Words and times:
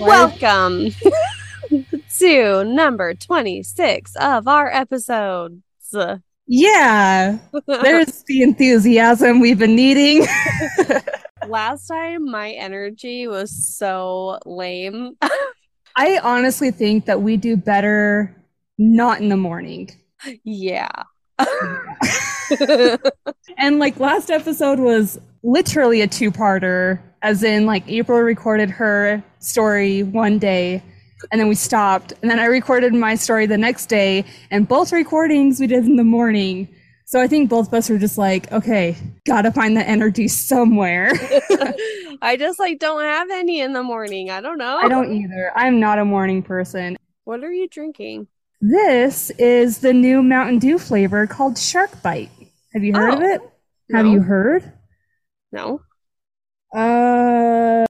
Welcome 0.00 0.92
to 2.18 2.64
number 2.64 3.12
26 3.12 4.16
of 4.16 4.48
our 4.48 4.72
episodes. 4.72 5.62
Yeah, 6.46 7.38
there's 7.66 8.24
the 8.24 8.42
enthusiasm 8.42 9.40
we've 9.40 9.58
been 9.58 9.76
needing. 9.76 10.26
Last 11.46 11.86
time, 11.86 12.30
my 12.30 12.52
energy 12.52 13.28
was 13.28 13.76
so 13.76 14.38
lame. 14.46 15.16
I 15.96 16.18
honestly 16.22 16.70
think 16.70 17.04
that 17.04 17.20
we 17.20 17.36
do 17.36 17.58
better 17.58 18.34
not 18.78 19.20
in 19.20 19.28
the 19.28 19.36
morning. 19.36 19.90
yeah. 20.44 20.88
And 23.58 23.78
like 23.78 23.98
last 23.98 24.30
episode 24.30 24.78
was 24.78 25.20
literally 25.42 26.00
a 26.00 26.06
two 26.06 26.30
parter, 26.30 27.00
as 27.22 27.42
in 27.42 27.66
like 27.66 27.86
April 27.88 28.20
recorded 28.20 28.70
her 28.70 29.22
story 29.38 30.02
one 30.02 30.38
day 30.38 30.82
and 31.30 31.40
then 31.40 31.48
we 31.48 31.54
stopped. 31.54 32.12
And 32.22 32.30
then 32.30 32.38
I 32.38 32.46
recorded 32.46 32.94
my 32.94 33.14
story 33.14 33.46
the 33.46 33.58
next 33.58 33.86
day, 33.86 34.24
and 34.50 34.66
both 34.66 34.92
recordings 34.92 35.60
we 35.60 35.66
did 35.66 35.84
in 35.84 35.96
the 35.96 36.04
morning. 36.04 36.68
So 37.06 37.20
I 37.20 37.26
think 37.26 37.50
both 37.50 37.68
of 37.68 37.74
us 37.74 37.90
were 37.90 37.98
just 37.98 38.18
like, 38.18 38.50
okay, 38.52 38.96
gotta 39.26 39.50
find 39.50 39.76
the 39.76 39.86
energy 39.86 40.28
somewhere. 40.28 41.10
I 42.22 42.36
just 42.38 42.58
like 42.58 42.78
don't 42.78 43.02
have 43.02 43.30
any 43.30 43.60
in 43.60 43.72
the 43.72 43.82
morning. 43.82 44.30
I 44.30 44.40
don't 44.40 44.58
know. 44.58 44.78
I 44.80 44.88
don't 44.88 45.12
either. 45.12 45.52
I'm 45.56 45.80
not 45.80 45.98
a 45.98 46.04
morning 46.04 46.42
person. 46.42 46.96
What 47.24 47.42
are 47.42 47.52
you 47.52 47.68
drinking? 47.68 48.28
This 48.60 49.30
is 49.38 49.78
the 49.78 49.92
new 49.92 50.22
Mountain 50.22 50.58
Dew 50.58 50.78
flavor 50.78 51.26
called 51.26 51.58
Shark 51.58 52.02
Bite. 52.02 52.30
Have 52.72 52.84
you 52.84 52.92
heard 52.94 53.14
of 53.14 53.20
Oh, 53.20 53.24
it? 53.34 53.40
Have 53.92 54.06
you 54.06 54.20
heard? 54.20 54.72
No. 55.52 55.80
Uh, 56.74 57.84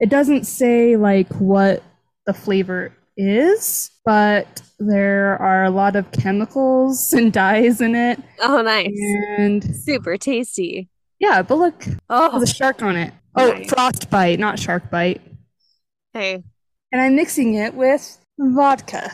it 0.00 0.08
doesn't 0.08 0.44
say 0.44 0.96
like 0.96 1.28
what 1.36 1.82
the 2.26 2.34
flavor 2.34 2.92
is, 3.16 3.90
but 4.04 4.62
there 4.78 5.36
are 5.40 5.64
a 5.64 5.70
lot 5.70 5.94
of 5.96 6.10
chemicals 6.12 7.12
and 7.12 7.32
dyes 7.32 7.80
in 7.80 7.94
it. 7.94 8.18
Oh, 8.40 8.62
nice. 8.62 8.90
And 9.38 9.62
Super 9.76 10.16
tasty. 10.16 10.88
yeah, 11.20 11.42
but 11.42 11.58
look, 11.58 11.84
Oh, 12.08 12.42
a 12.42 12.46
shark 12.46 12.82
on 12.82 12.96
it. 12.96 13.12
Oh, 13.36 13.52
Nice. 13.52 13.68
frostbite, 13.68 14.38
not 14.40 14.58
shark 14.58 14.90
bite. 14.90 15.20
hey. 16.12 16.42
And 16.92 17.00
I'm 17.00 17.14
mixing 17.14 17.54
it 17.54 17.74
with 17.74 18.18
vodka. 18.36 19.12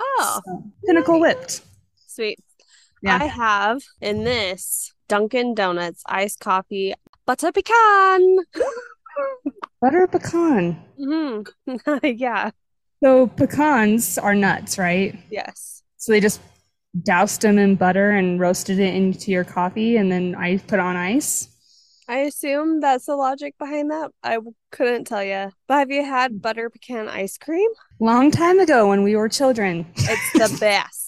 Oh, 0.00 0.40
So, 0.44 0.64
Pinnacle 0.84 1.20
whipped. 1.20 1.60
sweet. 2.08 2.40
Yeah. 3.02 3.18
I 3.20 3.26
have 3.26 3.82
in 4.00 4.24
this 4.24 4.92
Dunkin' 5.08 5.54
Donuts 5.54 6.02
iced 6.06 6.40
coffee 6.40 6.94
butter 7.26 7.52
pecan. 7.52 8.36
Butter 9.80 10.06
pecan. 10.06 10.82
hmm 10.98 11.42
yeah. 12.02 12.50
So 13.02 13.26
pecans 13.28 14.18
are 14.18 14.34
nuts, 14.34 14.78
right? 14.78 15.18
Yes. 15.30 15.82
So 15.96 16.12
they 16.12 16.20
just 16.20 16.40
doused 17.02 17.40
them 17.42 17.58
in 17.58 17.76
butter 17.76 18.10
and 18.10 18.38
roasted 18.38 18.78
it 18.78 18.94
into 18.94 19.30
your 19.30 19.44
coffee 19.44 19.96
and 19.96 20.12
then 20.12 20.34
I 20.34 20.58
put 20.58 20.80
on 20.80 20.96
ice. 20.96 21.48
I 22.08 22.18
assume 22.20 22.80
that's 22.80 23.06
the 23.06 23.14
logic 23.16 23.54
behind 23.58 23.90
that. 23.90 24.10
I 24.22 24.38
couldn't 24.72 25.04
tell 25.04 25.22
you. 25.22 25.52
But 25.68 25.78
have 25.78 25.90
you 25.90 26.04
had 26.04 26.42
butter 26.42 26.68
pecan 26.68 27.08
ice 27.08 27.38
cream? 27.38 27.70
Long 28.00 28.30
time 28.30 28.58
ago 28.58 28.88
when 28.88 29.02
we 29.04 29.14
were 29.14 29.28
children. 29.28 29.86
It's 29.96 30.32
the 30.32 30.56
best. 30.60 30.99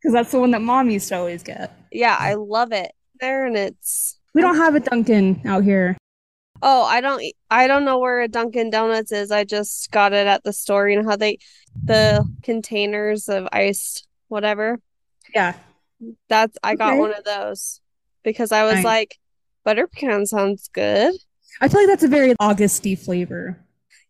Because 0.00 0.12
that's 0.14 0.30
the 0.32 0.40
one 0.40 0.50
that 0.52 0.62
mom 0.62 0.88
used 0.90 1.08
to 1.08 1.16
always 1.16 1.42
get. 1.42 1.72
Yeah, 1.92 2.16
I 2.18 2.34
love 2.34 2.72
it. 2.72 2.92
There 3.20 3.44
and 3.46 3.56
it's 3.56 4.18
We 4.34 4.40
don't 4.40 4.56
have 4.56 4.74
a 4.74 4.80
Dunkin' 4.80 5.42
out 5.46 5.62
here. 5.64 5.96
Oh, 6.62 6.82
I 6.84 7.00
don't 7.00 7.22
I 7.50 7.66
don't 7.66 7.84
know 7.84 7.98
where 7.98 8.20
a 8.22 8.28
Dunkin' 8.28 8.70
Donuts 8.70 9.12
is. 9.12 9.30
I 9.30 9.44
just 9.44 9.90
got 9.90 10.12
it 10.12 10.26
at 10.26 10.42
the 10.42 10.52
store. 10.52 10.88
You 10.88 11.02
know 11.02 11.08
how 11.10 11.16
they 11.16 11.38
the 11.84 12.26
containers 12.42 13.28
of 13.28 13.46
iced 13.52 14.06
whatever? 14.28 14.80
Yeah. 15.34 15.54
That's 16.28 16.56
I 16.62 16.76
got 16.76 16.92
Okay. 16.92 16.98
one 17.00 17.14
of 17.14 17.24
those 17.24 17.80
because 18.22 18.52
I 18.52 18.64
was 18.64 18.76
Nice. 18.76 18.84
like, 18.84 19.18
butter 19.64 19.86
pecan 19.86 20.24
sounds 20.26 20.68
good. 20.72 21.14
I 21.60 21.68
feel 21.68 21.80
like 21.82 21.88
that's 21.88 22.04
a 22.04 22.08
very 22.08 22.34
Augusty 22.40 22.94
flavor. 22.94 23.58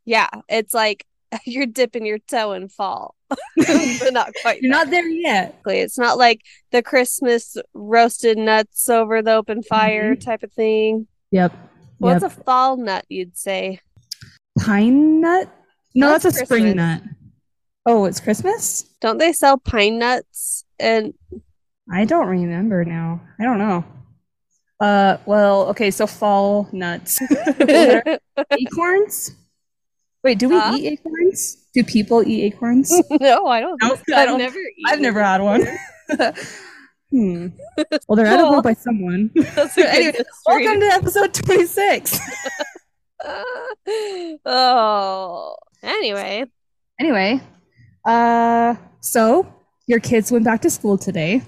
Yeah, 0.05 0.28
it's 0.49 0.72
like 0.75 1.05
you're 1.45 1.67
dipping 1.67 2.07
your 2.07 2.19
toe 2.19 2.53
in 2.53 2.69
fall. 2.69 3.15
But 3.57 4.13
not 4.13 4.33
quite. 4.43 4.63
You're 4.63 4.73
not 4.73 4.91
there 4.91 5.09
yet. 5.09 5.61
It's 5.67 5.99
not 5.99 6.19
like 6.19 6.43
the 6.73 6.83
Christmas 6.83 7.57
roasted 7.75 8.39
nuts 8.39 8.89
over 8.89 9.23
the 9.23 9.35
open 9.35 9.63
fire 9.63 10.17
type 10.17 10.43
of 10.43 10.53
thing. 10.53 11.07
Yep. 11.31 11.53
What's 11.99 12.23
yep. 12.23 12.33
a 12.33 12.43
fall 12.43 12.77
nut 12.77 13.05
you'd 13.09 13.37
say? 13.37 13.81
pine 14.59 15.21
nut? 15.21 15.49
No, 15.95 16.11
That's 16.11 16.25
that's, 16.25 16.43
a 16.43 16.45
spring 16.45 16.77
nut. 16.77 17.03
Oh, 17.87 18.05
it's 18.05 18.21
Christmas? 18.21 18.85
Don't 19.01 19.19
they 19.19 19.33
sell 19.33 19.59
pine 19.59 19.99
nuts 19.99 20.65
and 20.79 21.15
I 21.93 22.05
don't 22.05 22.29
remember 22.29 22.85
now. 22.85 23.21
I 23.39 23.45
don't 23.45 23.59
know. 23.59 23.85
Uh, 24.79 25.19
well, 25.27 25.69
okay, 25.69 25.91
so 25.91 26.07
fall 26.07 26.69
nuts. 26.73 27.21
Acorns? 28.51 29.35
Wait, 30.23 30.39
do 30.39 30.49
we 30.49 30.59
Huh? 30.59 30.77
eat 30.79 30.87
acorns? 30.87 31.20
Do 31.75 31.85
people 31.85 32.23
eat 32.27 32.53
acorns? 32.53 32.91
no, 33.21 33.47
I 33.47 33.61
don't. 33.61 33.81
Nope, 33.83 33.99
think 33.99 34.09
so. 34.09 34.15
I 34.17 34.23
I've 34.23 34.29
don't- 34.29 34.39
never. 34.39 34.59
I've 34.87 35.01
never 35.01 35.23
had 35.23 35.41
one. 35.41 35.67
hmm. 37.11 37.47
Well, 38.09 38.17
they're 38.17 38.27
edible 38.27 38.53
Cool. 38.55 38.63
by 38.63 38.75
someone. 38.75 39.31
That's 39.35 39.77
a 39.77 39.83
good 39.83 39.87
Anyway. 39.87 40.19
Welcome 40.47 40.81
to 40.81 40.87
episode 40.87 41.35
26. 41.35 42.19
oh. 44.45 45.57
Anyway, 45.83 46.45
anyway, 46.99 47.41
uh, 48.05 48.75
so 49.01 49.47
your 49.87 50.01
kids 50.01 50.31
went 50.31 50.45
back 50.45 50.61
to 50.63 50.71
school 50.71 50.99
today. 50.99 51.43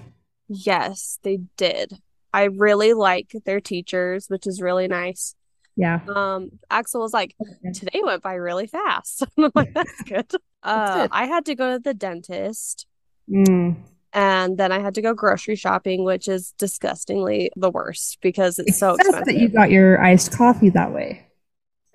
yes, 0.47 1.19
they 1.23 1.37
did. 1.57 1.93
I 2.33 2.45
really 2.45 2.93
like 2.93 3.31
their 3.45 3.61
teachers, 3.61 4.25
which 4.27 4.47
is 4.47 4.59
really 4.59 4.87
nice. 4.87 5.35
Yeah. 5.75 5.99
Um, 6.07 6.51
Axel 6.69 7.01
was 7.01 7.13
like, 7.13 7.35
today 7.73 8.01
went 8.03 8.21
by 8.21 8.35
really 8.35 8.67
fast. 8.67 9.23
I'm 9.37 9.51
like, 9.55 9.73
that's 9.73 10.03
good. 10.03 10.29
Uh, 10.61 11.01
good. 11.03 11.09
I 11.11 11.25
had 11.25 11.45
to 11.45 11.55
go 11.55 11.73
to 11.73 11.79
the 11.79 11.93
dentist 11.93 12.85
Mm. 13.31 13.77
and 14.11 14.57
then 14.57 14.71
I 14.73 14.79
had 14.79 14.95
to 14.95 15.01
go 15.01 15.13
grocery 15.13 15.55
shopping, 15.55 16.03
which 16.03 16.27
is 16.27 16.53
disgustingly 16.59 17.51
the 17.55 17.69
worst 17.69 18.17
because 18.21 18.59
it's 18.59 18.77
so 18.77 18.95
expensive. 18.95 19.25
that 19.25 19.37
you 19.37 19.47
got 19.47 19.71
your 19.71 20.01
iced 20.03 20.35
coffee 20.37 20.69
that 20.71 20.91
way, 20.93 21.25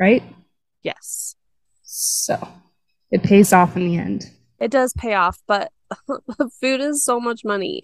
right? 0.01 0.23
Yes, 0.83 1.35
So 1.83 2.49
it 3.11 3.23
pays 3.23 3.53
off 3.53 3.77
in 3.77 3.85
the 3.87 3.99
end. 3.99 4.31
it 4.59 4.71
does 4.71 4.95
pay 4.95 5.13
off, 5.15 5.39
but 5.47 5.71
food 6.61 6.81
is 6.81 7.05
so 7.05 7.21
much 7.21 7.45
money. 7.45 7.83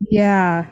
Yeah. 0.00 0.66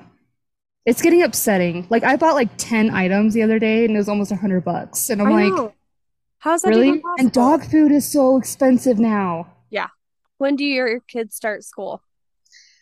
It's 0.86 1.02
getting 1.02 1.22
upsetting. 1.22 1.86
Like 1.90 2.04
I 2.04 2.16
bought 2.16 2.34
like 2.34 2.50
10 2.56 2.90
items 2.90 3.34
the 3.34 3.42
other 3.42 3.58
day 3.58 3.84
and 3.84 3.94
it 3.94 3.98
was 3.98 4.08
almost 4.08 4.30
a 4.30 4.36
hundred 4.36 4.64
bucks. 4.64 5.10
And 5.10 5.20
I'm 5.20 5.28
I 5.28 5.44
like, 5.44 5.52
know. 5.52 5.74
How's 6.38 6.62
that 6.62 6.68
really? 6.68 7.02
And 7.18 7.32
dog 7.32 7.64
food 7.64 7.90
is 7.90 8.10
so 8.10 8.36
expensive 8.38 8.98
now. 8.98 9.52
Yeah. 9.68 9.88
When 10.38 10.54
do 10.54 10.64
your 10.64 11.00
kids 11.00 11.34
start 11.34 11.64
school? 11.64 12.02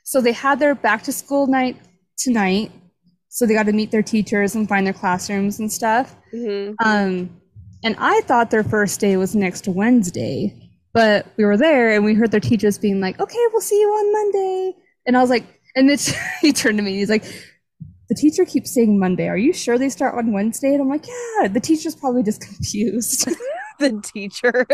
So 0.04 0.20
they 0.20 0.32
had 0.32 0.58
their 0.58 0.74
back 0.74 1.02
to 1.04 1.12
school 1.12 1.46
night 1.46 1.78
tonight. 2.18 2.70
So 3.30 3.46
they 3.46 3.54
got 3.54 3.66
to 3.66 3.72
meet 3.72 3.90
their 3.90 4.02
teachers 4.02 4.54
and 4.54 4.68
find 4.68 4.86
their 4.86 4.92
classrooms 4.92 5.58
and 5.58 5.72
stuff. 5.72 6.14
hmm 6.30 6.72
Um, 6.84 7.40
and 7.82 7.96
I 7.98 8.20
thought 8.22 8.50
their 8.50 8.64
first 8.64 9.00
day 9.00 9.16
was 9.16 9.34
next 9.34 9.66
Wednesday, 9.66 10.70
but 10.92 11.26
we 11.36 11.44
were 11.44 11.56
there 11.56 11.90
and 11.94 12.04
we 12.04 12.14
heard 12.14 12.30
their 12.30 12.40
teachers 12.40 12.78
being 12.78 13.00
like, 13.00 13.18
"Okay, 13.20 13.38
we'll 13.52 13.60
see 13.60 13.78
you 13.78 13.88
on 13.88 14.12
Monday." 14.12 14.76
And 15.06 15.16
I 15.16 15.20
was 15.20 15.30
like, 15.30 15.44
and 15.74 15.86
Mitch, 15.86 16.12
he 16.40 16.52
turned 16.52 16.78
to 16.78 16.84
me, 16.84 16.94
he's 16.96 17.10
like, 17.10 17.24
"The 18.08 18.14
teacher 18.14 18.44
keeps 18.44 18.72
saying 18.74 18.98
Monday. 18.98 19.28
Are 19.28 19.36
you 19.36 19.52
sure 19.52 19.78
they 19.78 19.88
start 19.88 20.14
on 20.16 20.32
Wednesday?" 20.32 20.72
And 20.74 20.80
I'm 20.82 20.88
like, 20.88 21.06
"Yeah." 21.06 21.48
The 21.48 21.60
teacher's 21.60 21.94
probably 21.96 22.22
just 22.22 22.40
confused. 22.48 23.28
The 23.80 24.00
teacher. 24.14 24.64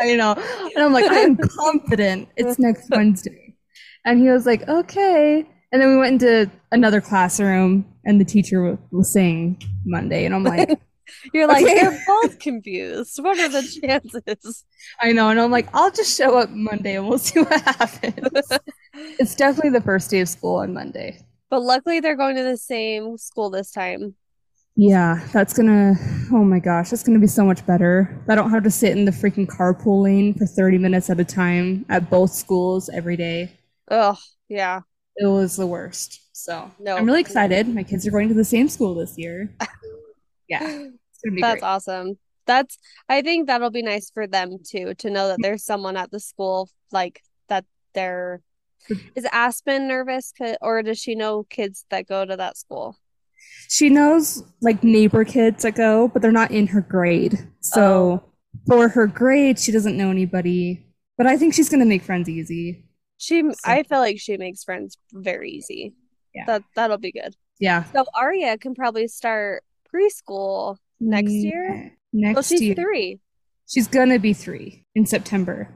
I 0.00 0.14
know. 0.16 0.32
And 0.74 0.82
I'm 0.82 0.94
like, 0.94 1.04
I 1.04 1.16
am 1.16 1.36
confident 1.36 2.30
it's 2.34 2.58
next 2.66 2.88
Wednesday. 2.88 3.54
And 4.06 4.18
he 4.20 4.30
was 4.30 4.46
like, 4.46 4.66
okay. 4.66 5.46
And 5.70 5.82
then 5.82 5.90
we 5.90 5.98
went 5.98 6.22
into 6.22 6.50
another 6.72 7.02
classroom 7.02 7.84
and 8.06 8.18
the 8.18 8.24
teacher 8.24 8.62
wa- 8.70 8.78
was 8.90 9.12
saying 9.12 9.60
Monday. 9.84 10.24
And 10.24 10.34
I'm 10.34 10.44
like, 10.44 10.80
You're 11.34 11.46
like, 11.46 11.62
Okay. 11.62 11.74
they're 11.74 12.02
both 12.06 12.38
confused. 12.38 13.22
What 13.22 13.38
are 13.38 13.50
the 13.50 13.62
chances? 13.82 14.64
I 15.02 15.12
know. 15.12 15.28
And 15.28 15.38
I'm 15.38 15.50
like, 15.50 15.68
I'll 15.74 15.90
just 15.90 16.16
show 16.16 16.38
up 16.38 16.48
Monday 16.48 16.96
and 16.96 17.06
we'll 17.06 17.18
see 17.18 17.40
what 17.40 17.60
happens. 17.60 18.50
it's 19.18 19.34
definitely 19.34 19.72
the 19.78 19.82
first 19.84 20.08
day 20.10 20.20
of 20.20 20.28
school 20.30 20.56
on 20.56 20.72
Monday. 20.72 21.20
But 21.50 21.62
luckily, 21.62 22.00
they're 22.00 22.16
going 22.16 22.36
to 22.36 22.42
the 22.42 22.56
same 22.56 23.16
school 23.18 23.50
this 23.50 23.70
time. 23.70 24.14
Yeah, 24.76 25.26
that's 25.32 25.54
gonna, 25.54 25.94
oh 26.32 26.44
my 26.44 26.60
gosh, 26.60 26.90
that's 26.90 27.02
gonna 27.02 27.18
be 27.18 27.26
so 27.26 27.44
much 27.44 27.66
better. 27.66 28.22
I 28.28 28.36
don't 28.36 28.50
have 28.50 28.62
to 28.62 28.70
sit 28.70 28.96
in 28.96 29.04
the 29.04 29.10
freaking 29.10 29.46
carpool 29.46 30.02
lane 30.04 30.34
for 30.34 30.46
30 30.46 30.78
minutes 30.78 31.10
at 31.10 31.18
a 31.18 31.24
time 31.24 31.84
at 31.88 32.08
both 32.10 32.30
schools 32.30 32.88
every 32.88 33.16
day. 33.16 33.58
Oh, 33.90 34.16
yeah. 34.48 34.82
It 35.16 35.26
was 35.26 35.56
the 35.56 35.66
worst. 35.66 36.20
So 36.32 36.70
No. 36.78 36.96
I'm 36.96 37.06
really 37.06 37.20
excited. 37.20 37.66
My 37.66 37.82
kids 37.82 38.06
are 38.06 38.12
going 38.12 38.28
to 38.28 38.34
the 38.34 38.44
same 38.44 38.68
school 38.68 38.94
this 38.94 39.18
year. 39.18 39.52
Yeah, 40.48 40.60
it's 40.62 41.20
gonna 41.24 41.34
be 41.36 41.42
That's 41.42 41.60
great. 41.60 41.68
awesome. 41.68 42.18
That's 42.46 42.78
I 43.08 43.20
think 43.22 43.48
that'll 43.48 43.70
be 43.70 43.82
nice 43.82 44.10
for 44.10 44.26
them 44.26 44.58
too 44.66 44.94
to 44.94 45.10
know 45.10 45.28
that 45.28 45.38
there's 45.42 45.64
someone 45.64 45.96
at 45.96 46.10
the 46.10 46.20
school 46.20 46.70
like 46.90 47.20
that 47.48 47.66
they're 47.94 48.40
is 49.14 49.26
Aspen 49.32 49.88
nervous 49.88 50.32
or 50.60 50.82
does 50.82 50.98
she 50.98 51.14
know 51.14 51.44
kids 51.44 51.84
that 51.90 52.06
go 52.06 52.24
to 52.24 52.36
that 52.36 52.56
school? 52.56 52.96
She 53.68 53.90
knows 53.90 54.42
like 54.60 54.82
neighbor 54.82 55.24
kids 55.24 55.62
that 55.62 55.74
go, 55.74 56.08
but 56.08 56.22
they're 56.22 56.32
not 56.32 56.50
in 56.50 56.68
her 56.68 56.80
grade. 56.80 57.48
So 57.60 58.22
oh. 58.24 58.32
for 58.66 58.88
her 58.88 59.06
grade, 59.06 59.58
she 59.58 59.72
doesn't 59.72 59.96
know 59.96 60.10
anybody. 60.10 60.86
But 61.16 61.26
I 61.26 61.36
think 61.36 61.54
she's 61.54 61.68
gonna 61.68 61.84
make 61.84 62.02
friends 62.02 62.28
easy. 62.28 62.84
She, 63.18 63.42
so. 63.42 63.56
I 63.64 63.82
feel 63.82 63.98
like 63.98 64.18
she 64.20 64.36
makes 64.36 64.62
friends 64.62 64.96
very 65.12 65.50
easy. 65.50 65.94
Yeah, 66.34 66.44
that 66.46 66.62
that'll 66.74 66.98
be 66.98 67.12
good. 67.12 67.34
Yeah. 67.58 67.84
So 67.92 68.04
Aria 68.14 68.56
can 68.56 68.74
probably 68.74 69.08
start 69.08 69.64
preschool 69.92 70.76
next 71.00 71.32
year. 71.32 71.92
Next 72.12 72.34
well, 72.34 72.42
she's 72.42 72.62
year. 72.62 72.74
three. 72.74 73.20
She's 73.68 73.88
gonna 73.88 74.18
be 74.18 74.32
three 74.32 74.86
in 74.94 75.04
September. 75.06 75.74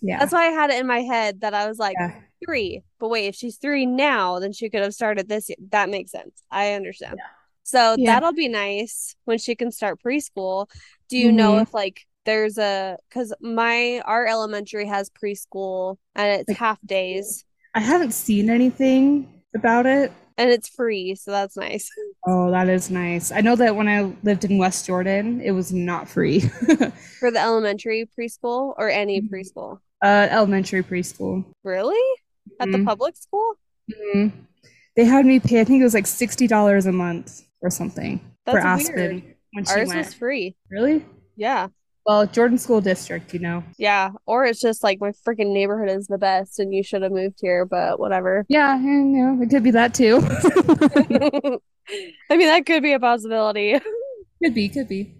Yeah. 0.00 0.18
That's 0.18 0.32
why 0.32 0.46
I 0.46 0.52
had 0.52 0.70
it 0.70 0.80
in 0.80 0.86
my 0.86 1.00
head 1.00 1.40
that 1.40 1.54
I 1.54 1.68
was 1.68 1.78
like 1.78 1.96
yeah. 1.98 2.20
Three. 2.44 2.82
But 2.98 3.08
wait, 3.08 3.26
if 3.26 3.34
she's 3.34 3.56
three 3.56 3.86
now, 3.86 4.38
then 4.38 4.52
she 4.52 4.70
could 4.70 4.82
have 4.82 4.94
started 4.94 5.28
this 5.28 5.48
year. 5.48 5.56
That 5.70 5.90
makes 5.90 6.10
sense. 6.10 6.42
I 6.50 6.72
understand. 6.72 7.16
Yeah. 7.18 7.30
So 7.62 7.96
yeah. 7.98 8.12
that'll 8.12 8.34
be 8.34 8.48
nice 8.48 9.16
when 9.24 9.38
she 9.38 9.54
can 9.54 9.70
start 9.70 10.02
preschool. 10.02 10.68
Do 11.08 11.16
you 11.16 11.28
mm-hmm. 11.28 11.36
know 11.36 11.58
if 11.58 11.72
like 11.72 12.06
there's 12.24 12.58
a 12.58 12.96
because 13.08 13.32
my 13.40 14.00
our 14.04 14.26
elementary 14.26 14.86
has 14.86 15.10
preschool 15.10 15.96
and 16.14 16.40
it's 16.40 16.48
like, 16.48 16.58
half 16.58 16.78
days. 16.84 17.44
I 17.74 17.80
haven't 17.80 18.12
seen 18.12 18.50
anything 18.50 19.42
about 19.54 19.86
it 19.86 20.12
and 20.36 20.50
it's 20.50 20.68
free, 20.68 21.14
so 21.14 21.30
that's 21.30 21.56
nice. 21.56 21.90
Oh, 22.26 22.50
that 22.52 22.70
is 22.70 22.90
nice. 22.90 23.30
I 23.30 23.42
know 23.42 23.54
that 23.56 23.76
when 23.76 23.86
I 23.86 24.10
lived 24.22 24.46
in 24.46 24.56
West 24.56 24.86
Jordan, 24.86 25.42
it 25.42 25.50
was 25.50 25.74
not 25.74 26.08
free. 26.08 26.40
For 27.20 27.30
the 27.30 27.38
elementary 27.38 28.08
preschool 28.18 28.72
or 28.78 28.88
any 28.88 29.20
mm-hmm. 29.20 29.34
preschool? 29.34 29.80
Uh, 30.02 30.28
elementary 30.30 30.82
preschool. 30.82 31.44
Really? 31.64 32.00
At 32.60 32.68
mm-hmm. 32.68 32.80
the 32.80 32.84
public 32.84 33.16
school? 33.16 33.54
Mm-hmm. 33.90 34.38
They 34.96 35.04
had 35.04 35.26
me 35.26 35.40
pay. 35.40 35.60
I 35.60 35.64
think 35.64 35.80
it 35.80 35.84
was 35.84 35.94
like 35.94 36.06
sixty 36.06 36.46
dollars 36.46 36.86
a 36.86 36.92
month 36.92 37.42
or 37.62 37.70
something 37.70 38.20
that's 38.46 38.58
for 38.58 38.66
Aspen 38.66 38.96
weird. 38.96 39.34
when 39.52 39.64
she 39.64 39.72
Ours 39.72 39.88
went. 39.88 39.98
was 39.98 40.14
free. 40.14 40.56
Really? 40.70 41.04
Yeah. 41.36 41.68
Well, 42.06 42.26
Jordan 42.26 42.58
School 42.58 42.82
District, 42.82 43.32
you 43.32 43.40
know. 43.40 43.64
Yeah, 43.78 44.10
or 44.26 44.44
it's 44.44 44.60
just 44.60 44.82
like 44.82 45.00
my 45.00 45.12
freaking 45.26 45.54
neighborhood 45.54 45.88
is 45.88 46.06
the 46.06 46.18
best, 46.18 46.58
and 46.58 46.72
you 46.74 46.82
should 46.82 47.00
have 47.00 47.12
moved 47.12 47.38
here, 47.40 47.64
but 47.64 47.98
whatever. 47.98 48.44
Yeah, 48.48 48.78
you 48.78 48.86
know, 48.86 49.42
it 49.42 49.48
could 49.48 49.62
be 49.62 49.70
that 49.70 49.94
too. 49.94 50.18
I 52.30 52.36
mean, 52.36 52.48
that 52.48 52.66
could 52.66 52.82
be 52.82 52.92
a 52.92 53.00
possibility. 53.00 53.80
Could 54.42 54.54
be, 54.54 54.68
could 54.68 54.88
be. 54.88 55.14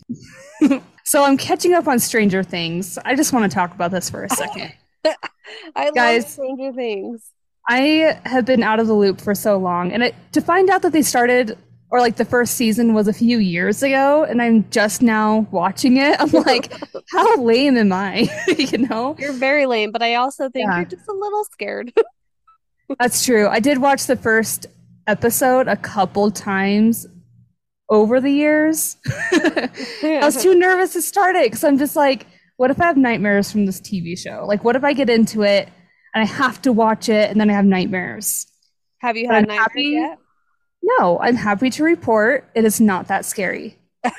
so 1.05 1.25
I'm 1.25 1.39
catching 1.39 1.73
up 1.73 1.89
on 1.89 1.99
Stranger 1.99 2.43
Things. 2.43 2.99
I 3.05 3.15
just 3.15 3.33
want 3.33 3.51
to 3.51 3.55
talk 3.55 3.75
about 3.75 3.91
this 3.91 4.11
for 4.11 4.25
a 4.25 4.29
second. 4.29 4.75
I 5.77 5.91
Guys, 5.91 6.23
love 6.23 6.31
Stranger 6.31 6.73
Things. 6.73 7.31
I 7.69 8.19
have 8.25 8.45
been 8.45 8.63
out 8.63 8.81
of 8.81 8.87
the 8.87 8.95
loop 8.95 9.21
for 9.21 9.35
so 9.35 9.57
long, 9.57 9.93
and 9.93 10.03
it, 10.03 10.15
to 10.33 10.41
find 10.41 10.69
out 10.71 10.83
that 10.83 10.93
they 10.93 11.03
started 11.03 11.57
or 11.95 12.01
like 12.01 12.17
the 12.17 12.25
first 12.25 12.57
season 12.57 12.93
was 12.93 13.07
a 13.07 13.13
few 13.13 13.39
years 13.39 13.81
ago 13.81 14.25
and 14.25 14.43
I'm 14.43 14.69
just 14.71 15.01
now 15.01 15.47
watching 15.53 15.97
it. 15.97 16.17
I'm 16.19 16.29
like, 16.45 16.73
how 17.13 17.37
lame 17.37 17.77
am 17.77 17.93
I? 17.93 18.29
you 18.59 18.79
know? 18.79 19.15
You're 19.17 19.33
very 19.33 19.65
lame, 19.67 19.93
but 19.93 20.03
I 20.03 20.17
also 20.17 20.49
think 20.49 20.67
yeah. 20.67 20.79
you're 20.79 20.87
just 20.87 21.09
a 21.09 21.13
little 21.13 21.45
scared. 21.45 21.93
That's 22.99 23.25
true. 23.25 23.47
I 23.47 23.61
did 23.61 23.79
watch 23.79 24.07
the 24.07 24.17
first 24.17 24.67
episode 25.07 25.69
a 25.69 25.77
couple 25.77 26.33
times 26.33 27.07
over 27.89 28.21
the 28.21 28.31
years. 28.31 28.97
I 29.33 30.21
was 30.21 30.43
too 30.43 30.57
nervous 30.57 30.95
to 30.95 31.03
start 31.03 31.37
it 31.37 31.45
because 31.45 31.63
I'm 31.63 31.79
just 31.79 31.95
like, 31.95 32.27
what 32.57 32.71
if 32.71 32.81
I 32.81 32.87
have 32.87 32.97
nightmares 32.97 33.51
from 33.51 33.67
this 33.67 33.81
TV 33.81 34.19
show? 34.19 34.45
Like, 34.47 34.65
what 34.65 34.77
if 34.77 34.85
I 34.85 34.93
get 34.93 35.11
into 35.11 35.43
it 35.43 35.69
and 36.15 36.23
I 36.23 36.27
have 36.27 36.63
to 36.63 36.73
watch 36.73 37.09
it 37.09 37.31
and 37.31 37.41
then 37.41 37.51
I 37.51 37.55
have 37.55 37.65
nightmares? 37.65 38.47
Have 38.99 39.17
you 39.17 39.27
had 39.27 39.49
nightmares 39.49 39.61
happy? 39.61 39.83
yet? 39.83 40.19
No, 40.83 41.19
I'm 41.21 41.37
happy 41.37 41.71
to 41.71 41.83
report 41.83 42.49
it 42.55 42.65
is 42.65 42.81
not 42.81 43.09
that 43.09 43.25
scary. 43.25 43.79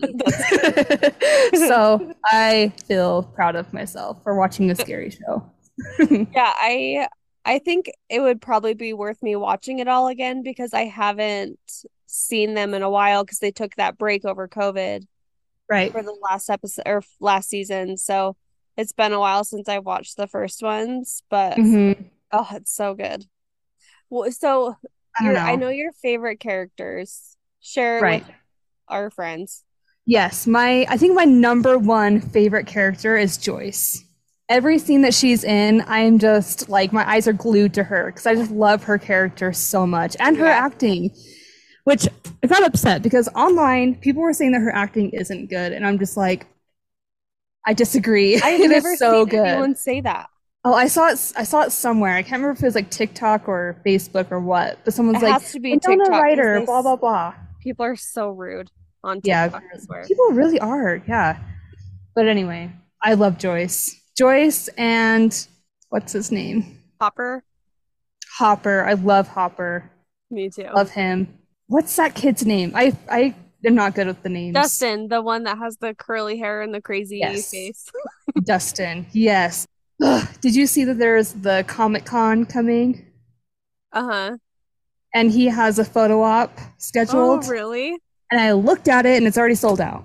so 1.54 2.14
I 2.24 2.72
feel 2.86 3.22
proud 3.22 3.56
of 3.56 3.72
myself 3.72 4.22
for 4.22 4.36
watching 4.36 4.70
a 4.70 4.74
scary 4.74 5.10
show. 5.10 5.50
yeah, 6.10 6.52
I 6.56 7.08
I 7.44 7.58
think 7.58 7.90
it 8.08 8.20
would 8.20 8.40
probably 8.40 8.74
be 8.74 8.92
worth 8.92 9.22
me 9.22 9.36
watching 9.36 9.78
it 9.78 9.88
all 9.88 10.08
again 10.08 10.42
because 10.42 10.72
I 10.72 10.84
haven't 10.84 11.58
seen 12.06 12.54
them 12.54 12.74
in 12.74 12.82
a 12.82 12.90
while 12.90 13.24
because 13.24 13.38
they 13.38 13.50
took 13.50 13.74
that 13.76 13.98
break 13.98 14.24
over 14.24 14.48
COVID. 14.48 15.06
Right. 15.68 15.92
For 15.92 16.02
the 16.02 16.16
last 16.30 16.50
episode 16.50 16.82
or 16.86 17.02
last 17.20 17.48
season. 17.48 17.96
So 17.96 18.36
it's 18.76 18.92
been 18.92 19.12
a 19.12 19.20
while 19.20 19.44
since 19.44 19.68
I 19.68 19.78
watched 19.78 20.16
the 20.16 20.26
first 20.26 20.62
ones, 20.62 21.22
but 21.30 21.56
mm-hmm. 21.56 22.02
oh, 22.32 22.48
it's 22.52 22.74
so 22.74 22.94
good. 22.94 23.24
Well, 24.10 24.30
so 24.30 24.76
I, 25.18 25.24
know. 25.24 25.34
I 25.34 25.56
know 25.56 25.68
your 25.68 25.92
favorite 25.92 26.40
characters. 26.40 27.36
Share 27.60 28.00
right. 28.00 28.26
with 28.26 28.34
our 28.88 29.10
friends. 29.10 29.64
Yes, 30.06 30.46
my 30.46 30.86
I 30.90 30.98
think 30.98 31.14
my 31.14 31.24
number 31.24 31.78
one 31.78 32.20
favorite 32.20 32.66
character 32.66 33.16
is 33.16 33.38
Joyce. 33.38 34.04
Every 34.50 34.78
scene 34.78 35.00
that 35.00 35.14
she's 35.14 35.44
in, 35.44 35.82
I'm 35.86 36.18
just 36.18 36.68
like 36.68 36.92
my 36.92 37.08
eyes 37.08 37.26
are 37.26 37.32
glued 37.32 37.72
to 37.74 37.84
her 37.84 38.06
because 38.06 38.26
I 38.26 38.34
just 38.34 38.50
love 38.50 38.84
her 38.84 38.98
character 38.98 39.54
so 39.54 39.86
much 39.86 40.14
and 40.20 40.36
her 40.36 40.44
yeah. 40.44 40.66
acting. 40.66 41.10
Which 41.84 42.08
I 42.42 42.46
got 42.46 42.62
upset 42.64 43.02
because 43.02 43.28
online 43.34 43.94
people 43.96 44.22
were 44.22 44.32
saying 44.32 44.52
that 44.52 44.60
her 44.60 44.74
acting 44.74 45.10
isn't 45.10 45.50
good, 45.50 45.72
and 45.72 45.86
I'm 45.86 45.98
just 45.98 46.16
like, 46.16 46.46
I 47.66 47.74
disagree. 47.74 48.40
I've 48.40 48.60
never 48.70 48.96
so 48.96 49.22
seen 49.22 49.28
good. 49.28 49.46
anyone 49.46 49.76
say 49.76 50.00
that. 50.00 50.28
Oh, 50.64 50.72
I 50.72 50.86
saw 50.86 51.08
it. 51.08 51.32
I 51.36 51.44
saw 51.44 51.62
it 51.62 51.72
somewhere. 51.72 52.14
I 52.14 52.22
can't 52.22 52.40
remember 52.40 52.52
if 52.52 52.62
it 52.62 52.66
was 52.66 52.74
like 52.74 52.90
TikTok 52.90 53.48
or 53.48 53.80
Facebook 53.84 54.32
or 54.32 54.40
what. 54.40 54.78
But 54.84 54.94
someone's 54.94 55.22
it 55.22 55.26
like, 55.26 55.42
has 55.42 55.52
to 55.52 55.60
be 55.60 55.78
TikTok, 55.78 56.08
writer." 56.08 56.62
Blah 56.64 56.82
blah 56.82 56.96
blah. 56.96 57.34
People 57.60 57.84
are 57.84 57.96
so 57.96 58.30
rude 58.30 58.70
on 59.02 59.20
TikTok. 59.20 59.62
Yeah, 59.62 60.04
people 60.06 60.28
really 60.30 60.58
are. 60.60 61.02
Yeah. 61.06 61.38
But 62.14 62.28
anyway, 62.28 62.72
I 63.02 63.14
love 63.14 63.38
Joyce. 63.38 64.00
Joyce 64.16 64.68
and 64.78 65.46
what's 65.90 66.12
his 66.12 66.32
name? 66.32 66.80
Hopper. 67.00 67.44
Hopper. 68.38 68.84
I 68.84 68.94
love 68.94 69.28
Hopper. 69.28 69.90
Me 70.30 70.48
too. 70.48 70.68
Love 70.74 70.90
him. 70.90 71.38
What's 71.74 71.96
that 71.96 72.14
kid's 72.14 72.46
name? 72.46 72.70
I 72.76 72.96
I 73.10 73.34
am 73.64 73.74
not 73.74 73.96
good 73.96 74.06
with 74.06 74.22
the 74.22 74.28
names. 74.28 74.54
Dustin, 74.54 75.08
the 75.08 75.20
one 75.20 75.42
that 75.42 75.58
has 75.58 75.76
the 75.78 75.92
curly 75.92 76.38
hair 76.38 76.62
and 76.62 76.72
the 76.72 76.80
crazy 76.80 77.18
yes. 77.18 77.50
face. 77.50 77.90
Dustin. 78.44 79.06
Yes. 79.10 79.66
Did 80.40 80.54
you 80.54 80.68
see 80.68 80.84
that 80.84 80.98
there's 80.98 81.32
the 81.32 81.64
Comic 81.66 82.04
Con 82.04 82.44
coming? 82.44 83.04
Uh 83.92 84.04
huh. 84.04 84.36
And 85.14 85.32
he 85.32 85.46
has 85.46 85.80
a 85.80 85.84
photo 85.84 86.22
op 86.22 86.56
scheduled. 86.78 87.44
Oh, 87.44 87.48
really? 87.48 87.98
And 88.30 88.40
I 88.40 88.52
looked 88.52 88.86
at 88.86 89.04
it 89.04 89.16
and 89.16 89.26
it's 89.26 89.36
already 89.36 89.56
sold 89.56 89.80
out. 89.80 90.04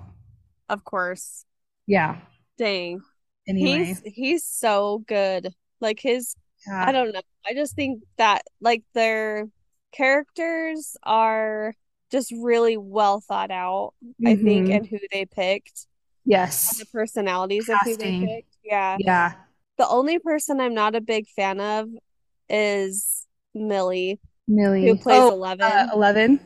Of 0.68 0.82
course. 0.82 1.44
Yeah. 1.86 2.16
Dang. 2.58 3.00
Anyway. 3.46 3.84
He's 3.84 4.02
he's 4.02 4.44
so 4.44 5.04
good. 5.06 5.54
Like 5.80 6.00
his 6.00 6.34
yeah. 6.66 6.84
I 6.88 6.90
don't 6.90 7.12
know. 7.12 7.20
I 7.46 7.54
just 7.54 7.76
think 7.76 8.02
that 8.18 8.42
like 8.60 8.82
their 8.92 9.46
characters 9.92 10.96
are 11.02 11.74
just 12.10 12.32
really 12.32 12.76
well 12.76 13.20
thought 13.20 13.50
out, 13.50 13.94
mm-hmm. 14.04 14.26
I 14.26 14.36
think, 14.36 14.66
mm-hmm. 14.66 14.72
and 14.72 14.86
who 14.86 14.98
they 15.12 15.26
picked. 15.26 15.86
Yes. 16.24 16.78
The 16.78 16.86
personalities 16.86 17.66
Casting. 17.66 17.92
of 17.92 18.00
who 18.00 18.04
they 18.04 18.26
picked. 18.26 18.56
Yeah. 18.64 18.96
Yeah. 18.98 19.32
The 19.78 19.88
only 19.88 20.18
person 20.18 20.60
I'm 20.60 20.74
not 20.74 20.94
a 20.94 21.00
big 21.00 21.26
fan 21.28 21.60
of 21.60 21.88
is 22.48 23.26
Millie. 23.54 24.20
Millie. 24.46 24.86
Who 24.86 24.96
plays 24.96 25.20
oh, 25.20 25.32
11. 25.32 25.64
Uh, 25.64 25.88
11. 25.94 26.40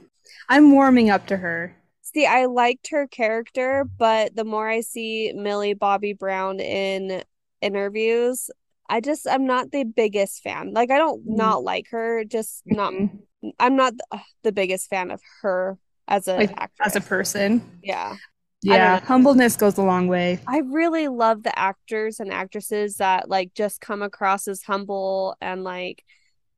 I'm 0.49 0.71
warming 0.73 1.11
up 1.11 1.27
to 1.29 1.37
her. 1.37 1.77
See, 2.03 2.27
I 2.27 2.45
liked 2.45 2.91
her 2.91 3.09
character, 3.09 3.85
but 3.99 4.37
the 4.37 4.45
more 4.45 4.69
I 4.69 4.83
see 4.83 5.33
Millie 5.35 5.75
Bobby 5.75 6.13
Brown 6.13 6.61
in 6.61 7.25
interviews, 7.61 8.51
I 8.89 9.01
just 9.01 9.27
I'm 9.29 9.47
not 9.47 9.73
the 9.73 9.85
biggest 9.85 10.43
fan. 10.43 10.73
Like 10.73 10.91
I 10.91 10.99
don't 10.99 11.27
mm. 11.27 11.37
not 11.37 11.65
like 11.65 11.89
her, 11.91 12.25
just 12.25 12.63
not 12.67 12.93
mm-hmm. 12.93 13.49
I'm 13.59 13.77
not 13.77 13.95
the, 13.97 14.21
the, 14.43 14.53
biggest 14.53 14.89
fan 14.89 15.11
of 15.11 15.21
her 15.43 15.79
as 16.09 16.29
a 16.29 16.37
like, 16.37 16.71
as 16.81 16.97
a 16.97 17.01
person. 17.01 17.81
Yeah. 17.83 18.17
Yeah, 18.63 19.01
humbleness 19.01 19.57
goes 19.57 19.77
a 19.77 19.83
long 19.83 20.09
way. 20.09 20.41
I 20.47 20.63
really 20.65 21.09
love 21.09 21.43
the 21.43 21.57
actors 21.59 22.19
and 22.19 22.33
actresses 22.33 22.97
that 22.97 23.29
like 23.29 23.53
just 23.53 23.83
come 23.83 24.01
across 24.01 24.49
as 24.49 24.63
humble 24.63 25.37
and 25.43 25.65
like 25.65 26.03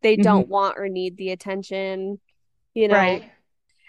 they 0.02 0.14
mm-hmm. 0.14 0.22
don't 0.22 0.48
want 0.48 0.78
or 0.78 0.88
need 0.88 1.16
the 1.16 1.30
attention, 1.30 2.20
you 2.74 2.86
know. 2.86 2.94
Right. 2.94 3.24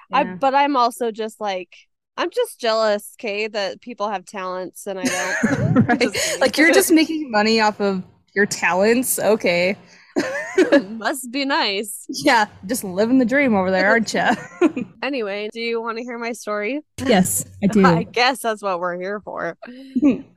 Yeah. 0.09 0.17
I 0.17 0.23
but 0.23 0.55
I'm 0.55 0.75
also 0.75 1.11
just 1.11 1.39
like 1.39 1.75
I'm 2.17 2.31
just 2.31 2.59
jealous, 2.59 3.13
Kay, 3.19 3.47
that 3.49 3.81
people 3.81 4.09
have 4.09 4.25
talents 4.25 4.87
and 4.87 4.99
I 4.99 5.03
don't. 5.03 5.87
right. 5.87 6.39
like 6.39 6.57
you're 6.57 6.73
just 6.73 6.91
making 6.91 7.29
money 7.29 7.61
off 7.61 7.79
of 7.79 8.03
your 8.37 8.45
talents. 8.45 9.19
Okay. 9.19 9.75
Must 10.89 11.31
be 11.31 11.43
nice. 11.43 12.05
Yeah, 12.09 12.45
just 12.65 12.83
living 12.83 13.17
the 13.17 13.25
dream 13.25 13.55
over 13.55 13.69
there, 13.69 13.89
aren't 13.89 14.13
you? 14.13 14.23
Anyway, 15.03 15.47
do 15.53 15.61
you 15.61 15.81
want 15.81 15.97
to 15.97 16.03
hear 16.03 16.17
my 16.17 16.33
story? 16.33 16.81
Yes, 17.05 17.45
I 17.63 17.67
do. 17.67 17.85
I 17.85 18.03
guess 18.03 18.39
that's 18.39 18.61
what 18.61 18.79
we're 18.79 18.99
here 18.99 19.21
for. 19.21 19.57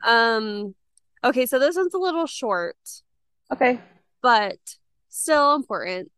um 0.05 0.75
okay, 1.23 1.45
so 1.45 1.59
this 1.59 1.75
one's 1.75 1.93
a 1.93 1.97
little 1.97 2.27
short. 2.27 2.77
Okay. 3.51 3.79
But 4.21 4.59
still 5.09 5.55
important. 5.55 6.11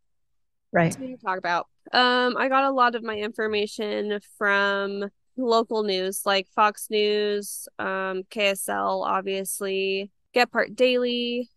Right. 0.71 0.91
To 0.91 1.17
talk 1.17 1.39
about. 1.39 1.67
Um 1.93 2.37
I 2.37 2.47
got 2.49 2.65
a 2.65 2.71
lot 2.71 2.93
of 2.95 3.01
my 3.03 3.15
information 3.15 4.19
from 4.37 5.09
local 5.35 5.81
news 5.83 6.21
like 6.25 6.47
Fox 6.53 6.87
News, 6.91 7.67
um 7.79 8.23
KSL 8.29 9.03
obviously, 9.03 10.11
Gephardt 10.35 10.75
Daily, 10.75 11.49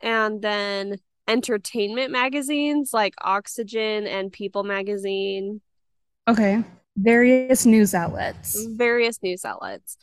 and 0.00 0.42
then 0.42 0.96
entertainment 1.28 2.12
magazines 2.12 2.90
like 2.92 3.14
Oxygen 3.20 4.06
and 4.06 4.32
People 4.32 4.62
magazine. 4.62 5.60
Okay. 6.28 6.64
Various 6.96 7.66
news 7.66 7.94
outlets. 7.94 8.64
Various 8.64 9.22
news 9.22 9.44
outlets. 9.44 9.96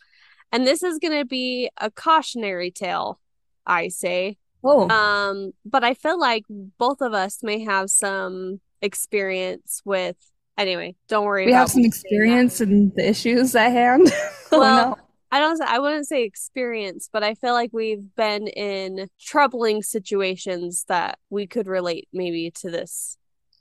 And 0.52 0.68
this 0.68 0.84
is 0.84 1.00
going 1.00 1.18
to 1.18 1.26
be 1.26 1.70
a 1.82 1.90
cautionary 1.90 2.72
tale, 2.72 3.20
I 3.66 3.88
say. 3.88 4.38
Oh. 4.64 4.90
Um, 4.90 5.52
but 5.66 5.84
I 5.84 5.94
feel 5.94 6.20
like 6.20 6.46
both 6.50 7.02
of 7.02 7.14
us 7.14 7.40
may 7.42 7.64
have 7.64 7.90
some 7.90 8.62
experience 8.82 9.82
with 9.84 10.16
anyway, 10.58 10.96
don't 11.08 11.26
worry 11.26 11.46
we 11.46 11.54
have 11.54 11.72
some 11.72 11.84
experience 11.84 12.62
in 12.62 12.92
the 12.96 13.10
issues 13.10 13.56
at 13.56 13.72
hand. 13.72 14.12
Well. 14.52 15.00
I 15.34 15.40
don't 15.40 15.60
I 15.64 15.80
wouldn't 15.80 16.08
say 16.08 16.26
experience, 16.26 17.10
but 17.12 17.24
I 17.24 17.34
feel 17.34 17.54
like 17.54 17.72
we've 17.74 18.16
been 18.16 18.48
in 18.48 19.10
troubling 19.20 19.82
situations 19.82 20.86
that 20.90 21.18
we 21.32 21.48
could 21.48 21.66
relate 21.66 22.08
maybe 22.14 22.52
to 22.58 22.70
this. 22.70 23.18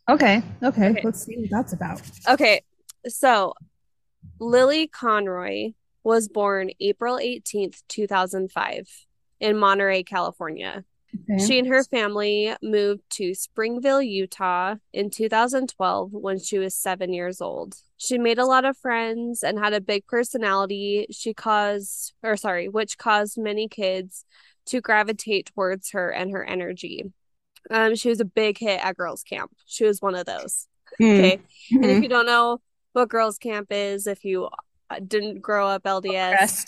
Okay. 0.07 0.43
Okay. 0.63 0.91
okay. 0.91 1.01
Let's 1.03 1.25
see 1.25 1.39
what 1.39 1.49
that's 1.49 1.73
about. 1.73 2.03
Okay. 2.29 2.61
So 3.09 3.55
Lily 4.39 4.87
Conroy 4.87 5.73
was 6.05 6.29
born 6.29 6.73
April 6.79 7.17
18th, 7.17 7.83
2005 7.89 8.91
in 9.41 9.57
Monterey, 9.57 10.03
California. 10.03 10.85
Okay. 11.15 11.45
She 11.45 11.59
and 11.59 11.69
her 11.69 11.85
family 11.85 12.55
moved 12.63 13.03
to 13.11 13.35
Springville, 13.35 14.03
Utah 14.03 14.77
in 14.93 15.11
2012 15.11 16.13
when 16.13 16.39
she 16.39 16.59
was 16.59 16.75
seven 16.75 17.13
years 17.13 17.41
old. 17.41 17.75
She 17.99 18.19
made 18.19 18.39
a 18.39 18.47
lot 18.47 18.65
of 18.65 18.77
friends 18.77 19.43
and 19.43 19.59
had 19.59 19.75
a 19.75 19.81
big 19.81 20.07
personality. 20.07 21.07
She 21.11 21.35
caused, 21.35 22.15
or 22.23 22.37
sorry, 22.37 22.69
which 22.69 22.99
caused 22.99 23.39
many 23.39 23.69
kids 23.69 24.25
to 24.67 24.81
gravitate 24.81 25.51
towards 25.55 25.91
her 25.91 26.11
and 26.11 26.31
her 26.31 26.45
energy. 26.45 27.05
Um, 27.71 27.95
she 27.95 28.09
was 28.09 28.21
a 28.21 28.25
big 28.25 28.59
hit 28.59 28.85
at 28.85 28.97
girls' 28.97 29.23
camp. 29.23 29.53
She 29.67 29.85
was 29.85 30.01
one 30.01 30.15
of 30.15 30.27
those. 30.27 30.67
Mm. 31.01 31.19
Okay. 31.19 31.37
Mm-hmm. 31.37 31.77
And 31.77 31.91
if 31.91 31.97
hmm. 31.99 32.03
you 32.03 32.09
don't 32.09 32.27
know 32.27 32.61
what 32.93 33.09
girls' 33.09 33.39
camp 33.39 33.69
is, 33.71 34.07
if 34.07 34.25
you 34.25 34.49
uh, 34.91 35.01
didn't 35.07 35.41
grow 35.41 35.69
up 35.69 35.85
LDS, 35.85 36.65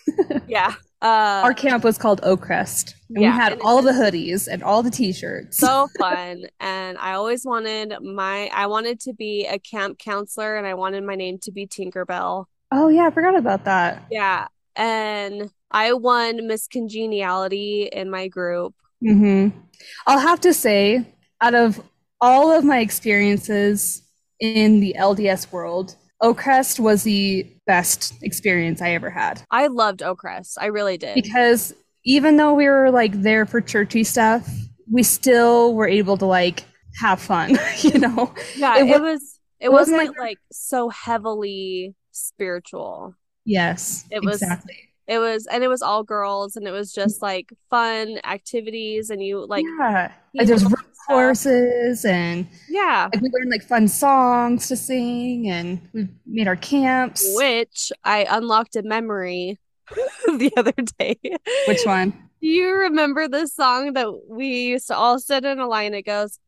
yeah, 0.48 0.74
uh, 1.00 1.42
Our 1.44 1.54
camp 1.54 1.84
was 1.84 1.98
called 1.98 2.20
Oakcrest. 2.22 2.94
And 3.08 3.22
yeah, 3.22 3.30
we 3.30 3.36
had 3.36 3.60
all 3.60 3.82
the 3.82 3.92
hoodies 3.92 4.48
and 4.50 4.62
all 4.62 4.82
the 4.82 4.90
t-shirts. 4.90 5.58
So 5.58 5.88
fun. 5.98 6.44
and 6.60 6.98
I 6.98 7.12
always 7.12 7.44
wanted 7.44 7.94
my 8.02 8.50
I 8.52 8.66
wanted 8.66 9.00
to 9.00 9.12
be 9.12 9.46
a 9.46 9.58
camp 9.58 9.98
counselor 9.98 10.56
and 10.56 10.66
I 10.66 10.74
wanted 10.74 11.04
my 11.04 11.14
name 11.14 11.38
to 11.42 11.52
be 11.52 11.66
Tinkerbell. 11.66 12.46
Oh 12.72 12.88
yeah, 12.88 13.06
I 13.06 13.10
forgot 13.10 13.36
about 13.36 13.64
that. 13.64 14.04
Yeah. 14.10 14.48
And 14.76 15.50
I 15.70 15.92
won 15.92 16.46
Miss 16.46 16.66
Congeniality 16.66 17.88
in 17.92 18.10
my 18.10 18.28
group. 18.28 18.74
Mm-hmm. 19.04 19.56
I'll 20.06 20.18
have 20.18 20.40
to 20.40 20.52
say, 20.52 21.06
out 21.40 21.54
of 21.54 21.80
all 22.20 22.52
of 22.52 22.64
my 22.64 22.80
experiences 22.80 24.02
in 24.40 24.80
the 24.80 24.96
LDS 24.98 25.52
world, 25.52 25.96
Oakcrest 26.22 26.80
was 26.80 27.02
the 27.02 27.46
best 27.66 28.14
experience 28.22 28.82
I 28.82 28.90
ever 28.90 29.10
had. 29.10 29.42
I 29.50 29.68
loved 29.68 30.00
Oakcrest. 30.00 30.54
I 30.58 30.66
really 30.66 30.98
did. 30.98 31.14
Because 31.14 31.74
even 32.04 32.36
though 32.36 32.54
we 32.54 32.66
were 32.68 32.90
like 32.90 33.12
there 33.22 33.46
for 33.46 33.60
churchy 33.60 34.04
stuff, 34.04 34.48
we 34.90 35.02
still 35.02 35.74
were 35.74 35.88
able 35.88 36.16
to 36.16 36.26
like 36.26 36.64
have 37.00 37.20
fun, 37.20 37.58
you 37.80 37.98
know? 37.98 38.34
Yeah, 38.56 38.78
it, 38.78 38.84
was, 38.84 38.90
it 38.90 39.00
was 39.00 39.38
it 39.60 39.72
wasn't, 39.72 39.98
wasn't 39.98 40.08
like, 40.08 40.18
like 40.18 40.38
so 40.50 40.88
heavily 40.88 41.94
spiritual. 42.12 43.14
Yes. 43.44 44.06
It 44.10 44.24
was 44.24 44.42
exactly 44.42 44.88
it 45.08 45.18
was 45.18 45.46
and 45.46 45.64
it 45.64 45.68
was 45.68 45.82
all 45.82 46.04
girls 46.04 46.54
and 46.54 46.68
it 46.68 46.70
was 46.70 46.92
just 46.92 47.22
like 47.22 47.50
fun 47.70 48.20
activities 48.24 49.10
and 49.10 49.22
you 49.22 49.44
like 49.46 49.64
yeah 49.78 50.12
like 50.34 50.46
there's 50.46 50.66
courses 51.08 52.04
and 52.04 52.46
yeah. 52.68 53.08
like 53.12 53.22
we 53.22 53.30
learned 53.32 53.50
like 53.50 53.62
fun 53.62 53.88
songs 53.88 54.68
to 54.68 54.76
sing 54.76 55.48
and 55.48 55.80
we 55.92 56.08
made 56.26 56.48
our 56.48 56.56
camps. 56.56 57.26
Which 57.34 57.92
i 58.04 58.26
unlocked 58.28 58.76
a 58.76 58.82
memory 58.82 59.58
the 60.26 60.52
other 60.56 60.74
day. 60.98 61.18
Which 61.66 61.84
one? 61.84 62.10
Do 62.40 62.48
you 62.48 62.72
remember 62.72 63.26
the 63.26 63.46
song 63.46 63.94
that 63.94 64.08
we 64.28 64.46
used 64.68 64.88
to 64.88 64.96
all 64.96 65.18
sit 65.18 65.44
in 65.44 65.58
a 65.58 65.66
line? 65.66 65.94
It 65.94 66.02
goes 66.02 66.38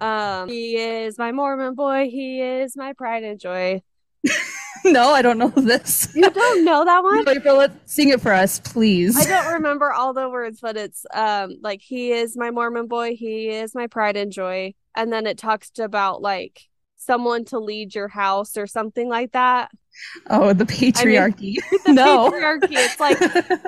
um 0.00 0.48
he 0.48 0.76
is 0.76 1.16
my 1.16 1.32
mormon 1.32 1.74
boy 1.74 2.06
he 2.10 2.42
is 2.42 2.76
my 2.76 2.92
pride 2.92 3.22
and 3.22 3.40
joy 3.40 3.80
no, 4.84 5.10
I 5.10 5.22
don't 5.22 5.38
know 5.38 5.48
this. 5.56 6.08
You 6.14 6.30
don't 6.30 6.64
know 6.64 6.84
that 6.84 7.02
one? 7.02 7.28
April, 7.36 7.56
let's 7.56 7.74
sing 7.92 8.10
it 8.10 8.20
for 8.20 8.32
us, 8.32 8.58
please. 8.60 9.16
I 9.16 9.24
don't 9.24 9.54
remember 9.54 9.92
all 9.92 10.12
the 10.12 10.28
words, 10.28 10.60
but 10.60 10.76
it's 10.76 11.04
um 11.14 11.56
like 11.62 11.80
he 11.82 12.12
is 12.12 12.36
my 12.36 12.50
Mormon 12.50 12.86
boy, 12.86 13.16
he 13.16 13.48
is 13.48 13.74
my 13.74 13.86
pride 13.86 14.16
and 14.16 14.32
joy. 14.32 14.74
And 14.94 15.12
then 15.12 15.26
it 15.26 15.38
talks 15.38 15.70
about 15.78 16.22
like 16.22 16.62
someone 16.96 17.44
to 17.46 17.58
lead 17.58 17.94
your 17.94 18.08
house 18.08 18.56
or 18.56 18.66
something 18.66 19.08
like 19.08 19.32
that. 19.32 19.70
Oh, 20.28 20.52
the 20.52 20.64
patriarchy. 20.64 21.56
I 21.62 21.70
mean, 21.70 21.80
the 21.86 21.92
no. 21.92 22.30
patriarchy. 22.30 22.72
It's 22.72 23.00
like 23.00 23.18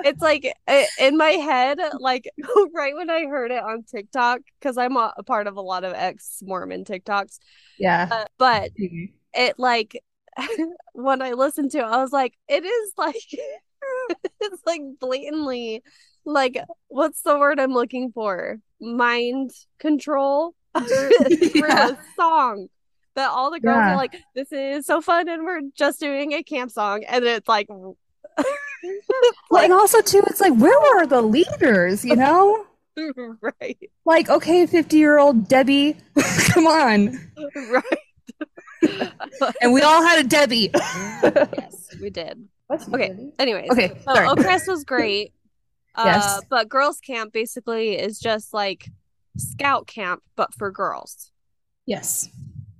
it's 0.05 0.21
like 0.21 0.53
in 0.99 1.17
my 1.17 1.31
head, 1.31 1.79
like 1.99 2.29
right 2.73 2.95
when 2.95 3.09
I 3.09 3.25
heard 3.25 3.51
it 3.51 3.63
on 3.63 3.83
TikTok, 3.83 4.41
because 4.59 4.77
I'm 4.77 4.95
a, 4.95 5.13
part 5.25 5.47
of 5.47 5.57
a 5.57 5.61
lot 5.61 5.83
of 5.83 5.93
ex 5.93 6.41
Mormon 6.43 6.83
TikToks. 6.83 7.39
Yeah. 7.79 8.07
Uh, 8.11 8.25
but 8.37 8.71
it 9.33 9.55
like 9.57 10.01
when 10.93 11.21
I 11.21 11.33
listened 11.33 11.71
to 11.71 11.79
it, 11.79 11.83
I 11.83 12.01
was 12.01 12.11
like, 12.11 12.33
it 12.47 12.65
is 12.65 12.93
like 12.97 13.15
it's 14.41 14.65
like 14.65 14.81
blatantly 14.99 15.83
like 16.25 16.61
what's 16.87 17.21
the 17.21 17.37
word 17.37 17.59
I'm 17.59 17.73
looking 17.73 18.11
for? 18.11 18.59
Mind 18.79 19.51
control 19.79 20.55
through 20.77 21.11
a 21.65 21.97
song. 22.15 22.67
That 23.15 23.31
all 23.31 23.51
the 23.51 23.59
girls 23.59 23.75
yeah. 23.75 23.93
are 23.93 23.97
like, 23.97 24.15
this 24.33 24.51
is 24.51 24.85
so 24.85 25.01
fun, 25.01 25.27
and 25.27 25.43
we're 25.43 25.61
just 25.75 25.99
doing 25.99 26.33
a 26.33 26.43
camp 26.43 26.71
song, 26.71 27.03
and 27.03 27.25
it's 27.25 27.49
like 27.49 27.67
like, 29.51 29.65
and 29.65 29.73
also 29.73 30.01
too, 30.01 30.23
it's 30.27 30.39
like 30.39 30.53
where 30.53 30.79
were 30.95 31.05
the 31.05 31.21
leaders, 31.21 32.05
you 32.05 32.15
know? 32.15 32.65
right. 33.41 33.77
Like, 34.05 34.29
okay, 34.29 34.65
50 34.65 34.97
year 34.97 35.19
old 35.19 35.47
Debbie, 35.47 35.97
come 36.49 36.67
on. 36.67 37.19
Right. 37.55 37.83
and 39.61 39.73
we 39.73 39.81
all 39.81 40.01
had 40.01 40.23
a 40.25 40.27
Debbie. 40.27 40.69
yes, 40.73 41.95
we 42.01 42.09
did. 42.09 42.47
okay. 42.71 43.15
Anyways, 43.37 43.69
okay. 43.71 43.89
So 44.05 44.13
sorry. 44.13 44.27
Oakcrest 44.27 44.67
was 44.67 44.83
great. 44.83 45.33
Uh, 45.95 46.03
yes. 46.05 46.41
But 46.49 46.69
girls' 46.69 46.99
camp 46.99 47.33
basically 47.33 47.97
is 47.97 48.19
just 48.19 48.53
like 48.53 48.89
scout 49.37 49.87
camp, 49.87 50.21
but 50.37 50.53
for 50.53 50.71
girls. 50.71 51.31
Yes. 51.85 52.29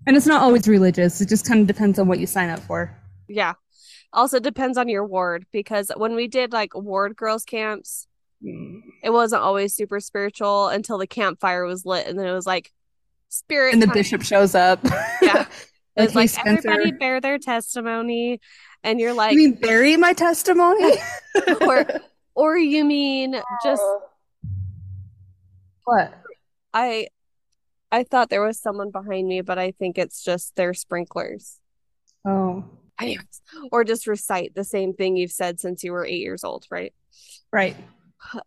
And 0.05 0.15
it's 0.15 0.27
not 0.27 0.41
always 0.41 0.67
religious. 0.67 1.19
It 1.19 1.27
just 1.27 1.45
kind 1.45 1.59
of 1.59 1.67
depends 1.67 1.99
on 1.99 2.07
what 2.07 2.19
you 2.19 2.27
sign 2.27 2.49
up 2.49 2.59
for. 2.59 2.95
Yeah. 3.27 3.53
Also 4.13 4.39
depends 4.39 4.77
on 4.77 4.87
your 4.87 5.05
ward 5.05 5.45
because 5.51 5.91
when 5.97 6.15
we 6.15 6.27
did 6.27 6.53
like 6.53 6.73
ward 6.75 7.15
girls 7.15 7.43
camps, 7.43 8.07
mm. 8.43 8.79
it 9.03 9.09
wasn't 9.09 9.41
always 9.41 9.73
super 9.73 9.99
spiritual 9.99 10.67
until 10.67 10.97
the 10.97 11.07
campfire 11.07 11.65
was 11.65 11.85
lit 11.85 12.07
and 12.07 12.17
then 12.17 12.27
it 12.27 12.33
was 12.33 12.47
like 12.47 12.71
spirit. 13.29 13.73
And 13.73 13.81
the 13.81 13.87
time. 13.87 13.95
bishop 13.95 14.21
shows 14.21 14.55
up. 14.55 14.79
Yeah. 15.21 15.45
It's 15.99 16.15
like, 16.15 16.35
like 16.37 16.47
everybody 16.47 16.91
bear 16.91 17.21
their 17.21 17.37
testimony, 17.37 18.39
and 18.83 18.99
you're 18.99 19.13
like, 19.13 19.33
you 19.33 19.37
mean 19.37 19.53
bury 19.53 19.97
my 19.97 20.13
testimony, 20.13 20.93
or 21.61 21.85
or 22.35 22.57
you 22.57 22.85
mean 22.85 23.39
just 23.63 23.83
what? 25.83 26.13
I 26.73 27.07
I 27.91 28.03
thought 28.03 28.29
there 28.29 28.43
was 28.43 28.59
someone 28.59 28.91
behind 28.91 29.27
me, 29.27 29.41
but 29.41 29.57
I 29.57 29.71
think 29.71 29.97
it's 29.97 30.23
just 30.23 30.55
their 30.55 30.73
sprinklers. 30.73 31.57
Oh. 32.25 32.63
Anyways, 32.99 33.41
or 33.71 33.83
just 33.83 34.07
recite 34.07 34.53
the 34.55 34.63
same 34.63 34.93
thing 34.93 35.15
you've 35.15 35.31
said 35.31 35.59
since 35.59 35.83
you 35.83 35.93
were 35.93 36.05
eight 36.05 36.19
years 36.19 36.43
old, 36.43 36.65
right? 36.69 36.93
Right. 37.51 37.75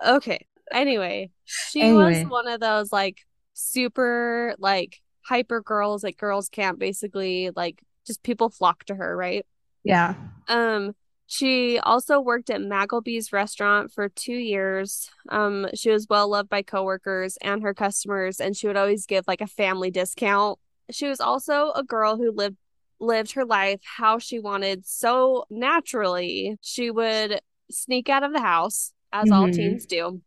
Okay. 0.07 0.47
Anyway, 0.71 1.31
she 1.47 1.81
anyway. 1.81 2.21
was 2.23 2.31
one 2.31 2.47
of 2.47 2.61
those 2.61 2.93
like 2.93 3.17
super 3.55 4.55
like 4.59 5.01
hyper 5.25 5.61
girls 5.61 6.03
like 6.03 6.17
girls 6.17 6.49
camp 6.49 6.79
basically 6.79 7.51
like 7.55 7.83
just 8.07 8.23
people 8.23 8.49
flock 8.49 8.85
to 8.85 8.95
her 8.95 9.17
right 9.17 9.47
yeah 9.85 10.15
um 10.49 10.95
she 11.33 11.79
also 11.79 12.21
worked 12.21 12.51
at 12.51 12.61
Magleby's 12.61 13.33
restaurant 13.33 13.91
for 13.91 14.11
two 14.11 14.35
years. 14.35 15.11
Um, 15.31 15.67
she 15.73 15.89
was 15.89 16.07
well 16.11 16.29
loved 16.29 16.51
by 16.51 16.61
coworkers 16.61 17.39
and 17.39 17.63
her 17.63 17.73
customers, 17.73 18.39
and 18.39 18.55
she 18.55 18.67
would 18.67 18.77
always 18.77 19.07
give 19.07 19.25
like 19.27 19.41
a 19.41 19.47
family 19.47 19.91
discount. 19.91 20.59
She 20.91 21.09
was 21.09 21.21
also 21.21 21.73
a 21.75 21.83
girl 21.83 22.19
who 22.19 22.33
lived 22.33 22.59
lived 23.01 23.33
her 23.33 23.47
life 23.47 23.81
how 23.83 24.19
she 24.19 24.41
wanted 24.41 24.87
so 24.87 25.47
naturally. 25.49 26.59
She 26.61 26.91
would 26.91 27.41
sneak 27.71 28.11
out 28.11 28.25
of 28.25 28.35
the 28.35 28.43
house 28.43 28.93
as 29.11 29.25
mm-hmm. 29.25 29.33
all 29.33 29.51
teens 29.51 29.87
do. 29.87 30.21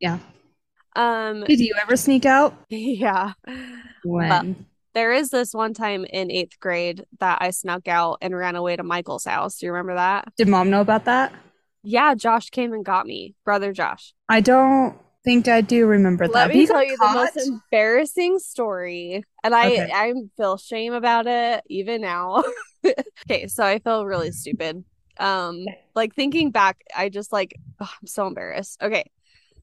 Yeah. 0.00 0.18
Um 0.96 1.44
Did 1.44 1.60
you 1.60 1.74
ever 1.80 1.96
sneak 1.96 2.26
out? 2.26 2.54
Yeah. 2.68 3.32
When? 4.04 4.28
Well, 4.28 4.54
there 4.94 5.12
is 5.12 5.30
this 5.30 5.54
one 5.54 5.74
time 5.74 6.04
in 6.04 6.30
eighth 6.30 6.58
grade 6.60 7.04
that 7.20 7.38
I 7.40 7.50
snuck 7.50 7.88
out 7.88 8.18
and 8.20 8.36
ran 8.36 8.56
away 8.56 8.76
to 8.76 8.82
Michael's 8.82 9.24
house. 9.24 9.58
Do 9.58 9.66
you 9.66 9.72
remember 9.72 9.94
that? 9.94 10.32
Did 10.36 10.48
mom 10.48 10.70
know 10.70 10.80
about 10.80 11.06
that? 11.06 11.32
Yeah, 11.82 12.14
Josh 12.14 12.50
came 12.50 12.72
and 12.72 12.84
got 12.84 13.06
me, 13.06 13.34
brother 13.44 13.72
Josh. 13.72 14.12
I 14.28 14.40
don't 14.40 14.96
think 15.24 15.48
I 15.48 15.60
do 15.60 15.86
remember 15.86 16.26
Let 16.26 16.32
that. 16.32 16.48
Let 16.48 16.56
me 16.56 16.66
tell 16.66 16.84
you 16.84 16.96
caught? 16.96 17.34
the 17.34 17.40
most 17.40 17.48
embarrassing 17.48 18.38
story, 18.38 19.24
and 19.42 19.54
I 19.54 19.66
okay. 19.66 19.90
I 19.92 20.12
feel 20.36 20.56
shame 20.56 20.92
about 20.92 21.26
it 21.26 21.62
even 21.68 22.00
now. 22.02 22.44
okay, 23.26 23.48
so 23.48 23.64
I 23.64 23.78
feel 23.78 24.06
really 24.06 24.32
stupid. 24.32 24.84
Um, 25.18 25.66
like 25.94 26.14
thinking 26.14 26.50
back, 26.50 26.82
I 26.96 27.08
just 27.08 27.32
like 27.32 27.56
oh, 27.80 27.90
I'm 28.00 28.06
so 28.06 28.26
embarrassed. 28.26 28.82
Okay, 28.82 29.10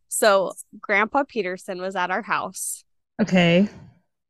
so 0.09 0.53
Grandpa 0.79 1.23
Peterson 1.27 1.79
was 1.79 1.95
at 1.95 2.11
our 2.11 2.21
house. 2.21 2.83
Okay. 3.21 3.69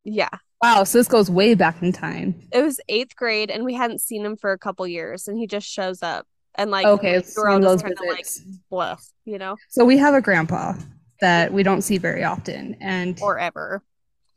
Yeah. 0.03 0.29
Wow, 0.61 0.83
so 0.83 0.97
this 0.97 1.07
goes 1.07 1.31
way 1.31 1.55
back 1.55 1.81
in 1.81 1.93
time. 1.93 2.35
It 2.51 2.61
was 2.61 2.81
eighth 2.89 3.15
grade, 3.15 3.49
and 3.49 3.63
we 3.63 3.73
hadn't 3.73 4.01
seen 4.01 4.25
him 4.25 4.35
for 4.35 4.51
a 4.51 4.57
couple 4.57 4.85
years, 4.85 5.27
and 5.27 5.37
he 5.37 5.47
just 5.47 5.67
shows 5.67 6.03
up 6.03 6.27
and 6.55 6.69
like 6.69 6.85
okay, 6.85 7.15
it's 7.15 7.37
one 7.37 7.53
of 7.53 7.61
those 7.61 7.81
visits. 7.81 8.01
like 8.05 8.27
bluff, 8.69 9.07
you 9.23 9.37
know. 9.37 9.55
So 9.69 9.85
we 9.85 9.97
have 9.97 10.13
a 10.13 10.21
grandpa 10.21 10.73
that 11.21 11.53
we 11.53 11.63
don't 11.63 11.81
see 11.81 11.97
very 11.97 12.23
often, 12.23 12.75
and 12.81 13.17
or 13.21 13.39
ever. 13.39 13.81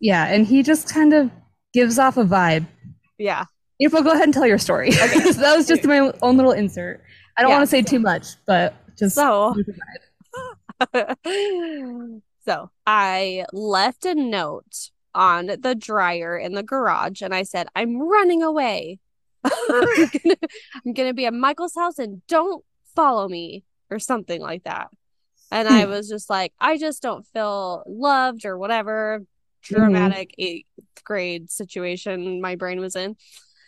Yeah, 0.01 0.27
and 0.27 0.47
he 0.47 0.63
just 0.63 0.89
kind 0.89 1.13
of 1.13 1.31
gives 1.75 1.99
off 1.99 2.17
a 2.17 2.25
vibe. 2.25 2.67
Yeah. 3.19 3.45
April, 3.81 4.03
go 4.03 4.11
ahead 4.11 4.25
and 4.25 4.35
tell 4.35 4.47
your 4.47 4.59
story. 4.59 4.89
Okay. 4.89 5.33
so 5.33 5.33
that 5.41 5.57
was 5.57 5.67
just 5.67 5.85
my 5.85 6.13
own 6.23 6.37
little 6.37 6.53
insert. 6.53 7.03
I 7.37 7.43
don't 7.43 7.51
yeah, 7.51 7.57
want 7.57 7.63
to 7.69 7.71
say 7.71 7.83
so, 7.83 7.91
too 7.91 7.99
much, 7.99 8.27
but 8.47 8.75
just 8.97 9.17
so. 9.17 9.55
so 12.45 12.71
I 12.87 13.45
left 13.53 14.05
a 14.05 14.15
note 14.15 14.91
on 15.15 15.47
the 15.47 15.75
dryer 15.75 16.39
in 16.39 16.55
the 16.55 16.63
garage 16.63 17.23
and 17.23 17.35
I 17.35 17.43
said, 17.43 17.69
I'm 17.75 18.01
running 18.01 18.43
away. 18.43 18.99
I'm, 19.45 19.51
gonna, 20.25 20.37
I'm 20.87 20.93
gonna 20.93 21.15
be 21.15 21.27
at 21.27 21.35
Michael's 21.35 21.75
house 21.75 21.99
and 21.99 22.27
don't 22.27 22.65
follow 22.95 23.29
me 23.29 23.65
or 23.91 23.99
something 23.99 24.41
like 24.41 24.65
that. 24.65 24.89
And 25.51 25.69
I 25.69 25.85
hmm. 25.85 25.91
was 25.91 26.09
just 26.09 26.31
like, 26.31 26.53
I 26.59 26.79
just 26.79 27.03
don't 27.03 27.27
feel 27.29 27.83
loved 27.87 28.47
or 28.47 28.57
whatever 28.57 29.23
dramatic 29.63 30.31
mm-hmm. 30.31 30.43
eighth 30.43 31.05
grade 31.05 31.51
situation 31.51 32.41
my 32.41 32.57
brain 32.57 32.81
was 32.81 32.97
in. 32.97 33.17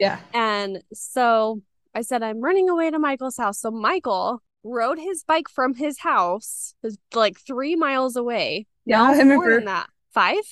Yeah. 0.00 0.18
And 0.32 0.82
so 0.92 1.62
I 1.94 2.02
said, 2.02 2.22
I'm 2.22 2.40
running 2.40 2.68
away 2.68 2.90
to 2.90 2.98
Michael's 2.98 3.36
house. 3.36 3.60
So 3.60 3.70
Michael 3.70 4.42
rode 4.64 4.98
his 4.98 5.22
bike 5.22 5.48
from 5.48 5.74
his 5.74 6.00
house, 6.00 6.74
was 6.82 6.98
like 7.14 7.38
three 7.38 7.76
miles 7.76 8.16
away. 8.16 8.66
Yeah, 8.84 9.02
I 9.02 9.18
remember 9.18 9.60
that. 9.60 9.88
Five? 10.12 10.42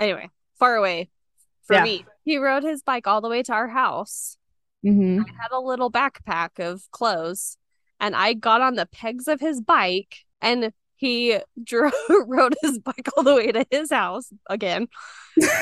Anyway, 0.00 0.30
far 0.58 0.76
away 0.76 1.10
for 1.66 1.74
yeah. 1.74 1.84
me. 1.84 2.06
He 2.24 2.38
rode 2.38 2.62
his 2.62 2.82
bike 2.82 3.06
all 3.06 3.20
the 3.20 3.28
way 3.28 3.42
to 3.42 3.52
our 3.52 3.68
house. 3.68 4.36
Mm-hmm. 4.84 5.22
I 5.22 5.42
had 5.42 5.52
a 5.52 5.60
little 5.60 5.90
backpack 5.90 6.58
of 6.58 6.82
clothes, 6.90 7.56
and 8.00 8.14
I 8.14 8.34
got 8.34 8.60
on 8.60 8.74
the 8.74 8.86
pegs 8.86 9.28
of 9.28 9.40
his 9.40 9.60
bike, 9.60 10.18
and 10.40 10.72
he 10.96 11.38
drove, 11.62 11.92
rode 12.26 12.54
his 12.62 12.78
bike 12.78 13.08
all 13.16 13.22
the 13.22 13.34
way 13.34 13.52
to 13.52 13.66
his 13.70 13.90
house 13.90 14.32
again. 14.48 14.88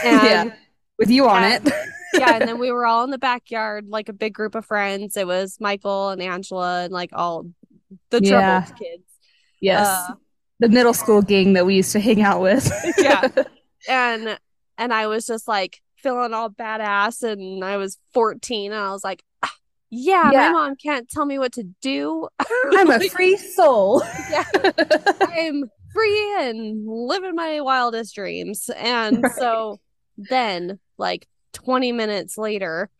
And, 0.02 0.22
yeah, 0.22 0.54
with 0.98 1.10
you 1.10 1.28
on 1.28 1.42
and, 1.42 1.68
it. 1.68 1.74
yeah, 2.14 2.36
and 2.36 2.48
then 2.48 2.58
we 2.58 2.72
were 2.72 2.86
all 2.86 3.04
in 3.04 3.10
the 3.10 3.18
backyard, 3.18 3.88
like 3.88 4.08
a 4.08 4.14
big 4.14 4.32
group 4.32 4.54
of 4.54 4.64
friends. 4.64 5.18
It 5.18 5.26
was 5.26 5.58
Michael 5.60 6.08
and 6.08 6.22
Angela, 6.22 6.84
and 6.84 6.92
like 6.94 7.10
all 7.12 7.44
the 8.10 8.20
troubled 8.20 8.30
yeah. 8.30 8.62
kids. 8.78 9.04
Yes, 9.60 9.86
uh, 9.86 10.14
the 10.58 10.68
middle 10.68 10.94
school 10.94 11.22
gang 11.22 11.54
that 11.54 11.66
we 11.66 11.76
used 11.76 11.92
to 11.92 12.00
hang 12.00 12.22
out 12.22 12.40
with. 12.40 12.70
yeah, 12.98 13.28
and 13.88 14.38
and 14.78 14.92
I 14.92 15.06
was 15.06 15.26
just 15.26 15.48
like 15.48 15.80
feeling 15.96 16.34
all 16.34 16.50
badass 16.50 17.22
and 17.22 17.64
I 17.64 17.78
was 17.78 17.98
14 18.12 18.70
and 18.70 18.80
I 18.80 18.92
was 18.92 19.02
like 19.02 19.24
ah, 19.42 19.52
yeah, 19.90 20.30
yeah, 20.30 20.48
my 20.48 20.52
mom 20.52 20.76
can't 20.76 21.08
tell 21.08 21.24
me 21.24 21.38
what 21.38 21.52
to 21.54 21.64
do. 21.80 22.28
I'm 22.72 22.90
a 22.90 23.00
free 23.08 23.36
soul. 23.36 24.02
yeah. 24.30 24.44
I'm 25.20 25.64
free 25.92 26.36
and 26.40 26.86
living 26.86 27.34
my 27.34 27.60
wildest 27.60 28.14
dreams. 28.14 28.70
And 28.76 29.22
right. 29.22 29.32
so 29.32 29.80
then 30.18 30.78
like 30.98 31.26
20 31.54 31.92
minutes 31.92 32.36
later, 32.36 32.90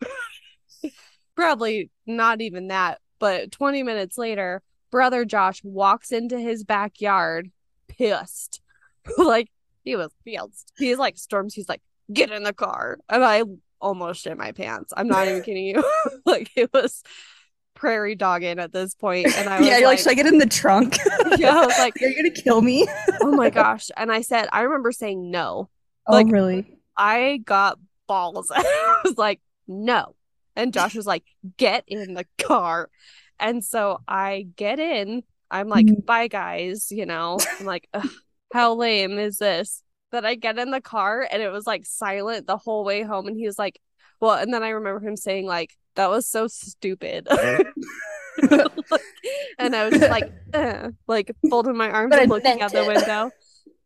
probably 1.35 1.91
not 2.05 2.41
even 2.41 2.69
that, 2.69 2.99
but 3.19 3.51
20 3.51 3.83
minutes 3.83 4.17
later, 4.17 4.61
brother 4.91 5.25
Josh 5.25 5.61
walks 5.63 6.11
into 6.11 6.39
his 6.39 6.63
backyard 6.63 7.51
pissed. 7.87 8.61
like 9.17 9.49
he 9.83 9.95
was 9.95 10.11
pissed. 10.25 10.73
He's 10.77 10.97
like 10.97 11.17
storms. 11.17 11.53
He's 11.53 11.69
like, 11.69 11.81
get 12.11 12.31
in 12.31 12.43
the 12.43 12.53
car. 12.53 12.99
And 13.09 13.23
I 13.23 13.43
almost 13.79 14.21
shit 14.23 14.37
my 14.37 14.51
pants. 14.51 14.93
I'm 14.95 15.07
not 15.07 15.27
even 15.27 15.41
kidding 15.43 15.65
you. 15.65 15.83
like 16.25 16.49
it 16.55 16.71
was 16.73 17.03
prairie 17.73 18.15
dogging 18.15 18.59
at 18.59 18.73
this 18.73 18.95
point. 18.95 19.27
And 19.37 19.47
I 19.47 19.59
was 19.59 19.67
Yeah, 19.67 19.77
you're 19.77 19.87
like, 19.87 19.97
like, 19.97 19.99
should 19.99 20.11
I 20.11 20.15
get 20.15 20.25
in 20.25 20.39
the 20.39 20.47
trunk? 20.47 20.97
yeah, 21.37 21.51
I 21.61 21.65
was 21.65 21.77
like, 21.77 22.01
Are 22.01 22.07
you 22.07 22.15
gonna 22.15 22.31
kill 22.31 22.61
me? 22.61 22.87
oh 23.21 23.31
my 23.31 23.49
gosh. 23.49 23.89
And 23.95 24.11
I 24.11 24.21
said, 24.21 24.49
I 24.51 24.61
remember 24.61 24.91
saying 24.91 25.29
no. 25.29 25.69
Oh, 26.07 26.13
like, 26.13 26.27
really? 26.31 26.65
I 26.95 27.41
got 27.45 27.77
balls. 28.07 28.51
I 28.53 29.01
was 29.03 29.17
like, 29.17 29.39
no. 29.67 30.15
And 30.55 30.73
Josh 30.73 30.95
was 30.95 31.05
like, 31.05 31.23
get 31.57 31.83
in 31.87 32.15
the 32.15 32.25
car. 32.39 32.89
And 33.39 33.63
so 33.63 33.99
I 34.07 34.47
get 34.55 34.79
in. 34.79 35.23
I'm 35.49 35.69
like, 35.69 35.85
mm-hmm. 35.85 36.01
bye 36.01 36.27
guys, 36.27 36.91
you 36.91 37.05
know. 37.05 37.39
I'm 37.59 37.65
like, 37.65 37.89
how 38.53 38.73
lame 38.73 39.17
is 39.19 39.37
this? 39.37 39.83
that 40.11 40.25
I 40.25 40.35
get 40.35 40.57
in 40.57 40.71
the 40.71 40.81
car 40.81 41.27
and 41.29 41.41
it 41.41 41.49
was 41.49 41.67
like 41.67 41.85
silent 41.85 42.47
the 42.47 42.57
whole 42.57 42.83
way 42.83 43.03
home. 43.03 43.27
And 43.27 43.37
he 43.37 43.45
was 43.45 43.59
like, 43.59 43.79
well, 44.19 44.33
and 44.33 44.53
then 44.53 44.63
I 44.63 44.69
remember 44.69 45.05
him 45.05 45.15
saying, 45.15 45.45
like, 45.45 45.77
that 45.95 46.09
was 46.09 46.27
so 46.27 46.47
stupid. 46.47 47.27
and 49.59 49.75
I 49.75 49.89
was 49.89 49.99
like, 50.01 50.31
eh, 50.53 50.89
like 51.07 51.31
folding 51.49 51.77
my 51.77 51.89
arms 51.89 52.15
and 52.15 52.29
looking 52.29 52.61
out 52.61 52.71
the 52.71 52.85
window. 52.85 53.31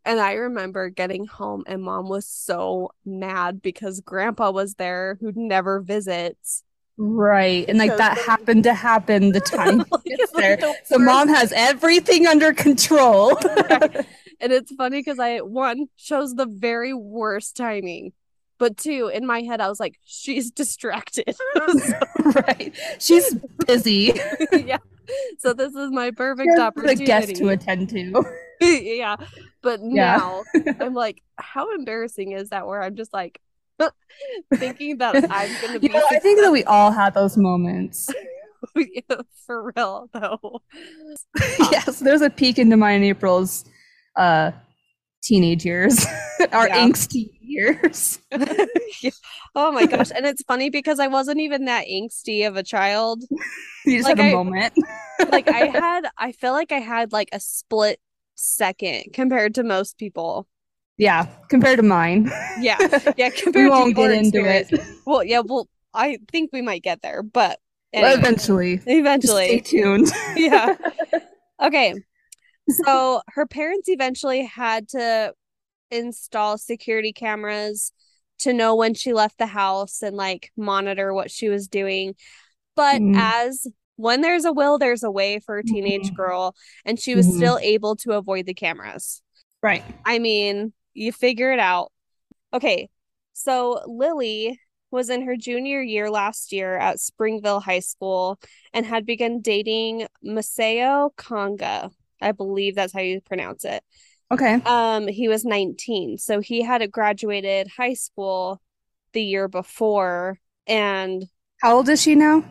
And 0.03 0.19
I 0.19 0.33
remember 0.33 0.89
getting 0.89 1.25
home 1.27 1.63
and 1.67 1.83
mom 1.83 2.09
was 2.09 2.27
so 2.27 2.91
mad 3.05 3.61
because 3.61 4.01
grandpa 4.01 4.51
was 4.51 4.75
there 4.75 5.17
who 5.21 5.31
never 5.35 5.79
visits. 5.79 6.63
Right. 7.03 7.65
And 7.67 7.79
like 7.79 7.97
that 7.97 8.15
happened 8.19 8.63
to 8.65 8.75
happen 8.75 9.31
the 9.31 9.41
time 9.41 9.79
like, 9.91 10.19
there. 10.35 10.59
So 10.85 10.99
mom 10.99 11.29
has 11.29 11.51
everything 11.51 12.27
under 12.27 12.53
control. 12.53 13.37
And 14.43 14.51
it's 14.51 14.73
funny 14.73 14.97
because 14.97 15.19
I 15.19 15.37
one 15.37 15.85
chose 15.97 16.33
the 16.33 16.47
very 16.47 16.95
worst 16.95 17.55
timing. 17.55 18.11
But 18.57 18.75
two, 18.75 19.11
in 19.13 19.25
my 19.25 19.41
head, 19.41 19.61
I 19.61 19.69
was 19.69 19.79
like, 19.79 19.99
she's 20.03 20.49
distracted. 20.49 21.35
so, 21.55 21.99
right. 22.47 22.73
She's 22.99 23.35
busy. 23.67 24.19
yeah. 24.51 24.77
So 25.37 25.53
this 25.53 25.75
is 25.75 25.91
my 25.91 26.09
perfect 26.09 26.57
opportunity. 26.57 27.03
A 27.03 27.05
guest 27.05 27.35
to 27.35 27.49
attend 27.49 27.89
to. 27.89 28.23
yeah. 28.61 29.15
But 29.61 29.81
now 29.81 30.43
I'm 30.79 30.95
like, 30.95 31.21
how 31.35 31.75
embarrassing 31.75 32.31
is 32.31 32.49
that 32.49 32.65
where 32.65 32.81
I'm 32.81 32.95
just 32.95 33.13
like 33.13 33.39
thinking 34.55 34.97
that 34.97 35.15
I'm 35.31 35.61
gonna 35.61 35.79
be 35.79 35.87
you 35.87 35.93
know, 35.93 36.05
I 36.11 36.19
think 36.19 36.39
that 36.41 36.51
we 36.51 36.63
all 36.65 36.91
had 36.91 37.13
those 37.13 37.37
moments. 37.37 38.09
For 39.47 39.71
real 39.75 40.07
though. 40.13 40.61
yes, 41.71 41.99
there's 41.99 42.21
a 42.21 42.29
peek 42.29 42.59
into 42.59 42.77
mine 42.77 43.03
April's 43.03 43.65
uh 44.15 44.51
teenage 45.23 45.65
years 45.65 46.05
our 46.51 46.67
yeah. 46.67 46.85
angsty 46.85 47.29
years 47.41 48.19
yeah. 48.31 49.11
oh 49.55 49.71
my 49.71 49.85
gosh 49.85 50.09
and 50.15 50.25
it's 50.25 50.41
funny 50.43 50.69
because 50.71 50.99
i 50.99 51.07
wasn't 51.07 51.39
even 51.39 51.65
that 51.65 51.85
angsty 51.85 52.47
of 52.47 52.55
a 52.55 52.63
child 52.63 53.23
you 53.85 53.97
just 53.97 54.09
like 54.09 54.17
had 54.17 54.25
a 54.25 54.29
I, 54.29 54.33
moment 54.33 54.73
like 55.31 55.47
i 55.47 55.67
had 55.67 56.07
i 56.17 56.31
feel 56.31 56.53
like 56.53 56.71
i 56.71 56.79
had 56.79 57.11
like 57.11 57.29
a 57.33 57.39
split 57.39 57.99
second 58.33 59.13
compared 59.13 59.55
to 59.55 59.63
most 59.63 59.99
people 59.99 60.47
yeah 60.97 61.27
compared 61.49 61.77
to 61.77 61.84
mine 61.84 62.32
yeah 62.60 62.77
yeah 63.17 63.30
compared 63.30 63.65
we 63.65 63.69
won't 63.69 63.95
to 63.95 64.01
get 64.01 64.12
into 64.12 64.45
experience. 64.45 64.71
it 64.71 64.82
well 65.06 65.23
yeah 65.23 65.41
well 65.43 65.67
i 65.93 66.17
think 66.32 66.49
we 66.54 66.62
might 66.62 66.84
get 66.84 67.01
there 67.01 67.23
but 67.23 67.60
anyway. 67.93 68.13
eventually 68.13 68.82
eventually 68.86 69.60
just 69.60 69.67
stay 69.67 69.80
tuned 69.80 70.12
yeah 70.36 70.75
okay 71.63 71.95
so 72.69 73.21
her 73.30 73.45
parents 73.45 73.89
eventually 73.89 74.45
had 74.45 74.88
to 74.89 75.34
install 75.89 76.58
security 76.58 77.12
cameras 77.12 77.91
to 78.41 78.54
know 78.54 78.75
when 78.75 78.93
she 78.93 79.13
left 79.13 79.38
the 79.38 79.45
house 79.45 80.01
and 80.01 80.15
like 80.15 80.51
monitor 80.58 81.13
what 81.13 81.30
she 81.32 81.49
was 81.49 81.67
doing. 81.67 82.15
But 82.75 83.01
mm-hmm. 83.01 83.15
as 83.17 83.67
when 83.97 84.21
there's 84.21 84.45
a 84.45 84.54
will, 84.54 84.77
there's 84.80 85.04
a 85.04 85.12
way 85.12 85.39
for 85.39 85.58
a 85.58 85.63
teenage 85.63 86.08
mm-hmm. 86.08 86.15
girl, 86.15 86.56
and 86.86 86.99
she 86.99 87.15
was 87.15 87.27
mm-hmm. 87.27 87.38
still 87.38 87.60
able 87.62 87.95
to 87.97 88.13
avoid 88.13 88.45
the 88.45 88.54
cameras. 88.54 89.21
Right. 89.62 89.84
I 90.06 90.17
mean, 90.17 90.73
you 90.93 91.12
figure 91.12 91.51
it 91.51 91.60
out. 91.60 91.91
Okay. 92.54 92.89
So 93.34 93.82
Lily 93.86 94.60
was 94.91 95.10
in 95.10 95.25
her 95.25 95.38
junior 95.38 95.82
year 95.82 96.10
last 96.10 96.51
year 96.51 96.77
at 96.77 96.99
Springville 96.99 97.62
High 97.62 97.80
School 97.80 98.39
and 98.73 98.86
had 98.86 99.06
begun 99.06 99.39
dating 99.41 100.08
Maseo 100.25 101.10
Conga. 101.15 101.91
I 102.21 102.34
believe 102.34 102.75
that's 102.75 102.93
how 102.93 102.99
you 102.99 103.21
pronounce 103.21 103.63
it. 103.63 103.84
Okay. 104.32 104.56
Um, 104.65 105.08
he 105.08 105.27
was 105.27 105.43
19. 105.43 106.17
So 106.17 106.39
he 106.39 106.62
had 106.62 106.89
graduated 106.91 107.67
high 107.67 107.93
school 107.93 108.62
the 109.13 109.23
year 109.23 109.47
before 109.47 110.38
and 110.67 111.25
how 111.62 111.75
old 111.75 111.89
is 111.89 112.01
she 112.01 112.15
now? 112.15 112.43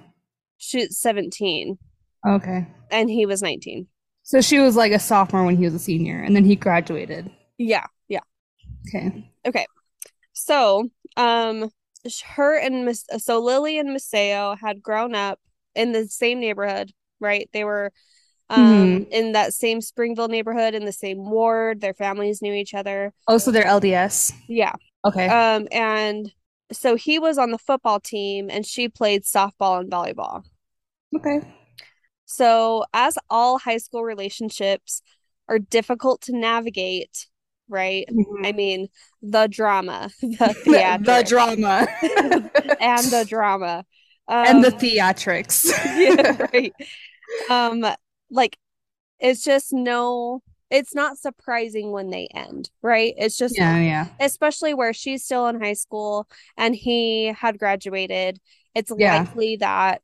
She's 0.59 0.99
17. 0.99 1.79
Okay. 2.27 2.67
And 2.91 3.11
he 3.11 3.27
was 3.27 3.43
19. 3.43 3.87
So 4.23 4.41
she 4.41 4.59
was 4.59 4.77
like 4.77 4.93
a 4.93 4.99
sophomore 4.99 5.45
when 5.45 5.57
he 5.57 5.65
was 5.65 5.75
a 5.75 5.79
senior 5.79 6.23
and 6.23 6.37
then 6.37 6.45
he 6.45 6.55
graduated. 6.55 7.31
Yeah, 7.59 7.87
yeah. 8.09 8.21
Okay. 8.89 9.31
Okay. 9.47 9.67
So, 10.33 10.89
um 11.17 11.71
her 12.35 12.59
and 12.59 12.87
Miss 12.87 13.05
so 13.19 13.41
Lily 13.41 13.79
and 13.79 13.91
Maseo 13.91 14.57
had 14.59 14.83
grown 14.83 15.15
up 15.15 15.39
in 15.75 15.93
the 15.93 16.07
same 16.07 16.41
neighborhood, 16.41 16.93
right? 17.21 17.49
They 17.53 17.65
were 17.65 17.93
um 18.49 19.05
mm-hmm. 19.05 19.13
in 19.13 19.33
that 19.33 19.53
same 19.53 19.81
Springville 19.81 20.29
neighborhood 20.29 20.75
in 20.75 20.85
the 20.85 20.93
same 20.93 21.29
ward. 21.31 21.81
Their 21.81 21.95
families 21.95 22.41
knew 22.41 22.55
each 22.55 22.75
other. 22.75 23.13
Oh, 23.29 23.39
so 23.39 23.51
they're 23.51 23.65
LDS. 23.65 24.33
Yeah. 24.49 24.73
Okay. 25.05 25.29
Um 25.29 25.69
and 25.71 26.33
so 26.73 26.97
he 26.97 27.19
was 27.19 27.37
on 27.37 27.51
the 27.51 27.59
football 27.59 28.01
team 28.01 28.49
and 28.51 28.65
she 28.65 28.89
played 28.89 29.25
softball 29.25 29.81
and 29.81 29.91
volleyball. 29.91 30.45
Okay. 31.17 31.41
So, 32.33 32.85
as 32.95 33.19
all 33.29 33.59
high 33.59 33.79
school 33.79 34.05
relationships 34.05 35.03
are 35.49 35.59
difficult 35.59 36.21
to 36.23 36.33
navigate, 36.33 37.27
right? 37.71 38.05
Mm-hmm. 38.11 38.45
I 38.45 38.53
mean, 38.53 38.89
the 39.23 39.47
drama, 39.47 40.11
the 40.21 40.29
theatrics, 40.67 41.05
the 41.05 41.25
drama, 41.27 41.89
and 42.81 43.07
the 43.07 43.25
drama, 43.27 43.85
um, 44.29 44.47
and 44.47 44.65
the 44.65 44.71
theatrics. 44.71 45.67
yeah, 45.97 46.47
right. 46.53 46.73
Um, 47.49 47.85
like 48.31 48.59
it's 49.19 49.43
just 49.43 49.73
no 49.73 50.43
it's 50.71 50.95
not 50.95 51.19
surprising 51.19 51.91
when 51.91 52.11
they 52.11 52.29
end, 52.33 52.71
right? 52.81 53.13
It's 53.17 53.37
just 53.37 53.57
yeah, 53.59 53.79
yeah. 53.79 54.07
Especially 54.21 54.73
where 54.73 54.93
she's 54.93 55.25
still 55.25 55.49
in 55.49 55.61
high 55.61 55.73
school 55.73 56.29
and 56.57 56.75
he 56.75 57.27
had 57.27 57.59
graduated. 57.59 58.39
It's 58.75 58.93
yeah. 58.97 59.19
likely 59.19 59.57
that 59.57 60.03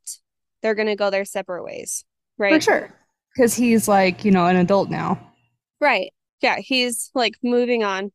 they're 0.61 0.75
gonna 0.75 0.97
go 0.97 1.09
their 1.09 1.25
separate 1.25 1.63
ways, 1.63 2.03
right? 2.37 2.55
For 2.55 2.61
sure, 2.61 2.93
because 3.33 3.53
he's 3.53 3.87
like 3.87 4.25
you 4.25 4.31
know 4.31 4.45
an 4.45 4.57
adult 4.57 4.89
now, 4.89 5.31
right? 5.79 6.11
Yeah, 6.41 6.57
he's 6.59 7.11
like 7.15 7.35
moving 7.43 7.83
on, 7.83 7.99
and, 7.99 8.11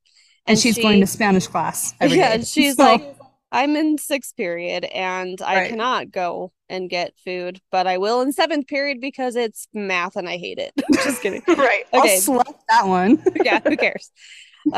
and 0.47 0.59
she's 0.59 0.77
she, 0.77 0.83
going 0.83 1.01
to 1.01 1.07
Spanish 1.07 1.47
class. 1.47 1.95
yeah, 2.01 2.09
day. 2.09 2.35
and 2.35 2.47
she's 2.47 2.77
so. 2.77 2.85
like, 2.85 3.17
I'm 3.53 3.77
in 3.77 3.99
sixth 3.99 4.35
period 4.35 4.85
and 4.87 5.41
I 5.43 5.57
right. 5.57 5.71
cannot 5.71 6.11
go 6.11 6.53
and 6.71 6.89
get 6.89 7.13
food, 7.23 7.61
but 7.71 7.87
I 7.87 7.99
will 7.99 8.23
in 8.23 8.33
seventh 8.33 8.67
period 8.67 8.99
because 8.99 9.37
it's 9.37 9.69
math 9.75 10.17
and 10.17 10.27
I 10.27 10.39
hate 10.39 10.59
it. 10.59 10.73
Just 10.95 11.21
kidding. 11.21 11.43
right. 11.49 11.85
Okay. 11.93 12.15
I'll 12.15 12.21
select 12.21 12.65
that 12.71 12.87
one. 12.87 13.23
yeah, 13.45 13.61
who 13.63 13.77
cares? 13.77 14.11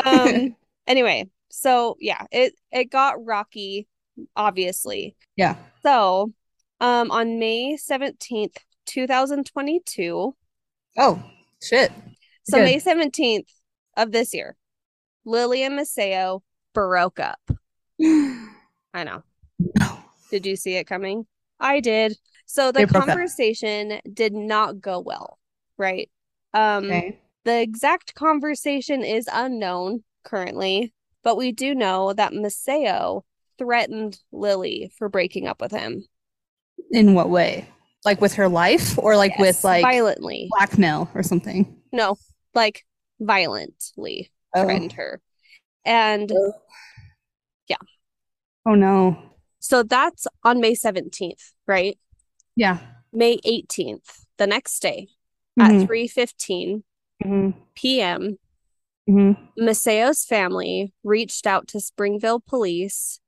Um 0.05 0.57
anyway, 0.89 1.31
so 1.51 1.97
yeah, 2.01 2.27
it 2.33 2.55
it 2.73 2.91
got 2.91 3.25
rocky, 3.25 3.87
obviously. 4.35 5.15
Yeah. 5.37 5.55
So 5.85 6.33
um 6.81 7.13
on 7.13 7.39
May 7.39 7.77
17th, 7.77 8.57
2022. 8.87 10.35
Oh, 10.97 11.23
shit. 11.63 11.93
So 12.45 12.59
Good. 12.59 12.65
May 12.65 12.79
17th 12.79 13.49
of 13.97 14.13
this 14.13 14.35
year, 14.35 14.57
Lily 15.25 15.63
and 15.63 15.79
Maseo 15.79 16.41
broke 16.75 17.19
up. 17.19 17.41
I 18.03 19.05
know. 19.05 19.23
No. 19.79 19.99
Did 20.31 20.47
you 20.47 20.57
see 20.57 20.77
it 20.77 20.87
coming? 20.87 21.27
I 21.59 21.81
did. 21.81 22.17
So 22.47 22.73
the 22.73 22.87
conversation 22.87 24.01
did 24.13 24.35
not 24.35 24.81
go 24.81 25.01
well, 25.01 25.39
right? 25.79 26.11
Um 26.53 26.85
okay. 26.85 27.19
the 27.45 27.61
exact 27.61 28.15
conversation 28.15 29.03
is 29.03 29.29
unknown 29.33 30.05
currently, 30.25 30.93
but 31.23 31.37
we 31.37 31.53
do 31.53 31.75
know 31.75 32.13
that 32.13 32.33
Maseo 32.33 33.23
threatened 33.59 34.19
Lily 34.33 34.93
for 34.99 35.09
breaking 35.09 35.47
up 35.47 35.61
with 35.61 35.73
him. 35.73 36.05
In 36.91 37.15
what 37.15 37.31
way? 37.31 37.69
Like 38.05 38.21
with 38.21 38.35
her 38.35 38.49
life 38.49 38.99
or 38.99 39.17
like 39.17 39.33
yes, 39.33 39.41
with 39.41 39.65
like 39.65 39.83
violently 39.83 40.49
blackmail 40.51 41.11
or 41.15 41.23
something? 41.23 41.81
No, 41.93 42.19
like 42.55 42.85
violently 43.21 44.31
oh. 44.55 44.65
threatened 44.65 44.93
her. 44.93 45.21
And 45.85 46.31
oh. 46.33 46.53
yeah. 47.69 47.77
Oh 48.67 48.75
no. 48.75 49.19
So 49.61 49.83
that's 49.83 50.27
on 50.43 50.61
May 50.61 50.75
17th, 50.75 51.53
right? 51.67 51.99
Yeah. 52.57 52.79
May 53.13 53.39
18th, 53.39 54.25
the 54.39 54.47
next 54.47 54.81
day 54.81 55.09
mm-hmm. 55.59 55.83
at 55.83 55.89
3:15 55.89 56.83
mm-hmm. 57.25 57.51
p.m. 57.75 58.39
Mm-hmm. 59.09 59.63
Maseo's 59.63 60.25
family 60.25 60.93
reached 61.03 61.47
out 61.47 61.69
to 61.69 61.81
Springville 61.81 62.41
police 62.41 63.21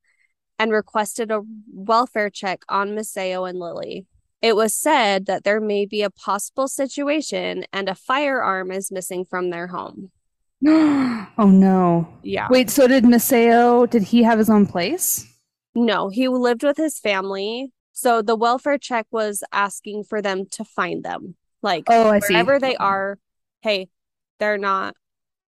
and 0.58 0.72
requested 0.72 1.30
a 1.30 1.42
welfare 1.72 2.30
check 2.30 2.62
on 2.68 2.90
Maseo 2.90 3.48
and 3.48 3.58
Lily. 3.58 4.06
It 4.46 4.54
was 4.54 4.76
said 4.76 5.26
that 5.26 5.42
there 5.42 5.60
may 5.60 5.86
be 5.86 6.02
a 6.02 6.10
possible 6.10 6.68
situation 6.68 7.64
and 7.72 7.88
a 7.88 7.96
firearm 7.96 8.70
is 8.70 8.92
missing 8.92 9.24
from 9.24 9.50
their 9.50 9.66
home. 9.66 10.12
oh 10.68 11.50
no. 11.50 12.06
Yeah. 12.22 12.46
Wait, 12.48 12.70
so 12.70 12.86
did 12.86 13.02
Maseo, 13.02 13.90
did 13.90 14.04
he 14.04 14.22
have 14.22 14.38
his 14.38 14.48
own 14.48 14.64
place? 14.64 15.26
No, 15.74 16.10
he 16.10 16.28
lived 16.28 16.62
with 16.62 16.76
his 16.76 17.00
family. 17.00 17.72
So 17.92 18.22
the 18.22 18.36
welfare 18.36 18.78
check 18.78 19.08
was 19.10 19.42
asking 19.50 20.04
for 20.04 20.22
them 20.22 20.46
to 20.52 20.64
find 20.64 21.04
them. 21.04 21.34
Like 21.60 21.86
oh, 21.88 22.10
I 22.10 22.20
wherever 22.20 22.60
see. 22.60 22.66
they 22.68 22.76
are, 22.76 23.18
hey, 23.62 23.88
they're 24.38 24.58
not 24.58 24.94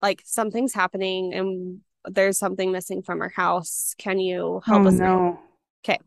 like 0.02 0.22
something's 0.24 0.72
happening 0.72 1.34
and 1.34 1.80
there's 2.04 2.38
something 2.38 2.70
missing 2.70 3.02
from 3.02 3.22
our 3.22 3.30
house. 3.30 3.96
Can 3.98 4.20
you 4.20 4.62
help 4.64 4.84
oh, 4.84 4.86
us? 4.86 4.94
No. 4.94 5.40
Okay. 5.84 5.98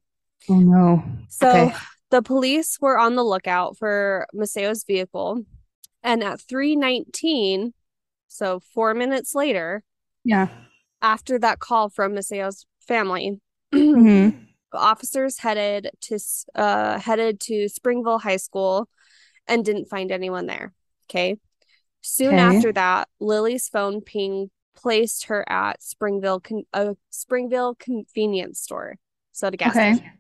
Oh 0.50 0.62
no. 0.62 1.04
So 1.28 1.50
okay. 1.50 1.76
The 2.10 2.22
police 2.22 2.78
were 2.80 2.98
on 2.98 3.16
the 3.16 3.24
lookout 3.24 3.78
for 3.78 4.28
Maseo's 4.34 4.84
vehicle. 4.84 5.44
And 6.04 6.24
at 6.24 6.42
319, 6.42 7.74
so 8.28 8.60
four 8.60 8.94
minutes 8.94 9.36
later, 9.36 9.84
yeah, 10.24 10.48
after 11.02 11.40
that 11.40 11.60
call 11.60 11.90
from 11.90 12.14
Maseo's 12.14 12.66
family, 12.88 13.40
mm-hmm. 13.74 14.38
officers 14.74 15.40
headed 15.40 15.90
to 16.02 16.20
uh 16.56 17.00
headed 17.00 17.40
to 17.42 17.68
Springville 17.68 18.20
High 18.20 18.38
School 18.38 18.88
and 19.48 19.66
didn't 19.66 19.90
find 19.90 20.12
anyone 20.12 20.46
there. 20.46 20.74
Okay. 21.10 21.38
Soon 22.02 22.36
okay. 22.36 22.58
after 22.58 22.72
that, 22.74 23.10
Lily's 23.20 23.68
phone 23.68 24.02
ping 24.02 24.50
placed 24.76 25.26
her 25.26 25.44
at 25.50 25.82
Springville 25.82 26.40
con- 26.40 26.64
a 26.74 26.96
Springville 27.10 27.76
convenience 27.76 28.60
store. 28.60 28.96
So 29.32 29.50
to 29.50 29.58
gas 29.58 29.76
okay. 29.76 29.94
Station. 29.94 30.12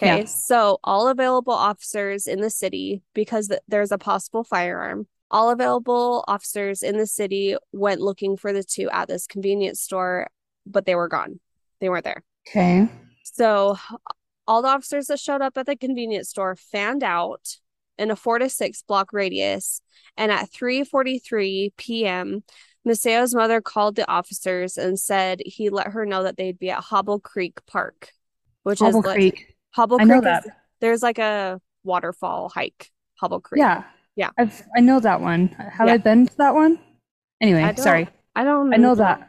Okay. 0.00 0.20
Yeah. 0.20 0.24
So 0.24 0.78
all 0.82 1.08
available 1.08 1.52
officers 1.52 2.26
in 2.26 2.40
the 2.40 2.50
city, 2.50 3.02
because 3.14 3.48
th- 3.48 3.60
there's 3.68 3.92
a 3.92 3.98
possible 3.98 4.44
firearm, 4.44 5.06
all 5.30 5.50
available 5.50 6.24
officers 6.28 6.82
in 6.82 6.98
the 6.98 7.06
city 7.06 7.56
went 7.72 8.00
looking 8.00 8.36
for 8.36 8.52
the 8.52 8.62
two 8.62 8.90
at 8.90 9.08
this 9.08 9.26
convenience 9.26 9.80
store, 9.80 10.28
but 10.66 10.86
they 10.86 10.94
were 10.94 11.08
gone. 11.08 11.40
They 11.80 11.88
weren't 11.88 12.04
there. 12.04 12.22
Okay. 12.48 12.88
So 13.24 13.76
all 14.46 14.62
the 14.62 14.68
officers 14.68 15.06
that 15.06 15.20
showed 15.20 15.40
up 15.40 15.56
at 15.56 15.66
the 15.66 15.76
convenience 15.76 16.28
store 16.28 16.56
fanned 16.56 17.02
out 17.02 17.56
in 17.98 18.10
a 18.10 18.16
four 18.16 18.38
to 18.38 18.48
six 18.48 18.82
block 18.82 19.12
radius. 19.12 19.80
And 20.16 20.30
at 20.30 20.50
3:43 20.50 21.72
p.m., 21.76 22.42
Maseo's 22.86 23.34
mother 23.34 23.60
called 23.60 23.96
the 23.96 24.10
officers 24.10 24.76
and 24.76 24.98
said 24.98 25.40
he 25.46 25.70
let 25.70 25.88
her 25.88 26.04
know 26.04 26.24
that 26.24 26.36
they'd 26.36 26.58
be 26.58 26.70
at 26.70 26.82
Hobble 26.82 27.20
Creek 27.20 27.64
Park, 27.66 28.10
which 28.64 28.80
Hobble 28.80 29.06
is 29.06 29.12
Creek. 29.12 29.51
Hobble 29.74 29.96
I 29.96 30.04
Creek. 30.04 30.08
Know 30.08 30.20
that. 30.22 30.46
Is, 30.46 30.52
there's 30.80 31.02
like 31.02 31.18
a 31.18 31.60
waterfall 31.84 32.48
hike, 32.48 32.90
Hobble 33.20 33.40
Creek. 33.40 33.60
Yeah, 33.60 33.84
yeah. 34.16 34.30
I've 34.38 34.62
I 34.76 34.80
know 34.80 35.00
that 35.00 35.20
one. 35.20 35.48
Have 35.48 35.88
yeah. 35.88 35.94
I 35.94 35.96
been 35.98 36.26
to 36.26 36.36
that 36.38 36.54
one? 36.54 36.78
Anyway, 37.40 37.62
I 37.62 37.74
sorry. 37.74 38.08
I 38.34 38.44
don't. 38.44 38.70
Know 38.70 38.76
I 38.76 38.78
know 38.78 38.94
that. 38.94 39.20
that. 39.20 39.28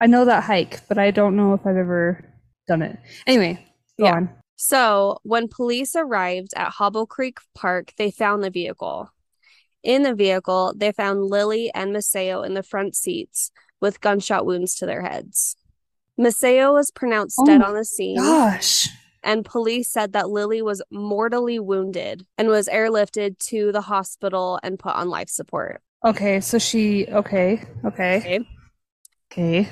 I 0.00 0.06
know 0.06 0.24
that 0.24 0.44
hike, 0.44 0.86
but 0.88 0.98
I 0.98 1.10
don't 1.10 1.36
know 1.36 1.54
if 1.54 1.66
I've 1.66 1.76
ever 1.76 2.24
done 2.68 2.82
it. 2.82 2.98
Anyway, 3.26 3.64
go 3.98 4.06
yeah. 4.06 4.14
on. 4.14 4.30
So, 4.56 5.18
when 5.22 5.48
police 5.48 5.94
arrived 5.94 6.50
at 6.56 6.70
Hobble 6.70 7.06
Creek 7.06 7.38
Park, 7.54 7.92
they 7.96 8.10
found 8.10 8.42
the 8.42 8.50
vehicle. 8.50 9.10
In 9.84 10.02
the 10.02 10.14
vehicle, 10.14 10.74
they 10.76 10.90
found 10.92 11.24
Lily 11.24 11.70
and 11.74 11.94
Maseo 11.94 12.44
in 12.44 12.54
the 12.54 12.64
front 12.64 12.96
seats 12.96 13.52
with 13.80 14.00
gunshot 14.00 14.44
wounds 14.44 14.74
to 14.76 14.86
their 14.86 15.02
heads. 15.02 15.56
Maseo 16.18 16.72
was 16.72 16.90
pronounced 16.90 17.38
oh 17.38 17.46
dead 17.46 17.62
on 17.62 17.74
the 17.74 17.84
scene. 17.84 18.16
Gosh. 18.16 18.88
And 19.22 19.44
police 19.44 19.90
said 19.90 20.12
that 20.12 20.30
Lily 20.30 20.62
was 20.62 20.82
mortally 20.90 21.58
wounded 21.58 22.26
and 22.36 22.48
was 22.48 22.68
airlifted 22.68 23.38
to 23.50 23.72
the 23.72 23.82
hospital 23.82 24.58
and 24.62 24.78
put 24.78 24.94
on 24.94 25.08
life 25.08 25.28
support. 25.28 25.80
Okay, 26.04 26.40
so 26.40 26.58
she 26.58 27.06
okay, 27.08 27.64
okay. 27.84 28.18
Okay. 28.18 28.40
Okay. 29.30 29.68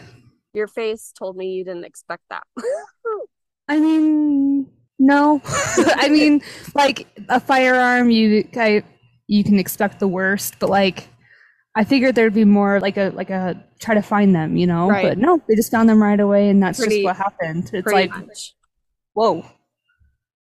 Your 0.52 0.66
face 0.66 1.12
told 1.16 1.36
me 1.36 1.52
you 1.52 1.64
didn't 1.64 1.84
expect 1.84 2.22
that. 2.30 2.42
I 3.68 3.78
mean, 3.78 4.66
no. 4.98 5.40
I 5.46 6.08
mean, 6.08 6.42
like 6.74 7.06
a 7.28 7.40
firearm, 7.40 8.10
you 8.10 8.48
I, 8.56 8.82
you 9.26 9.44
can 9.44 9.58
expect 9.58 10.00
the 10.00 10.08
worst, 10.08 10.58
but 10.58 10.70
like 10.70 11.08
I 11.74 11.84
figured 11.84 12.14
there'd 12.14 12.34
be 12.34 12.44
more 12.44 12.80
like 12.80 12.96
a 12.96 13.12
like 13.14 13.30
a 13.30 13.62
try 13.78 13.94
to 13.94 14.02
find 14.02 14.34
them, 14.34 14.56
you 14.56 14.66
know. 14.66 14.88
Right. 14.88 15.08
But 15.08 15.18
no, 15.18 15.42
they 15.46 15.54
just 15.54 15.70
found 15.70 15.88
them 15.88 16.02
right 16.02 16.18
away, 16.18 16.48
and 16.48 16.62
that's 16.62 16.78
pretty, 16.78 16.96
just 16.96 17.04
what 17.04 17.16
happened. 17.16 17.70
It's 17.72 17.86
like, 17.86 18.10
much. 18.10 18.54
Whoa. 19.16 19.46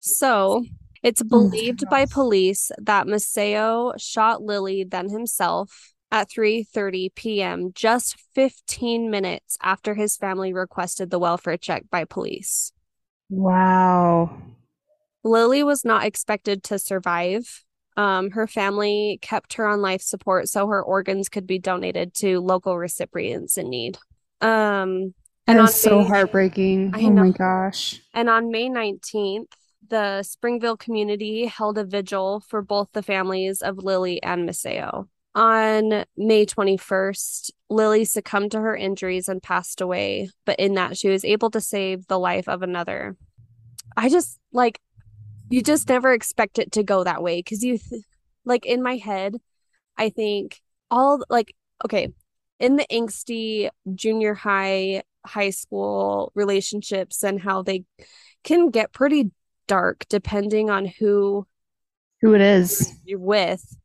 So 0.00 0.64
it's 1.02 1.22
oh 1.22 1.28
believed 1.28 1.84
oh 1.86 1.90
by 1.90 2.06
police 2.06 2.72
that 2.78 3.06
Maceo 3.06 3.92
shot 3.96 4.42
Lily 4.42 4.84
then 4.84 5.08
himself 5.10 5.94
at 6.10 6.28
3:30 6.28 7.14
p.m. 7.14 7.70
just 7.74 8.16
15 8.34 9.10
minutes 9.10 9.56
after 9.62 9.94
his 9.94 10.16
family 10.16 10.52
requested 10.52 11.10
the 11.10 11.20
welfare 11.20 11.56
check 11.56 11.84
by 11.90 12.04
police. 12.04 12.72
Wow. 13.30 14.36
Lily 15.22 15.62
was 15.62 15.84
not 15.84 16.04
expected 16.04 16.64
to 16.64 16.78
survive. 16.78 17.64
Um, 17.96 18.32
her 18.32 18.48
family 18.48 19.20
kept 19.22 19.54
her 19.54 19.66
on 19.66 19.80
life 19.80 20.02
support 20.02 20.48
so 20.48 20.66
her 20.66 20.82
organs 20.82 21.28
could 21.28 21.46
be 21.46 21.60
donated 21.60 22.12
to 22.14 22.40
local 22.40 22.76
recipients 22.76 23.56
in 23.56 23.70
need. 23.70 23.98
Um, 24.40 25.14
and 25.46 25.60
is 25.60 25.74
so 25.74 26.00
May, 26.00 26.08
heartbreaking. 26.08 26.92
I 26.94 27.02
oh 27.02 27.08
know. 27.08 27.24
my 27.24 27.30
gosh. 27.30 28.00
And 28.12 28.28
on 28.28 28.50
May 28.50 28.68
19th, 28.68 29.52
the 29.88 30.22
Springville 30.22 30.76
community 30.76 31.46
held 31.46 31.78
a 31.78 31.84
vigil 31.84 32.40
for 32.48 32.62
both 32.62 32.88
the 32.92 33.02
families 33.02 33.60
of 33.60 33.78
Lily 33.78 34.22
and 34.22 34.46
Maceo. 34.46 35.08
On 35.34 36.04
May 36.16 36.46
21st, 36.46 37.50
Lily 37.68 38.04
succumbed 38.04 38.52
to 38.52 38.60
her 38.60 38.76
injuries 38.76 39.28
and 39.28 39.42
passed 39.42 39.80
away, 39.80 40.30
but 40.46 40.58
in 40.58 40.74
that 40.74 40.96
she 40.96 41.08
was 41.08 41.24
able 41.24 41.50
to 41.50 41.60
save 41.60 42.06
the 42.06 42.18
life 42.18 42.48
of 42.48 42.62
another. 42.62 43.16
I 43.96 44.08
just 44.08 44.38
like 44.52 44.80
you 45.50 45.62
just 45.62 45.88
never 45.88 46.12
expect 46.12 46.58
it 46.58 46.72
to 46.72 46.82
go 46.82 47.04
that 47.04 47.22
way 47.22 47.38
because 47.38 47.62
you 47.62 47.78
th- 47.78 48.02
like 48.44 48.66
in 48.66 48.82
my 48.82 48.96
head 48.96 49.36
i 49.96 50.08
think 50.08 50.60
all 50.90 51.22
like 51.28 51.54
okay 51.84 52.08
in 52.58 52.76
the 52.76 52.86
angsty 52.90 53.68
junior 53.94 54.34
high 54.34 55.02
high 55.26 55.50
school 55.50 56.32
relationships 56.34 57.22
and 57.22 57.40
how 57.40 57.62
they 57.62 57.84
can 58.42 58.70
get 58.70 58.92
pretty 58.92 59.30
dark 59.66 60.04
depending 60.08 60.70
on 60.70 60.84
who 60.84 61.46
who 62.20 62.34
it 62.34 62.40
is 62.40 62.92
you're 63.04 63.18
with 63.18 63.76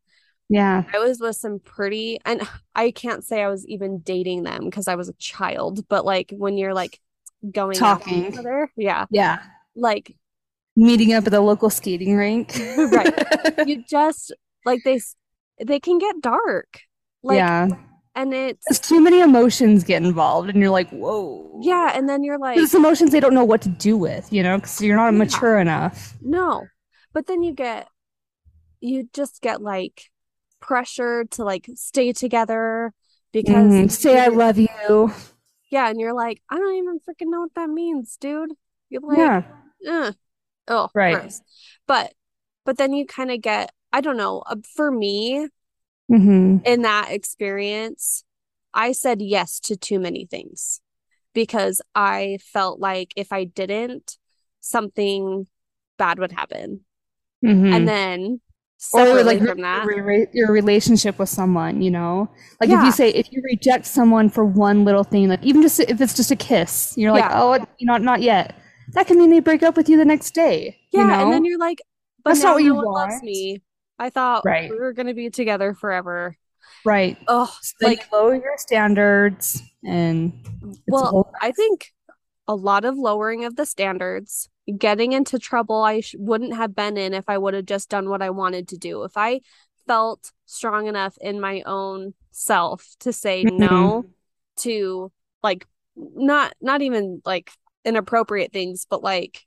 yeah 0.49 0.83
i 0.93 0.99
was 0.99 1.19
with 1.21 1.35
some 1.35 1.59
pretty 1.59 2.19
and 2.25 2.41
i 2.75 2.91
can't 2.91 3.23
say 3.23 3.41
i 3.41 3.47
was 3.47 3.65
even 3.67 3.99
dating 3.99 4.43
them 4.43 4.65
because 4.65 4.87
i 4.87 4.95
was 4.95 5.07
a 5.07 5.13
child 5.13 5.87
but 5.87 6.03
like 6.03 6.33
when 6.35 6.57
you're 6.57 6.73
like 6.73 6.99
going 7.51 7.75
talking 7.75 8.37
other, 8.37 8.69
yeah 8.75 9.05
yeah 9.09 9.39
like 9.75 10.13
meeting 10.79 11.13
up 11.13 11.25
at 11.25 11.31
the 11.31 11.41
local 11.41 11.69
skating 11.69 12.15
rink. 12.15 12.59
right. 12.77 13.13
You 13.67 13.83
just 13.83 14.33
like 14.65 14.81
they 14.85 15.01
they 15.63 15.79
can 15.79 15.97
get 15.97 16.21
dark. 16.21 16.81
Like, 17.21 17.37
yeah. 17.37 17.67
And 18.15 18.33
it's 18.33 18.79
too 18.79 18.99
many 18.99 19.21
emotions 19.21 19.83
get 19.83 20.03
involved, 20.03 20.49
and 20.49 20.59
you're 20.59 20.71
like, 20.71 20.89
whoa. 20.89 21.59
Yeah, 21.61 21.91
and 21.95 22.09
then 22.09 22.23
you're 22.23 22.39
like, 22.39 22.57
these 22.57 22.73
emotions 22.73 23.11
they 23.11 23.19
don't 23.19 23.33
know 23.33 23.45
what 23.45 23.61
to 23.61 23.69
do 23.69 23.97
with, 23.97 24.31
you 24.33 24.43
know, 24.43 24.57
because 24.57 24.81
you're 24.81 24.97
not 24.97 25.13
yeah. 25.13 25.19
mature 25.19 25.59
enough. 25.59 26.17
No, 26.21 26.65
but 27.13 27.27
then 27.27 27.43
you 27.43 27.53
get, 27.53 27.87
you 28.81 29.07
just 29.13 29.41
get 29.41 29.61
like 29.61 30.09
pressure 30.59 31.25
to 31.31 31.43
like 31.45 31.69
stay 31.75 32.11
together 32.11 32.93
because 33.31 33.71
mm, 33.71 33.91
say 33.91 34.19
I 34.19 34.27
love 34.27 34.57
you. 34.57 35.13
Yeah, 35.71 35.89
and 35.89 35.99
you're 35.99 36.15
like, 36.15 36.41
I 36.49 36.57
don't 36.57 36.75
even 36.75 36.99
freaking 36.99 37.31
know 37.31 37.41
what 37.41 37.53
that 37.55 37.69
means, 37.69 38.17
dude. 38.19 38.51
You're 38.89 39.01
like, 39.01 39.45
yeah. 39.81 40.11
Oh 40.69 40.89
right 40.93 41.19
gross. 41.19 41.41
but 41.87 42.13
but 42.63 42.77
then 42.77 42.93
you 42.93 43.05
kind 43.05 43.31
of 43.31 43.41
get 43.41 43.71
i 43.91 44.01
don't 44.01 44.17
know 44.17 44.43
uh, 44.45 44.55
for 44.75 44.91
me 44.91 45.47
mm-hmm. 46.09 46.57
in 46.65 46.81
that 46.81 47.07
experience 47.11 48.23
i 48.73 48.91
said 48.91 49.21
yes 49.21 49.59
to 49.59 49.75
too 49.75 49.99
many 49.99 50.25
things 50.25 50.81
because 51.33 51.81
i 51.95 52.37
felt 52.41 52.79
like 52.79 53.13
if 53.15 53.31
i 53.31 53.43
didn't 53.43 54.17
something 54.59 55.47
bad 55.97 56.19
would 56.19 56.31
happen 56.31 56.81
mm-hmm. 57.45 57.73
and 57.73 57.87
then 57.87 58.41
or 58.93 59.23
like 59.23 59.39
from 59.43 59.59
that. 59.59 59.85
your 60.33 60.53
relationship 60.53 61.19
with 61.19 61.27
someone 61.27 61.81
you 61.81 61.91
know 61.91 62.29
like 62.61 62.69
yeah. 62.69 62.79
if 62.79 62.85
you 62.85 62.91
say 62.93 63.09
if 63.09 63.29
you 63.29 63.41
reject 63.43 63.85
someone 63.85 64.29
for 64.29 64.45
one 64.45 64.85
little 64.85 65.03
thing 65.03 65.27
like 65.27 65.43
even 65.43 65.61
just 65.61 65.81
if 65.81 65.99
it's 65.99 66.13
just 66.13 66.31
a 66.31 66.35
kiss 66.35 66.93
you're 66.95 67.11
like 67.11 67.23
yeah. 67.23 67.41
oh 67.41 67.53
you 67.77 67.85
know 67.85 67.97
not 67.97 68.21
yet 68.21 68.55
that 68.93 69.07
can 69.07 69.17
mean 69.17 69.29
they 69.29 69.39
break 69.39 69.63
up 69.63 69.77
with 69.77 69.89
you 69.89 69.97
the 69.97 70.05
next 70.05 70.31
day. 70.31 70.79
Yeah, 70.91 71.01
you 71.01 71.07
know? 71.07 71.23
and 71.23 71.33
then 71.33 71.45
you're 71.45 71.59
like, 71.59 71.81
but 72.23 72.31
That's 72.31 72.43
now 72.43 72.49
not 72.49 72.53
what 72.55 72.59
no 72.59 72.65
you 72.65 72.75
one 72.75 72.85
want. 72.85 73.11
loves 73.11 73.23
me. 73.23 73.61
I 73.99 74.09
thought 74.09 74.43
right. 74.45 74.69
we 74.69 74.77
were 74.77 74.93
gonna 74.93 75.13
be 75.13 75.29
together 75.29 75.73
forever. 75.73 76.37
Right. 76.85 77.17
Oh, 77.27 77.53
so 77.61 77.75
like 77.85 78.11
lower 78.11 78.35
your 78.35 78.57
standards 78.57 79.61
and 79.83 80.33
well, 80.87 81.31
I 81.41 81.51
think 81.51 81.91
a 82.47 82.55
lot 82.55 82.85
of 82.85 82.97
lowering 82.97 83.45
of 83.45 83.55
the 83.55 83.65
standards, 83.65 84.49
getting 84.77 85.11
into 85.11 85.37
trouble 85.37 85.83
I 85.83 86.01
sh- 86.01 86.15
wouldn't 86.17 86.55
have 86.55 86.75
been 86.75 86.97
in 86.97 87.13
if 87.13 87.25
I 87.27 87.37
would 87.37 87.53
have 87.53 87.65
just 87.65 87.89
done 87.89 88.09
what 88.09 88.21
I 88.21 88.29
wanted 88.29 88.69
to 88.69 88.77
do. 88.77 89.03
If 89.03 89.17
I 89.17 89.41
felt 89.87 90.31
strong 90.45 90.87
enough 90.87 91.17
in 91.19 91.39
my 91.39 91.61
own 91.65 92.13
self 92.31 92.87
to 93.01 93.11
say 93.11 93.43
mm-hmm. 93.43 93.57
no 93.57 94.05
to 94.57 95.11
like 95.43 95.67
not 95.95 96.53
not 96.61 96.81
even 96.81 97.21
like 97.25 97.51
inappropriate 97.85 98.53
things, 98.53 98.85
but 98.89 99.03
like 99.03 99.45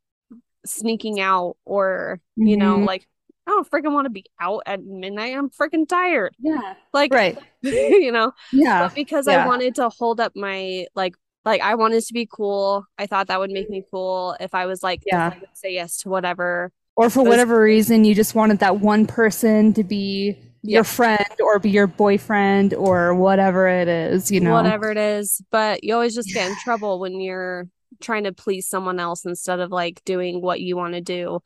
sneaking 0.64 1.20
out 1.20 1.56
or, 1.64 2.20
you 2.36 2.56
mm-hmm. 2.56 2.60
know, 2.60 2.78
like, 2.78 3.06
I 3.46 3.50
don't 3.50 3.68
freaking 3.68 3.92
want 3.92 4.06
to 4.06 4.10
be 4.10 4.24
out 4.40 4.62
at 4.66 4.84
midnight. 4.84 5.36
I'm 5.36 5.50
freaking 5.50 5.88
tired. 5.88 6.34
Yeah. 6.38 6.74
Like, 6.92 7.12
right. 7.12 7.38
you 7.62 8.12
know? 8.12 8.32
Yeah. 8.52 8.86
But 8.86 8.94
because 8.94 9.26
yeah. 9.26 9.44
I 9.44 9.46
wanted 9.46 9.74
to 9.76 9.88
hold 9.88 10.20
up 10.20 10.32
my, 10.36 10.86
like, 10.94 11.14
like 11.44 11.60
I 11.60 11.74
wanted 11.74 12.04
to 12.04 12.12
be 12.12 12.28
cool. 12.30 12.84
I 12.98 13.06
thought 13.06 13.28
that 13.28 13.40
would 13.40 13.50
make 13.50 13.68
me 13.68 13.84
cool 13.90 14.36
if 14.38 14.54
I 14.54 14.66
was 14.66 14.82
like, 14.82 15.02
yeah, 15.04 15.34
say 15.54 15.74
yes 15.74 15.98
to 15.98 16.08
whatever. 16.08 16.70
Or 16.94 17.10
for 17.10 17.20
was, 17.20 17.30
whatever 17.30 17.60
reason, 17.60 18.04
you 18.04 18.14
just 18.14 18.34
wanted 18.34 18.60
that 18.60 18.78
one 18.80 19.06
person 19.06 19.72
to 19.74 19.82
be 19.82 20.38
yeah. 20.62 20.76
your 20.76 20.84
friend 20.84 21.26
or 21.40 21.58
be 21.58 21.70
your 21.70 21.86
boyfriend 21.86 22.74
or 22.74 23.14
whatever 23.14 23.66
it 23.66 23.88
is, 23.88 24.30
you 24.30 24.40
know, 24.40 24.52
whatever 24.52 24.90
it 24.90 24.98
is. 24.98 25.42
But 25.50 25.82
you 25.82 25.94
always 25.94 26.14
just 26.14 26.32
get 26.32 26.48
in 26.48 26.56
trouble 26.62 27.00
when 27.00 27.20
you're 27.20 27.66
trying 28.00 28.24
to 28.24 28.32
please 28.32 28.66
someone 28.68 29.00
else 29.00 29.24
instead 29.24 29.60
of 29.60 29.70
like 29.70 30.02
doing 30.04 30.40
what 30.42 30.60
you 30.60 30.76
want 30.76 30.94
to 30.94 31.00
do. 31.00 31.40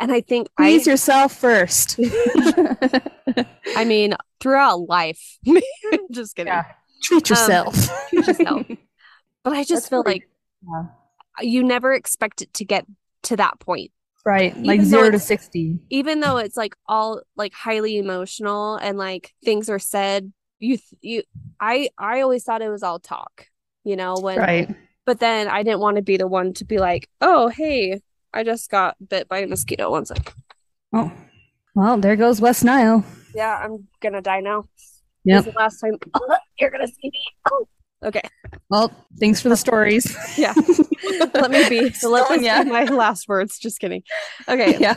And 0.00 0.10
I 0.10 0.20
think 0.20 0.48
please 0.56 0.88
I, 0.88 0.92
yourself 0.92 1.34
first. 1.36 2.00
I 3.76 3.84
mean, 3.84 4.14
throughout 4.40 4.88
life. 4.88 5.38
just 6.10 6.36
kidding. 6.36 6.52
Yeah. 6.52 6.64
Treat 7.02 7.30
um, 7.30 7.34
yourself. 7.34 7.90
Um, 7.90 7.96
treat 8.08 8.26
yourself. 8.26 8.66
But 9.44 9.52
I 9.52 9.60
just 9.60 9.70
That's 9.70 9.88
feel 9.88 10.02
pretty, 10.02 10.20
like 10.20 10.88
yeah. 11.42 11.48
you 11.50 11.62
never 11.62 11.92
expect 11.92 12.42
it 12.42 12.52
to 12.54 12.64
get 12.64 12.86
to 13.24 13.36
that 13.36 13.60
point. 13.60 13.92
Right. 14.24 14.52
Even 14.52 14.64
like 14.64 14.82
zero 14.82 15.10
to 15.10 15.18
60. 15.18 15.78
Even 15.90 16.20
though 16.20 16.38
it's 16.38 16.56
like 16.56 16.74
all 16.86 17.22
like 17.36 17.54
highly 17.54 17.96
emotional 17.98 18.76
and 18.76 18.98
like 18.98 19.34
things 19.44 19.70
are 19.70 19.78
said, 19.78 20.32
you, 20.58 20.78
you, 21.00 21.22
I, 21.58 21.90
I 21.98 22.20
always 22.20 22.44
thought 22.44 22.60
it 22.60 22.68
was 22.68 22.82
all 22.82 22.98
talk, 22.98 23.46
you 23.84 23.96
know, 23.96 24.14
when, 24.14 24.38
right 24.38 24.76
but 25.10 25.18
then 25.18 25.48
I 25.48 25.64
didn't 25.64 25.80
want 25.80 25.96
to 25.96 26.02
be 26.02 26.16
the 26.16 26.28
one 26.28 26.52
to 26.54 26.64
be 26.64 26.78
like, 26.78 27.08
oh, 27.20 27.48
hey, 27.48 28.00
I 28.32 28.44
just 28.44 28.70
got 28.70 28.96
bit 29.08 29.28
by 29.28 29.38
a 29.38 29.46
mosquito. 29.46 29.90
One 29.90 30.06
sec. 30.06 30.34
Oh, 30.92 31.12
well, 31.74 31.98
there 31.98 32.16
goes 32.16 32.40
West 32.40 32.64
Nile. 32.64 33.04
Yeah, 33.34 33.56
I'm 33.56 33.86
gonna 34.00 34.22
die 34.22 34.40
now. 34.40 34.64
Yeah. 35.24 35.40
the 35.42 35.52
last 35.52 35.80
time 35.80 35.98
you're 36.58 36.70
gonna 36.70 36.86
see 36.86 37.10
me. 37.10 37.22
Oh. 37.50 37.66
Okay. 38.02 38.22
Well, 38.70 38.90
thanks 39.18 39.42
for 39.42 39.50
the 39.50 39.56
stories. 39.58 40.16
yeah. 40.38 40.54
let 41.34 41.50
me 41.50 41.68
be. 41.68 41.92
So 41.92 42.08
let 42.08 42.30
me 42.30 42.46
yeah. 42.46 42.62
my 42.62 42.84
last 42.84 43.28
words. 43.28 43.58
Just 43.58 43.78
kidding. 43.78 44.02
Okay. 44.48 44.78
Yeah. 44.78 44.94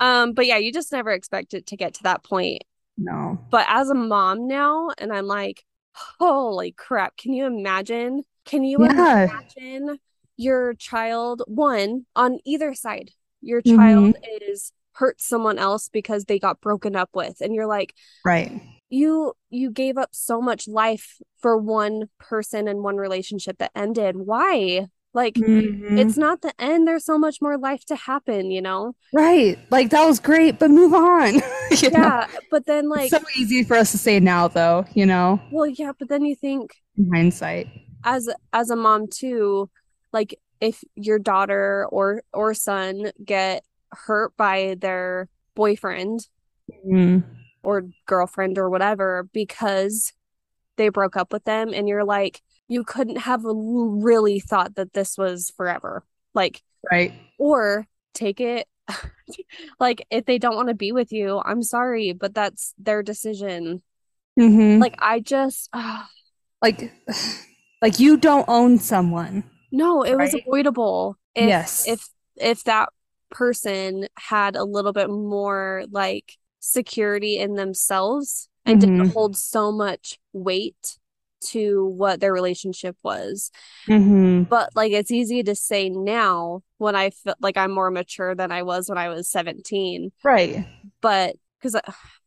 um, 0.00 0.32
but 0.32 0.46
yeah, 0.46 0.56
you 0.56 0.72
just 0.72 0.92
never 0.92 1.10
expect 1.10 1.52
it 1.52 1.66
to 1.66 1.76
get 1.76 1.94
to 1.94 2.02
that 2.04 2.24
point. 2.24 2.62
No. 2.96 3.38
But 3.50 3.66
as 3.68 3.90
a 3.90 3.94
mom 3.94 4.46
now, 4.46 4.90
and 4.96 5.12
I'm 5.12 5.26
like, 5.26 5.62
holy 5.92 6.72
crap, 6.72 7.18
can 7.18 7.34
you 7.34 7.44
imagine 7.44 8.22
can 8.44 8.64
you 8.64 8.78
yeah. 8.80 9.24
imagine 9.24 9.98
your 10.36 10.74
child, 10.74 11.42
one, 11.46 12.06
on 12.16 12.38
either 12.44 12.74
side, 12.74 13.10
your 13.40 13.62
mm-hmm. 13.62 13.76
child 13.76 14.14
mm-hmm. 14.14 14.52
is 14.52 14.72
hurt 14.94 15.20
someone 15.20 15.58
else 15.58 15.88
because 15.88 16.24
they 16.24 16.38
got 16.38 16.60
broken 16.60 16.96
up 16.96 17.10
with, 17.14 17.40
and 17.40 17.54
you're 17.54 17.66
like, 17.66 17.94
right. 18.24 18.60
You 18.90 19.32
you 19.48 19.70
gave 19.70 19.96
up 19.96 20.10
so 20.12 20.42
much 20.42 20.68
life 20.68 21.16
for 21.38 21.56
one 21.56 22.10
person 22.18 22.68
and 22.68 22.82
one 22.82 22.96
relationship 22.96 23.56
that 23.58 23.70
ended. 23.74 24.16
Why? 24.16 24.88
Like 25.14 25.34
mm-hmm. 25.34 25.98
it's 25.98 26.16
not 26.16 26.40
the 26.40 26.52
end. 26.58 26.86
There's 26.86 27.04
so 27.04 27.18
much 27.18 27.38
more 27.40 27.58
life 27.58 27.84
to 27.86 27.96
happen, 27.96 28.50
you 28.50 28.62
know? 28.62 28.94
Right. 29.12 29.58
Like 29.70 29.90
that 29.90 30.04
was 30.06 30.20
great, 30.20 30.58
but 30.58 30.70
move 30.70 30.94
on. 30.94 31.34
yeah. 31.70 31.88
Know? 31.88 32.26
But 32.50 32.66
then 32.66 32.88
like 32.88 33.12
it's 33.12 33.22
so 33.22 33.22
easy 33.36 33.62
for 33.64 33.76
us 33.76 33.92
to 33.92 33.98
say 33.98 34.20
now 34.20 34.48
though, 34.48 34.86
you 34.94 35.04
know? 35.04 35.40
Well, 35.50 35.66
yeah, 35.66 35.92
but 35.98 36.08
then 36.08 36.24
you 36.24 36.34
think 36.34 36.72
in 36.96 37.10
hindsight 37.12 37.68
as 38.04 38.28
as 38.52 38.70
a 38.70 38.76
mom 38.76 39.06
too 39.06 39.70
like 40.12 40.38
if 40.60 40.82
your 40.94 41.18
daughter 41.18 41.86
or 41.90 42.22
or 42.32 42.54
son 42.54 43.10
get 43.24 43.64
hurt 43.90 44.36
by 44.36 44.76
their 44.80 45.28
boyfriend 45.54 46.26
mm. 46.86 47.22
or 47.62 47.84
girlfriend 48.06 48.58
or 48.58 48.70
whatever 48.70 49.28
because 49.32 50.12
they 50.76 50.88
broke 50.88 51.16
up 51.16 51.32
with 51.32 51.44
them 51.44 51.72
and 51.74 51.88
you're 51.88 52.04
like 52.04 52.40
you 52.68 52.84
couldn't 52.84 53.18
have 53.18 53.42
really 53.44 54.40
thought 54.40 54.74
that 54.76 54.92
this 54.92 55.18
was 55.18 55.52
forever 55.56 56.04
like 56.32 56.62
right 56.90 57.12
or 57.38 57.86
take 58.14 58.40
it 58.40 58.66
like 59.80 60.06
if 60.10 60.24
they 60.24 60.38
don't 60.38 60.56
want 60.56 60.68
to 60.68 60.74
be 60.74 60.92
with 60.92 61.12
you 61.12 61.42
i'm 61.44 61.62
sorry 61.62 62.12
but 62.12 62.34
that's 62.34 62.74
their 62.78 63.02
decision 63.02 63.82
mm-hmm. 64.38 64.80
like 64.80 64.94
i 64.98 65.20
just 65.20 65.68
uh, 65.72 66.04
like 66.62 66.92
like 67.82 68.00
you 68.00 68.16
don't 68.16 68.48
own 68.48 68.78
someone 68.78 69.44
no 69.72 70.02
it 70.02 70.14
right? 70.14 70.32
was 70.32 70.34
avoidable 70.34 71.16
if, 71.34 71.48
yes 71.48 71.88
if 71.88 72.08
if 72.36 72.64
that 72.64 72.90
person 73.30 74.06
had 74.18 74.54
a 74.54 74.64
little 74.64 74.92
bit 74.92 75.10
more 75.10 75.84
like 75.90 76.36
security 76.60 77.38
in 77.38 77.54
themselves 77.54 78.48
and 78.64 78.80
mm-hmm. 78.80 78.98
didn't 78.98 79.10
hold 79.10 79.36
so 79.36 79.72
much 79.72 80.18
weight 80.32 80.98
to 81.42 81.86
what 81.86 82.20
their 82.20 82.32
relationship 82.32 82.96
was. 83.02 83.50
Mm-hmm. 83.88 84.44
But 84.44 84.70
like 84.76 84.92
it's 84.92 85.10
easy 85.10 85.42
to 85.42 85.54
say 85.54 85.88
now 85.88 86.62
when 86.78 86.94
I 86.94 87.10
feel 87.10 87.34
like 87.40 87.56
I'm 87.56 87.72
more 87.72 87.90
mature 87.90 88.34
than 88.34 88.52
I 88.52 88.62
was 88.62 88.88
when 88.88 88.98
I 88.98 89.08
was 89.08 89.28
17. 89.28 90.12
Right. 90.22 90.66
But 91.00 91.36
because, 91.60 91.74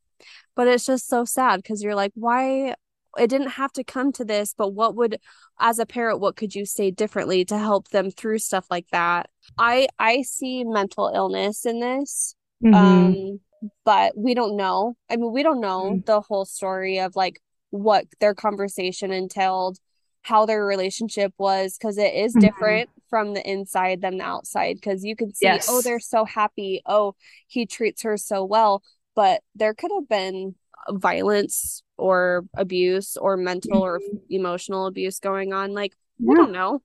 but 0.55 0.67
it's 0.67 0.85
just 0.85 1.07
so 1.07 1.25
sad 1.25 1.57
because 1.57 1.81
you're 1.81 1.95
like, 1.95 2.11
why? 2.15 2.75
It 3.17 3.29
didn't 3.29 3.51
have 3.51 3.71
to 3.73 3.83
come 3.83 4.11
to 4.13 4.25
this, 4.25 4.53
but 4.57 4.73
what 4.73 4.95
would, 4.95 5.19
as 5.59 5.79
a 5.79 5.85
parent, 5.85 6.19
what 6.19 6.35
could 6.35 6.53
you 6.53 6.65
say 6.65 6.91
differently 6.91 7.45
to 7.45 7.57
help 7.57 7.89
them 7.89 8.11
through 8.11 8.39
stuff 8.39 8.65
like 8.69 8.87
that? 8.91 9.29
I 9.57 9.87
I 9.99 10.23
see 10.23 10.63
mental 10.63 11.11
illness 11.13 11.65
in 11.65 11.79
this. 11.79 12.35
Mm-hmm. 12.63 12.75
Um, 12.75 13.39
but 13.83 14.17
we 14.17 14.33
don't 14.33 14.57
know. 14.57 14.95
I 15.09 15.15
mean, 15.15 15.31
we 15.31 15.43
don't 15.43 15.61
know 15.61 15.91
mm-hmm. 15.91 16.05
the 16.05 16.21
whole 16.21 16.45
story 16.45 16.99
of 16.99 17.15
like 17.15 17.39
what 17.69 18.05
their 18.19 18.33
conversation 18.33 19.11
entailed, 19.11 19.77
how 20.21 20.45
their 20.45 20.65
relationship 20.65 21.33
was, 21.37 21.77
because 21.77 21.97
it 21.97 22.13
is 22.13 22.33
mm-hmm. 22.33 22.41
different 22.41 22.89
mm-hmm. 22.89 23.09
from 23.09 23.33
the 23.33 23.47
inside 23.49 24.01
than 24.01 24.17
the 24.17 24.23
outside. 24.23 24.75
Because 24.75 25.03
you 25.03 25.15
can 25.15 25.33
see, 25.33 25.47
oh, 25.47 25.53
yes. 25.53 25.67
oh, 25.69 25.81
they're 25.81 25.99
so 25.99 26.25
happy. 26.25 26.81
Oh, 26.85 27.15
he 27.47 27.65
treats 27.65 28.03
her 28.03 28.17
so 28.17 28.43
well. 28.43 28.83
But 29.15 29.41
there 29.55 29.73
could 29.73 29.91
have 29.95 30.09
been 30.09 30.55
violence 30.89 31.83
or 31.97 32.45
abuse 32.55 33.17
or 33.17 33.37
mental 33.37 33.81
mm-hmm. 33.81 33.81
or 33.81 34.01
emotional 34.29 34.87
abuse 34.87 35.19
going 35.19 35.53
on. 35.53 35.73
Like, 35.73 35.93
yeah. 36.19 36.29
we 36.29 36.35
don't 36.35 36.51
know. 36.51 36.81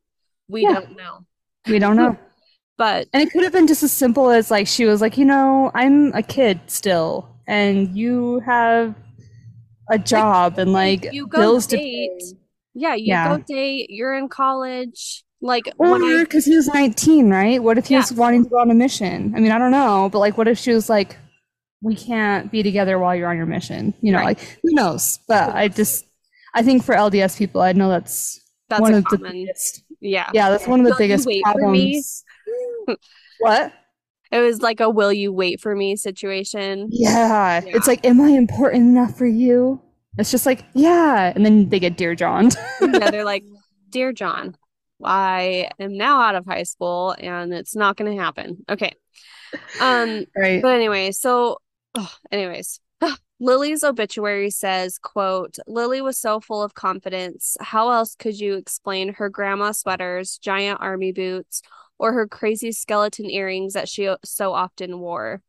We 0.48 0.62
yeah. 0.62 0.74
don't 0.74 0.96
know. 0.96 1.26
We 1.66 1.78
don't 1.78 1.96
know. 1.96 2.16
but 2.78 3.08
and 3.12 3.22
it 3.22 3.30
could 3.30 3.44
have 3.44 3.52
been 3.52 3.66
just 3.66 3.82
as 3.82 3.92
simple 3.92 4.30
as 4.30 4.50
like 4.50 4.66
she 4.66 4.84
was 4.84 5.00
like, 5.00 5.18
you 5.18 5.24
know, 5.24 5.70
I'm 5.74 6.12
a 6.14 6.22
kid 6.22 6.60
still, 6.66 7.28
and 7.46 7.96
you 7.96 8.40
have 8.40 8.94
a 9.90 9.98
job 9.98 10.58
and 10.58 10.72
like 10.72 11.12
you 11.12 11.26
go 11.26 11.38
bills 11.38 11.66
date. 11.66 11.78
to 11.78 11.82
pay. 11.82 12.36
Yeah, 12.74 12.94
you 12.94 13.06
yeah. 13.06 13.36
go 13.36 13.44
date. 13.46 13.90
You're 13.90 14.16
in 14.16 14.28
college. 14.28 15.24
Like, 15.42 15.64
or 15.78 15.98
because 16.18 16.44
he 16.44 16.54
was 16.54 16.68
19, 16.68 17.30
right? 17.30 17.62
What 17.62 17.78
if 17.78 17.86
he 17.86 17.94
yeah. 17.94 18.00
was 18.00 18.12
wanting 18.12 18.44
to 18.44 18.50
go 18.50 18.58
on 18.58 18.70
a 18.70 18.74
mission? 18.74 19.34
I 19.34 19.40
mean, 19.40 19.52
I 19.52 19.58
don't 19.58 19.70
know, 19.70 20.10
but 20.12 20.18
like, 20.18 20.36
what 20.36 20.48
if 20.48 20.58
she 20.58 20.72
was 20.72 20.90
like, 20.90 21.16
"We 21.82 21.96
can't 21.96 22.50
be 22.50 22.62
together 22.62 22.98
while 22.98 23.14
you're 23.14 23.28
on 23.28 23.36
your 23.36 23.46
mission"? 23.46 23.94
You 24.00 24.12
know, 24.12 24.18
right. 24.18 24.38
like 24.38 24.58
who 24.62 24.72
knows? 24.72 25.18
But 25.28 25.54
I 25.54 25.68
just, 25.68 26.06
I 26.54 26.62
think 26.62 26.84
for 26.84 26.94
LDS 26.94 27.38
people, 27.38 27.60
I 27.60 27.72
know 27.72 27.88
that's 27.88 28.40
that's 28.68 28.80
one 28.80 28.94
of 28.94 29.04
common, 29.04 29.32
the 29.32 29.44
biggest. 29.44 29.82
Yeah, 30.00 30.30
yeah, 30.32 30.50
that's 30.50 30.66
one 30.66 30.80
of 30.80 30.84
the 30.84 30.92
Will 30.92 30.98
biggest 30.98 31.28
problems. 31.44 32.24
what? 33.40 33.72
It 34.30 34.38
was 34.38 34.62
like 34.62 34.80
a 34.80 34.88
will 34.88 35.12
you 35.12 35.32
wait 35.32 35.60
for 35.60 35.74
me 35.74 35.96
situation. 35.96 36.88
Yeah. 36.92 37.62
yeah. 37.64 37.76
It's 37.76 37.88
like, 37.88 38.06
am 38.06 38.20
I 38.20 38.28
important 38.28 38.82
enough 38.82 39.18
for 39.18 39.26
you? 39.26 39.82
It's 40.18 40.30
just 40.30 40.46
like, 40.46 40.64
yeah. 40.72 41.32
And 41.34 41.44
then 41.44 41.68
they 41.68 41.80
get 41.80 41.96
Dear 41.96 42.14
John. 42.14 42.50
yeah, 42.80 43.10
they're 43.10 43.24
like, 43.24 43.44
Dear 43.90 44.12
John, 44.12 44.56
I 45.02 45.70
am 45.80 45.96
now 45.96 46.20
out 46.20 46.36
of 46.36 46.46
high 46.46 46.62
school 46.62 47.14
and 47.18 47.52
it's 47.52 47.74
not 47.74 47.96
going 47.96 48.16
to 48.16 48.22
happen. 48.22 48.64
Okay. 48.68 48.92
Um, 49.80 50.26
right. 50.36 50.62
But 50.62 50.76
anyway, 50.76 51.10
so, 51.10 51.58
oh, 51.94 52.12
anyways, 52.30 52.80
Lily's 53.40 53.84
obituary 53.84 54.50
says, 54.50 54.98
quote, 54.98 55.56
Lily 55.66 56.00
was 56.00 56.18
so 56.18 56.40
full 56.40 56.62
of 56.62 56.74
confidence. 56.74 57.56
How 57.60 57.90
else 57.90 58.14
could 58.14 58.38
you 58.38 58.54
explain 58.54 59.14
her 59.14 59.28
grandma 59.28 59.72
sweaters, 59.72 60.38
giant 60.38 60.80
army 60.80 61.12
boots, 61.12 61.62
or 62.00 62.14
her 62.14 62.26
crazy 62.26 62.72
skeleton 62.72 63.30
earrings 63.30 63.74
that 63.74 63.88
she 63.88 64.12
so 64.24 64.52
often 64.52 64.98
wore. 64.98 65.42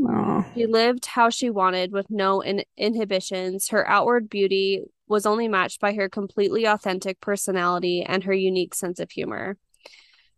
Aww. 0.00 0.54
She 0.54 0.66
lived 0.66 1.04
how 1.06 1.28
she 1.28 1.50
wanted 1.50 1.92
with 1.92 2.06
no 2.10 2.40
in- 2.40 2.64
inhibitions. 2.76 3.68
Her 3.68 3.86
outward 3.88 4.28
beauty 4.28 4.84
was 5.06 5.26
only 5.26 5.48
matched 5.48 5.80
by 5.80 5.92
her 5.92 6.08
completely 6.08 6.64
authentic 6.64 7.20
personality 7.20 8.02
and 8.02 8.24
her 8.24 8.32
unique 8.32 8.74
sense 8.74 8.98
of 8.98 9.10
humor. 9.10 9.58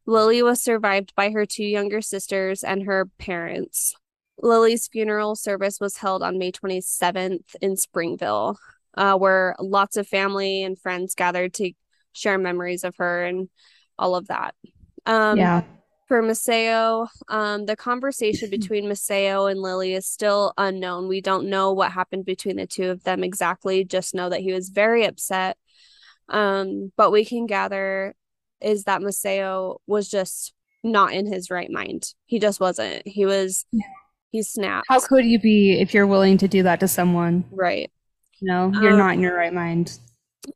Lily 0.07 0.43
was 0.43 0.61
survived 0.61 1.15
by 1.15 1.31
her 1.31 1.47
two 1.47 1.65
younger 1.65 2.01
sisters 2.01 2.65
and 2.65 2.83
her 2.83 3.09
parents. 3.19 3.95
Lily's 4.39 4.89
funeral 4.89 5.37
service 5.37 5.79
was 5.81 5.97
held 5.97 6.23
on 6.23 6.39
May 6.39 6.53
27th 6.53 7.57
in 7.61 7.77
Springville, 7.77 8.59
uh, 8.97 9.17
where 9.17 9.55
lots 9.61 9.97
of 9.97 10.09
family 10.09 10.63
and 10.63 10.79
friends 10.79 11.15
gathered 11.15 11.55
to 11.55 11.73
share 12.13 12.39
memories 12.39 12.85
of 12.85 12.97
her 12.97 13.25
and 13.25 13.49
all 13.99 14.15
of 14.15 14.29
that. 14.29 14.55
Um, 15.07 15.39
yeah. 15.39 15.63
For 16.07 16.21
Maceo, 16.21 17.07
um, 17.29 17.65
the 17.65 17.77
conversation 17.77 18.51
between 18.51 18.89
Maceo 18.89 19.47
and 19.47 19.61
Lily 19.61 19.95
is 19.95 20.07
still 20.07 20.53
unknown. 20.59 21.09
We 21.09 21.21
don't 21.21 21.49
know 21.49 21.73
what 21.73 21.93
happened 21.93 22.25
between 22.25 22.57
the 22.57 22.67
two 22.67 22.91
of 22.91 23.05
them 23.05 23.25
exactly. 23.25 23.85
Just 23.85 24.15
know 24.15 24.29
that 24.29 24.41
he 24.41 24.53
was 24.53 24.69
very 24.69 25.05
upset. 25.05 25.57
Um, 26.29 26.93
but 26.97 27.11
we 27.11 27.25
can 27.25 27.47
gather 27.47 28.15
is 28.61 28.85
that 28.85 29.03
Maceo 29.03 29.81
was 29.87 30.09
just 30.09 30.55
not 30.83 31.13
in 31.13 31.31
his 31.31 31.51
right 31.51 31.71
mind. 31.71 32.13
He 32.27 32.39
just 32.39 32.61
wasn't. 32.61 33.07
He 33.07 33.27
was. 33.27 33.65
Yeah. 33.73 33.85
He 34.35 34.43
snapped. 34.43 34.87
How 34.89 34.99
could 34.99 35.25
you 35.25 35.39
be 35.39 35.81
if 35.81 35.95
you're 35.95 36.09
willing 36.09 36.39
to 36.39 36.49
do 36.49 36.65
that 36.65 36.81
to 36.81 36.89
someone? 36.89 37.45
Right. 37.53 37.89
You 38.41 38.49
know, 38.49 38.73
you're 38.83 38.95
um, 38.95 38.99
not 38.99 39.15
in 39.15 39.21
your 39.21 39.37
right 39.37 39.55
mind. 39.55 39.97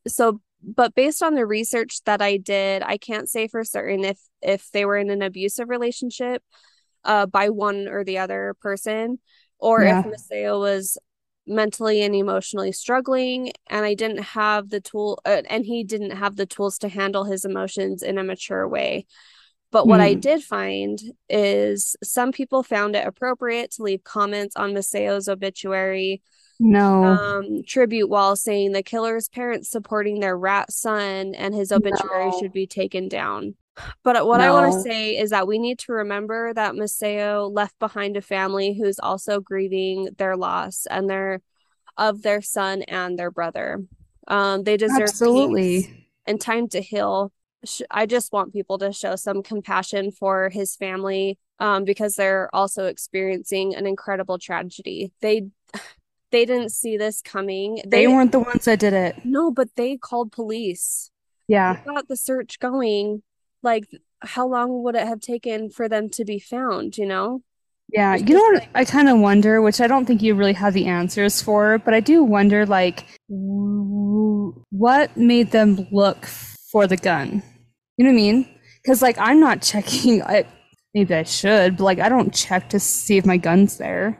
So 0.09 0.41
but 0.65 0.97
based 0.97 1.23
on 1.23 1.37
the 1.37 1.47
research 1.47 2.03
that 2.05 2.21
I 2.21 2.39
did, 2.39 2.83
I 2.83 2.97
can't 2.97 3.31
say 3.31 3.47
for 3.47 3.63
certain 3.63 4.05
if 4.05 4.19
if 4.43 4.69
they 4.73 4.85
were 4.85 4.97
in 4.97 5.11
an 5.11 5.23
abusive 5.23 5.69
relationship 5.69 6.43
uh 7.05 7.27
by 7.27 7.51
one 7.51 7.87
or 7.87 8.03
the 8.03 8.19
other 8.19 8.57
person 8.61 9.21
or 9.61 9.85
yeah. 9.85 10.01
if 10.01 10.07
Maceo 10.07 10.59
was 10.59 10.99
mentally 11.47 12.03
and 12.03 12.17
emotionally 12.17 12.73
struggling 12.73 13.53
and 13.69 13.85
I 13.85 13.95
didn't 13.95 14.25
have 14.25 14.71
the 14.71 14.81
tool 14.81 15.21
uh, 15.25 15.43
and 15.49 15.65
he 15.65 15.85
didn't 15.85 16.17
have 16.17 16.35
the 16.35 16.47
tools 16.47 16.79
to 16.79 16.89
handle 16.89 17.23
his 17.23 17.45
emotions 17.45 18.03
in 18.03 18.19
a 18.19 18.25
mature 18.25 18.67
way. 18.67 19.07
But 19.71 19.87
what 19.87 20.01
I 20.01 20.15
hmm. 20.15 20.21
did 20.21 20.43
find 20.43 20.99
is 21.29 21.95
some 22.03 22.33
people 22.33 22.63
found 22.63 22.97
it 22.97 23.07
appropriate 23.07 23.73
to 23.73 23.83
leave 23.83 24.03
comments 24.03 24.57
on 24.57 24.73
Maceo's 24.73 25.29
obituary 25.29 26.23
no 26.61 27.05
um, 27.05 27.63
tribute 27.65 28.09
wall 28.09 28.35
saying 28.35 28.73
the 28.73 28.83
killer's 28.83 29.29
parents 29.29 29.71
supporting 29.71 30.21
their 30.21 30.37
rat 30.37 30.73
son 30.73 31.35
and 31.35 31.55
his 31.55 31.71
obituary 31.71 32.31
no. 32.31 32.39
should 32.39 32.53
be 32.53 32.67
taken 32.67 33.09
down. 33.09 33.55
But 34.03 34.27
what 34.27 34.39
no. 34.39 34.45
I 34.45 34.51
want 34.51 34.73
to 34.73 34.81
say 34.81 35.17
is 35.17 35.31
that 35.31 35.47
we 35.47 35.61
need 35.61 35.79
to 35.81 35.93
remember 35.93 36.53
that 36.55 36.75
Maceo 36.75 37.47
left 37.47 37.79
behind 37.79 38.17
a 38.17 38.21
family 38.21 38.77
who's 38.77 38.99
also 38.99 39.41
grieving 39.41 40.09
their 40.19 40.37
loss 40.37 40.85
and 40.91 41.09
their 41.09 41.41
of 41.97 42.23
their 42.23 42.43
son 42.43 42.83
and 42.83 43.17
their 43.17 43.31
brother. 43.31 43.85
Um, 44.27 44.65
they 44.65 44.77
deserve 44.77 45.03
absolutely 45.03 46.09
and 46.27 46.41
time 46.41 46.69
to 46.71 46.81
heal. 46.81 47.33
I 47.91 48.07
just 48.07 48.33
want 48.33 48.53
people 48.53 48.79
to 48.79 48.93
show 48.93 49.17
some 49.17 49.43
compassion 49.43 50.13
for 50.13 50.49
his 50.49 50.77
family 50.77 51.39
um, 51.59 51.85
because 51.85 52.15
they're 52.15 52.49
also 52.55 52.87
experiencing 52.87 53.75
an 53.75 53.87
incredible 53.87 54.39
tragedy. 54.39 55.13
They 55.21 55.49
they 56.31 56.45
didn't 56.45 56.71
see 56.71 56.97
this 56.97 57.21
coming. 57.23 57.77
They, 57.85 58.05
they 58.05 58.07
weren't 58.07 58.33
the 58.33 58.41
ones 58.41 58.67
that 58.67 58.79
did 58.79 58.93
it. 58.93 59.25
No, 59.25 59.51
but 59.51 59.69
they 59.77 59.97
called 59.97 60.31
police. 60.31 61.11
Yeah. 61.49 61.75
They 61.75 61.93
got 61.93 62.09
the 62.09 62.17
search 62.17 62.59
going. 62.59 63.23
Like, 63.63 63.87
how 64.21 64.47
long 64.47 64.83
would 64.85 64.95
it 64.95 65.07
have 65.07 65.21
taken 65.21 65.71
for 65.71 65.89
them 65.89 66.11
to 66.11 66.25
be 66.25 66.39
found, 66.39 66.97
you 66.97 67.07
know? 67.07 67.43
Yeah, 67.91 68.17
you 68.17 68.35
know 68.35 68.43
what 68.43 68.69
I 68.75 68.85
kind 68.85 69.09
of 69.09 69.19
wonder, 69.19 69.63
which 69.63 69.81
I 69.81 69.87
don't 69.87 70.05
think 70.05 70.21
you 70.21 70.35
really 70.35 70.53
have 70.53 70.75
the 70.75 70.87
answers 70.87 71.41
for, 71.41 71.79
but 71.79 71.95
I 71.95 72.01
do 72.01 72.23
wonder 72.23 72.67
like 72.67 73.07
what 73.29 75.17
made 75.17 75.53
them 75.53 75.89
look 75.91 76.29
for 76.71 76.87
the 76.87 76.97
gun. 76.97 77.43
You 77.97 78.05
know 78.05 78.11
what 78.11 78.19
I 78.19 78.23
mean? 78.23 78.49
Cuz 78.87 79.03
like 79.03 79.19
I'm 79.19 79.41
not 79.41 79.63
checking 79.71 80.23
I 80.23 80.45
maybe 80.95 81.15
I 81.15 81.23
should, 81.23 81.77
but 81.77 81.85
like 81.85 81.99
I 81.99 82.09
don't 82.09 82.35
check 82.35 82.69
to 82.71 82.81
see 82.81 83.17
if 83.17 83.27
my 83.27 83.37
gun's 83.37 83.79
there. 83.79 84.19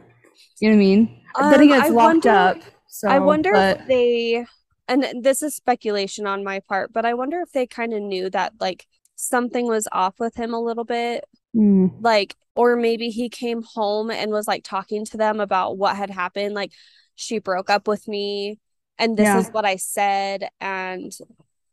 You 0.59 0.69
know 0.69 0.75
what 0.75 0.81
I 0.81 0.85
mean? 0.85 1.21
Um, 1.35 1.51
then 1.51 1.61
it 1.61 1.67
gets 1.67 1.89
locked 1.89 2.25
wonder, 2.25 2.29
up. 2.29 2.57
So, 2.87 3.07
I 3.07 3.19
wonder 3.19 3.51
but... 3.53 3.81
if 3.81 3.87
they, 3.87 4.45
and 4.87 5.23
this 5.23 5.41
is 5.41 5.55
speculation 5.55 6.27
on 6.27 6.43
my 6.43 6.59
part, 6.67 6.91
but 6.91 7.05
I 7.05 7.13
wonder 7.13 7.41
if 7.41 7.51
they 7.51 7.67
kind 7.67 7.93
of 7.93 8.01
knew 8.01 8.29
that 8.31 8.53
like 8.59 8.85
something 9.15 9.67
was 9.67 9.87
off 9.91 10.19
with 10.19 10.35
him 10.35 10.53
a 10.53 10.61
little 10.61 10.83
bit. 10.83 11.25
Mm. 11.55 11.93
Like, 12.01 12.35
or 12.55 12.75
maybe 12.75 13.09
he 13.09 13.29
came 13.29 13.63
home 13.63 14.11
and 14.11 14.31
was 14.31 14.47
like 14.47 14.63
talking 14.63 15.05
to 15.05 15.17
them 15.17 15.39
about 15.39 15.77
what 15.77 15.95
had 15.95 16.09
happened. 16.09 16.55
Like, 16.55 16.71
she 17.15 17.39
broke 17.39 17.69
up 17.69 17.87
with 17.87 18.07
me 18.07 18.59
and 18.97 19.15
this 19.15 19.25
Yeah. 19.25 19.39
is 19.39 19.49
what 19.49 19.65
I 19.65 19.77
said. 19.77 20.49
And 20.59 21.11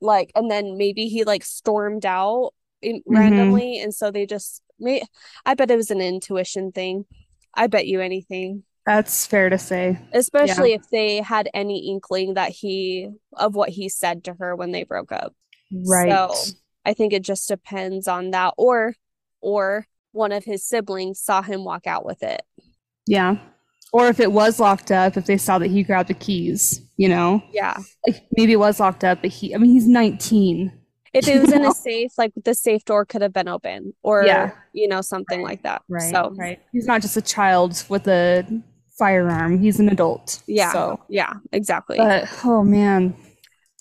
like, 0.01 0.31
and 0.35 0.51
then 0.51 0.77
maybe 0.77 1.09
he 1.09 1.25
like 1.25 1.45
stormed 1.45 2.05
out 2.07 2.53
in, 2.83 2.97
Mhm. 2.97 3.03
randomly. 3.07 3.81
And 3.81 3.95
so 3.95 4.11
they 4.11 4.27
just, 4.27 4.63
may, 4.79 5.03
I 5.45 5.55
bet 5.55 5.71
it 5.71 5.77
was 5.77 5.91
an 5.91 6.01
intuition 6.01 6.73
thing. 6.73 7.05
I 7.55 7.67
bet 7.69 7.87
you 7.87 8.01
anything 8.01 8.65
That's 8.85 9.25
fair 9.27 9.49
to 9.49 9.57
say. 9.59 9.99
especially 10.13 10.75
if 10.75 10.89
they 10.91 11.23
had 11.23 11.49
any 11.55 11.89
inkling 11.91 12.35
that 12.35 12.51
he 12.51 13.09
of 13.33 13.55
what 13.55 13.71
he 13.71 13.89
said 13.89 14.25
to 14.25 14.35
her 14.35 14.55
when 14.55 14.73
they 14.73 14.85
broke 14.85 15.11
up 15.13 15.35
Right. 15.73 16.11
So- 16.11 16.53
i 16.85 16.93
think 16.95 17.13
it 17.13 17.23
just 17.23 17.49
depends 17.49 18.07
on 18.07 18.31
that 18.31 18.55
or 18.57 18.95
or 19.41 19.87
one 20.13 20.31
of 20.33 20.45
his 20.45 20.63
siblings 20.65 21.19
saw 21.19 21.43
him 21.43 21.65
walk 21.65 21.87
out 21.87 22.05
with 22.05 22.23
it 22.23 22.43
yeah. 23.09 23.39
Or 23.93 24.09
if 24.09 24.19
it 24.21 24.33
was 24.33 24.59
locked 24.61 24.91
up, 24.91 25.17
if 25.17 25.27
they 25.27 25.37
saw 25.39 25.59
that 25.61 25.69
he 25.71 25.83
grabbed 25.85 26.09
the 26.11 26.15
keys, 26.15 26.81
you 26.97 27.09
know, 27.09 27.43
yeah 27.53 27.77
like 28.07 28.25
maybe 28.37 28.53
it 28.53 28.59
was 28.59 28.81
locked 28.81 29.05
up, 29.05 29.23
but 29.23 29.31
he, 29.31 29.55
I 29.55 29.59
mean, 29.59 29.71
he's 29.71 29.87
19. 29.87 30.73
if 31.15 31.29
it 31.29 31.41
was 31.41 31.53
in 31.59 31.65
a 31.65 31.73
safe 31.73 32.13
like 32.19 32.33
the 32.45 32.55
safe 32.55 32.85
door 32.85 33.05
could 33.05 33.23
have 33.23 33.33
been 33.33 33.49
open 33.49 33.95
or 34.03 34.25
Yeah. 34.25 34.53
you 34.73 34.89
know 34.89 35.01
something 35.03 35.43
like 35.43 35.63
that 35.63 35.83
Right. 35.89 36.11
so 36.11 36.33
right. 36.37 36.61
He's 36.73 36.87
not 36.87 37.03
just 37.03 37.17
a 37.17 37.23
child 37.23 37.85
with 37.89 38.07
a 38.09 38.45
firearm. 38.99 39.59
He's 39.61 39.79
an 39.81 39.89
adult. 39.89 40.43
Yeah. 40.47 40.73
So, 40.73 41.01
yeah 41.09 41.35
exactly 41.53 41.97
but 41.99 42.29
oh 42.45 42.63
man, 42.65 43.15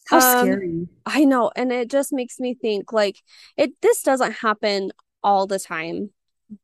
how 0.08 0.18
Um, 0.18 0.46
scary. 0.46 0.88
I 1.06 1.24
know, 1.26 1.52
and 1.56 1.72
it 1.72 1.90
just 1.90 2.14
makes 2.14 2.40
me 2.40 2.54
think 2.54 2.94
like 2.94 3.22
it 3.58 3.72
this 3.82 4.02
doesn't 4.04 4.34
happen 4.34 4.92
all 5.24 5.48
the 5.48 5.60
time, 5.60 6.12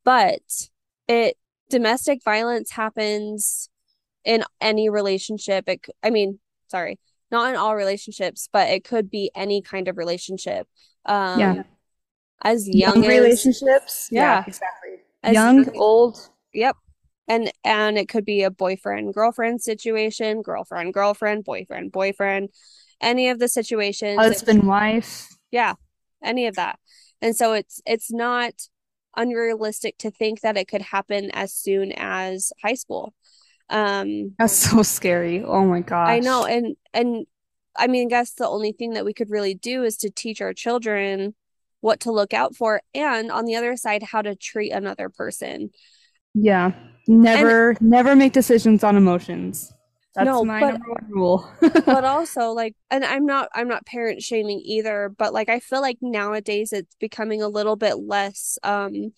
but 0.04 0.42
it 1.08 1.36
domestic 1.70 2.22
violence 2.24 2.70
happens 2.72 3.68
in 4.24 4.44
any 4.60 4.88
relationship. 4.88 5.68
It 5.68 5.86
I 6.02 6.10
mean, 6.10 6.38
sorry, 6.74 6.94
not 7.30 7.48
in 7.50 7.56
all 7.62 7.74
relationships, 7.84 8.40
but 8.56 8.66
it 8.74 8.82
could 8.90 9.06
be 9.18 9.24
any 9.44 9.58
kind 9.72 9.86
of 9.88 9.94
relationship. 10.04 10.64
Um 11.14 11.38
Yeah. 11.42 11.62
as 12.52 12.60
young, 12.68 12.96
Young 12.96 13.04
as 13.04 13.08
relationships. 13.18 13.94
Yeah. 14.10 14.44
exactly. 14.52 14.94
as 15.22 15.32
Young, 15.34 15.56
young- 15.64 15.76
old. 15.88 16.14
Yep. 16.64 16.76
And 17.32 17.44
and 17.64 17.92
it 18.00 18.08
could 18.12 18.26
be 18.34 18.40
a 18.42 18.50
boyfriend 18.64 19.14
girlfriend 19.18 19.56
situation, 19.70 20.42
girlfriend 20.50 20.88
girlfriend, 20.98 21.44
boyfriend 21.44 21.86
boyfriend, 22.00 22.44
any 23.00 23.24
of 23.32 23.38
the 23.42 23.48
situations. 23.60 24.18
it 24.18 24.22
husband, 24.32 24.62
wife. 24.76 25.28
Yeah, 25.60 25.74
any 26.32 26.44
of 26.50 26.54
that. 26.62 26.76
And 27.24 27.32
so 27.40 27.46
it's 27.60 27.76
it's 27.86 28.10
not 28.28 28.52
unrealistic 29.16 29.94
to 29.98 30.10
think 30.10 30.40
that 30.40 30.56
it 30.56 30.66
could 30.72 30.82
happen 30.96 31.30
as 31.44 31.50
soon 31.66 31.92
as 31.92 32.52
high 32.64 32.74
school. 32.84 33.14
Um 33.70 34.34
That's 34.38 34.52
so 34.54 34.82
scary. 34.82 35.42
Oh 35.44 35.64
my 35.64 35.80
gosh. 35.80 36.08
I 36.08 36.18
know 36.20 36.44
and 36.44 36.76
and 36.92 37.26
I 37.76 37.86
mean 37.86 38.08
I 38.08 38.10
guess 38.10 38.32
the 38.32 38.48
only 38.48 38.72
thing 38.72 38.94
that 38.94 39.04
we 39.04 39.12
could 39.14 39.30
really 39.30 39.54
do 39.54 39.82
is 39.84 39.96
to 39.98 40.10
teach 40.10 40.40
our 40.40 40.52
children 40.52 41.34
what 41.80 42.00
to 42.00 42.12
look 42.12 42.32
out 42.32 42.54
for 42.54 42.80
and 42.94 43.30
on 43.32 43.44
the 43.44 43.56
other 43.56 43.76
side 43.76 44.02
how 44.02 44.22
to 44.22 44.36
treat 44.36 44.70
another 44.70 45.08
person. 45.08 45.70
Yeah. 46.34 46.72
Never, 47.08 47.76
never 47.80 48.14
make 48.14 48.32
decisions 48.32 48.84
on 48.84 48.96
emotions. 48.96 49.72
That's 50.14 50.26
No, 50.26 50.44
my 50.44 50.60
but- 50.60 50.72
number 50.74 50.90
one 50.90 51.10
rule. 51.10 51.50
but 51.60 52.04
also 52.16 52.50
like 52.52 52.76
and 52.90 53.02
i'm 53.04 53.24
not 53.24 53.48
i'm 53.54 53.66
not 53.66 53.86
parent 53.86 54.22
shaming 54.22 54.60
either 54.62 55.08
but 55.16 55.32
like 55.32 55.48
i 55.48 55.58
feel 55.58 55.80
like 55.80 55.96
nowadays 56.02 56.72
it's 56.72 56.94
becoming 57.00 57.40
a 57.42 57.48
little 57.48 57.76
bit 57.76 57.94
less 57.98 58.58
um 58.62 59.12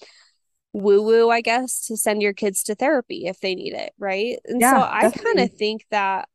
woo 0.75 1.03
woo 1.03 1.31
i 1.31 1.41
guess 1.41 1.87
to 1.87 1.97
send 1.97 2.21
your 2.21 2.35
kids 2.35 2.65
to 2.65 2.75
therapy 2.75 3.27
if 3.27 3.41
they 3.41 3.55
need 3.55 3.73
it 3.73 3.93
right 3.99 4.39
and 4.45 4.61
so 4.63 4.77
i 4.77 5.09
kind 5.09 5.41
of 5.41 5.53
think 5.53 5.87
that 5.91 6.29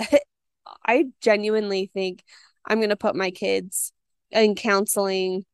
i 0.86 1.06
genuinely 1.20 1.90
think 1.94 2.22
i'm 2.66 2.78
going 2.78 2.90
to 2.90 2.96
put 2.96 3.16
my 3.16 3.30
kids 3.30 3.92
in 4.30 4.54
counseling 4.54 5.44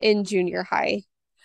in 0.00 0.24
junior 0.24 0.62
high 0.62 1.02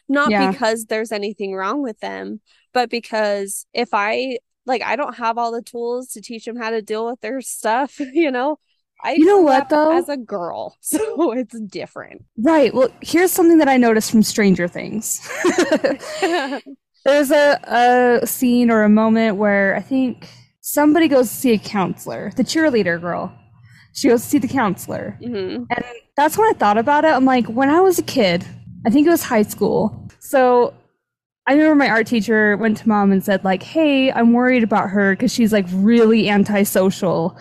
not 0.08 0.30
Yeah. 0.30 0.52
because 0.52 0.86
there's 0.86 1.12
anything 1.12 1.54
wrong 1.56 1.82
with 1.82 2.00
them 2.00 2.40
but 2.74 2.90
because 2.90 3.66
if 3.74 3.90
i 3.94 4.38
like 4.68 4.82
I 4.84 4.98
don't 4.98 5.16
have 5.16 5.38
all 5.38 5.54
the 5.54 5.62
tools 5.62 6.10
to 6.10 6.22
teach 6.22 6.44
them 6.46 6.58
how 6.58 6.72
to 6.72 6.82
deal 6.82 7.06
with 7.06 7.22
their 7.22 7.40
stuff, 7.42 8.00
you 8.14 8.30
know. 8.30 8.60
I 9.04 9.14
You 9.14 9.26
know 9.26 9.42
what, 9.42 9.70
though? 9.70 9.98
As 9.98 10.10
a 10.10 10.18
girl, 10.18 10.76
so 10.82 11.32
it's 11.34 11.60
different. 11.62 12.24
right. 12.38 12.74
Well, 12.74 12.90
here's 13.02 13.32
something 13.32 13.58
that 13.60 13.68
I 13.68 13.78
noticed 13.78 14.12
from 14.12 14.24
Stranger 14.24 14.68
Things. 14.68 15.22
There's 17.06 17.32
a, 17.32 17.60
a 18.22 18.28
scene 18.28 18.70
or 18.70 18.84
a 18.84 18.90
moment 18.90 19.38
where 19.38 19.76
I 19.76 19.82
think 19.82 20.28
somebody 20.62 21.08
goes 21.08 21.30
to 21.30 21.36
see 21.36 21.54
a 21.54 21.58
counselor, 21.58 22.32
the 22.36 22.44
cheerleader 22.44 23.00
girl. 23.00 23.34
She 23.94 24.10
goes 24.10 24.24
to 24.24 24.28
see 24.30 24.38
the 24.40 24.48
counselor. 24.48 25.18
hmm 25.24 25.64
And 25.70 25.86
that's 26.18 26.38
when 26.38 26.50
I 26.50 26.54
thought 26.58 26.78
about 26.78 27.06
it. 27.06 27.10
I'm 27.10 27.26
like, 27.26 27.48
when 27.48 27.70
I 27.70 27.80
was 27.82 27.98
a 27.98 28.04
kid, 28.04 28.46
I 28.86 28.90
think 28.90 29.08
it 29.08 29.10
was 29.10 29.24
high 29.24 29.44
school. 29.44 30.08
So 30.20 30.74
I 31.48 31.54
remember 31.54 31.76
my 31.76 31.90
art 31.90 32.08
teacher 32.08 32.58
went 32.58 32.78
to 32.78 32.88
mom 32.90 33.12
and 33.12 33.24
said, 33.24 33.44
like, 33.46 33.64
hey, 33.64 34.12
I'm 34.12 34.34
worried 34.34 34.64
about 34.64 34.90
her 34.90 35.14
because 35.16 35.32
she's 35.34 35.54
like 35.54 35.66
really 35.72 36.30
antisocial. 36.30 37.38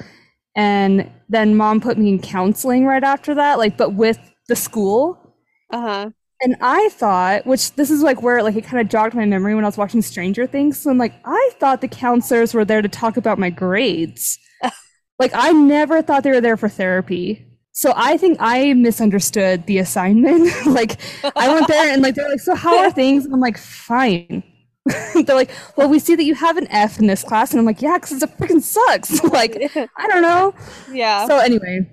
And 0.54 1.10
then 1.28 1.56
mom 1.56 1.80
put 1.80 1.98
me 1.98 2.08
in 2.08 2.20
counseling 2.20 2.86
right 2.86 3.02
after 3.02 3.34
that, 3.34 3.58
like, 3.58 3.76
but 3.76 3.94
with 3.94 4.18
the 4.48 4.56
school. 4.56 5.34
Uh-huh. 5.70 6.10
And 6.42 6.56
I 6.60 6.90
thought, 6.92 7.46
which 7.46 7.72
this 7.76 7.90
is 7.90 8.02
like 8.02 8.22
where 8.22 8.42
like 8.42 8.56
it 8.56 8.64
kind 8.64 8.80
of 8.80 8.88
jogged 8.88 9.14
my 9.14 9.24
memory 9.24 9.54
when 9.54 9.64
I 9.64 9.68
was 9.68 9.78
watching 9.78 10.02
Stranger 10.02 10.46
Things. 10.46 10.78
So 10.78 10.90
I'm 10.90 10.98
like, 10.98 11.14
I 11.24 11.50
thought 11.58 11.80
the 11.80 11.88
counselors 11.88 12.52
were 12.52 12.64
there 12.64 12.82
to 12.82 12.88
talk 12.88 13.16
about 13.16 13.38
my 13.38 13.48
grades. 13.48 14.38
like 15.18 15.32
I 15.34 15.52
never 15.52 16.02
thought 16.02 16.24
they 16.24 16.30
were 16.30 16.42
there 16.42 16.58
for 16.58 16.68
therapy. 16.68 17.46
So 17.72 17.92
I 17.96 18.16
think 18.16 18.38
I 18.40 18.72
misunderstood 18.74 19.66
the 19.66 19.78
assignment. 19.78 20.50
like 20.66 20.98
I 21.36 21.52
went 21.52 21.68
there 21.68 21.92
and 21.92 22.02
like 22.02 22.14
they're 22.14 22.28
like, 22.28 22.40
so 22.40 22.54
how 22.54 22.78
are 22.78 22.90
things? 22.92 23.24
And 23.24 23.34
I'm 23.34 23.40
like, 23.40 23.58
fine. 23.58 24.42
they're 25.14 25.36
like, 25.36 25.50
well, 25.76 25.88
we 25.88 25.98
see 25.98 26.14
that 26.14 26.24
you 26.24 26.34
have 26.34 26.56
an 26.56 26.66
F 26.70 26.98
in 26.98 27.06
this 27.06 27.24
class, 27.24 27.50
and 27.52 27.60
I'm 27.60 27.66
like, 27.66 27.82
yeah, 27.82 27.98
because 27.98 28.22
it 28.22 28.30
freaking 28.38 28.62
sucks. 28.62 29.22
like 29.32 29.56
I 29.96 30.06
don't 30.08 30.22
know. 30.22 30.54
yeah. 30.92 31.26
So 31.26 31.38
anyway, 31.38 31.90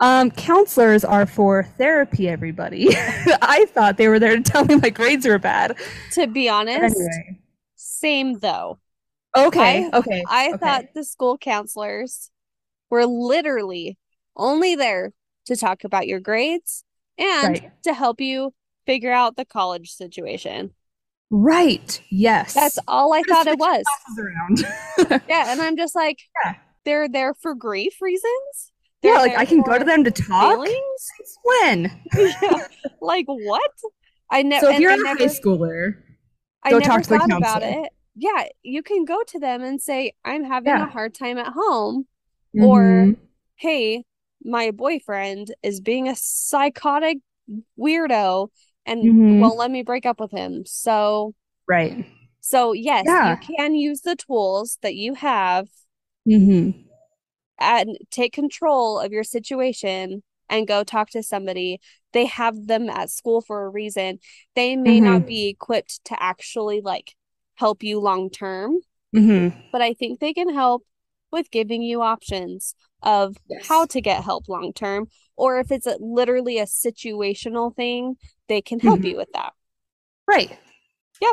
um, 0.00 0.30
counselors 0.30 1.04
are 1.04 1.26
for 1.26 1.64
therapy. 1.78 2.28
Everybody, 2.28 2.88
I 2.96 3.66
thought 3.70 3.96
they 3.96 4.08
were 4.08 4.18
there 4.18 4.36
to 4.36 4.42
tell 4.42 4.64
me 4.64 4.76
my 4.76 4.90
grades 4.90 5.26
were 5.26 5.38
bad. 5.38 5.76
to 6.12 6.26
be 6.26 6.48
honest, 6.48 6.96
anyway, 6.96 7.40
same 7.76 8.38
though. 8.38 8.78
okay, 9.36 9.88
okay. 9.92 10.22
I 10.28 10.48
okay. 10.50 10.58
thought 10.58 10.84
the 10.94 11.04
school 11.04 11.38
counselors 11.38 12.30
were 12.90 13.06
literally 13.06 13.98
only 14.36 14.74
there 14.76 15.12
to 15.46 15.56
talk 15.56 15.84
about 15.84 16.06
your 16.06 16.20
grades 16.20 16.84
and 17.18 17.60
Right. 17.60 17.82
to 17.84 17.94
help 17.94 18.20
you 18.20 18.54
figure 18.86 19.12
out 19.12 19.36
the 19.36 19.44
college 19.44 19.90
situation. 19.92 20.72
Right. 21.38 22.00
Yes, 22.10 22.54
That's 22.54 22.78
all 22.88 23.12
I 23.12 23.22
thought 23.28 23.46
it 23.46 23.58
was. 23.58 23.84
around. 24.18 25.22
Yeah, 25.28 25.50
and 25.52 25.60
I'm 25.60 25.76
just 25.76 25.94
like, 25.94 26.18
Yeah. 26.44 26.54
they're 26.84 27.08
there 27.08 27.34
for 27.34 27.54
grief 27.54 28.00
reasons. 28.00 28.72
yeah, 29.02 29.12
They're 29.12 29.20
like 29.20 29.36
I 29.38 29.44
can 29.44 29.60
go 29.62 29.78
to 29.78 29.84
them 29.84 30.04
to 30.04 30.10
talk. 30.10 30.52
feelings. 30.54 31.10
Since 31.16 31.38
when? 31.44 32.00
Yeah, 32.42 32.66
like 33.00 33.26
what? 33.26 33.70
I 34.30 34.42
never. 34.42 34.66
so 34.66 34.72
if 34.72 34.80
you're 34.80 34.92
I 34.92 34.94
a 34.94 34.98
never, 34.98 35.18
high 35.20 35.26
schooler, 35.26 35.94
I 36.62 36.70
go 36.70 36.78
never 36.78 36.90
talk 36.90 37.02
to 37.02 37.08
the 37.10 37.18
thought 37.18 37.32
about 37.36 37.62
it. 37.62 37.90
Yeah, 38.16 38.44
you 38.62 38.82
can 38.82 39.04
go 39.04 39.22
to 39.28 39.38
them 39.40 39.62
and 39.62 39.80
say, 39.82 40.12
"I'm 40.24 40.44
having 40.44 40.68
Yeah. 40.68 40.84
a 40.86 40.88
hard 40.90 41.14
time 41.14 41.36
at 41.38 41.52
home," 41.52 42.06
Or- 42.58 42.80
Mhm. 42.80 43.16
"Hey, 43.56 44.04
my 44.42 44.70
boyfriend 44.70 45.54
is 45.62 45.80
being 45.80 46.08
a 46.08 46.14
psychotic 46.16 47.18
weirdo 47.78 48.48
and 48.86 49.16
Mhm. 49.16 49.40
won't 49.40 49.58
let 49.58 49.70
me 49.70 49.82
break 49.82 50.06
up 50.06 50.20
with 50.20 50.30
him." 50.32 50.64
So, 50.66 51.34
right. 51.68 52.06
so 52.40 52.72
yes, 52.72 53.06
Yeah. 53.06 53.22
you 53.22 53.36
can 53.36 53.74
use 53.74 54.02
the 54.02 54.16
tools 54.16 54.78
that 54.82 54.94
you 54.94 55.14
have 55.14 55.68
hmm 56.26 56.70
and 57.58 57.96
take 58.10 58.32
control 58.32 58.98
of 58.98 59.12
your 59.12 59.24
situation 59.24 60.22
and 60.50 60.66
go 60.66 60.84
talk 60.84 61.10
to 61.10 61.22
somebody. 61.22 61.80
They 62.12 62.26
have 62.26 62.66
them 62.66 62.88
at 62.90 63.10
school 63.10 63.40
for 63.40 63.64
a 63.64 63.68
reason. 63.70 64.18
They 64.54 64.76
may 64.76 65.00
Mm-hmm. 65.00 65.00
not 65.00 65.24
be 65.26 65.48
equipped 65.48 66.04
to 66.06 66.22
actually 66.22 66.80
like 66.80 67.14
help 67.56 67.82
you 67.82 68.00
long 68.00 68.30
term, 68.30 68.78
hmm 69.14 69.48
but 69.72 69.82
I 69.82 69.94
think 69.94 70.20
they 70.20 70.32
can 70.34 70.54
help 70.54 70.84
with 71.32 71.50
giving 71.50 71.82
you 71.82 72.02
options 72.02 72.74
of 73.02 73.36
Yes. 73.48 73.66
how 73.68 73.86
to 73.86 74.00
get 74.00 74.24
help 74.24 74.48
long 74.48 74.72
term. 74.72 75.08
Or 75.36 75.58
if 75.60 75.72
it's 75.72 75.86
a, 75.86 75.96
literally 76.00 76.58
a 76.58 76.64
situational 76.66 77.74
thing, 77.74 78.16
they 78.48 78.60
can 78.62 78.80
help 78.80 79.00
Mhm. 79.00 79.10
you 79.10 79.16
with 79.16 79.28
that. 79.32 79.52
Right. 80.26 80.56
Yeah. 81.20 81.32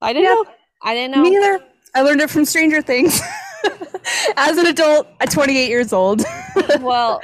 I 0.00 0.12
didn't 0.12 0.24
know. 0.34 0.44
I 0.82 0.94
didn't 0.94 1.16
know. 1.16 1.22
Me 1.22 1.36
either. 1.36 1.64
I 1.94 2.02
learned 2.02 2.20
it 2.20 2.30
from 2.30 2.44
Stranger 2.44 2.82
Things. 2.82 3.20
As 4.36 4.56
an 4.58 4.66
adult 4.66 5.06
at 5.20 5.30
28 5.30 5.68
years 5.68 5.92
old. 5.92 6.22
Well, 6.80 7.20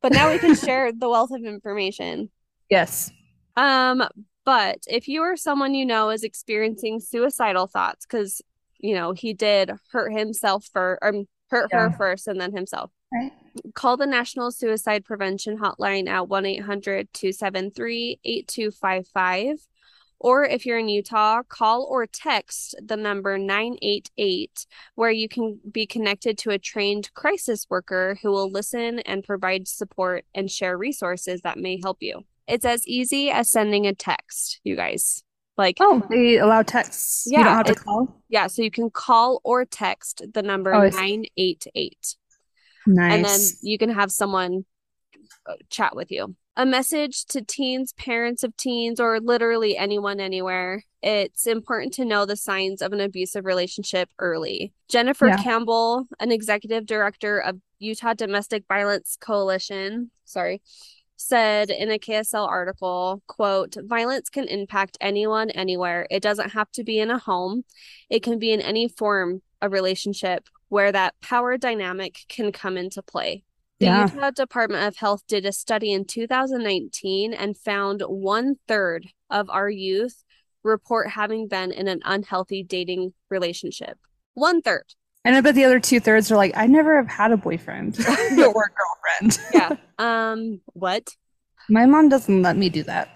but 0.00 0.12
now 0.12 0.30
we 0.32 0.38
can 0.38 0.54
share 0.54 0.90
the 0.92 1.08
wealth 1.08 1.30
of 1.30 1.44
information. 1.44 2.30
yes. 2.70 3.10
Um, 3.56 4.02
but 4.44 4.78
if 4.88 5.06
you 5.08 5.22
or 5.22 5.36
someone 5.36 5.74
you 5.74 5.84
know 5.86 6.10
is 6.10 6.24
experiencing 6.24 6.98
suicidal 7.00 7.66
thoughts, 7.66 8.04
because 8.06 8.40
you 8.78 8.94
know 8.94 9.12
he 9.12 9.32
did 9.34 9.70
hurt 9.92 10.12
himself 10.12 10.68
for 10.72 10.98
or 11.02 11.08
um, 11.08 11.28
hurt 11.50 11.68
yeah. 11.72 11.80
her 11.80 11.90
first 11.96 12.26
and 12.26 12.40
then 12.40 12.52
himself. 12.52 12.90
Right. 13.12 13.32
Call 13.74 13.96
the 13.96 14.06
National 14.06 14.50
Suicide 14.50 15.04
Prevention 15.04 15.58
Hotline 15.58 16.08
at 16.08 16.28
1 16.28 16.46
800 16.46 17.12
273 17.12 18.20
8255 18.24 19.66
or 20.22 20.44
if 20.44 20.64
you're 20.64 20.78
in 20.78 20.88
Utah, 20.88 21.42
call 21.42 21.84
or 21.90 22.06
text 22.06 22.76
the 22.80 22.96
number 22.96 23.36
988, 23.38 24.66
where 24.94 25.10
you 25.10 25.28
can 25.28 25.58
be 25.70 25.84
connected 25.84 26.38
to 26.38 26.50
a 26.50 26.58
trained 26.58 27.12
crisis 27.12 27.66
worker 27.68 28.16
who 28.22 28.30
will 28.30 28.50
listen 28.50 29.00
and 29.00 29.24
provide 29.24 29.66
support 29.66 30.24
and 30.32 30.48
share 30.48 30.78
resources 30.78 31.40
that 31.42 31.58
may 31.58 31.80
help 31.82 31.98
you. 32.00 32.24
It's 32.46 32.64
as 32.64 32.86
easy 32.86 33.30
as 33.30 33.50
sending 33.50 33.86
a 33.86 33.94
text, 33.94 34.60
you 34.62 34.76
guys. 34.76 35.24
Like 35.58 35.76
oh, 35.80 36.02
they 36.08 36.38
allow 36.38 36.62
texts. 36.62 37.26
Yeah, 37.26 37.38
you 37.38 37.44
don't 37.44 37.56
have 37.56 37.66
to 37.66 37.74
call. 37.74 38.22
Yeah, 38.28 38.46
so 38.46 38.62
you 38.62 38.70
can 38.70 38.90
call 38.90 39.40
or 39.44 39.64
text 39.64 40.22
the 40.32 40.42
number 40.42 40.72
oh, 40.72 40.88
nine 40.88 41.26
eight 41.36 41.66
eight. 41.74 42.16
Nice. 42.86 43.12
And 43.12 43.24
then 43.24 43.40
you 43.62 43.78
can 43.78 43.90
have 43.90 44.10
someone 44.10 44.64
uh, 45.46 45.54
chat 45.70 45.94
with 45.96 46.10
you 46.10 46.34
a 46.56 46.66
message 46.66 47.24
to 47.26 47.42
teens, 47.42 47.92
parents 47.94 48.42
of 48.42 48.56
teens, 48.56 49.00
or 49.00 49.20
literally 49.20 49.76
anyone 49.76 50.20
anywhere. 50.20 50.84
It's 51.02 51.46
important 51.46 51.94
to 51.94 52.04
know 52.04 52.26
the 52.26 52.36
signs 52.36 52.82
of 52.82 52.92
an 52.92 53.00
abusive 53.00 53.44
relationship 53.44 54.10
early. 54.18 54.72
Jennifer 54.88 55.28
yeah. 55.28 55.42
Campbell, 55.42 56.06
an 56.20 56.30
executive 56.30 56.84
director 56.86 57.38
of 57.38 57.58
Utah 57.78 58.14
Domestic 58.14 58.64
Violence 58.68 59.16
Coalition, 59.20 60.10
sorry, 60.24 60.60
said 61.16 61.70
in 61.70 61.90
a 61.90 61.98
KSL 61.98 62.46
article, 62.46 63.22
quote, 63.26 63.76
violence 63.84 64.28
can 64.28 64.46
impact 64.46 64.98
anyone 65.00 65.50
anywhere. 65.50 66.06
It 66.10 66.22
doesn't 66.22 66.50
have 66.50 66.70
to 66.72 66.84
be 66.84 66.98
in 66.98 67.10
a 67.10 67.18
home. 67.18 67.64
It 68.10 68.22
can 68.22 68.38
be 68.38 68.52
in 68.52 68.60
any 68.60 68.88
form 68.88 69.40
of 69.62 69.72
relationship 69.72 70.48
where 70.72 70.90
that 70.90 71.14
power 71.20 71.58
dynamic 71.58 72.20
can 72.30 72.50
come 72.50 72.78
into 72.78 73.02
play. 73.02 73.44
The 73.78 73.84
yeah. 73.84 74.10
Utah 74.10 74.30
Department 74.30 74.88
of 74.88 74.96
Health 74.96 75.22
did 75.28 75.44
a 75.44 75.52
study 75.52 75.92
in 75.92 76.06
2019 76.06 77.34
and 77.34 77.54
found 77.58 78.00
one 78.00 78.54
third 78.66 79.06
of 79.28 79.50
our 79.50 79.68
youth 79.68 80.24
report 80.62 81.10
having 81.10 81.46
been 81.46 81.72
in 81.72 81.88
an 81.88 82.00
unhealthy 82.06 82.62
dating 82.62 83.12
relationship. 83.28 83.98
One 84.32 84.62
third. 84.62 84.84
And 85.26 85.36
I 85.36 85.42
bet 85.42 85.56
the 85.56 85.64
other 85.64 85.78
two 85.78 86.00
thirds 86.00 86.32
are 86.32 86.36
like, 86.36 86.52
I 86.56 86.66
never 86.66 86.96
have 86.96 87.08
had 87.08 87.32
a 87.32 87.36
boyfriend 87.36 87.98
or 88.08 88.14
a 88.14 88.38
girlfriend. 88.38 89.38
yeah. 89.52 89.76
Um, 89.98 90.62
what? 90.72 91.10
My 91.68 91.84
mom 91.84 92.08
doesn't 92.08 92.40
let 92.40 92.56
me 92.56 92.70
do 92.70 92.82
that. 92.84 93.14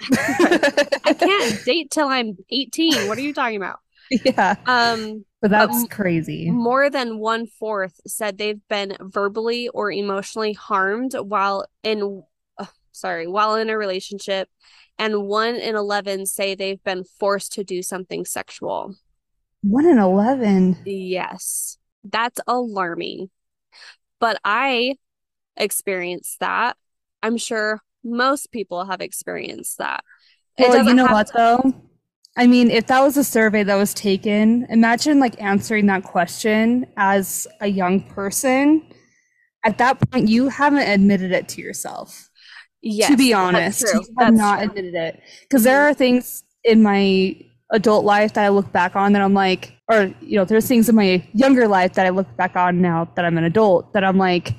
I 1.05 1.15
can't 1.15 1.65
date 1.65 1.91
till 1.91 2.07
I'm 2.07 2.37
18. 2.51 3.09
What 3.09 3.17
are 3.17 3.23
you 3.23 3.33
talking 3.33 3.57
about? 3.57 3.81
Yeah. 4.25 4.57
Um, 4.67 5.25
but 5.43 5.51
that's 5.51 5.83
but 5.83 5.91
crazy. 5.91 6.51
More 6.51 6.91
than 6.91 7.19
one 7.19 7.47
fourth 7.47 8.01
said 8.07 8.39
they've 8.39 8.61
been 8.69 8.97
verbally 9.01 9.69
or 9.69 9.91
emotionally 9.91 10.53
harmed 10.53 11.15
while 11.15 11.67
in, 11.83 12.23
sorry, 12.93 13.27
while 13.27 13.57
in 13.57 13.69
a 13.69 13.77
relationship, 13.77 14.49
and 14.99 15.25
one 15.25 15.57
in 15.57 15.77
11 15.77 16.27
say 16.27 16.55
they've 16.55 16.83
been 16.83 17.05
forced 17.19 17.53
to 17.55 17.65
do 17.65 17.83
something 17.83 18.25
sexual. 18.25 18.95
One 19.63 19.87
in 19.87 19.99
11? 19.99 20.79
Yes. 20.85 21.79
That's 22.05 22.41
alarming. 22.47 23.31
But 24.21 24.39
I 24.45 24.95
experienced 25.57 26.41
that. 26.41 26.77
I'm 27.23 27.37
sure 27.37 27.81
most 28.05 28.53
people 28.53 28.85
have 28.87 29.01
experienced 29.01 29.79
that. 29.79 30.05
Well, 30.59 30.85
you 30.85 30.95
know 30.95 31.07
what, 31.07 31.31
though? 31.35 31.75
I 32.37 32.47
mean, 32.47 32.71
if 32.71 32.87
that 32.89 33.01
was 33.01 33.17
a 33.17 33.25
survey 33.25 33.63
that 33.63 33.77
was 33.77 33.95
taken, 33.95 34.67
imagine 34.69 35.19
like 35.19 35.41
answering 35.43 35.87
that 35.87 36.05
question 36.05 36.87
as 36.97 37.47
a 37.61 37.67
young 37.67 38.03
person. 38.03 38.83
At 39.65 39.79
that 39.79 39.99
point, 40.11 40.29
you 40.29 40.49
haven't 40.49 40.89
admitted 40.89 41.33
it 41.33 41.49
to 41.51 41.63
yourself. 41.63 42.29
Yes, 42.83 43.11
to 43.11 43.17
be 43.17 43.33
honest, 43.33 43.83
you 43.83 44.01
have 44.01 44.07
that's 44.17 44.37
not 44.37 44.59
true. 44.59 44.69
admitted 44.69 44.95
it 44.95 45.21
because 45.43 45.65
there 45.65 45.83
are 45.83 45.95
things 45.95 46.45
in 46.63 46.83
my 46.83 47.37
adult 47.71 48.05
life 48.05 48.35
that 48.35 48.45
I 48.45 48.49
look 48.51 48.71
back 48.71 48.95
on 48.95 49.13
that 49.15 49.23
I'm 49.23 49.35
like, 49.35 49.73
or 49.89 50.15
you 50.21 50.37
know, 50.37 50.45
there's 50.45 50.69
things 50.69 50.89
in 50.89 50.95
my 50.95 51.27
younger 51.33 51.67
life 51.67 51.95
that 51.95 52.07
I 52.07 52.11
look 52.11 52.37
back 52.37 52.55
on 52.55 52.81
now 52.81 53.11
that 53.17 53.25
I'm 53.25 53.39
an 53.39 53.45
adult 53.45 53.93
that 53.95 54.05
I'm 54.05 54.19
like, 54.19 54.55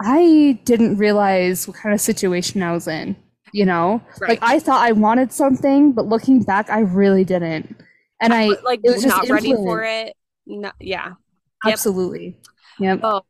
I 0.00 0.58
didn't 0.64 0.96
realize 0.96 1.68
what 1.68 1.76
kind 1.76 1.94
of 1.94 2.00
situation 2.00 2.62
I 2.62 2.72
was 2.72 2.88
in 2.88 3.16
you 3.52 3.64
know 3.64 4.00
right. 4.20 4.30
like 4.30 4.38
i 4.42 4.58
thought 4.58 4.80
i 4.80 4.92
wanted 4.92 5.32
something 5.32 5.92
but 5.92 6.06
looking 6.06 6.42
back 6.42 6.70
i 6.70 6.80
really 6.80 7.24
didn't 7.24 7.76
and 8.20 8.32
i 8.32 8.46
like 8.64 8.80
it 8.82 8.90
was 8.90 9.04
not 9.04 9.28
ready 9.28 9.52
for 9.52 9.82
it 9.82 10.16
no, 10.46 10.70
yeah 10.80 11.12
absolutely 11.66 12.36
yep 12.78 13.00
oh 13.02 13.22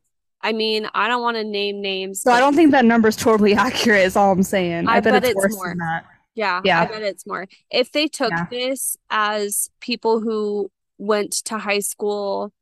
I 0.43 0.53
mean, 0.53 0.89
I 0.95 1.09
don't 1.09 1.23
want 1.23 1.37
to 1.37 1.45
name 1.45 1.83
names. 1.83 2.23
So 2.23 2.33
I 2.33 2.41
don't 2.41 2.55
think 2.55 2.71
that 2.71 2.85
number's 2.85 3.17
totally 3.17 3.55
accurate. 3.57 4.07
Is 4.07 4.17
all 4.17 4.33
I'm 4.33 4.43
saying. 4.43 4.89
I, 4.89 4.97
I 4.97 5.01
bet, 5.01 5.13
bet, 5.13 5.25
it's, 5.25 5.35
worse 5.35 5.55
more. 5.55 5.69
than 5.69 5.79
that. 5.79 6.07
Yeah, 6.35 6.61
yeah. 6.65 6.81
I 6.81 6.87
bet 6.87 7.03
it's 7.03 7.27
more. 7.27 7.47
If 7.71 7.93
they 7.93 8.07
took 8.07 8.31
yeah. 8.31 8.47
this 8.51 8.97
as 9.11 9.69
people 9.81 10.21
who 10.21 10.71
went 10.99 11.33
to 11.47 11.59
high 11.59 11.81
school, 11.81 12.53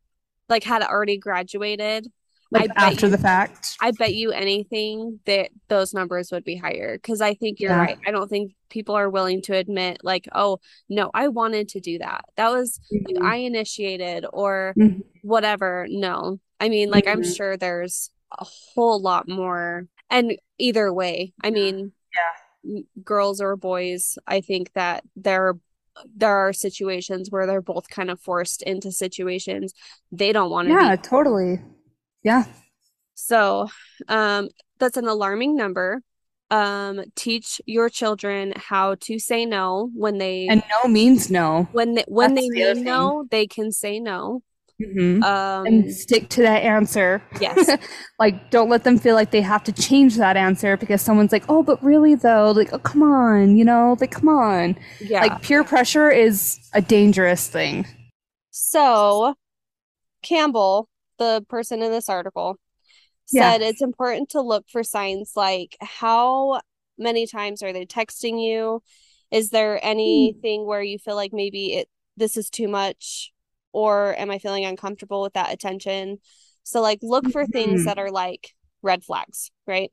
like 0.49 0.65
had 0.65 0.83
already 0.83 1.19
graduated, 1.19 2.11
like 2.51 2.71
after 2.77 3.07
you, 3.07 3.11
the 3.11 3.19
fact 3.19 3.77
i 3.81 3.91
bet 3.91 4.15
you 4.15 4.31
anything 4.31 5.21
that 5.27 5.51
those 5.69 5.93
numbers 5.93 6.31
would 6.33 6.45
be 6.45 6.57
higher 6.57 6.97
because 6.97 7.21
i 7.21 7.35
think 7.35 7.61
you're 7.61 7.71
yeah. 7.71 7.79
right 7.79 7.99
i 8.07 8.11
don't 8.11 8.29
think 8.29 8.53
people 8.71 8.95
are 8.95 9.11
willing 9.11 9.43
to 9.43 9.55
admit 9.55 9.99
like 10.03 10.29
oh 10.35 10.59
no 10.89 11.11
i 11.15 11.29
wanted 11.29 11.69
to 11.69 11.81
do 11.81 11.99
that 11.99 12.25
that 12.37 12.51
was 12.51 12.81
mm-hmm. 12.93 13.17
like, 13.17 13.33
i 13.33 13.37
initiated 13.37 14.25
or 14.33 14.75
mm-hmm. 14.79 15.01
whatever 15.23 15.87
no 15.91 16.39
i 16.61 16.69
mean 16.69 16.91
like 16.91 17.05
mm-hmm. 17.05 17.19
i'm 17.19 17.25
sure 17.25 17.57
there's 17.57 18.11
a 18.39 18.45
whole 18.45 19.01
lot 19.01 19.29
more 19.29 19.87
and 20.11 20.37
either 20.59 20.93
way 20.93 21.33
i 21.43 21.51
mean 21.51 21.93
yeah 22.15 22.81
girls 23.03 23.41
or 23.41 23.57
boys 23.57 24.19
i 24.27 24.41
think 24.41 24.73
that 24.75 25.03
there 25.17 25.55
there 26.17 26.37
are 26.37 26.53
situations 26.53 27.31
where 27.31 27.47
they're 27.47 27.63
both 27.63 27.89
kind 27.89 28.11
of 28.11 28.21
forced 28.21 28.63
into 28.63 28.93
situations 28.93 29.73
they 30.13 30.33
don't 30.33 30.51
want 30.51 30.69
to 30.69 30.75
yeah 30.75 30.97
be. 30.97 31.03
totally 31.03 31.61
yeah. 32.23 32.45
So 33.15 33.69
um, 34.09 34.49
that's 34.79 34.97
an 34.97 35.09
alarming 35.09 35.57
number. 35.57 36.03
Um, 36.51 37.03
teach 37.15 37.61
your 37.67 37.91
children 37.91 38.55
how 38.57 38.95
to 39.01 39.19
say 39.19 39.45
no 39.45 39.91
when 39.95 40.17
they 40.17 40.49
and 40.49 40.63
no 40.71 40.89
means 40.89 41.31
no. 41.31 41.69
When 41.73 41.95
they, 41.95 42.05
when 42.09 42.35
that's 42.35 42.49
they 42.49 42.65
the 42.65 42.75
mean 42.77 42.85
no, 42.85 43.27
they 43.31 43.47
can 43.47 43.71
say 43.71 44.01
no. 44.01 44.43
Mm-hmm. 44.81 45.25
Um, 45.25 45.67
and 45.67 45.93
stick 45.93 46.29
to 46.31 46.43
that 46.43 46.63
answer. 46.63 47.21
Yes. 47.41 47.77
like, 48.19 48.51
don't 48.51 48.69
let 48.69 48.85
them 48.85 48.97
feel 48.97 49.17
like 49.17 49.33
they 49.33 49.41
have 49.41 49.65
to 49.65 49.73
change 49.73 50.17
that 50.17 50.37
answer 50.37 50.77
because 50.77 51.03
someone's 51.03 51.33
like, 51.33 51.45
oh, 51.49 51.65
but 51.65 51.83
really 51.83 52.15
though, 52.15 52.53
like, 52.53 52.73
oh, 52.73 52.79
come 52.79 53.03
on, 53.03 53.57
you 53.57 53.65
know, 53.65 53.97
like, 54.01 54.13
come 54.13 54.29
on. 54.29 54.79
Yeah. 55.01 55.23
Like, 55.23 55.43
peer 55.43 55.65
pressure 55.65 56.11
is 56.11 56.61
a 56.75 56.81
dangerous 56.81 57.49
thing. 57.49 57.87
So, 58.53 59.35
Campbell 60.23 60.89
the 61.19 61.45
person 61.49 61.83
in 61.83 61.91
this 61.91 62.09
article 62.09 62.59
said 63.27 63.61
yeah. 63.61 63.69
it's 63.69 63.83
important 63.83 64.31
to 64.31 64.41
look 64.41 64.65
for 64.71 64.83
signs 64.83 65.33
like 65.37 65.77
how 65.81 66.61
many 66.97 67.27
times 67.27 67.63
are 67.63 67.73
they 67.73 67.87
texting 67.87 68.43
you? 68.43 68.83
Is 69.31 69.51
there 69.51 69.75
hmm. 69.75 69.87
anything 69.87 70.61
mm. 70.61 70.67
where 70.67 70.83
you 70.83 70.99
feel 70.99 71.17
like 71.17 71.33
maybe 71.33 71.75
it 71.75 71.89
this 72.17 72.37
is 72.37 72.51
too 72.51 72.69
much 72.69 73.33
or 73.73 74.19
am 74.19 74.31
I 74.31 74.39
feeling 74.39 74.65
uncomfortable 74.65 75.23
with 75.23 75.35
that 75.35 75.53
attention? 75.53 76.19
So 76.65 76.81
like 76.81 76.99
look 77.03 77.31
for 77.31 77.45
mm-hmm. 77.45 77.53
things 77.53 77.85
that 77.85 77.99
are 77.99 78.11
like 78.11 78.55
red 78.83 79.05
flags, 79.05 79.51
right? 79.67 79.91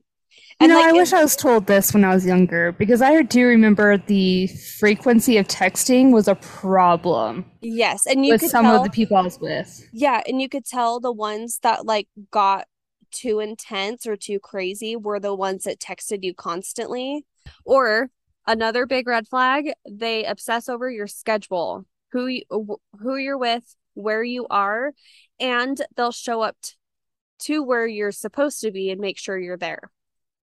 You 0.60 0.68
know, 0.68 0.76
like, 0.76 0.86
I 0.86 0.92
wish 0.92 1.12
I 1.12 1.22
was 1.22 1.36
told 1.36 1.66
this 1.66 1.92
when 1.92 2.02
I 2.02 2.14
was 2.14 2.24
younger 2.24 2.72
because 2.72 3.02
I 3.02 3.20
do 3.22 3.46
remember 3.46 3.98
the 3.98 4.46
frequency 4.46 5.36
of 5.36 5.46
texting 5.48 6.12
was 6.12 6.28
a 6.28 6.34
problem. 6.36 7.44
Yes, 7.60 8.06
and 8.06 8.24
you 8.24 8.32
with 8.32 8.42
some 8.42 8.64
tell, 8.64 8.76
of 8.76 8.84
the 8.84 8.90
people 8.90 9.18
I 9.18 9.22
was 9.22 9.38
with. 9.38 9.86
Yeah, 9.92 10.22
and 10.26 10.40
you 10.40 10.48
could 10.48 10.64
tell 10.64 10.98
the 10.98 11.12
ones 11.12 11.58
that 11.62 11.84
like 11.84 12.08
got 12.30 12.66
too 13.10 13.40
intense 13.40 14.06
or 14.06 14.16
too 14.16 14.38
crazy 14.40 14.96
were 14.96 15.20
the 15.20 15.34
ones 15.34 15.64
that 15.64 15.78
texted 15.78 16.24
you 16.24 16.34
constantly. 16.34 17.26
Or 17.64 18.10
another 18.46 18.86
big 18.86 19.06
red 19.06 19.28
flag, 19.28 19.72
they 19.88 20.24
obsess 20.24 20.68
over 20.68 20.90
your 20.90 21.06
schedule, 21.06 21.84
who 22.12 22.26
you, 22.26 22.42
uh, 22.50 22.76
who 22.98 23.16
you're 23.16 23.38
with, 23.38 23.76
where 23.94 24.24
you 24.24 24.46
are, 24.48 24.92
and 25.38 25.80
they'll 25.96 26.12
show 26.12 26.40
up 26.42 26.56
t- 26.62 26.72
to 27.38 27.62
where 27.62 27.86
you're 27.86 28.12
supposed 28.12 28.60
to 28.62 28.70
be 28.70 28.90
and 28.90 29.00
make 29.00 29.18
sure 29.18 29.38
you're 29.38 29.56
there. 29.56 29.90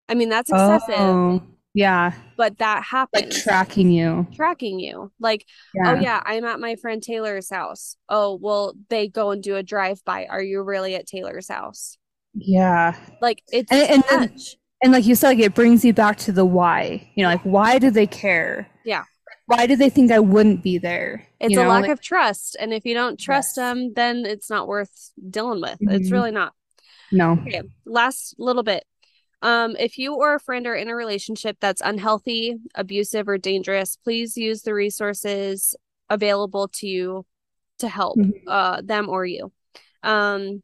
I 0.09 0.15
mean, 0.15 0.29
that's 0.29 0.51
excessive. 0.51 0.95
Oh, 0.99 1.43
yeah. 1.75 2.13
But 2.37 2.59
that 2.59 2.83
happens. 2.85 3.35
Like 3.35 3.43
tracking 3.43 3.91
you. 3.91 4.27
Tracking 4.35 4.79
you. 4.79 5.11
Like, 5.19 5.47
oh, 5.77 5.81
yeah. 5.85 5.93
oh, 5.93 6.01
yeah, 6.01 6.23
I'm 6.25 6.45
at 6.45 6.61
my 6.61 6.77
friend 6.77 7.03
Taylor's 7.03 7.49
house. 7.51 7.97
Oh, 8.09 8.39
well, 8.41 8.75
they 8.91 9.09
go 9.09 9.31
and 9.31 9.43
do 9.43 9.57
a 9.57 9.63
drive 9.63 10.05
by. 10.05 10.27
Are 10.27 10.43
you 10.43 10.63
really 10.63 10.95
at 10.95 11.07
Taylor's 11.07 11.49
house? 11.49 11.97
Yeah. 12.35 12.95
Like, 13.21 13.43
it's 13.53 13.71
and, 13.73 13.91
and, 13.91 14.05
then, 14.11 14.39
And 14.83 14.93
like 14.93 15.07
you 15.07 15.15
said, 15.15 15.29
like 15.29 15.39
it 15.39 15.55
brings 15.55 15.85
you 15.85 15.93
back 15.95 16.19
to 16.19 16.33
the 16.33 16.45
why. 16.45 17.11
You 17.15 17.23
know, 17.23 17.31
like 17.31 17.43
why 17.43 17.79
do 17.79 17.91
they 17.91 18.07
care? 18.07 18.69
Yeah. 18.85 19.05
Why 19.47 19.67
do 19.67 19.77
they 19.77 19.91
think 19.91 20.11
I 20.13 20.19
wouldn't 20.19 20.63
be 20.63 20.79
there? 20.79 21.27
It's 21.41 21.53
you 21.53 21.61
a 21.61 21.67
lack 21.67 21.83
like, 21.83 21.91
of 21.91 22.01
trust. 22.01 22.57
And 22.61 22.73
if 22.73 22.85
you 22.85 22.95
don't 22.95 23.19
trust 23.19 23.57
Yes. 23.57 23.65
them, 23.65 23.93
then 23.95 24.25
it's 24.27 24.51
not 24.51 24.69
worth 24.69 25.11
dealing 25.31 25.61
with. 25.61 25.79
It's 25.81 26.09
Mhm. 26.09 26.13
really 26.13 26.31
not. 26.33 26.53
no. 27.11 27.33
Okay. 27.33 27.63
Last 27.85 28.35
little 28.39 28.63
bit. 28.63 28.85
Um, 29.43 29.77
if 29.79 29.99
you 29.99 30.15
or 30.15 30.37
a 30.37 30.41
friend 30.41 30.67
are 30.67 30.75
in 30.75 30.89
a 30.89 30.97
relationship 30.97 31.59
that's 31.61 31.83
unhealthy, 31.85 32.57
abusive, 32.75 33.29
or 33.29 33.37
dangerous, 33.39 33.97
please 33.97 34.37
use 34.37 34.63
the 34.63 34.73
resources 34.73 35.75
available 36.09 36.69
to 36.69 36.87
you 36.87 37.27
to 37.79 37.89
help 37.89 38.17
Mhm. 38.17 38.43
uh, 38.47 38.81
them 38.83 39.09
or 39.09 39.27
you. 39.27 39.53
Um, 40.03 40.63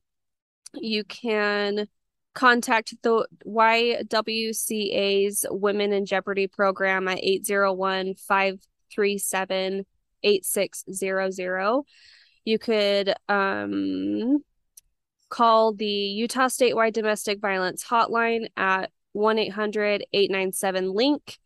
you 0.74 1.04
can 1.04 1.88
contact 2.34 2.94
the 3.02 3.26
YWCA's 3.44 5.44
Women 5.50 5.92
in 5.92 6.06
Jeopardy 6.06 6.46
program 6.46 7.08
at 7.08 7.18
801 7.20 8.14
537 8.14 9.84
8600. 10.22 11.82
You 12.44 12.58
could 12.58 13.14
um, 13.28 14.38
call 15.28 15.72
the 15.72 15.86
Utah 15.86 16.46
statewide 16.46 16.92
domestic 16.92 17.40
violence 17.40 17.84
hotline 17.84 18.46
at 18.56 18.90
1 19.12 19.38
800 19.38 20.04
897 20.12 20.92
LINK. 20.92 21.38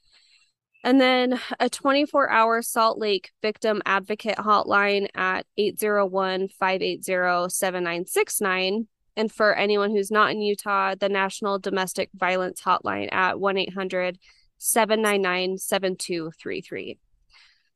And 0.85 1.01
then 1.01 1.41
a 1.61 1.71
24 1.71 2.31
hour 2.31 2.61
Salt 2.61 2.99
Lake 2.99 3.31
victim 3.41 3.83
advocate 3.87 4.39
hotline 4.39 5.07
at 5.15 5.47
801 5.57 6.49
580 6.49 7.49
7969. 7.49 8.89
And 9.17 9.31
for 9.31 9.55
anyone 9.55 9.91
who's 9.91 10.11
not 10.11 10.31
in 10.31 10.41
Utah, 10.41 10.95
the 10.95 11.09
National 11.09 11.59
Domestic 11.59 12.09
Violence 12.15 12.63
Hotline 12.63 13.13
at 13.13 13.39
1 13.39 13.59
800 13.59 14.19
799 14.59 15.59
7233. 15.59 16.99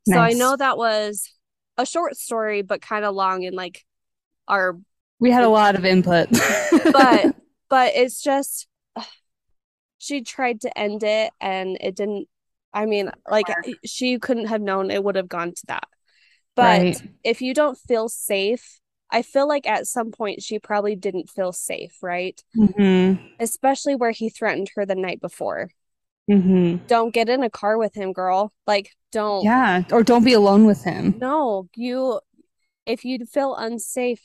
So 0.09 0.19
I 0.19 0.33
know 0.33 0.57
that 0.57 0.79
was 0.79 1.33
a 1.77 1.85
short 1.85 2.17
story, 2.17 2.63
but 2.63 2.81
kind 2.81 3.05
of 3.05 3.15
long 3.15 3.45
and 3.45 3.57
like 3.57 3.85
our 4.47 4.79
We 5.19 5.31
had 5.31 5.45
a 5.45 5.49
lot 5.49 5.75
of 5.77 5.85
input. 5.85 6.29
but 6.93 7.31
but 7.69 7.93
it's 7.95 8.23
just 8.23 8.67
she 9.99 10.23
tried 10.23 10.61
to 10.63 10.79
end 10.79 11.03
it 11.03 11.33
and 11.41 11.77
it 11.81 11.95
didn't 11.97 12.29
I 12.73 12.87
mean 12.87 13.11
like 13.31 13.47
she 13.85 14.19
couldn't 14.19 14.47
have 14.47 14.61
known 14.61 14.91
it 14.91 15.03
would 15.03 15.17
have 15.17 15.29
gone 15.29 15.53
to 15.55 15.67
that. 15.69 15.85
But 16.55 16.81
Right. 16.81 17.03
if 17.25 17.43
you 17.43 17.55
don't 17.55 17.79
feel 17.79 18.09
safe, 18.09 18.81
I 19.11 19.23
feel 19.23 19.49
like 19.49 19.67
at 19.67 19.87
some 19.87 20.11
point 20.11 20.43
she 20.43 20.59
probably 20.59 20.97
didn't 20.97 21.31
feel 21.31 21.53
safe, 21.53 21.97
right? 22.03 22.43
hmm 22.55 23.15
Especially 23.39 23.95
where 23.95 24.11
he 24.13 24.31
threatened 24.31 24.71
her 24.77 24.87
the 24.87 24.95
night 24.95 25.21
before. 25.21 25.71
hmm 26.29 26.77
Don't 26.89 27.15
get 27.15 27.29
in 27.29 27.43
a 27.43 27.51
car 27.51 27.79
with 27.79 27.95
him, 27.95 28.13
girl. 28.13 28.53
Like 28.67 28.93
don't 29.13 29.45
Yeah. 29.45 29.85
Or 29.93 30.03
don't 30.03 30.25
be 30.25 30.33
alone 30.35 30.67
with 30.67 30.85
him. 30.85 31.15
No, 31.19 31.69
you, 31.75 32.21
if 32.87 33.05
you 33.05 33.25
feel 33.27 33.55
unsafe, 33.55 34.21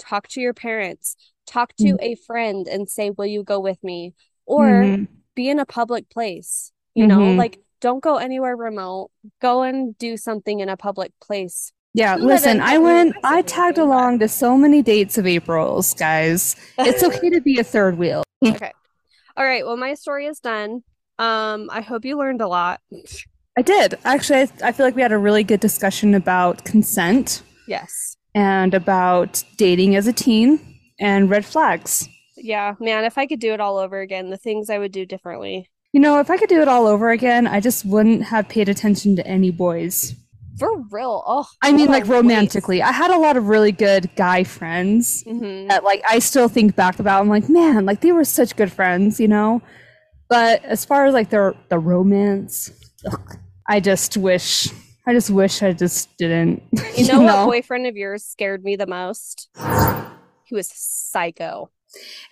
talk 0.00 0.26
to 0.28 0.40
your 0.40 0.54
parents, 0.54 1.16
talk 1.46 1.74
to 1.76 1.96
a 2.00 2.14
friend 2.16 2.66
and 2.66 2.88
say, 2.88 3.10
Will 3.10 3.26
you 3.26 3.44
go 3.44 3.60
with 3.60 3.82
me? 3.84 4.14
Or 4.46 4.66
Mhm. 4.66 5.06
be 5.36 5.48
in 5.48 5.58
a 5.60 5.66
public 5.66 6.08
place, 6.10 6.72
you 6.94 7.06
know, 7.06 7.20
Mhm. 7.20 7.36
like 7.36 7.60
don't 7.80 8.02
go 8.02 8.16
anywhere 8.16 8.56
remote. 8.56 9.10
Go 9.40 9.62
and 9.62 9.96
do 9.96 10.16
something 10.16 10.60
in 10.60 10.68
a 10.68 10.76
public 10.76 11.12
place. 11.20 11.72
Yeah, 11.94 12.16
listen, 12.16 12.60
I 12.60 12.78
went, 12.78 13.16
I 13.24 13.42
tagged 13.42 13.78
along 13.78 14.18
to 14.20 14.28
so 14.28 14.56
many 14.56 14.82
dates 14.82 15.16
of 15.18 15.26
April's, 15.26 15.94
guys. 15.94 16.56
It's 16.78 17.02
okay 17.02 17.30
to 17.30 17.40
be 17.40 17.58
a 17.58 17.64
third 17.64 17.96
wheel. 17.98 18.22
Okay. 18.46 18.72
All 19.36 19.44
right. 19.44 19.64
Well, 19.66 19.76
my 19.76 19.94
story 19.94 20.26
is 20.26 20.40
done. 20.40 20.82
Um, 21.18 21.68
I 21.70 21.80
hope 21.82 22.04
you 22.04 22.16
learned 22.18 22.40
a 22.40 22.48
lot. 22.48 22.80
I 23.56 23.62
did. 23.62 23.96
Actually, 24.04 24.40
I, 24.62 24.68
I 24.68 24.72
feel 24.72 24.86
like 24.86 24.94
we 24.96 25.02
had 25.02 25.12
a 25.12 25.18
really 25.18 25.44
good 25.44 25.60
discussion 25.60 26.14
about 26.14 26.64
consent 26.64 27.42
Yes. 27.66 28.09
And 28.34 28.74
about 28.74 29.42
dating 29.56 29.96
as 29.96 30.06
a 30.06 30.12
teen 30.12 30.80
and 30.98 31.30
red 31.30 31.44
flags. 31.44 32.08
Yeah, 32.36 32.74
man, 32.80 33.04
if 33.04 33.18
I 33.18 33.26
could 33.26 33.40
do 33.40 33.52
it 33.52 33.60
all 33.60 33.76
over 33.78 34.00
again, 34.00 34.30
the 34.30 34.36
things 34.36 34.70
I 34.70 34.78
would 34.78 34.92
do 34.92 35.04
differently. 35.04 35.68
You 35.92 36.00
know, 36.00 36.20
if 36.20 36.30
I 36.30 36.36
could 36.36 36.48
do 36.48 36.62
it 36.62 36.68
all 36.68 36.86
over 36.86 37.10
again, 37.10 37.46
I 37.46 37.60
just 37.60 37.84
wouldn't 37.84 38.22
have 38.24 38.48
paid 38.48 38.68
attention 38.68 39.16
to 39.16 39.26
any 39.26 39.50
boys. 39.50 40.14
For 40.58 40.82
real. 40.90 41.22
Oh, 41.26 41.46
I 41.62 41.72
mean, 41.72 41.88
like 41.88 42.06
romantically. 42.06 42.82
I 42.82 42.92
had 42.92 43.10
a 43.10 43.18
lot 43.18 43.36
of 43.36 43.48
really 43.48 43.72
good 43.72 44.14
guy 44.14 44.44
friends 44.44 45.22
hmm 45.22 45.68
that, 45.68 45.84
like, 45.84 46.02
I 46.08 46.18
still 46.18 46.48
think 46.48 46.76
back 46.76 46.98
about. 46.98 47.20
I'm 47.20 47.28
like, 47.28 47.48
man, 47.48 47.86
like 47.86 48.02
they 48.02 48.12
were 48.12 48.24
such 48.24 48.56
good 48.56 48.70
friends, 48.70 49.18
you 49.18 49.28
know. 49.28 49.62
But 50.28 50.64
as 50.64 50.84
far 50.84 51.06
as 51.06 51.14
like 51.14 51.30
the 51.30 51.54
the 51.70 51.78
romance, 51.78 52.70
ugh, 53.06 53.38
I 53.68 53.80
just 53.80 54.16
wish, 54.16 54.68
I 55.06 55.12
just 55.12 55.30
wish 55.30 55.62
I 55.62 55.72
just 55.72 56.16
didn't. 56.18 56.62
You 56.96 57.06
know 57.08 57.20
what 57.22 57.46
boyfriend 57.46 57.86
of 57.86 57.96
yours 57.96 58.24
scared 58.24 58.62
me 58.64 58.76
the 58.76 58.86
most? 58.86 59.48
He 60.44 60.54
was 60.54 60.70
psycho 60.74 61.70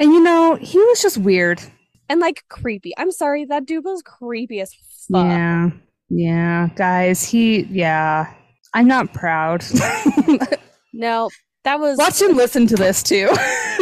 And 0.01 0.13
you 0.13 0.21
know, 0.23 0.57
he 0.57 0.79
was 0.79 1.01
just 1.01 1.19
weird. 1.19 1.61
and 2.09 2.21
like 2.21 2.45
creepy. 2.49 2.93
I'm 2.99 3.11
sorry, 3.13 3.45
that 3.47 3.65
dude 3.67 3.85
was 3.85 4.03
creepy 4.03 4.61
as 4.61 4.75
fuck. 5.11 5.25
Yeah, 5.27 5.71
yeah, 6.11 6.69
guys. 6.77 7.23
He, 7.25 7.63
yeah. 7.65 8.33
I'm 8.75 8.87
not 8.87 9.13
proud. 9.15 9.65
No, 10.93 11.31
that 11.65 11.79
was. 11.81 11.97
Watch 11.99 12.21
him 12.21 12.37
listen 12.37 12.67
to 12.69 12.77
this 12.77 13.03
too. 13.03 13.29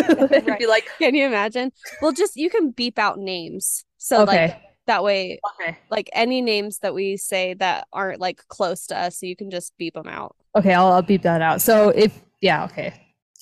Right. 0.09 0.59
Be 0.59 0.66
like, 0.66 0.87
Can 0.99 1.14
you 1.14 1.24
imagine? 1.26 1.72
Well, 2.03 2.12
just 2.12 2.37
you 2.37 2.51
can 2.51 2.70
beep 2.70 2.99
out 2.99 3.18
names. 3.18 3.84
So 3.97 4.22
okay, 4.22 4.49
like 4.49 4.62
that 4.87 5.03
way, 5.05 5.39
okay, 5.61 5.76
like 5.91 6.09
any 6.12 6.41
names 6.43 6.78
that 6.80 6.95
we 6.95 7.16
say 7.16 7.55
that 7.55 7.87
aren't 7.93 8.20
like 8.20 8.43
close 8.49 8.87
to 8.89 8.99
us, 8.99 9.18
so 9.20 9.26
you 9.26 9.37
can 9.37 9.51
just 9.51 9.76
beep 9.78 9.95
them 9.95 10.07
out. 10.09 10.34
okay. 10.57 10.74
I'll, 10.74 10.93
I'll 10.93 11.03
beep 11.03 11.22
that 11.22 11.43
out. 11.43 11.61
So 11.61 11.91
if, 11.91 12.12
yeah, 12.41 12.64
okay. 12.64 12.95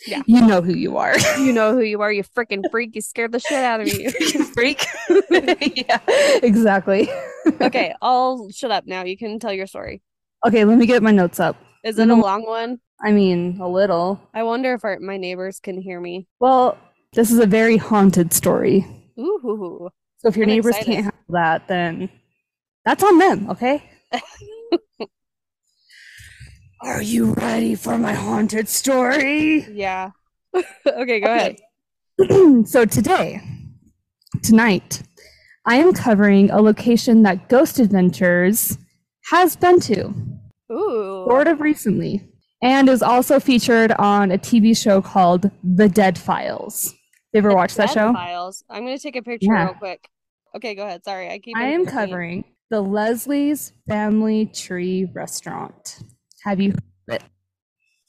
Yeah. 0.06 0.22
You 0.26 0.46
know 0.46 0.60
who 0.60 0.74
you 0.74 0.96
are. 0.98 1.14
You 1.38 1.52
know 1.52 1.72
who 1.72 1.80
you 1.82 2.00
are, 2.02 2.12
you 2.12 2.22
freaking 2.36 2.62
freak. 2.70 2.94
You 2.94 3.00
scared 3.00 3.32
the 3.32 3.38
shit 3.40 3.62
out 3.64 3.80
of 3.80 3.86
me. 3.86 4.10
You 4.20 4.44
freak. 4.54 4.84
yeah, 5.76 6.00
exactly. 6.42 7.08
okay, 7.60 7.94
I'll 8.02 8.48
shut 8.50 8.70
up 8.70 8.86
now. 8.86 9.04
You 9.04 9.16
can 9.16 9.38
tell 9.38 9.52
your 9.52 9.66
story. 9.66 10.02
Okay, 10.46 10.64
let 10.64 10.78
me 10.78 10.86
get 10.86 11.02
my 11.02 11.10
notes 11.10 11.40
up. 11.40 11.56
Is 11.84 11.98
it 11.98 12.08
a 12.10 12.12
Mhm. 12.14 12.22
long 12.22 12.44
one? 12.46 12.80
I 13.02 13.12
mean, 13.12 13.58
a 13.60 13.68
little. 13.68 14.20
I 14.34 14.42
wonder 14.42 14.72
if 14.74 14.84
our, 14.84 14.98
my 15.00 15.16
neighbors 15.16 15.58
can 15.60 15.80
hear 15.80 16.00
me. 16.00 16.26
Well, 16.40 16.76
this 17.12 17.30
is 17.30 17.38
a 17.38 17.46
very 17.46 17.76
haunted 17.76 18.32
story. 18.32 18.86
Ooh. 19.18 19.88
So 20.24 20.28
if 20.30 20.36
your 20.38 20.46
I'm 20.46 20.52
neighbors 20.52 20.74
excited. 20.76 20.86
can't 20.86 21.04
handle 21.04 21.20
that, 21.28 21.68
then 21.68 22.08
that's 22.86 23.04
on 23.04 23.18
them, 23.18 23.50
okay? 23.50 23.84
Are 26.80 27.02
you 27.02 27.34
ready 27.34 27.74
for 27.74 27.98
my 27.98 28.14
haunted 28.14 28.66
story? 28.68 29.66
Yeah. 29.70 30.12
okay, 30.86 31.20
go 31.20 31.26
ahead. 31.26 31.56
so 32.66 32.86
today, 32.86 33.42
tonight, 34.42 35.02
I 35.66 35.76
am 35.76 35.92
covering 35.92 36.50
a 36.50 36.62
location 36.62 37.22
that 37.24 37.50
Ghost 37.50 37.78
Adventures 37.78 38.78
has 39.30 39.56
been 39.56 39.78
to, 39.80 40.14
Ooh. 40.72 41.26
sort 41.28 41.48
of 41.48 41.60
recently, 41.60 42.26
and 42.62 42.88
is 42.88 43.02
also 43.02 43.38
featured 43.40 43.92
on 43.92 44.30
a 44.30 44.38
TV 44.38 44.74
show 44.74 45.02
called 45.02 45.50
The 45.62 45.88
Dead 45.90 46.16
Files. 46.16 46.94
You 47.34 47.38
ever 47.38 47.50
The 47.50 47.56
watched 47.56 47.76
that 47.76 47.90
show? 47.90 48.10
Files. 48.14 48.64
I'm 48.70 48.84
gonna 48.84 48.98
take 48.98 49.16
a 49.16 49.22
picture 49.22 49.48
Yeah. 49.52 49.64
real 49.64 49.74
quick. 49.74 50.08
Okay, 50.54 50.74
go 50.74 50.84
ahead. 50.84 51.04
Sorry, 51.04 51.30
I 51.30 51.38
keep. 51.38 51.56
I 51.56 51.68
am 51.68 51.86
covering 51.86 52.44
the 52.70 52.80
Leslie's 52.80 53.72
Family 53.88 54.46
Tree 54.46 55.08
Restaurant. 55.12 55.98
Have 56.44 56.60
you 56.60 56.74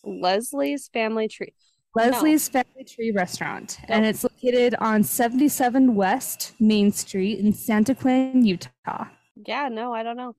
Leslie's 0.06 0.90
Family 0.90 1.28
Tree. 1.28 1.54
Leslie's 1.96 2.50
Family 2.50 2.84
Tree 2.84 3.12
Restaurant, 3.12 3.80
and 3.88 4.06
it's 4.06 4.24
located 4.24 4.76
on 4.80 5.02
77 5.02 5.96
West 5.96 6.54
Main 6.60 6.92
Street 6.92 7.40
in 7.40 7.54
Santaquin, 7.54 8.46
Utah. 8.46 9.06
Yeah, 9.48 9.70
no, 9.70 9.94
I 9.94 10.04
don't 10.04 10.18
know. 10.18 10.36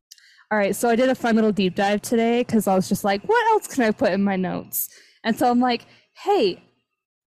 All 0.51 0.59
right, 0.59 0.77
so 0.77 0.89
I 0.89 0.97
did 0.97 1.09
a 1.09 1.15
fun 1.15 1.35
little 1.35 1.53
deep 1.53 1.75
dive 1.75 2.03
today 2.03 2.43
because 2.43 2.69
I 2.69 2.75
was 2.75 2.89
just 2.89 3.05
like, 3.05 3.23
what 3.25 3.53
else 3.53 3.67
can 3.67 3.85
I 3.85 3.91
put 3.91 4.13
in 4.13 4.23
my 4.23 4.37
notes? 4.37 4.91
And 5.25 5.37
so 5.37 5.51
I'm 5.51 5.61
like, 5.61 5.87
hey, 6.13 6.63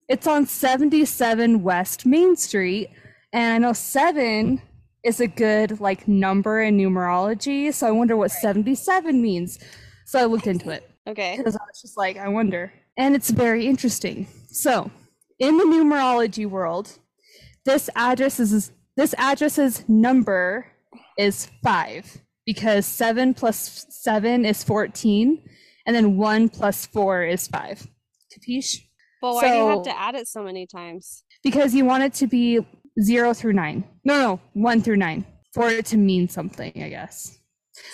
it's 0.10 0.26
on 0.28 0.48
77 0.48 1.62
West 1.62 2.06
Main 2.06 2.36
Street, 2.36 2.90
and 3.36 3.54
I 3.54 3.58
know 3.58 3.74
seven 3.74 4.62
is 5.04 5.20
a 5.20 5.28
good 5.28 5.82
like 5.82 6.08
number 6.08 6.62
in 6.62 6.78
numerology, 6.78 7.74
so 7.74 7.86
I 7.86 7.92
wonder 7.92 8.16
what 8.16 8.32
77 8.32 9.22
means. 9.22 9.60
So 10.06 10.20
I 10.20 10.26
looked 10.26 10.48
into 10.48 10.70
it 10.70 10.90
Okay. 11.06 11.36
because 11.38 11.56
I 11.56 11.64
was 11.68 11.82
just 11.82 11.98
like, 11.98 12.18
I 12.18 12.30
wonder. 12.30 12.72
And 12.98 13.14
it's 13.14 13.30
very 13.30 13.68
interesting. 13.68 14.26
So, 14.48 14.90
in 15.38 15.58
the 15.58 15.66
numerology 15.66 16.50
world, 16.50 16.98
this 17.66 17.90
address 17.96 18.40
is 18.40 18.72
this 18.96 19.14
address's 19.18 19.84
number 19.90 20.68
is 21.18 21.50
five 21.62 22.22
because 22.46 22.86
seven 22.86 23.34
plus 23.34 23.86
seven 23.90 24.46
is 24.46 24.64
fourteen, 24.64 25.44
and 25.86 25.94
then 25.94 26.16
one 26.16 26.48
plus 26.48 26.86
four 26.86 27.26
is 27.26 27.48
five. 27.48 27.86
Capiche? 28.32 28.78
But 29.22 29.34
why 29.34 29.50
do 29.50 29.56
you 29.58 29.68
have 29.68 29.84
to 29.84 30.00
add 30.00 30.16
it 30.16 30.30
so 30.30 30.42
many 30.42 30.66
times? 30.68 31.24
Because 31.44 31.76
you 31.76 31.84
want 31.84 32.04
it 32.04 32.14
to 32.16 32.28
be 32.28 32.66
zero 33.02 33.34
through 33.34 33.54
nine. 33.54 33.84
No, 34.04 34.20
no, 34.20 34.40
one 34.54 34.82
through 34.82 34.98
nine 34.98 35.26
for 35.54 35.70
it 35.70 35.86
to 35.88 35.98
mean 35.98 36.28
something, 36.28 36.72
I 36.76 36.90
guess. 36.90 37.40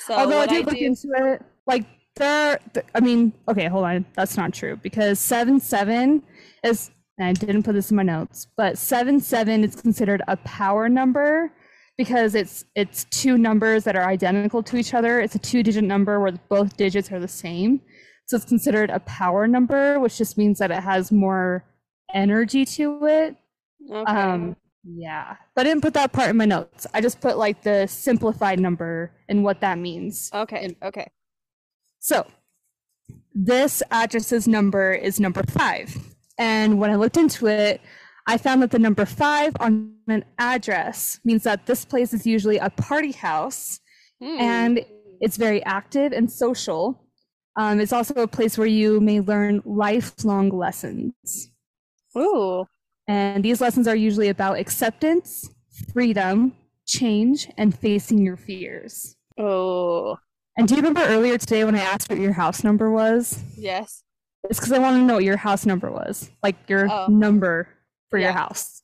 So 0.06 0.14
Although 0.14 0.40
I 0.40 0.48
did 0.48 0.64
I 0.64 0.66
look 0.66 0.78
do... 0.78 0.86
into 0.86 1.08
it, 1.16 1.44
like 1.68 1.86
there, 2.16 2.60
I 2.94 3.00
mean, 3.00 3.34
okay, 3.48 3.68
hold 3.68 3.86
on, 3.86 4.06
that's 4.16 4.38
not 4.38 4.54
true 4.54 4.78
because 4.78 5.20
seven 5.20 5.60
seven 5.60 6.24
is. 6.64 6.92
I 7.20 7.34
didn't 7.34 7.64
put 7.64 7.74
this 7.74 7.92
in 7.92 7.98
my 7.98 8.04
notes, 8.04 8.48
but 8.58 8.80
seven 8.80 9.20
seven 9.20 9.64
is 9.64 9.76
considered 9.76 10.24
a 10.28 10.38
power 10.38 10.90
number 10.90 11.52
because 11.96 12.34
it's 12.34 12.66
it's 12.76 13.04
two 13.12 13.38
numbers 13.38 13.84
that 13.84 13.96
are 13.96 14.08
identical 14.08 14.64
to 14.64 14.78
each 14.78 14.96
other. 14.96 15.20
It's 15.20 15.36
a 15.36 15.40
two-digit 15.40 15.84
number 15.84 16.20
where 16.20 16.32
both 16.50 16.76
digits 16.76 17.12
are 17.12 17.20
the 17.20 17.28
same. 17.28 17.82
So 18.26 18.38
it's 18.38 18.46
considered 18.46 18.90
a 18.90 19.00
power 19.02 19.48
number, 19.48 20.00
which 20.00 20.18
just 20.18 20.36
means 20.38 20.58
that 20.60 20.72
it 20.72 20.82
has 20.82 21.12
more 21.12 21.64
energy 22.14 22.66
to 22.66 23.06
it. 23.06 23.36
Okay. 23.92 24.12
Um, 24.12 24.56
yeah, 24.84 25.36
but 25.56 25.66
I 25.66 25.70
didn't 25.70 25.82
put 25.82 25.94
that 25.94 26.12
part 26.12 26.30
in 26.30 26.38
my 26.38 26.46
notes. 26.46 26.88
I 26.94 27.02
just 27.02 27.22
put 27.22 27.38
like 27.38 27.64
the 27.64 27.88
simplified 27.88 28.60
number 28.60 29.12
and 29.30 29.44
what 29.44 29.62
that 29.62 29.78
means. 29.78 30.30
Okay. 30.34 30.76
Okay. 30.84 31.12
So 32.00 32.26
this 33.34 33.84
address's 33.92 34.48
number 34.48 34.92
is 34.94 35.20
number 35.20 35.44
five. 35.44 35.96
And 36.38 36.80
when 36.80 36.90
I 36.90 36.96
looked 36.96 37.18
into 37.18 37.48
it, 37.48 37.82
I 38.28 38.38
found 38.38 38.62
that 38.62 38.72
the 38.72 38.80
number 38.80 39.06
five 39.06 39.54
on 39.60 39.94
an 40.08 40.26
address 40.38 41.20
means 41.24 41.44
that 41.44 41.66
this 41.66 41.86
place 41.86 42.14
is 42.14 42.26
usually 42.26 42.58
a 42.58 42.70
party 42.70 43.12
house 43.12 43.80
mm. 44.22 44.40
and 44.40 44.86
it's 45.20 45.38
very 45.38 45.64
active 45.64 46.12
and 46.12 46.32
social. 46.32 47.06
Um, 47.56 47.80
it's 47.80 47.94
also 47.94 48.16
a 48.16 48.28
place 48.28 48.58
where 48.58 48.68
you 48.68 49.00
may 49.00 49.20
learn 49.20 49.62
lifelong 49.66 50.50
lessons. 50.50 51.52
Ooh. 52.18 52.66
And 53.12 53.44
these 53.44 53.60
lessons 53.60 53.90
are 53.90 53.96
usually 53.96 54.30
about 54.30 54.58
acceptance, 54.58 55.50
freedom, 55.92 56.54
change, 56.88 57.50
and 57.58 57.78
facing 57.78 58.20
your 58.20 58.38
fears. 58.38 59.18
Oh. 59.38 60.18
And 60.58 60.66
do 60.66 60.76
you 60.76 60.82
remember 60.82 61.02
earlier 61.02 61.38
today 61.38 61.66
when 61.66 61.76
I 61.76 61.80
asked 61.80 62.10
what 62.10 62.20
your 62.20 62.32
house 62.32 62.64
number 62.64 62.90
was? 62.90 63.44
Yes. 63.58 64.04
It's 64.50 64.62
because 64.62 64.72
I 64.72 64.80
want 64.80 64.96
to 64.96 65.02
know 65.04 65.16
what 65.16 65.26
your 65.26 65.36
house 65.36 65.66
number 65.66 65.92
was, 65.92 66.32
like 66.42 66.56
your 66.70 66.90
oh. 66.90 67.08
number 67.08 67.68
for 68.10 68.18
yeah. 68.18 68.28
your 68.28 68.34
house. 68.34 68.82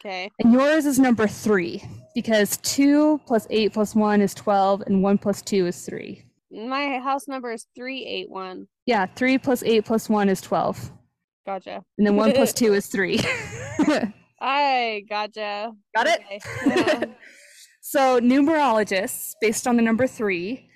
Okay. 0.00 0.30
And 0.38 0.50
yours 0.50 0.86
is 0.86 0.98
number 0.98 1.26
three 1.26 1.82
because 2.14 2.56
two 2.58 3.20
plus 3.26 3.46
eight 3.50 3.74
plus 3.74 3.94
one 3.94 4.22
is 4.22 4.32
12, 4.32 4.80
and 4.86 5.02
one 5.02 5.18
plus 5.18 5.42
two 5.42 5.66
is 5.66 5.84
three. 5.84 6.24
My 6.50 6.98
house 7.00 7.28
number 7.28 7.52
is 7.52 7.66
381. 7.76 8.66
Yeah, 8.86 9.04
three 9.04 9.36
plus 9.36 9.62
eight 9.62 9.84
plus 9.84 10.08
one 10.08 10.30
is 10.30 10.40
12. 10.40 10.90
Gotcha. 11.48 11.82
And 11.96 12.06
then 12.06 12.14
one 12.14 12.32
plus 12.32 12.52
two 12.60 12.74
is 12.74 12.88
three. 12.88 13.20
I 14.40 15.02
gotcha. 15.08 15.72
Got 15.96 16.06
it? 16.06 16.20
Okay. 16.26 16.40
Yeah. 16.66 17.04
so, 17.80 18.20
numerologists, 18.20 19.32
based 19.40 19.66
on 19.66 19.76
the 19.76 19.82
number 19.82 20.06
three, 20.06 20.68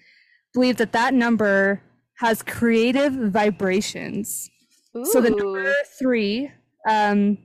believe 0.55 0.79
that 0.79 0.93
that 0.93 1.13
number 1.13 1.83
has 2.21 2.43
creative 2.43 3.13
vibrations. 3.13 4.49
Ooh. 4.97 5.05
So, 5.05 5.21
the 5.21 5.29
number 5.29 5.75
three, 5.99 6.51
um, 6.89 7.37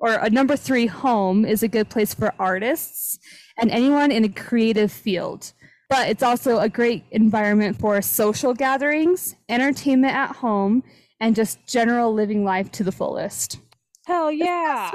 or 0.00 0.14
a 0.14 0.30
number 0.30 0.56
three 0.56 0.86
home, 0.86 1.44
is 1.44 1.62
a 1.62 1.68
good 1.68 1.90
place 1.90 2.14
for 2.14 2.32
artists 2.38 3.18
and 3.58 3.70
anyone 3.70 4.10
in 4.10 4.24
a 4.24 4.30
creative 4.30 4.90
field. 4.90 5.52
But 5.90 6.08
it's 6.08 6.22
also 6.22 6.60
a 6.60 6.68
great 6.70 7.04
environment 7.10 7.78
for 7.78 8.00
social 8.00 8.54
gatherings, 8.54 9.36
entertainment 9.50 10.14
at 10.14 10.36
home, 10.36 10.82
and 11.20 11.36
just 11.36 11.64
general 11.66 12.12
living 12.12 12.44
life 12.44 12.70
to 12.72 12.84
the 12.84 12.92
fullest. 12.92 13.58
Hell 14.06 14.32
yeah. 14.32 14.90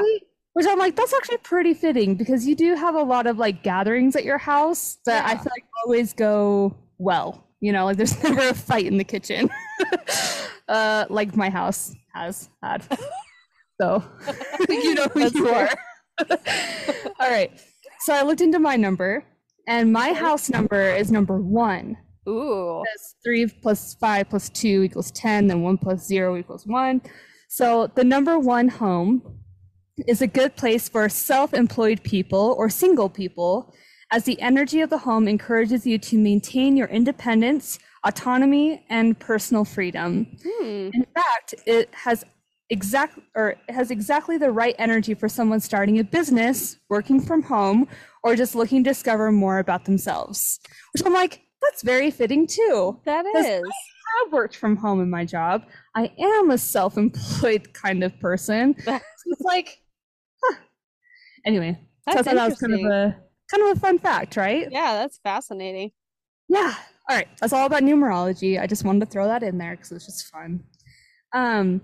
Which 0.53 0.65
I'm 0.67 0.79
like, 0.79 0.95
that's 0.95 1.13
actually 1.13 1.37
pretty 1.37 1.73
fitting 1.73 2.15
because 2.15 2.47
you 2.47 2.55
do 2.55 2.75
have 2.75 2.95
a 2.95 3.03
lot 3.03 3.27
of 3.27 3.37
like 3.37 3.61
gatherings 3.63 4.15
at 4.15 4.23
your 4.23 4.37
house 4.37 4.97
that 5.05 5.25
yeah. 5.25 5.31
I 5.31 5.35
feel 5.37 5.51
like 5.55 5.65
always 5.85 6.13
go 6.13 6.75
well. 6.97 7.47
You 7.59 7.71
know, 7.71 7.85
like 7.85 7.97
there's 7.97 8.21
never 8.23 8.49
a 8.49 8.53
fight 8.53 8.85
in 8.85 8.97
the 8.97 9.03
kitchen. 9.03 9.49
uh, 10.67 11.05
like 11.09 11.35
my 11.35 11.49
house 11.49 11.93
has 12.13 12.49
had. 12.61 12.83
So 13.81 14.01
you 14.69 14.95
know 14.95 15.07
who 15.13 15.19
that's 15.19 15.35
you 15.35 15.47
fair. 15.47 15.67
are. 15.67 16.37
All 17.19 17.29
right. 17.29 17.51
So 17.99 18.13
I 18.13 18.21
looked 18.21 18.39
into 18.39 18.57
my 18.57 18.77
number 18.77 19.25
and 19.67 19.91
my 19.91 20.13
house 20.13 20.49
number 20.49 20.95
is 20.95 21.11
number 21.11 21.41
one. 21.41 21.97
Ooh. 22.27 22.83
Because 22.83 23.15
three 23.23 23.47
plus 23.47 23.95
five 23.95 24.29
plus 24.29 24.49
two 24.49 24.83
equals 24.83 25.11
10, 25.11 25.47
then 25.47 25.61
one 25.61 25.77
plus 25.77 26.05
zero 26.05 26.37
equals 26.37 26.65
one. 26.65 27.01
So 27.47 27.87
the 27.95 28.03
number 28.03 28.39
one 28.39 28.67
home 28.67 29.21
is 30.07 30.21
a 30.21 30.27
good 30.27 30.55
place 30.55 30.89
for 30.89 31.07
self 31.09 31.53
employed 31.53 32.03
people 32.03 32.55
or 32.57 32.69
single 32.69 33.09
people, 33.09 33.73
as 34.11 34.23
the 34.23 34.39
energy 34.41 34.81
of 34.81 34.89
the 34.89 34.97
home 34.97 35.27
encourages 35.27 35.85
you 35.85 35.97
to 35.99 36.17
maintain 36.17 36.75
your 36.75 36.87
independence, 36.87 37.79
autonomy, 38.05 38.85
and 38.89 39.17
personal 39.19 39.65
freedom. 39.65 40.27
Hmm. 40.43 40.89
In 40.93 41.05
fact, 41.13 41.55
it 41.65 41.89
has 41.93 42.25
exact 42.69 43.19
or 43.35 43.49
it 43.69 43.73
has 43.73 43.91
exactly 43.91 44.37
the 44.37 44.51
right 44.51 44.75
energy 44.79 45.13
for 45.13 45.29
someone 45.29 45.59
starting 45.59 45.99
a 45.99 46.03
business, 46.03 46.77
working 46.89 47.21
from 47.21 47.43
home, 47.43 47.87
or 48.23 48.35
just 48.35 48.55
looking 48.55 48.83
to 48.83 48.89
discover 48.89 49.31
more 49.31 49.59
about 49.59 49.85
themselves. 49.85 50.59
Which 50.93 51.03
I'm 51.05 51.13
like, 51.13 51.41
that's 51.65 51.81
very 51.81 52.11
fitting 52.11 52.47
too. 52.47 52.99
That 53.05 53.25
is. 53.25 53.45
I 53.45 54.23
have 54.23 54.33
worked 54.33 54.55
from 54.55 54.75
home 54.75 55.01
in 55.01 55.09
my 55.09 55.25
job. 55.25 55.63
I 55.95 56.11
am 56.19 56.51
a 56.51 56.57
self-employed 56.57 57.73
kind 57.73 58.03
of 58.03 58.17
person. 58.19 58.75
so 58.83 58.99
it's 59.27 59.41
like, 59.41 59.81
huh. 60.43 60.57
Anyway, 61.45 61.79
that's 62.05 62.15
so 62.15 62.19
I 62.19 62.23
thought 62.23 62.35
that 62.35 62.49
was 62.49 62.59
kind 62.59 62.73
of 62.73 62.79
a 62.91 63.17
kind 63.51 63.69
of 63.69 63.77
a 63.77 63.79
fun 63.79 63.99
fact, 63.99 64.37
right? 64.37 64.67
Yeah, 64.71 64.93
that's 64.93 65.19
fascinating. 65.23 65.91
Yeah. 66.47 66.73
All 67.09 67.15
right. 67.15 67.27
That's 67.39 67.53
all 67.53 67.65
about 67.65 67.83
numerology. 67.83 68.59
I 68.59 68.67
just 68.67 68.83
wanted 68.83 69.01
to 69.01 69.05
throw 69.07 69.27
that 69.27 69.43
in 69.43 69.57
there 69.57 69.71
because 69.71 69.91
it's 69.91 70.05
just 70.05 70.27
fun. 70.27 70.63
Um, 71.33 71.81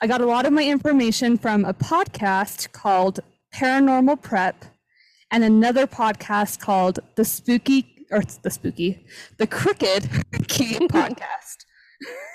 I 0.00 0.06
got 0.06 0.20
a 0.20 0.26
lot 0.26 0.46
of 0.46 0.52
my 0.52 0.64
information 0.64 1.38
from 1.38 1.64
a 1.64 1.74
podcast 1.74 2.72
called 2.72 3.20
Paranormal 3.54 4.22
Prep 4.22 4.64
and 5.30 5.44
another 5.44 5.86
podcast 5.86 6.60
called 6.60 7.00
The 7.16 7.24
Spooky 7.24 7.97
or 8.10 8.18
it's 8.18 8.38
the 8.38 8.50
spooky, 8.50 9.06
the 9.38 9.46
Crooked 9.46 10.08
Key 10.48 10.78
podcast. 10.88 11.64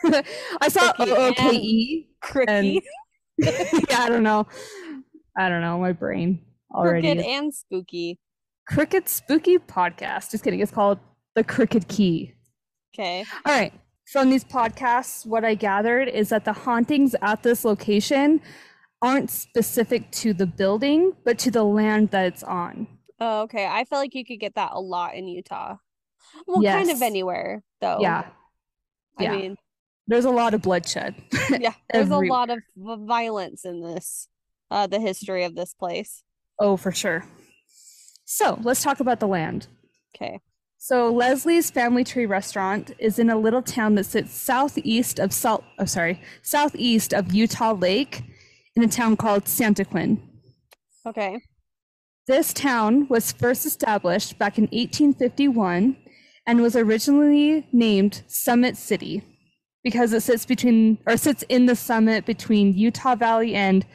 I 0.61 0.67
saw 0.69 0.91
OOKE. 0.99 1.07
Oh, 1.09 1.33
oh, 1.39 2.03
Cricky. 2.21 2.81
yeah, 3.37 3.99
I 3.99 4.09
don't 4.09 4.23
know. 4.23 4.47
I 5.37 5.49
don't 5.49 5.61
know. 5.61 5.79
My 5.79 5.93
brain 5.93 6.41
already. 6.73 7.13
Crooked 7.13 7.25
and 7.25 7.53
spooky. 7.53 8.19
Crooked 8.67 9.09
Spooky 9.09 9.57
podcast. 9.57 10.31
Just 10.31 10.43
kidding. 10.43 10.59
It's 10.59 10.71
called 10.71 10.99
The 11.35 11.43
Crooked 11.43 11.87
Key. 11.87 12.33
Okay. 12.93 13.25
All 13.45 13.53
right. 13.53 13.73
From 14.11 14.29
these 14.29 14.43
podcasts, 14.43 15.25
what 15.25 15.43
I 15.43 15.55
gathered 15.55 16.07
is 16.07 16.29
that 16.29 16.45
the 16.45 16.53
hauntings 16.53 17.15
at 17.21 17.43
this 17.43 17.65
location 17.65 18.41
aren't 19.01 19.29
specific 19.29 20.11
to 20.11 20.33
the 20.33 20.45
building, 20.45 21.13
but 21.25 21.37
to 21.39 21.51
the 21.51 21.63
land 21.63 22.11
that 22.11 22.25
it's 22.27 22.43
on. 22.43 22.87
Oh, 23.25 23.43
okay. 23.43 23.65
I 23.65 23.85
feel 23.85 23.99
like 23.99 24.15
you 24.15 24.25
could 24.25 24.41
get 24.41 24.55
that 24.55 24.71
a 24.73 24.81
lot 24.81 25.15
in 25.15 25.29
Utah. 25.29 25.77
Well, 26.45 26.61
yes. 26.61 26.75
kind 26.75 26.91
of 26.91 27.01
anywhere, 27.01 27.63
though. 27.79 27.99
Yeah. 28.01 28.25
I 29.17 29.23
yeah. 29.23 29.31
mean, 29.31 29.57
there's 30.07 30.25
a 30.25 30.29
lot 30.29 30.53
of 30.53 30.61
bloodshed. 30.61 31.15
yeah, 31.49 31.73
there's 31.89 32.09
a 32.09 32.17
lot 32.17 32.49
of 32.49 32.59
violence 32.75 33.63
in 33.63 33.81
this, 33.81 34.27
uh, 34.69 34.87
the 34.87 34.99
history 34.99 35.45
of 35.45 35.55
this 35.55 35.73
place. 35.73 36.23
Oh, 36.59 36.75
for 36.75 36.91
sure. 36.91 37.23
So 38.25 38.59
let's 38.61 38.83
talk 38.83 38.99
about 38.99 39.21
the 39.21 39.27
land. 39.27 39.67
Okay. 40.13 40.41
So 40.77 41.09
Leslie's 41.09 41.71
Family 41.71 42.03
Tree 42.03 42.25
Restaurant 42.25 42.91
is 42.99 43.19
in 43.19 43.29
a 43.29 43.37
little 43.37 43.61
town 43.61 43.95
that 43.95 44.05
sits 44.05 44.33
southeast 44.33 45.17
of 45.17 45.31
Salt. 45.31 45.63
Oh, 45.79 45.85
sorry, 45.85 46.19
southeast 46.41 47.13
of 47.13 47.33
Utah 47.33 47.71
Lake, 47.71 48.21
in 48.75 48.83
a 48.83 48.87
town 48.89 49.15
called 49.15 49.45
Santaquin. 49.45 50.19
Okay. 51.05 51.41
This 52.25 52.53
town 52.53 53.07
was 53.09 53.33
first 53.33 53.65
established 53.65 54.39
back 54.39 54.57
in 54.57 54.63
1851 54.65 55.97
and 56.47 56.61
was 56.61 56.75
originally 56.75 57.67
named 57.73 58.23
Summit 58.27 58.77
City 58.77 59.21
because 59.83 60.13
it 60.13 60.21
sits 60.21 60.45
between 60.45 60.99
or 61.05 61.17
sits 61.17 61.43
in 61.49 61.65
the 61.65 61.75
summit 61.75 62.25
between 62.25 62.73
Utah 62.73 63.15
Valley 63.15 63.55
and 63.55 63.85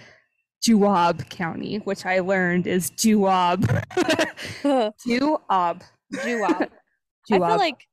Juab 0.62 1.31
County, 1.31 1.79
which 1.79 2.05
I 2.05 2.20
learned 2.20 2.66
is 2.66 2.91
Juab. 2.91 3.64
Juab. 5.07 5.83
Juab. 6.14 6.68
I 7.33 7.39
feel 7.39 7.57
like 7.57 7.87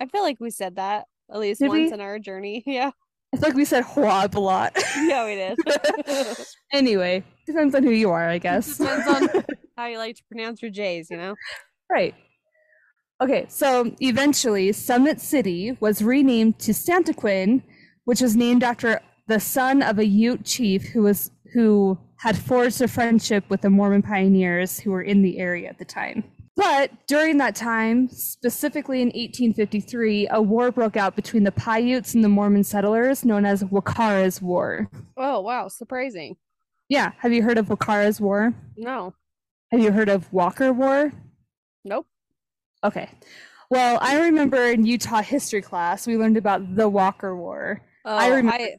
I 0.00 0.06
feel 0.06 0.22
like 0.22 0.40
we 0.40 0.50
said 0.50 0.76
that 0.76 1.06
at 1.30 1.38
least 1.38 1.60
did 1.60 1.68
once 1.68 1.90
we? 1.90 1.92
in 1.92 2.00
our 2.00 2.18
journey. 2.18 2.64
Yeah. 2.66 2.90
It's 3.32 3.42
like 3.42 3.54
we 3.54 3.64
said 3.64 3.84
Huab 3.84 4.34
a 4.34 4.40
lot. 4.40 4.72
yeah, 4.96 5.24
we 5.26 5.34
did. 5.34 5.58
anyway, 6.72 7.22
depends 7.46 7.74
on 7.74 7.82
who 7.82 7.90
you 7.90 8.10
are, 8.10 8.28
I 8.28 8.38
guess. 8.38 8.78
Depends 8.78 9.06
on 9.06 9.44
how 9.76 9.86
you 9.86 9.98
like 9.98 10.16
to 10.16 10.24
pronounce 10.24 10.62
your 10.62 10.70
J's, 10.70 11.10
you 11.10 11.16
know? 11.16 11.34
Right. 11.90 12.14
Okay, 13.22 13.46
so 13.48 13.94
eventually 14.00 14.72
Summit 14.72 15.20
City 15.20 15.76
was 15.80 16.02
renamed 16.02 16.58
to 16.60 16.72
Santaquin, 16.72 17.62
which 18.04 18.20
was 18.20 18.36
named 18.36 18.62
after 18.62 19.00
the 19.28 19.40
son 19.40 19.82
of 19.82 19.98
a 19.98 20.06
Ute 20.06 20.44
chief 20.44 20.84
who 20.84 21.02
was 21.02 21.30
who 21.52 21.98
had 22.18 22.36
forged 22.36 22.80
a 22.82 22.88
friendship 22.88 23.44
with 23.48 23.60
the 23.60 23.70
Mormon 23.70 24.02
pioneers 24.02 24.78
who 24.78 24.90
were 24.90 25.02
in 25.02 25.22
the 25.22 25.38
area 25.38 25.68
at 25.68 25.78
the 25.78 25.84
time. 25.84 26.24
But 26.56 26.90
during 27.06 27.36
that 27.38 27.54
time, 27.54 28.08
specifically 28.08 29.02
in 29.02 29.08
1853, 29.08 30.28
a 30.30 30.40
war 30.40 30.72
broke 30.72 30.96
out 30.96 31.14
between 31.14 31.44
the 31.44 31.52
Paiutes 31.52 32.14
and 32.14 32.24
the 32.24 32.30
Mormon 32.30 32.64
settlers 32.64 33.24
known 33.24 33.44
as 33.44 33.62
Wakara's 33.64 34.40
War. 34.40 34.90
Oh, 35.18 35.40
wow. 35.40 35.68
Surprising. 35.68 36.36
Yeah. 36.88 37.12
Have 37.18 37.32
you 37.32 37.42
heard 37.42 37.58
of 37.58 37.66
Wakara's 37.66 38.20
War? 38.20 38.54
No. 38.76 39.14
Have 39.76 39.84
you 39.84 39.92
heard 39.92 40.08
of 40.08 40.32
Walker 40.32 40.72
War? 40.72 41.12
Nope. 41.84 42.06
Okay. 42.82 43.10
Well, 43.68 43.98
I 44.00 44.20
remember 44.20 44.70
in 44.70 44.86
Utah 44.86 45.20
history 45.20 45.60
class, 45.60 46.06
we 46.06 46.16
learned 46.16 46.38
about 46.38 46.76
the 46.76 46.88
Walker 46.88 47.36
War. 47.36 47.82
Oh, 48.06 48.16
I 48.16 48.28
remember 48.28 48.54
I, 48.54 48.58
that. 48.58 48.78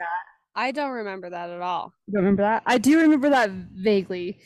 I 0.55 0.71
don't 0.71 0.89
remember 0.89 1.29
that 1.29 1.51
at 1.51 1.61
all. 1.61 1.93
You 2.07 2.13
don't 2.13 2.23
remember 2.23 2.41
that? 2.41 2.63
I 2.65 2.79
do 2.79 2.99
remember 2.99 3.29
that 3.29 3.51
vaguely. 3.51 4.39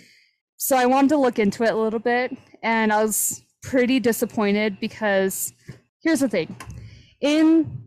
So 0.58 0.76
I 0.76 0.88
wanted 0.88 1.12
to 1.12 1.18
look 1.18 1.40
into 1.40 1.64
it 1.64 1.72
a 1.72 1.78
little 1.78 2.02
bit, 2.02 2.38
and 2.62 2.92
I 2.92 3.02
was 3.02 3.42
pretty 3.64 4.02
disappointed 4.02 4.78
because 4.82 5.54
here's 6.04 6.20
the 6.20 6.28
thing. 6.28 6.54
In 7.22 7.86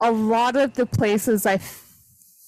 a 0.00 0.12
lot 0.12 0.54
of 0.54 0.74
the 0.74 0.86
places 0.86 1.44
I 1.44 1.58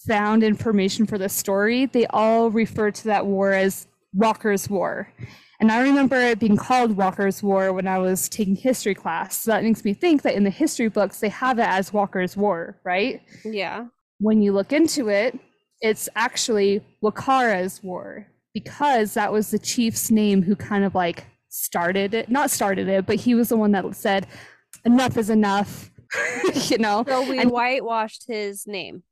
found 0.06 0.44
information 0.44 1.04
for 1.04 1.18
this 1.18 1.34
story, 1.34 1.86
they 1.86 2.06
all 2.10 2.48
refer 2.48 2.92
to 2.92 3.04
that 3.06 3.26
war 3.26 3.54
as 3.54 3.88
Walker's 4.12 4.68
War. 4.70 5.12
And 5.60 5.72
I 5.72 5.80
remember 5.82 6.16
it 6.16 6.38
being 6.38 6.56
called 6.56 6.96
Walker's 6.96 7.42
War 7.42 7.72
when 7.72 7.88
I 7.88 7.98
was 7.98 8.28
taking 8.28 8.54
history 8.54 8.94
class. 8.94 9.40
So 9.40 9.50
that 9.50 9.64
makes 9.64 9.84
me 9.84 9.92
think 9.92 10.22
that 10.22 10.34
in 10.34 10.44
the 10.44 10.50
history 10.50 10.88
books, 10.88 11.18
they 11.18 11.28
have 11.30 11.58
it 11.58 11.66
as 11.66 11.92
Walker's 11.92 12.36
War, 12.36 12.76
right? 12.84 13.20
Yeah. 13.44 13.86
When 14.20 14.40
you 14.40 14.52
look 14.52 14.72
into 14.72 15.08
it, 15.08 15.36
it's 15.80 16.08
actually 16.14 16.80
Wakara's 17.02 17.82
War 17.82 18.26
because 18.54 19.14
that 19.14 19.32
was 19.32 19.50
the 19.50 19.58
chief's 19.58 20.10
name 20.12 20.42
who 20.42 20.54
kind 20.54 20.84
of 20.84 20.94
like 20.94 21.24
started 21.48 22.14
it, 22.14 22.30
not 22.30 22.50
started 22.50 22.88
it, 22.88 23.06
but 23.06 23.16
he 23.16 23.34
was 23.34 23.48
the 23.48 23.56
one 23.56 23.72
that 23.72 23.96
said, 23.96 24.26
enough 24.84 25.16
is 25.16 25.28
enough, 25.30 25.90
you 26.68 26.78
know? 26.78 27.04
So 27.06 27.28
we 27.28 27.38
And- 27.40 27.50
whitewashed 27.50 28.26
his 28.28 28.64
name. 28.66 29.02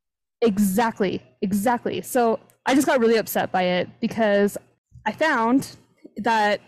Exactly, 0.42 1.22
exactly. 1.42 2.02
So 2.02 2.38
I 2.66 2.74
just 2.74 2.86
got 2.86 3.00
really 3.00 3.16
upset 3.16 3.50
by 3.50 3.62
it 3.62 3.88
because 4.00 4.56
I 5.04 5.12
found 5.12 5.76
that 6.16 6.60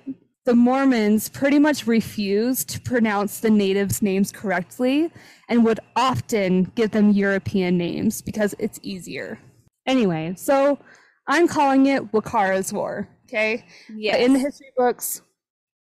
the 0.44 0.55
Mormons 0.55 1.28
pretty 1.28 1.59
much 1.59 1.86
refused 1.86 2.70
to 2.70 2.80
pronounce 2.80 3.40
the 3.40 3.51
natives' 3.51 4.01
names 4.01 4.32
correctly 4.32 5.11
and 5.49 5.64
would 5.64 5.80
often 5.94 6.64
give 6.74 6.90
them 6.90 7.11
European 7.11 7.76
names 7.76 8.22
because 8.22 8.55
it's 8.59 8.80
easier. 8.82 9.38
Anyway, 9.86 10.34
so 10.36 10.78
I'm 11.26 11.49
calling 11.49 11.86
it 11.86 12.12
Wakara's 12.12 12.72
War, 12.72 13.09
okay? 13.26 13.64
Yes. 13.94 14.20
In 14.20 14.32
the 14.32 14.38
history 14.38 14.72
books 14.76 15.20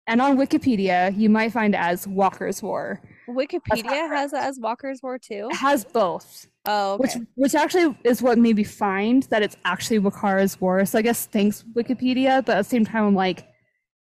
and 0.08 0.22
on 0.22 0.38
Wikipedia, 0.38 1.18
you 1.18 1.30
might 1.30 1.51
find 1.51 1.74
it 1.74 1.80
as 1.80 2.08
Walker's 2.08 2.64
War. 2.64 3.01
Wikipedia 3.28 4.08
has 4.08 4.34
it 4.34 4.39
as 4.39 4.60
Walker's 4.60 5.01
War 5.03 5.18
too. 5.18 5.49
It 5.51 5.58
has 5.58 5.84
both. 5.84 6.47
Oh, 6.68 6.93
okay. 6.93 7.01
Which 7.01 7.28
which 7.36 7.55
actually 7.55 7.97
is 8.03 8.22
what 8.22 8.38
made 8.38 8.55
me 8.55 8.63
find 8.63 9.24
that 9.24 9.41
it's 9.43 9.55
actually 9.66 9.99
Wakara's 9.99 10.59
War. 10.59 10.86
So 10.86 10.97
I 10.99 11.01
guess 11.01 11.26
thanks 11.28 11.63
Wikipedia, 11.76 12.43
but 12.45 12.57
at 12.57 12.63
the 12.63 12.70
same 12.70 12.86
time 12.86 13.03
I'm 13.05 13.16
like, 13.16 13.47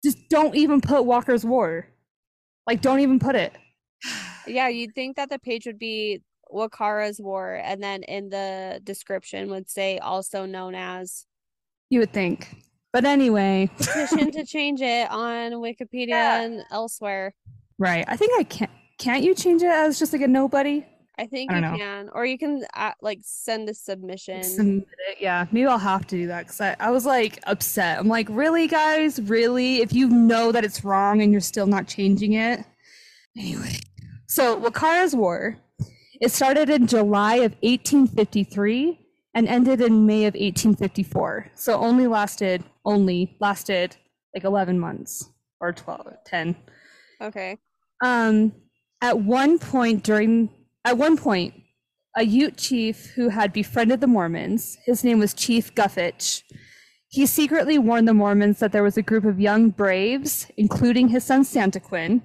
just 0.05 0.19
don't 0.29 0.55
even 0.55 0.81
put 0.81 1.05
Walker's 1.05 1.45
War. 1.45 1.87
Like 2.67 2.81
don't 2.81 3.01
even 3.01 3.19
put 3.19 3.35
it. 3.37 3.53
yeah, 4.47 4.69
you'd 4.69 4.95
think 4.95 5.17
that 5.17 5.31
the 5.31 5.39
page 5.39 5.67
would 5.67 5.79
be 5.79 6.23
Wakara's 6.53 7.21
War, 7.21 7.55
and 7.65 7.83
then 7.83 8.03
in 8.03 8.29
the 8.29 8.81
description 8.85 9.49
would 9.51 9.71
say 9.71 9.99
also 9.99 10.45
known 10.47 10.75
as 10.75 11.27
You 11.91 12.01
would 12.01 12.13
think. 12.13 12.55
But 12.93 13.07
anyway. 13.07 13.71
petition 13.79 14.31
to 14.33 14.45
change 14.57 14.83
it 14.83 15.11
on 15.11 15.53
Wikipedia 15.53 16.09
Yeah. 16.09 16.43
and 16.43 16.63
elsewhere. 16.71 17.35
right. 17.79 18.05
I 18.07 18.17
think 18.17 18.39
I 18.39 18.45
can't 18.45 18.71
can't 18.99 19.25
you 19.25 19.35
change 19.35 19.63
it 19.63 19.71
as 19.71 19.99
just 19.99 20.13
like 20.13 20.23
a 20.23 20.29
nobody? 20.29 20.85
I 21.19 21.27
think 21.27 21.53
I 21.53 21.57
you 21.57 21.61
know. 21.61 21.77
can, 21.77 22.11
or 22.13 22.25
you 22.25 22.39
can 22.39 22.65
uh, 22.75 22.93
like 23.03 23.21
send 23.23 23.69
a 23.69 23.75
submission. 23.75 24.43
Submit 24.43 24.89
it. 25.11 25.19
Yeah, 25.21 25.47
maybe 25.53 25.67
I'll 25.67 25.79
have 25.79 26.07
to 26.09 26.17
do 26.17 26.27
that 26.29 26.47
because 26.47 26.61
I, 26.61 26.77
I 26.81 26.91
was 26.91 27.05
like 27.05 27.39
upset. 27.47 27.99
I'm 27.99 28.09
like, 28.09 28.29
really, 28.31 28.67
guys? 28.67 29.21
Really? 29.21 29.83
If 29.83 29.93
you 29.93 30.09
know 30.09 30.53
that 30.53 30.65
it's 30.65 30.85
wrong 30.85 31.21
and 31.21 31.31
you're 31.31 31.41
still 31.41 31.67
not 31.67 31.87
changing 31.87 32.33
it? 32.35 32.65
Anyway, 33.37 33.79
so 34.27 34.59
Wakara's 34.59 35.15
War, 35.15 35.59
it 36.21 36.33
started 36.33 36.71
in 36.71 36.87
July 36.87 37.37
of 37.37 37.53
1853 37.61 38.99
and 39.35 39.49
ended 39.49 39.81
in 39.81 40.07
May 40.07 40.25
of 40.25 40.35
1854. 40.35 41.51
So 41.55 41.79
only 41.79 42.07
lasted, 42.07 42.63
only 42.85 43.37
lasted 43.41 43.97
like 44.35 44.45
11 44.45 44.79
months 44.79 45.29
or 45.61 45.73
12, 45.73 46.15
10. 46.27 46.57
Okay. 47.21 47.57
Um, 48.03 48.53
at 49.01 49.19
one 49.19 49.59
point 49.59 50.03
during, 50.05 50.51
at 50.85 50.99
one 50.99 51.17
point, 51.17 51.55
a 52.17 52.25
Ute 52.25 52.57
chief 52.57 53.13
who 53.15 53.29
had 53.29 53.53
befriended 53.53 54.01
the 54.01 54.07
Mormons, 54.07 54.77
his 54.85 55.03
name 55.03 55.19
was 55.19 55.33
Chief 55.33 55.75
Guffitch. 55.75 56.43
He 57.09 57.27
secretly 57.27 57.79
warned 57.79 58.09
the 58.09 58.15
Mormons 58.15 58.59
that 58.61 58.73
there 58.73 58.83
was 58.83 58.97
a 58.97 59.03
group 59.03 59.25
of 59.25 59.41
young 59.41 59.71
braves, 59.71 60.51
including 60.57 61.09
his 61.09 61.25
son 61.25 61.43
Santaquin, 61.43 62.23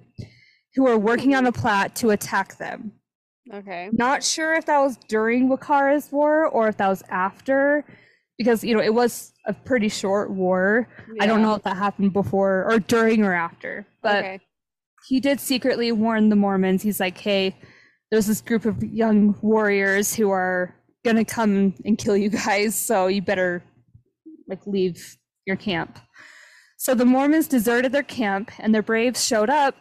who 0.75 0.83
were 0.83 0.97
working 0.97 1.35
on 1.35 1.45
a 1.45 1.51
plot 1.51 1.95
to 1.97 2.09
attack 2.09 2.57
them. 2.57 2.93
Okay. 3.53 3.89
Not 3.93 4.23
sure 4.23 4.55
if 4.55 4.65
that 4.65 4.79
was 4.79 4.97
during 5.07 5.49
Wakara's 5.49 6.11
war 6.11 6.45
or 6.45 6.67
if 6.67 6.77
that 6.77 6.89
was 6.89 7.03
after, 7.09 7.85
because 8.37 8.63
you 8.63 8.75
know 8.75 8.81
it 8.81 8.93
was 8.93 9.33
a 9.45 9.53
pretty 9.53 9.89
short 9.89 10.31
war. 10.31 10.87
I 11.19 11.25
don't 11.25 11.41
know 11.41 11.55
if 11.55 11.63
that 11.63 11.77
happened 11.77 12.13
before 12.13 12.65
or 12.69 12.79
during 12.79 13.23
or 13.23 13.33
after, 13.33 13.87
but 14.01 14.17
okay. 14.17 14.39
he 15.07 15.19
did 15.19 15.39
secretly 15.39 15.91
warn 15.91 16.29
the 16.29 16.35
Mormons. 16.35 16.83
He's 16.83 16.99
like, 16.99 17.17
hey, 17.17 17.55
there's 18.11 18.27
this 18.27 18.41
group 18.41 18.65
of 18.65 18.83
young 18.83 19.35
warriors 19.41 20.15
who 20.15 20.29
are 20.29 20.75
gonna 21.03 21.25
come 21.25 21.73
and 21.85 21.97
kill 21.97 22.17
you 22.17 22.29
guys, 22.29 22.75
so 22.75 23.07
you 23.07 23.21
better 23.21 23.63
like 24.47 24.65
leave 24.65 25.17
your 25.45 25.55
camp. 25.55 25.99
So 26.77 26.93
the 26.93 27.05
Mormons 27.05 27.47
deserted 27.47 27.91
their 27.91 28.03
camp 28.03 28.51
and 28.59 28.73
their 28.73 28.83
braves 28.83 29.25
showed 29.25 29.49
up 29.49 29.75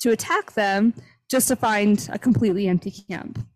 to 0.00 0.10
attack 0.10 0.52
them 0.52 0.94
just 1.30 1.48
to 1.48 1.56
find 1.56 2.08
a 2.12 2.18
completely 2.18 2.68
empty 2.68 2.90
camp. 2.90 3.46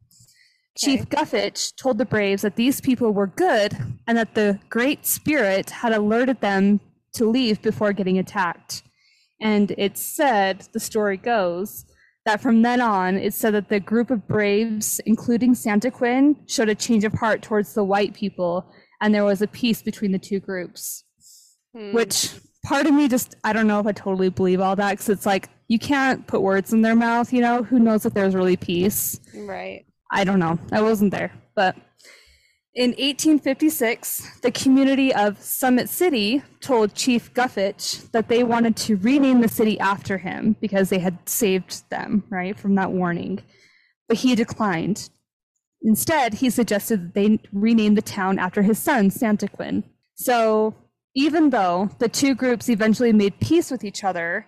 Chief 0.77 1.09
Guffitch 1.09 1.75
told 1.77 1.97
the 1.97 2.05
Braves 2.05 2.43
that 2.43 2.57
these 2.57 2.83
people 2.83 3.13
were 3.13 3.27
good 3.27 3.77
and 4.07 4.19
that 4.19 4.35
the 4.35 4.61
Great 4.69 5.07
Spirit 5.07 5.71
had 5.71 5.93
alerted 5.93 6.41
them 6.41 6.81
to 7.15 7.25
leave 7.25 7.63
before 7.63 7.95
getting 7.95 8.19
attacked. 8.19 8.83
And 9.41 9.73
it 9.79 9.97
said, 9.97 10.69
the 10.73 10.81
story 10.81 11.17
goes, 11.17 11.87
that 12.27 12.41
from 12.41 12.63
then 12.63 12.81
on, 12.81 13.17
it 13.17 13.33
said 13.33 13.55
that 13.55 13.69
the 13.69 13.81
group 13.81 14.11
of 14.11 14.29
Braves, 14.29 15.01
including 15.07 15.55
Santaquin, 15.55 16.37
showed 16.47 16.69
a 16.69 16.75
change 16.75 17.05
of 17.05 17.15
heart 17.15 17.41
towards 17.41 17.73
the 17.73 17.85
white 17.85 18.15
people, 18.15 18.71
and 19.01 19.15
there 19.15 19.25
was 19.25 19.41
a 19.41 19.47
peace 19.47 19.81
between 19.81 20.13
the 20.13 20.19
two 20.19 20.41
groups. 20.41 21.05
Hmm. 21.75 21.93
Which 21.93 22.35
part 22.65 22.87
of 22.87 22.93
me 22.93 23.09
just, 23.09 23.37
I 23.45 23.53
don't 23.53 23.67
know 23.67 23.81
if 23.81 23.87
I 23.87 23.93
totally 23.93 24.29
believe 24.29 24.61
all 24.61 24.77
that, 24.77 24.91
because 24.91 25.09
it's 25.09 25.27
like, 25.27 25.49
you 25.69 25.79
can't 25.79 26.27
put 26.27 26.43
words 26.43 26.73
in 26.73 26.83
their 26.83 26.95
mouth, 26.95 27.33
you 27.33 27.41
know? 27.41 27.63
Who 27.63 27.79
knows 27.79 28.05
if 28.05 28.15
there's 28.15 28.35
really 28.35 28.57
peace? 28.57 29.19
right. 29.35 29.85
I 30.13 30.23
don't 30.23 30.39
know. 30.39 30.59
I 30.71 30.83
wasn't 30.83 31.11
there. 31.11 31.33
But 31.57 31.77
in 32.77 32.91
1856, 32.91 34.41
the 34.43 34.51
community 34.51 35.13
of 35.15 35.41
Summit 35.41 35.89
City 35.89 36.43
told 36.61 36.95
Chief 36.95 37.33
Guffitch 37.33 38.11
that 38.11 38.29
they 38.29 38.45
wanted 38.45 38.77
to 38.77 38.97
rename 38.97 39.41
the 39.41 39.49
city 39.49 39.81
after 39.81 40.19
him 40.19 40.57
because 40.61 40.91
they 40.91 40.99
had 40.99 41.27
saved 41.27 41.89
them, 41.89 42.23
right, 42.29 42.59
from 42.59 42.75
that 42.75 42.93
warning. 42.93 43.41
But 44.09 44.19
he 44.19 44.35
declined. 44.35 45.09
Instead, 45.81 46.35
he 46.35 46.51
suggested 46.51 47.01
that 47.01 47.15
they 47.15 47.41
rename 47.51 47.95
the 47.95 48.03
town 48.03 48.39
after 48.39 48.61
his 48.61 48.79
son, 48.79 49.09
Santaquin. 49.09 49.83
So, 50.15 50.75
even 51.15 51.49
though 51.49 51.89
the 51.99 52.11
two 52.11 52.35
groups 52.35 52.69
eventually 52.69 53.13
made 53.15 53.41
peace 53.41 53.71
with 53.71 53.85
each 53.85 54.05
other, 54.05 54.47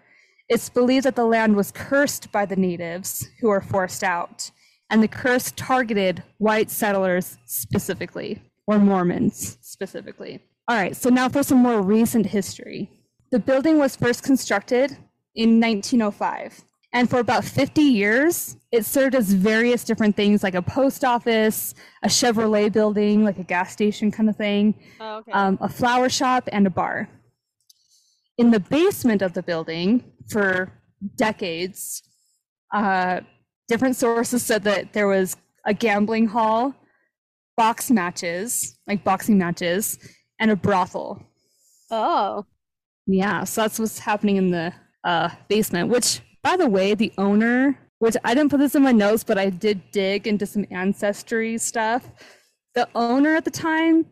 it's 0.51 0.69
believed 0.69 1.07
that 1.07 1.17
the 1.17 1.25
land 1.25 1.57
was 1.57 1.73
cursed 1.73 2.31
by 2.31 2.45
the 2.45 2.57
natives 2.57 3.27
who 3.41 3.49
were 3.49 3.63
forced 3.63 4.05
out 4.05 4.51
and 4.91 5.03
the 5.03 5.09
curse 5.09 5.53
targeted 5.57 6.23
white 6.39 6.71
settlers 6.71 7.37
specifically, 7.45 8.43
or 8.67 8.79
Mormons 8.79 9.59
specifically. 9.61 10.41
All 10.69 10.77
right, 10.77 10.97
so 10.97 11.09
now 11.09 11.29
for 11.29 11.43
some 11.43 11.59
more 11.59 11.81
recent 11.83 12.27
history. 12.27 12.91
The 13.31 13.39
building 13.39 13.79
was 13.79 13.97
first 13.97 14.23
constructed 14.23 14.97
in 15.35 15.61
1905, 15.61 16.63
and 16.95 17.09
for 17.11 17.19
about 17.19 17.45
50 17.45 17.83
years, 17.83 18.57
it 18.73 18.87
served 18.87 19.15
as 19.15 19.33
various 19.33 19.85
different 19.85 20.17
things 20.17 20.43
like 20.43 20.55
a 20.55 20.63
post 20.63 21.05
office, 21.05 21.75
a 22.03 22.09
Chevrolet 22.09 22.73
building, 22.73 23.25
like 23.25 23.39
a 23.39 23.45
gas 23.45 23.73
station 23.73 24.11
kind 24.11 24.29
of 24.31 24.37
thing, 24.37 24.75
Oh, 25.01 25.19
okay. 25.19 25.33
um, 25.33 25.59
a 25.61 25.69
flower 25.69 26.09
shop, 26.09 26.49
and 26.51 26.67
a 26.67 26.71
bar. 26.71 27.09
In 28.39 28.51
the 28.51 28.61
basement 28.61 29.21
of 29.21 29.33
the 29.35 29.43
building, 29.43 30.05
for 30.31 30.73
decades, 31.17 32.03
uh, 32.75 33.21
different 33.69 33.97
sources 33.97 34.43
said 34.43 34.65
that 34.65 34.93
there 34.93 35.07
was 35.07 35.37
a 35.65 35.75
gambling 35.75 36.27
hall, 36.27 36.75
box 37.57 37.91
matches, 37.91 38.79
like 38.87 39.05
boxing 39.05 39.39
matches, 39.39 39.99
and 40.41 40.51
a 40.51 40.57
brothel. 40.57 41.23
Oh. 41.91 42.45
Yeah, 43.07 43.45
so 43.45 43.63
that's 43.63 43.79
what's 43.79 43.99
happening 43.99 44.37
in 44.37 44.51
the 44.51 44.73
uh, 45.05 45.31
basement, 45.49 45.89
which, 45.89 46.21
by 46.43 46.57
the 46.57 46.69
way, 46.69 46.95
the 46.95 47.13
owner, 47.19 47.79
which 47.99 48.17
I 48.25 48.35
didn't 48.35 48.51
put 48.51 48.61
this 48.61 48.75
in 48.75 48.83
my 48.83 48.93
notes, 48.93 49.25
but 49.25 49.39
I 49.39 49.51
did 49.51 49.91
dig 49.93 50.27
into 50.27 50.47
some 50.47 50.67
ancestry 50.71 51.59
stuff. 51.59 52.11
The 52.75 52.89
owner 52.95 53.35
at 53.35 53.45
the 53.45 53.51
time, 53.51 54.07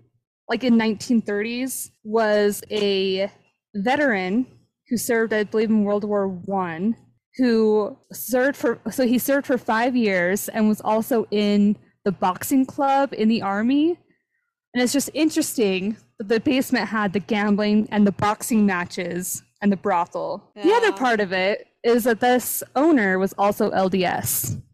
like 0.49 0.65
in 0.65 0.75
1930s, 0.75 1.91
was 2.05 2.63
a 2.71 3.31
veteran 3.75 4.47
who 4.89 4.97
served, 4.97 5.33
I 5.33 5.45
believe, 5.45 5.71
in 5.71 5.85
World 5.85 6.05
War 6.05 6.29
One, 6.29 6.97
who 7.37 7.97
served 8.13 8.57
for 8.57 8.79
so 8.91 9.07
he 9.07 9.19
served 9.19 9.47
for 9.47 9.59
five 9.59 9.95
years 9.95 10.49
and 10.49 10.69
was 10.69 10.81
also 10.81 11.27
in 11.31 11.77
the 12.05 12.13
boxing 12.13 12.65
club 12.65 13.13
in 13.13 13.29
the 13.29 13.43
army. 13.43 13.99
And 14.73 14.83
it's 14.83 14.93
just 14.93 15.11
interesting 15.15 15.97
that 16.19 16.29
the 16.29 16.41
basement 16.41 16.89
had 16.89 17.13
the 17.13 17.21
gambling 17.21 17.89
and 17.91 18.07
the 18.07 18.13
boxing 18.13 18.65
matches 18.67 19.43
and 19.61 19.73
the 19.73 19.77
brothel. 19.77 20.51
Yeah. 20.55 20.65
The 20.65 20.73
other 20.75 20.93
part 20.93 21.21
of 21.21 21.33
it 21.33 21.67
is 21.83 22.05
that 22.05 22.21
this 22.21 22.63
owner 22.75 23.19
was 23.19 23.33
also 23.35 23.71
LDS. 23.71 24.63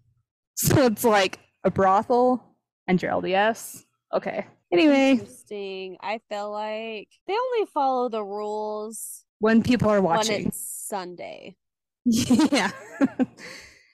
So 0.55 0.85
it's 0.85 1.03
like 1.03 1.41
a 1.65 1.71
brothel 1.73 2.57
and 2.87 3.03
your 3.03 3.11
LDS. 3.11 3.85
Okay. 4.15 4.47
Anyway. 4.73 5.13
Interesting. 5.13 5.97
I 6.01 6.21
feel 6.29 6.53
like 6.53 7.09
they 7.27 7.33
only 7.33 7.67
follow 7.73 8.09
the 8.09 8.23
rules 8.23 9.25
when 9.41 9.63
people 9.63 9.91
are 9.91 10.01
watching. 10.01 10.37
When 10.37 10.47
it's 10.49 10.87
Sunday. 10.89 11.57
yeah. 12.53 12.71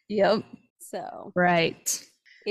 yep. 0.09 0.43
So. 0.81 1.33
Right. 1.35 2.05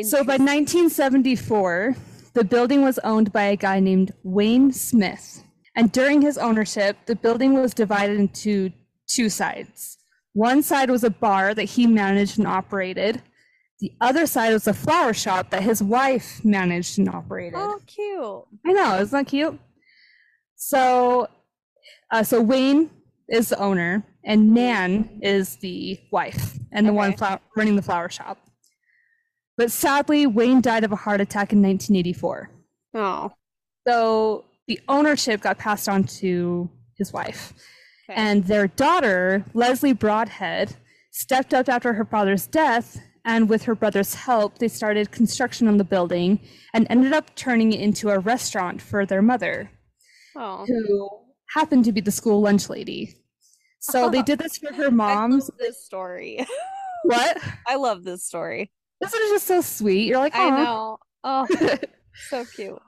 So 0.03 0.23
by 0.23 0.37
1974, 0.37 1.95
the 2.33 2.43
building 2.43 2.83
was 2.83 2.99
owned 2.99 3.33
by 3.33 3.45
a 3.45 3.55
guy 3.55 3.79
named 3.79 4.13
Wayne 4.23 4.71
Smith. 4.71 5.43
And 5.75 5.91
during 5.91 6.21
his 6.21 6.37
ownership, 6.37 6.97
the 7.07 7.15
building 7.15 7.53
was 7.53 7.73
divided 7.73 8.19
into 8.19 8.71
two 9.07 9.29
sides. 9.29 9.97
One 10.33 10.61
side 10.61 10.91
was 10.91 11.03
a 11.03 11.09
bar 11.09 11.55
that 11.55 11.63
he 11.63 11.87
managed 11.87 12.37
and 12.37 12.47
operated. 12.47 13.23
The 13.79 13.91
other 14.01 14.27
side 14.27 14.53
was 14.53 14.67
a 14.67 14.73
flower 14.73 15.13
shop 15.13 15.49
that 15.49 15.63
his 15.63 15.81
wife 15.81 16.43
managed 16.43 16.99
and 16.99 17.09
operated. 17.09 17.55
Oh, 17.57 17.79
cute. 17.87 18.45
I 18.65 18.73
know, 18.73 18.99
isn't 18.99 19.17
that 19.17 19.27
cute? 19.27 19.59
So, 20.55 21.27
uh, 22.11 22.23
so 22.23 22.41
Wayne 22.41 22.89
is 23.29 23.49
the 23.49 23.59
owner, 23.59 24.03
and 24.27 24.53
Nan 24.53 25.19
is 25.21 25.55
the 25.55 25.97
wife 26.11 26.59
and 26.73 26.85
the 26.85 26.91
okay. 26.91 27.15
one 27.15 27.39
running 27.55 27.77
the 27.77 27.81
flower 27.81 28.09
shop. 28.09 28.37
But 29.55 29.71
sadly, 29.71 30.27
Wayne 30.27 30.61
died 30.61 30.83
of 30.83 30.91
a 30.91 30.97
heart 30.97 31.21
attack 31.21 31.53
in 31.53 31.63
1984. 31.63 32.51
Oh. 32.93 33.31
So 33.87 34.45
the 34.67 34.79
ownership 34.89 35.41
got 35.41 35.57
passed 35.57 35.87
on 35.87 36.03
to 36.03 36.69
his 36.97 37.13
wife. 37.13 37.53
Okay. 38.09 38.19
And 38.21 38.43
their 38.43 38.67
daughter, 38.67 39.45
Leslie 39.53 39.93
Broadhead, 39.93 40.75
stepped 41.11 41.53
up 41.53 41.69
after 41.69 41.93
her 41.93 42.05
father's 42.05 42.45
death. 42.47 43.01
And 43.23 43.49
with 43.49 43.63
her 43.63 43.75
brother's 43.75 44.13
help, 44.13 44.57
they 44.59 44.67
started 44.67 45.11
construction 45.11 45.67
on 45.67 45.77
the 45.77 45.83
building 45.83 46.39
and 46.73 46.85
ended 46.89 47.13
up 47.13 47.33
turning 47.35 47.73
it 47.73 47.79
into 47.79 48.09
a 48.09 48.19
restaurant 48.19 48.81
for 48.81 49.05
their 49.05 49.21
mother, 49.21 49.69
oh. 50.35 50.65
who 50.65 51.09
happened 51.53 51.83
to 51.85 51.91
be 51.91 51.99
the 51.99 52.11
school 52.11 52.41
lunch 52.41 52.69
lady. 52.69 53.15
So 53.89 54.09
they 54.09 54.21
did 54.21 54.39
this 54.39 54.57
for 54.57 54.73
her 54.73 54.91
mom's. 55.03 55.49
this 55.59 55.83
story. 55.83 56.45
What? 57.03 57.37
I 57.65 57.75
love 57.75 58.03
this 58.03 58.25
story. 58.25 58.69
This 58.99 59.13
one 59.13 59.21
is 59.21 59.29
just 59.29 59.47
so 59.47 59.61
sweet. 59.61 60.07
You're 60.07 60.17
like, 60.17 60.35
I 60.35 60.49
know. 60.49 60.97
Oh, 61.23 61.47
so 62.29 62.43
cute. 62.43 62.81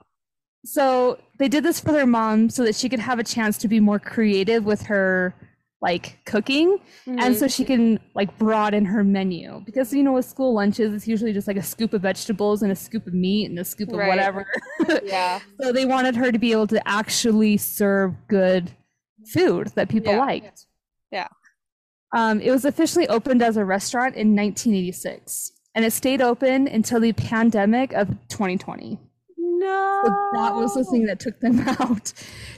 So 0.66 1.20
they 1.38 1.48
did 1.48 1.64
this 1.64 1.80
for 1.80 1.94
their 1.94 2.08
mom 2.08 2.50
so 2.50 2.64
that 2.66 2.76
she 2.76 2.90
could 2.90 3.00
have 3.00 3.20
a 3.20 3.24
chance 3.24 3.58
to 3.60 3.68
be 3.68 3.80
more 3.80 4.00
creative 4.00 4.66
with 4.66 4.82
her 4.84 5.34
like 5.82 6.20
cooking 6.26 6.78
mm-hmm. 7.06 7.20
and 7.20 7.38
so 7.38 7.48
she 7.48 7.64
can 7.64 7.98
like 8.14 8.38
broaden 8.38 8.84
her 8.84 9.02
menu 9.02 9.62
because 9.66 9.94
you 9.94 10.04
know 10.04 10.12
with 10.12 10.26
school 10.26 10.54
lunches 10.54 10.94
it's 10.94 11.08
usually 11.08 11.32
just 11.32 11.48
like 11.48 11.56
a 11.56 11.64
scoop 11.64 11.94
of 11.94 12.02
vegetables 12.02 12.64
and 12.64 12.72
a 12.74 12.76
scoop 12.76 13.08
of 13.08 13.14
meat 13.14 13.50
and 13.50 13.58
a 13.58 13.64
scoop 13.64 13.88
of 13.88 13.96
right. 13.96 14.10
whatever 14.10 14.46
yeah 15.06 15.40
so 15.62 15.72
they 15.72 15.86
wanted 15.86 16.18
her 16.18 16.34
to 16.34 16.38
be 16.38 16.52
able 16.52 16.68
to 16.68 16.86
actually 16.86 17.56
serve 17.56 18.14
good 18.28 18.70
food 19.32 19.68
that 19.76 19.88
people 19.88 20.12
yeah. 20.12 20.20
liked 20.20 20.66
yeah 21.12 21.28
um, 22.16 22.42
it 22.42 22.52
was 22.52 22.66
officially 22.66 23.08
opened 23.08 23.44
as 23.44 23.58
a 23.58 23.64
restaurant 23.64 24.16
in 24.16 24.36
1986 24.36 25.52
and 25.76 25.86
it 25.86 25.92
stayed 25.92 26.22
open 26.22 26.68
until 26.68 27.00
the 27.00 27.14
pandemic 27.14 27.94
of 27.94 28.10
2020. 28.30 29.00
No. 29.38 30.02
So 30.04 30.10
that 30.34 30.56
was 30.56 30.74
the 30.74 30.84
thing 30.84 31.06
that 31.06 31.20
took 31.20 31.40
them 31.40 31.60
out. 31.80 32.14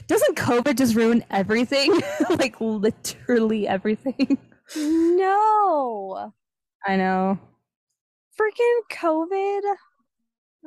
Doesn't 0.06 0.36
COVID 0.36 0.76
just 0.76 0.94
ruin 0.94 1.24
everything? 1.30 2.00
like 2.30 2.60
literally 2.60 3.68
everything. 3.68 4.38
No. 4.76 6.32
I 6.86 6.96
know. 6.96 7.38
Freaking 8.40 8.80
COVID. 8.90 9.60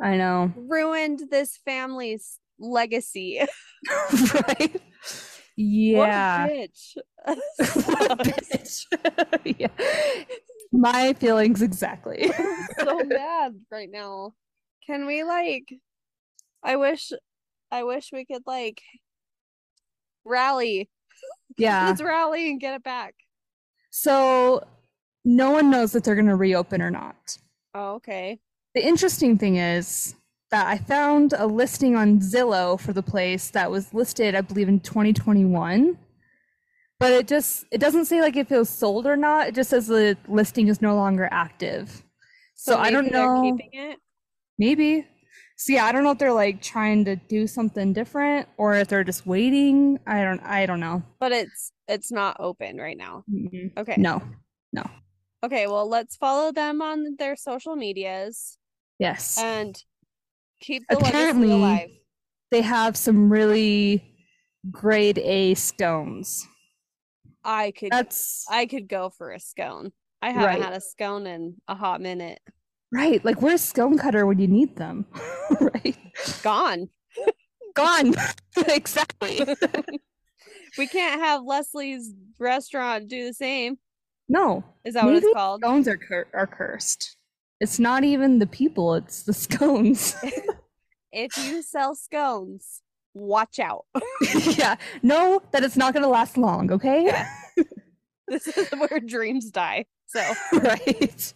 I 0.01 0.17
know. 0.17 0.53
Ruined 0.55 1.23
this 1.31 1.57
family's 1.65 2.39
legacy. 2.59 3.41
right? 4.33 4.81
Yeah. 5.55 6.47
What 7.25 7.37
a 7.37 7.37
bitch. 7.37 7.87
what 7.87 8.11
a 8.11 8.15
bitch. 8.17 8.85
yeah 9.57 9.67
my 10.75 11.13
feelings 11.13 11.61
exactly. 11.61 12.31
so 12.79 12.99
mad 13.03 13.55
right 13.71 13.89
now. 13.89 14.33
Can 14.85 15.05
we 15.05 15.23
like 15.23 15.73
I 16.63 16.75
wish 16.75 17.11
I 17.71 17.83
wish 17.83 18.09
we 18.11 18.25
could 18.25 18.43
like 18.45 18.81
rally. 20.23 20.89
Yeah. 21.57 21.87
Let's 21.87 22.01
rally 22.01 22.49
and 22.49 22.59
get 22.59 22.73
it 22.73 22.83
back. 22.83 23.15
So 23.89 24.67
no 25.23 25.51
one 25.51 25.69
knows 25.69 25.93
that 25.93 26.03
they're 26.03 26.15
going 26.15 26.27
to 26.27 26.35
reopen 26.35 26.81
or 26.81 26.91
not. 26.91 27.37
Oh, 27.73 27.93
okay. 27.93 28.41
The 28.73 28.85
interesting 28.85 29.37
thing 29.37 29.55
is 29.55 30.15
that 30.51 30.67
I 30.67 30.77
found 30.77 31.33
a 31.37 31.47
listing 31.47 31.95
on 31.95 32.19
Zillow 32.19 32.79
for 32.79 32.93
the 32.93 33.03
place 33.03 33.49
that 33.51 33.71
was 33.71 33.93
listed, 33.93 34.35
I 34.35 34.41
believe, 34.41 34.69
in 34.69 34.79
2021 34.79 35.97
but 36.99 37.11
it 37.11 37.27
just 37.27 37.65
it 37.71 37.79
doesn't 37.79 38.05
say 38.05 38.21
like 38.21 38.35
if 38.35 38.51
it 38.51 38.57
was 38.57 38.69
sold 38.69 39.05
or 39.05 39.17
not. 39.17 39.47
It 39.47 39.55
just 39.55 39.69
says 39.69 39.87
the 39.87 40.17
listing 40.27 40.67
is 40.67 40.81
no 40.81 40.95
longer 40.95 41.27
active. 41.31 42.03
So, 42.55 42.73
so 42.73 42.79
I 42.79 42.89
don't 42.89 43.11
know. 43.11 43.41
keeping 43.43 43.69
it. 43.73 43.99
Maybe. 44.57 45.05
So 45.57 45.73
yeah, 45.73 45.85
I 45.85 45.91
don't 45.91 46.03
know 46.03 46.11
if 46.11 46.17
they're 46.17 46.33
like 46.33 46.61
trying 46.61 47.05
to 47.05 47.15
do 47.15 47.47
something 47.47 47.93
different 47.93 48.47
or 48.57 48.75
if 48.75 48.87
they're 48.87 49.03
just 49.03 49.25
waiting. 49.25 49.99
I 50.07 50.23
don't. 50.23 50.41
I 50.41 50.65
don't 50.65 50.79
know. 50.79 51.03
But 51.19 51.31
it's 51.31 51.71
it's 51.87 52.11
not 52.11 52.37
open 52.39 52.77
right 52.77 52.97
now. 52.97 53.23
Mm-hmm. 53.31 53.79
Okay. 53.79 53.95
No. 53.97 54.21
No. 54.71 54.83
Okay. 55.43 55.67
Well, 55.67 55.87
let's 55.87 56.15
follow 56.15 56.51
them 56.51 56.81
on 56.81 57.15
their 57.19 57.35
social 57.35 57.75
medias. 57.75 58.57
Yes. 58.99 59.37
And 59.37 59.77
keep 60.65 60.83
the 60.89 60.97
Apparently, 60.97 61.51
alive. 61.51 61.89
They 62.51 62.61
have 62.61 62.97
some 62.97 63.31
really 63.31 64.03
grade 64.71 65.19
A 65.19 65.53
scones. 65.53 66.47
I 67.43 67.71
could 67.71 67.91
that's 67.91 68.45
I 68.49 68.65
could 68.65 68.87
go 68.87 69.09
for 69.09 69.31
a 69.31 69.39
scone. 69.39 69.91
I 70.21 70.29
haven't 70.29 70.43
right. 70.43 70.61
had 70.61 70.73
a 70.73 70.81
scone 70.81 71.27
in 71.27 71.55
a 71.67 71.75
hot 71.75 72.01
minute. 72.01 72.39
Right. 72.91 73.23
Like 73.23 73.41
where's 73.41 73.61
a 73.61 73.67
scone 73.67 73.97
cutter 73.97 74.25
when 74.25 74.39
you 74.39 74.47
need 74.47 74.75
them? 74.75 75.05
right. 75.61 75.97
Gone. 76.41 76.89
Gone. 77.75 78.15
exactly. 78.67 79.41
we 80.77 80.87
can't 80.87 81.21
have 81.21 81.43
Leslie's 81.43 82.13
restaurant 82.39 83.07
do 83.07 83.25
the 83.25 83.33
same. 83.33 83.77
No. 84.27 84.63
Is 84.83 84.95
that 84.95 85.05
what 85.05 85.15
it's 85.15 85.33
called? 85.33 85.61
Scones 85.61 85.87
are 85.87 85.97
cur- 85.97 86.27
are 86.33 86.47
cursed. 86.47 87.14
It's 87.59 87.79
not 87.79 88.03
even 88.03 88.39
the 88.39 88.47
people, 88.47 88.95
it's 88.95 89.23
the 89.23 89.33
scones. 89.33 90.15
if 91.11 91.37
you 91.37 91.61
sell 91.61 91.95
scones, 91.95 92.81
watch 93.13 93.59
out. 93.59 93.85
yeah, 94.57 94.75
know 95.01 95.41
that 95.51 95.63
it's 95.63 95.77
not 95.77 95.93
going 95.93 96.03
to 96.03 96.09
last 96.09 96.37
long, 96.37 96.71
okay? 96.71 97.25
this 98.27 98.47
is 98.47 98.69
where 98.71 98.99
dreams 98.99 99.49
die. 99.51 99.85
So, 100.07 100.33
right. 100.53 101.33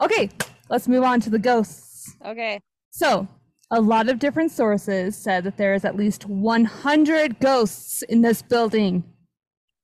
Okay, 0.00 0.30
let's 0.68 0.88
move 0.88 1.04
on 1.04 1.20
to 1.20 1.30
the 1.30 1.38
ghosts. 1.38 2.14
Okay. 2.24 2.60
So, 2.90 3.26
a 3.70 3.80
lot 3.80 4.08
of 4.08 4.18
different 4.18 4.52
sources 4.52 5.16
said 5.16 5.44
that 5.44 5.56
there 5.56 5.74
is 5.74 5.84
at 5.84 5.96
least 5.96 6.26
100 6.26 7.40
ghosts 7.40 8.02
in 8.02 8.22
this 8.22 8.42
building. 8.42 9.04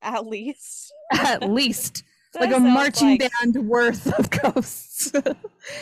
At 0.03 0.27
least. 0.27 0.93
At 1.13 1.49
least. 1.49 2.05
Like 2.39 2.53
a 2.53 2.61
marching 2.61 3.19
like... 3.19 3.31
band 3.41 3.57
worth 3.69 4.07
of 4.19 4.31
ghosts. 4.31 5.13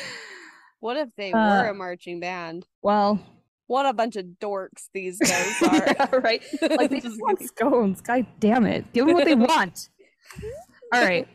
what 0.81 0.97
if 0.97 1.09
they 1.17 1.33
uh, 1.33 1.63
were 1.63 1.69
a 1.69 1.75
marching 1.75 2.21
band? 2.21 2.67
Well, 2.83 3.21
what 3.69 3.87
a 3.87 3.93
bunch 3.93 4.17
of 4.17 4.25
dorks 4.41 4.89
these 4.93 5.19
guys 5.19 5.63
are. 5.69 5.75
yeah, 5.75 6.17
right? 6.17 6.43
Like 6.63 6.91
they 6.91 7.01
just 7.09 7.21
want 7.21 7.41
scones. 7.43 8.01
God 8.01 8.27
damn 8.41 8.67
it. 8.67 8.93
Give 8.93 9.07
them 9.07 9.15
what 9.15 9.27
they 9.27 9.35
want. 9.35 9.91
All 10.93 11.05
right. 11.05 11.29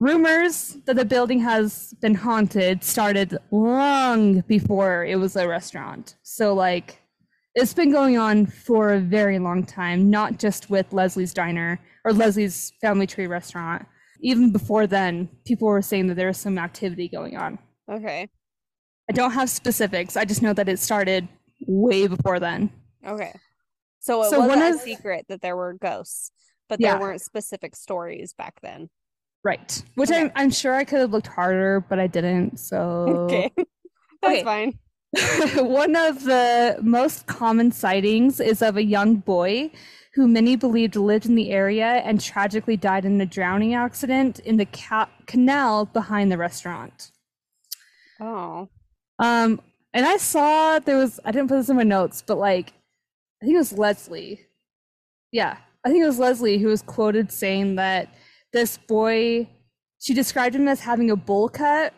Rumors 0.00 0.78
that 0.86 0.96
the 0.96 1.04
building 1.04 1.38
has 1.40 1.94
been 2.00 2.14
haunted 2.14 2.82
started 2.82 3.38
long 3.50 4.40
before 4.42 5.04
it 5.04 5.16
was 5.16 5.36
a 5.36 5.46
restaurant. 5.46 6.16
So 6.22 6.54
like 6.54 7.00
it's 7.54 7.74
been 7.74 7.92
going 7.92 8.18
on 8.18 8.46
for 8.46 8.94
a 8.94 9.00
very 9.00 9.38
long 9.38 9.64
time, 9.64 10.10
not 10.10 10.38
just 10.38 10.70
with 10.70 10.92
Leslie's 10.92 11.32
Diner 11.32 11.78
or 12.04 12.12
Leslie's 12.12 12.72
Family 12.80 13.06
Tree 13.06 13.26
Restaurant. 13.26 13.86
Even 14.24 14.50
before 14.50 14.86
then, 14.86 15.28
people 15.44 15.68
were 15.68 15.82
saying 15.82 16.06
that 16.06 16.14
there 16.14 16.28
was 16.28 16.38
some 16.38 16.58
activity 16.58 17.08
going 17.08 17.36
on. 17.36 17.58
Okay. 17.90 18.28
I 19.08 19.12
don't 19.12 19.32
have 19.32 19.50
specifics. 19.50 20.16
I 20.16 20.24
just 20.24 20.40
know 20.40 20.54
that 20.54 20.68
it 20.68 20.78
started 20.78 21.28
way 21.66 22.06
before 22.06 22.40
then. 22.40 22.70
Okay. 23.06 23.32
So 24.00 24.22
it 24.22 24.30
so 24.30 24.40
wasn't 24.40 24.62
a 24.62 24.74
of, 24.76 24.80
secret 24.80 25.26
that 25.28 25.42
there 25.42 25.56
were 25.56 25.74
ghosts, 25.74 26.30
but 26.70 26.80
there 26.80 26.98
weren't 26.98 27.20
specific 27.20 27.76
stories 27.76 28.32
back 28.32 28.54
then. 28.62 28.88
Right. 29.44 29.82
Which 29.94 30.10
okay. 30.10 30.22
I'm, 30.22 30.32
I'm 30.34 30.50
sure 30.50 30.74
I 30.74 30.84
could 30.84 31.00
have 31.00 31.10
looked 31.10 31.26
harder, 31.26 31.84
but 31.86 32.00
I 32.00 32.06
didn't. 32.06 32.58
So 32.58 32.78
okay. 32.78 33.52
That's 33.56 33.66
okay. 34.24 34.42
fine. 34.42 34.78
One 35.66 35.96
of 35.96 36.24
the 36.24 36.78
most 36.82 37.26
common 37.26 37.72
sightings 37.72 38.40
is 38.40 38.62
of 38.62 38.78
a 38.78 38.82
young 38.82 39.16
boy 39.16 39.70
who 40.14 40.28
many 40.28 40.56
believed 40.56 40.96
lived 40.96 41.26
in 41.26 41.34
the 41.34 41.50
area 41.50 41.86
and 42.04 42.20
tragically 42.20 42.76
died 42.76 43.04
in 43.04 43.20
a 43.20 43.26
drowning 43.26 43.74
accident 43.74 44.38
in 44.40 44.56
the 44.56 44.66
ca- 44.66 45.10
canal 45.26 45.86
behind 45.86 46.30
the 46.30 46.38
restaurant. 46.38 47.10
Oh. 48.20 48.68
Um, 49.18 49.60
and 49.92 50.06
I 50.06 50.16
saw 50.16 50.78
there 50.78 50.98
was 50.98 51.18
I 51.24 51.32
didn't 51.32 51.48
put 51.48 51.56
this 51.56 51.68
in 51.68 51.76
my 51.76 51.82
notes, 51.82 52.22
but 52.24 52.38
like 52.38 52.72
I 53.42 53.46
think 53.46 53.54
it 53.54 53.58
was 53.58 53.72
Leslie. 53.72 54.40
Yeah, 55.32 55.56
I 55.84 55.90
think 55.90 56.02
it 56.02 56.06
was 56.06 56.18
Leslie 56.18 56.58
who 56.58 56.68
was 56.68 56.82
quoted 56.82 57.32
saying 57.32 57.76
that 57.76 58.14
this 58.52 58.76
boy 58.76 59.48
she 60.00 60.14
described 60.14 60.54
him 60.54 60.68
as 60.68 60.80
having 60.80 61.10
a 61.10 61.16
bowl 61.16 61.48
cut 61.48 61.92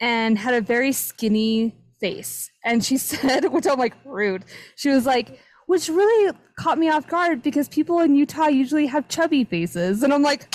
and 0.00 0.38
had 0.38 0.54
a 0.54 0.60
very 0.60 0.92
skinny 0.92 1.74
face. 1.98 2.50
And 2.64 2.84
she 2.84 2.96
said, 2.98 3.52
which 3.52 3.66
I'm 3.66 3.78
like 3.78 3.94
rude. 4.04 4.44
She 4.76 4.90
was 4.90 5.06
like, 5.06 5.40
which 5.66 5.88
really 5.88 6.32
caught 6.58 6.78
me 6.78 6.88
off 6.88 7.06
guard 7.08 7.42
because 7.42 7.68
people 7.68 8.00
in 8.00 8.14
Utah 8.14 8.46
usually 8.46 8.86
have 8.86 9.08
chubby 9.08 9.44
faces. 9.44 10.02
And 10.02 10.12
I'm 10.12 10.22
like, 10.22 10.54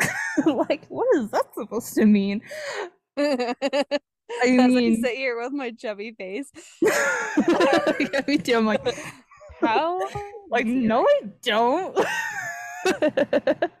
like, 0.46 0.86
what 0.88 1.06
is 1.16 1.30
that 1.30 1.54
supposed 1.54 1.94
to 1.94 2.06
mean? 2.06 2.40
I 3.16 3.54
mean, 4.44 4.96
I 4.98 5.08
sit 5.08 5.16
here 5.16 5.38
with 5.38 5.52
my 5.52 5.70
chubby 5.70 6.12
face. 6.12 6.50
me 8.26 8.38
too. 8.38 8.56
I'm 8.56 8.66
like, 8.66 8.82
how? 9.60 10.00
Like, 10.50 10.66
no, 10.66 11.02
I 11.06 11.20
don't. 11.42 11.98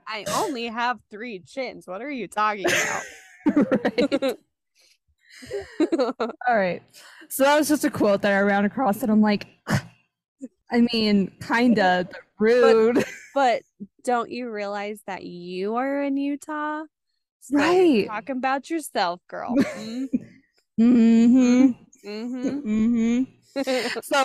I 0.06 0.24
only 0.34 0.66
have 0.66 0.98
three 1.10 1.40
chins. 1.40 1.86
What 1.86 2.02
are 2.02 2.10
you 2.10 2.28
talking 2.28 2.66
about? 2.66 3.02
right. 3.56 4.36
All 6.48 6.56
right. 6.56 6.82
So 7.28 7.44
that 7.44 7.58
was 7.58 7.68
just 7.68 7.84
a 7.84 7.90
quote 7.90 8.22
that 8.22 8.32
I 8.32 8.40
ran 8.40 8.64
across, 8.64 9.02
and 9.02 9.10
I'm 9.10 9.22
like, 9.22 9.46
I 10.72 10.88
mean, 10.92 11.30
kinda 11.46 12.08
rude. 12.38 12.96
But, 12.96 13.08
but, 13.34 13.62
don't 14.04 14.30
you 14.30 14.50
realize 14.50 15.00
that 15.06 15.24
you 15.24 15.76
are 15.76 16.02
in 16.02 16.16
Utah? 16.16 16.84
So 17.40 17.56
right. 17.56 18.06
Talking 18.06 18.36
about 18.36 18.70
yourself, 18.70 19.20
girl. 19.28 19.54
Mm-hmm. 20.80 21.72
Mm-hmm. 22.08 23.24
Mm-hmm. 23.62 24.00
so 24.02 24.24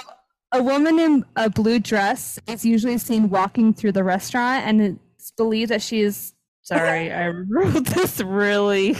a 0.53 0.63
woman 0.63 0.97
in 0.97 1.25
a 1.35 1.49
blue 1.49 1.77
dress 1.77 2.39
is 2.47 2.63
usually 2.63 2.97
seen 2.97 3.29
walking 3.29 3.73
through 3.73 3.91
the 3.91 4.03
restaurant, 4.03 4.65
and 4.65 4.99
it's 5.15 5.31
believed 5.31 5.71
that 5.71 5.81
she 5.81 6.01
is. 6.01 6.33
Sorry, 6.61 7.11
I 7.11 7.27
wrote 7.27 7.85
this 7.85 8.21
really. 8.21 8.95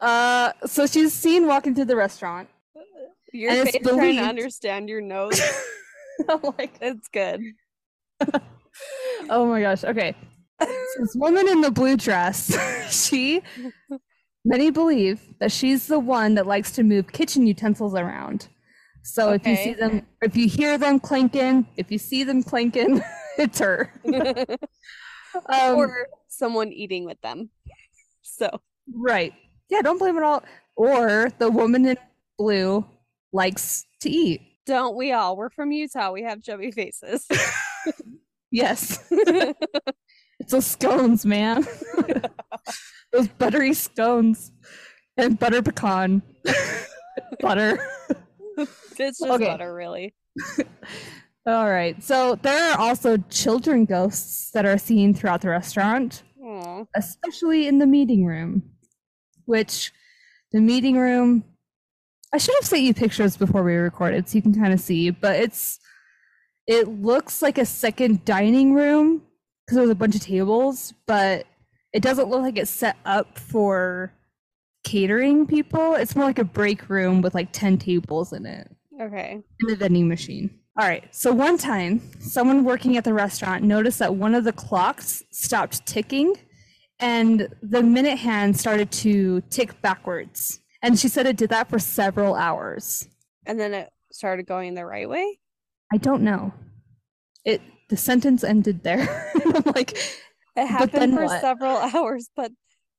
Uh, 0.00 0.52
so 0.66 0.86
she's 0.86 1.12
seen 1.12 1.46
walking 1.46 1.74
through 1.74 1.86
the 1.86 1.96
restaurant. 1.96 2.48
Your 3.32 3.52
face 3.64 3.78
believed... 3.78 3.98
trying 3.98 4.16
to 4.16 4.22
understand 4.22 4.88
your 4.88 5.02
nose. 5.02 5.40
I'm 6.28 6.40
like, 6.58 6.78
it's 6.80 7.08
good. 7.08 7.42
oh 9.30 9.46
my 9.46 9.60
gosh. 9.60 9.84
Okay. 9.84 10.14
this 10.60 11.14
woman 11.14 11.48
in 11.48 11.60
the 11.60 11.70
blue 11.70 11.96
dress, 11.96 12.56
she 13.06 13.42
many 14.44 14.70
believe 14.70 15.20
that 15.40 15.52
she's 15.52 15.86
the 15.86 15.98
one 15.98 16.34
that 16.34 16.46
likes 16.46 16.72
to 16.72 16.82
move 16.82 17.12
kitchen 17.12 17.46
utensils 17.46 17.94
around. 17.94 18.48
So 19.02 19.30
okay. 19.30 19.52
if 19.52 19.58
you 19.58 19.64
see 19.64 19.74
them, 19.74 20.06
if 20.22 20.36
you 20.36 20.48
hear 20.48 20.76
them 20.76 20.98
clanking, 20.98 21.66
if 21.76 21.90
you 21.90 21.98
see 21.98 22.24
them 22.24 22.42
clanking, 22.42 23.02
it's 23.38 23.58
her. 23.58 23.92
um, 24.04 25.76
or 25.76 26.08
someone 26.28 26.72
eating 26.72 27.04
with 27.04 27.20
them. 27.20 27.50
So 28.22 28.60
right, 28.92 29.32
yeah, 29.70 29.82
don't 29.82 29.98
blame 29.98 30.16
it 30.16 30.22
all. 30.22 30.42
Or 30.76 31.30
the 31.38 31.50
woman 31.50 31.86
in 31.86 31.96
blue 32.38 32.84
likes 33.32 33.84
to 34.00 34.10
eat. 34.10 34.40
Don't 34.68 34.96
we 34.96 35.12
all? 35.12 35.34
We're 35.34 35.48
from 35.48 35.72
Utah. 35.72 36.12
We 36.12 36.22
have 36.24 36.42
chubby 36.42 36.70
faces. 36.70 37.26
yes. 38.50 39.02
it's 39.10 40.52
those 40.52 40.66
scones, 40.66 41.24
man. 41.24 41.66
those 43.12 43.28
buttery 43.28 43.72
scones 43.72 44.52
and 45.16 45.38
butter 45.38 45.62
pecan. 45.62 46.22
butter. 47.40 47.78
It's 48.58 48.94
just 48.96 49.22
okay. 49.22 49.46
butter, 49.46 49.74
really. 49.74 50.14
All 51.46 51.70
right. 51.70 52.00
So 52.02 52.34
there 52.34 52.72
are 52.72 52.78
also 52.78 53.16
children 53.30 53.86
ghosts 53.86 54.50
that 54.50 54.66
are 54.66 54.76
seen 54.76 55.14
throughout 55.14 55.40
the 55.40 55.48
restaurant, 55.48 56.22
Aww. 56.44 56.86
especially 56.94 57.66
in 57.66 57.78
the 57.78 57.86
meeting 57.86 58.26
room 58.26 58.62
which 59.48 59.92
the 60.52 60.60
meeting 60.60 60.98
room 60.98 61.42
I 62.32 62.38
should 62.38 62.54
have 62.56 62.66
sent 62.66 62.82
you 62.82 62.94
pictures 62.94 63.36
before 63.36 63.62
we 63.62 63.74
recorded 63.74 64.28
so 64.28 64.36
you 64.36 64.42
can 64.42 64.54
kind 64.54 64.72
of 64.72 64.80
see, 64.80 65.10
but 65.10 65.36
it's 65.36 65.80
it 66.66 66.86
looks 66.86 67.40
like 67.40 67.56
a 67.56 67.64
second 67.64 68.24
dining 68.26 68.74
room 68.74 69.22
because 69.64 69.76
there's 69.76 69.90
a 69.90 69.94
bunch 69.94 70.14
of 70.14 70.20
tables, 70.20 70.92
but 71.06 71.46
it 71.94 72.02
doesn't 72.02 72.28
look 72.28 72.42
like 72.42 72.58
it's 72.58 72.70
set 72.70 72.96
up 73.06 73.38
for 73.38 74.12
catering 74.84 75.46
people. 75.46 75.94
It's 75.94 76.14
more 76.14 76.26
like 76.26 76.38
a 76.38 76.44
break 76.44 76.88
room 76.90 77.22
with 77.22 77.34
like 77.34 77.52
10 77.52 77.78
tables 77.78 78.32
in 78.32 78.44
it. 78.44 78.70
Okay. 79.00 79.42
And 79.60 79.70
a 79.70 79.76
vending 79.76 80.08
machine. 80.08 80.58
All 80.78 80.86
right. 80.86 81.04
So 81.14 81.32
one 81.32 81.58
time, 81.58 82.00
someone 82.20 82.64
working 82.64 82.96
at 82.96 83.04
the 83.04 83.14
restaurant 83.14 83.64
noticed 83.64 83.98
that 83.98 84.14
one 84.14 84.34
of 84.34 84.44
the 84.44 84.52
clocks 84.52 85.22
stopped 85.30 85.86
ticking 85.86 86.34
and 87.00 87.48
the 87.62 87.82
minute 87.82 88.18
hand 88.18 88.58
started 88.58 88.90
to 88.90 89.40
tick 89.50 89.80
backwards. 89.82 90.60
And 90.82 90.98
she 90.98 91.08
said 91.08 91.26
it 91.26 91.36
did 91.36 91.50
that 91.50 91.68
for 91.68 91.78
several 91.78 92.34
hours. 92.34 93.08
And 93.46 93.58
then 93.58 93.74
it 93.74 93.90
started 94.12 94.46
going 94.46 94.74
the 94.74 94.86
right 94.86 95.08
way? 95.08 95.38
I 95.92 95.96
don't 95.96 96.22
know. 96.22 96.52
It 97.44 97.60
the 97.88 97.96
sentence 97.96 98.44
ended 98.44 98.82
there. 98.82 99.32
I'm 99.44 99.72
like 99.74 99.96
it 100.56 100.66
happened 100.66 101.14
for 101.14 101.24
what? 101.24 101.40
several 101.40 101.76
hours, 101.94 102.28
but 102.36 102.52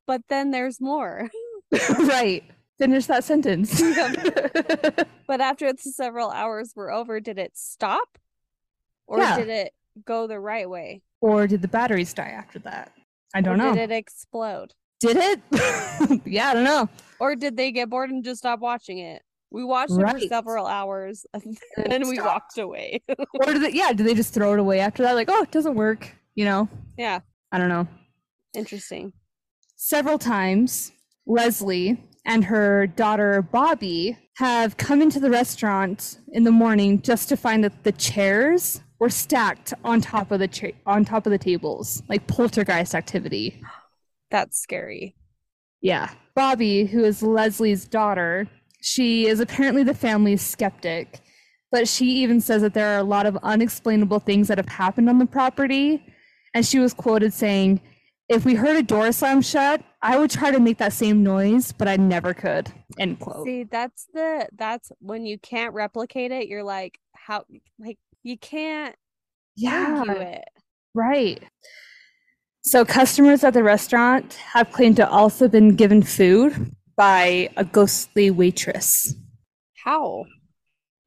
but 0.07 0.22
then 0.30 0.51
there's 0.51 0.81
more. 0.81 1.30
right. 1.99 2.43
Finish 2.77 3.07
that 3.07 3.26
sentence. 3.26 3.81
but 5.27 5.41
after 5.41 5.68
it's 5.68 5.95
several 5.95 6.30
hours 6.30 6.73
were 6.76 6.91
over, 6.91 7.19
did 7.19 7.38
it 7.38 7.51
stop? 7.56 8.18
Or 9.06 9.19
yeah. 9.19 9.38
did 9.38 9.49
it 9.49 9.73
go 10.06 10.27
the 10.27 10.39
right 10.39 10.69
way? 10.69 11.01
Or 11.19 11.45
did 11.45 11.61
the 11.61 11.68
batteries 11.68 12.14
die 12.14 12.30
after 12.30 12.57
that? 12.60 12.93
I 13.35 13.41
don't 13.41 13.56
or 13.56 13.57
know. 13.57 13.76
Did 13.76 13.91
it 13.91 13.95
explode? 13.95 14.73
Did 15.01 15.18
it? 15.18 16.22
yeah, 16.26 16.49
I 16.49 16.53
don't 16.53 16.64
know. 16.64 16.88
Or 17.19 17.35
did 17.35 17.57
they 17.57 17.71
get 17.71 17.89
bored 17.89 18.09
and 18.09 18.23
just 18.23 18.39
stop 18.39 18.59
watching 18.59 18.99
it? 18.99 19.21
We 19.51 19.63
watched 19.63 19.93
right. 19.93 20.15
it 20.15 20.21
for 20.21 20.27
several 20.27 20.67
hours 20.67 21.25
and 21.33 21.57
then 21.87 22.07
we 22.07 22.19
walked 22.19 22.57
away. 22.57 23.01
or 23.09 23.53
did 23.53 23.63
they, 23.63 23.71
yeah, 23.71 23.93
did 23.93 24.05
they 24.05 24.13
just 24.13 24.33
throw 24.33 24.53
it 24.53 24.59
away 24.59 24.79
after 24.79 25.03
that? 25.03 25.15
Like, 25.15 25.29
oh, 25.31 25.43
it 25.43 25.51
doesn't 25.51 25.75
work, 25.75 26.15
you 26.35 26.45
know? 26.45 26.69
Yeah. 26.97 27.19
I 27.51 27.57
don't 27.57 27.69
know. 27.69 27.87
Interesting. 28.53 29.13
Several 29.75 30.19
times, 30.19 30.91
Leslie 31.25 32.03
and 32.25 32.45
her 32.45 32.87
daughter 32.87 33.41
Bobby 33.41 34.17
have 34.37 34.77
come 34.77 35.01
into 35.01 35.19
the 35.19 35.29
restaurant 35.29 36.19
in 36.31 36.43
the 36.43 36.51
morning 36.51 37.01
just 37.01 37.29
to 37.29 37.37
find 37.37 37.63
that 37.63 37.83
the 37.83 37.91
chairs 37.91 38.81
were 38.99 39.09
stacked 39.09 39.73
on 39.83 40.01
top 40.01 40.31
of 40.31 40.39
the 40.39 40.47
cha- 40.47 40.67
on 40.85 41.05
top 41.05 41.25
of 41.25 41.31
the 41.31 41.37
tables, 41.37 42.03
like 42.09 42.27
poltergeist 42.27 42.93
activity. 42.93 43.61
That's 44.31 44.59
scary. 44.59 45.15
Yeah. 45.81 46.11
Bobby, 46.35 46.85
who 46.85 47.03
is 47.03 47.22
Leslie's 47.22 47.85
daughter, 47.85 48.47
she 48.81 49.27
is 49.27 49.39
apparently 49.39 49.84
the 49.84 49.93
family's 49.93 50.41
skeptic, 50.41 51.19
but 51.72 51.88
she 51.88 52.06
even 52.06 52.41
says 52.41 52.61
that 52.61 52.73
there 52.73 52.95
are 52.95 52.99
a 52.99 53.03
lot 53.03 53.26
of 53.26 53.38
unexplainable 53.43 54.19
things 54.19 54.47
that 54.47 54.57
have 54.57 54.69
happened 54.69 55.10
on 55.10 55.19
the 55.19 55.26
property. 55.26 56.03
And 56.53 56.65
she 56.65 56.80
was 56.80 56.93
quoted 56.93 57.34
saying, 57.34 57.81
If 58.27 58.45
we 58.45 58.56
heard 58.56 58.77
a 58.77 58.84
door 58.84 59.11
slam 59.11 59.41
shut, 59.41 59.84
I 60.01 60.18
would 60.18 60.31
try 60.31 60.51
to 60.51 60.60
make 60.60 60.77
that 60.77 60.93
same 60.93 61.23
noise, 61.23 61.72
but 61.72 61.88
I 61.88 61.97
never 61.97 62.34
could. 62.34 62.72
End 62.97 63.19
quote. 63.19 63.45
See, 63.45 63.65
that's 63.65 64.07
the 64.14 64.47
that's 64.57 64.91
when 64.99 65.26
you 65.26 65.38
can't 65.38 65.73
replicate 65.73 66.31
it, 66.31 66.47
you're 66.47 66.64
like, 66.64 66.99
how 67.14 67.43
like 67.77 67.99
you 68.23 68.38
can't 68.38 68.95
yeah. 69.56 70.03
argue 70.07 70.22
it. 70.22 70.45
Right. 70.95 71.43
So 72.69 72.85
customers 72.85 73.43
at 73.43 73.53
the 73.53 73.63
restaurant 73.63 74.35
have 74.53 74.71
claimed 74.71 74.97
to 74.97 75.09
also 75.09 75.47
been 75.47 75.75
given 75.75 76.03
food 76.03 76.71
by 76.95 77.49
a 77.57 77.65
ghostly 77.65 78.29
waitress. 78.29 79.15
How? 79.83 80.25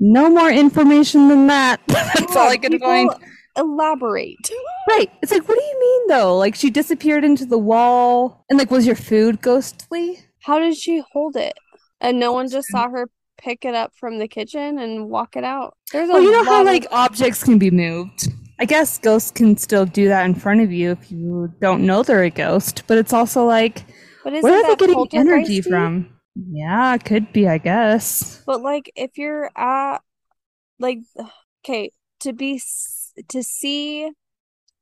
no 0.03 0.29
more 0.29 0.51
information 0.51 1.29
than 1.29 1.47
that. 1.47 1.81
That's 1.87 2.35
all 2.35 2.49
I 2.49 2.57
could 2.57 2.81
find. 2.81 3.09
Elaborate. 3.57 4.51
Right. 4.89 5.09
It's 5.23 5.31
like, 5.31 5.47
what 5.49 5.57
do 5.57 5.65
you 5.65 5.81
mean 5.81 6.09
though? 6.09 6.37
Like 6.37 6.57
she 6.57 6.69
disappeared 6.69 7.23
into 7.23 7.47
the 7.47 7.59
wall 7.59 8.45
and 8.51 8.59
like 8.59 8.73
was 8.73 8.85
your 8.85 8.97
food 8.97 9.41
ghostly? 9.41 10.19
How 10.41 10.59
did 10.59 10.77
she 10.77 11.05
hold 11.13 11.37
it? 11.37 11.55
And 12.01 12.19
no 12.19 12.33
one 12.33 12.51
just 12.51 12.67
saw 12.69 12.89
her 12.91 13.09
pick 13.39 13.65
it 13.65 13.77
up 13.77 13.93
from 13.95 14.19
the 14.19 14.27
kitchen 14.27 14.79
and 14.79 15.09
walk 15.09 15.37
it 15.37 15.45
out. 15.45 15.77
There's 15.93 16.09
a 16.09 16.15
well, 16.15 16.23
you 16.23 16.33
know 16.33 16.45
how 16.45 16.65
like 16.65 16.87
objects 16.91 17.45
can 17.45 17.59
be 17.59 17.71
moved. 17.71 18.27
I 18.63 18.65
guess 18.65 18.97
ghosts 18.99 19.33
can 19.33 19.57
still 19.57 19.85
do 19.85 20.07
that 20.07 20.25
in 20.25 20.37
front 20.37 20.61
of 20.61 20.71
you 20.71 20.93
if 20.93 21.11
you 21.11 21.53
don't 21.61 21.85
know 21.85 22.05
they're 22.05 22.23
a 22.23 22.31
ghost, 22.31 22.85
but 22.87 22.97
it's 22.97 23.13
also 23.13 23.45
like, 23.45 23.85
where 24.23 24.37
are 24.55 24.77
they 24.77 24.77
getting 24.77 25.09
energy 25.15 25.61
from? 25.61 26.09
Yeah, 26.37 26.95
it 26.95 27.05
could 27.05 27.33
be, 27.33 27.49
I 27.49 27.59
guess. 27.59 28.41
But 28.47 28.63
like, 28.63 28.93
if 28.95 29.19
you're 29.19 29.51
at, 29.57 29.99
like, 30.79 31.01
okay, 31.67 31.91
to 32.21 32.33
be 32.33 32.63
to 33.27 33.43
see 33.43 34.13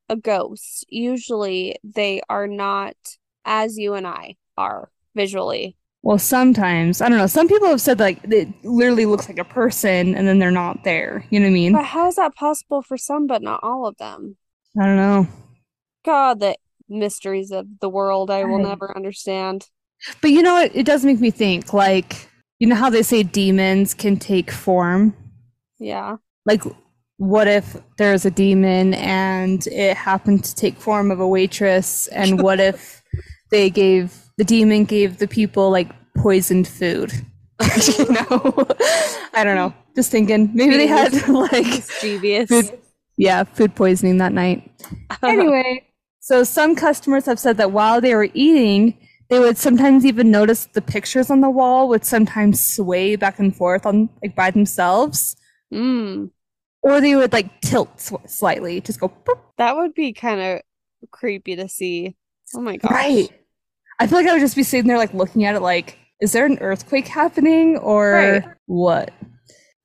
a 0.07 0.15
ghost, 0.15 0.85
usually 0.87 1.77
they 1.83 2.21
are 2.29 2.45
not 2.45 2.95
as 3.45 3.79
you 3.79 3.95
and 3.95 4.05
I 4.05 4.35
are 4.59 4.91
visually. 5.15 5.75
Well, 6.03 6.17
sometimes 6.17 6.99
I 7.01 7.09
don't 7.09 7.17
know. 7.17 7.27
Some 7.27 7.47
people 7.47 7.67
have 7.67 7.81
said 7.81 7.99
like 7.99 8.23
it 8.23 8.47
literally 8.63 9.05
looks 9.05 9.27
like 9.27 9.37
a 9.37 9.43
person, 9.43 10.15
and 10.15 10.27
then 10.27 10.39
they're 10.39 10.51
not 10.51 10.83
there. 10.83 11.25
You 11.29 11.39
know 11.39 11.45
what 11.45 11.51
I 11.51 11.53
mean? 11.53 11.73
But 11.73 11.85
how 11.85 12.07
is 12.07 12.15
that 12.15 12.35
possible 12.35 12.81
for 12.81 12.97
some, 12.97 13.27
but 13.27 13.41
not 13.41 13.59
all 13.63 13.85
of 13.85 13.97
them? 13.97 14.37
I 14.79 14.85
don't 14.85 14.95
know. 14.95 15.27
God, 16.03 16.39
the 16.39 16.55
mysteries 16.89 17.51
of 17.51 17.67
the 17.79 17.89
world 17.89 18.31
I 18.31 18.43
will 18.43 18.59
never 18.59 18.95
understand. 18.95 19.67
But 20.21 20.31
you 20.31 20.41
know 20.41 20.53
what? 20.53 20.75
It 20.75 20.85
does 20.85 21.05
make 21.05 21.19
me 21.19 21.29
think. 21.29 21.71
Like 21.71 22.27
you 22.61 22.67
know 22.67 22.75
how 22.75 22.89
they 22.89 23.03
say 23.03 23.23
demons 23.23 23.93
can 23.93 24.17
take 24.17 24.51
form. 24.51 25.15
Yeah. 25.79 26.17
Like 26.45 26.63
what 27.17 27.47
if 27.47 27.75
there's 27.97 28.25
a 28.25 28.31
demon 28.31 28.93
and 28.95 29.65
it 29.67 29.95
happened 29.95 30.43
to 30.43 30.55
take 30.55 30.77
form 30.77 31.11
of 31.11 31.19
a 31.19 31.27
waitress 31.27 32.07
and 32.07 32.41
what 32.43 32.59
if 32.59 33.01
they 33.51 33.69
gave 33.69 34.30
the 34.41 34.45
demon 34.45 34.85
gave 34.85 35.19
the 35.19 35.27
people 35.27 35.69
like 35.69 35.91
poisoned 36.15 36.67
food 36.67 37.13
you 37.99 38.05
know 38.11 38.65
i 39.35 39.43
don't 39.43 39.55
know 39.55 39.71
just 39.95 40.09
thinking 40.09 40.49
maybe 40.55 40.77
they 40.77 40.87
had 40.87 41.13
like 41.27 41.63
mischievous 41.67 42.49
food, 42.49 42.79
yeah 43.17 43.43
food 43.43 43.75
poisoning 43.75 44.17
that 44.17 44.33
night 44.33 44.67
anyway 45.21 45.85
so 46.21 46.43
some 46.43 46.75
customers 46.75 47.23
have 47.27 47.37
said 47.37 47.57
that 47.57 47.71
while 47.71 48.01
they 48.01 48.15
were 48.15 48.29
eating 48.33 48.97
they 49.29 49.37
would 49.37 49.59
sometimes 49.59 50.07
even 50.07 50.31
notice 50.31 50.65
the 50.73 50.81
pictures 50.81 51.29
on 51.29 51.41
the 51.41 51.49
wall 51.51 51.87
would 51.87 52.03
sometimes 52.03 52.65
sway 52.65 53.15
back 53.15 53.37
and 53.37 53.55
forth 53.55 53.85
on 53.85 54.09
like 54.23 54.35
by 54.35 54.49
themselves 54.49 55.35
mm 55.71 56.31
or 56.83 56.99
they 56.99 57.15
would 57.15 57.31
like 57.31 57.61
tilt 57.61 58.11
slightly, 58.25 58.81
just 58.81 58.99
go. 58.99 59.09
Boop. 59.09 59.39
That 59.57 59.75
would 59.75 59.93
be 59.93 60.13
kind 60.13 60.41
of 60.41 60.61
creepy 61.11 61.55
to 61.55 61.69
see. 61.69 62.15
Oh 62.55 62.61
my 62.61 62.77
gosh! 62.77 62.91
Right. 62.91 63.29
I 64.01 64.07
feel 64.07 64.17
like 64.17 64.27
I 64.27 64.33
would 64.33 64.39
just 64.39 64.55
be 64.55 64.63
sitting 64.63 64.87
there 64.87 64.97
like 64.97 65.13
looking 65.13 65.45
at 65.45 65.53
it, 65.53 65.61
like, 65.61 65.99
is 66.21 66.31
there 66.31 66.47
an 66.47 66.57
earthquake 66.57 67.07
happening 67.07 67.77
or 67.77 68.13
right. 68.13 68.43
what? 68.65 69.11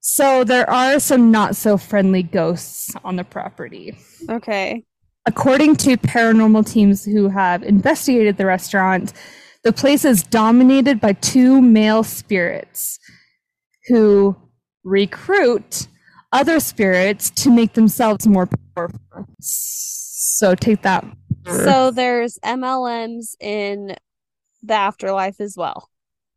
So 0.01 0.43
there 0.43 0.68
are 0.70 0.98
some 1.01 1.30
not 1.30 1.55
so 1.55 1.76
friendly 1.76 2.22
ghosts 2.22 2.94
on 3.05 3.16
the 3.16 3.24
property. 3.24 3.94
Okay. 4.30 4.84
According 5.26 5.76
to 5.76 5.98
paranormal 5.98 6.66
teams 6.66 7.05
who 7.05 7.28
have 7.28 7.62
investigated 7.62 8.38
the 8.38 8.47
restaurant, 8.47 9.12
the 9.64 9.72
place 9.72 10.06
is 10.06 10.22
dominated 10.22 10.98
by 10.98 11.12
two 11.12 11.60
male 11.60 12.02
spirits 12.02 12.98
who 13.88 14.34
recruit 14.82 15.88
other 16.32 16.59
spirits 16.59 17.28
to 17.28 17.51
make 17.51 17.74
themselves 17.74 18.26
more 18.26 18.48
powerful. 18.74 18.98
So 19.40 20.55
take 20.55 20.80
that. 20.82 21.05
So 21.44 21.90
there's 21.90 22.38
MLMs 22.43 23.36
in 23.40 23.94
the 24.66 24.74
afterlife 24.74 25.40
as 25.40 25.56
well. 25.56 25.88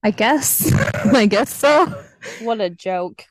I 0.03 0.11
guess. 0.11 0.71
I 1.13 1.25
guess 1.25 1.53
so. 1.53 2.03
What 2.41 2.61
a 2.61 2.69
joke. 2.69 3.25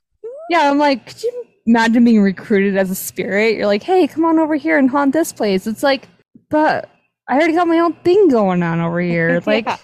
Yeah, 0.51 0.71
I'm 0.71 0.79
like, 0.79 1.07
could 1.07 1.23
you 1.23 1.47
imagine 1.67 2.05
being 2.05 2.21
recruited 2.21 2.77
as 2.77 2.91
a 2.91 2.95
spirit? 2.95 3.57
You're 3.57 3.67
like, 3.67 3.83
hey, 3.83 4.07
come 4.07 4.25
on 4.25 4.39
over 4.39 4.55
here 4.57 4.79
and 4.79 4.91
haunt 4.91 5.13
this 5.13 5.33
place. 5.33 5.67
It's 5.67 5.83
like, 5.83 6.09
but 6.49 6.91
I 7.29 7.35
already 7.35 7.53
got 7.53 7.69
my 7.69 7.79
own 7.79 7.95
thing 7.95 8.29
going 8.29 8.63
on 8.63 8.81
over 8.81 9.01
here. 9.01 9.43
Like, 9.47 9.67
yeah. 9.67 9.79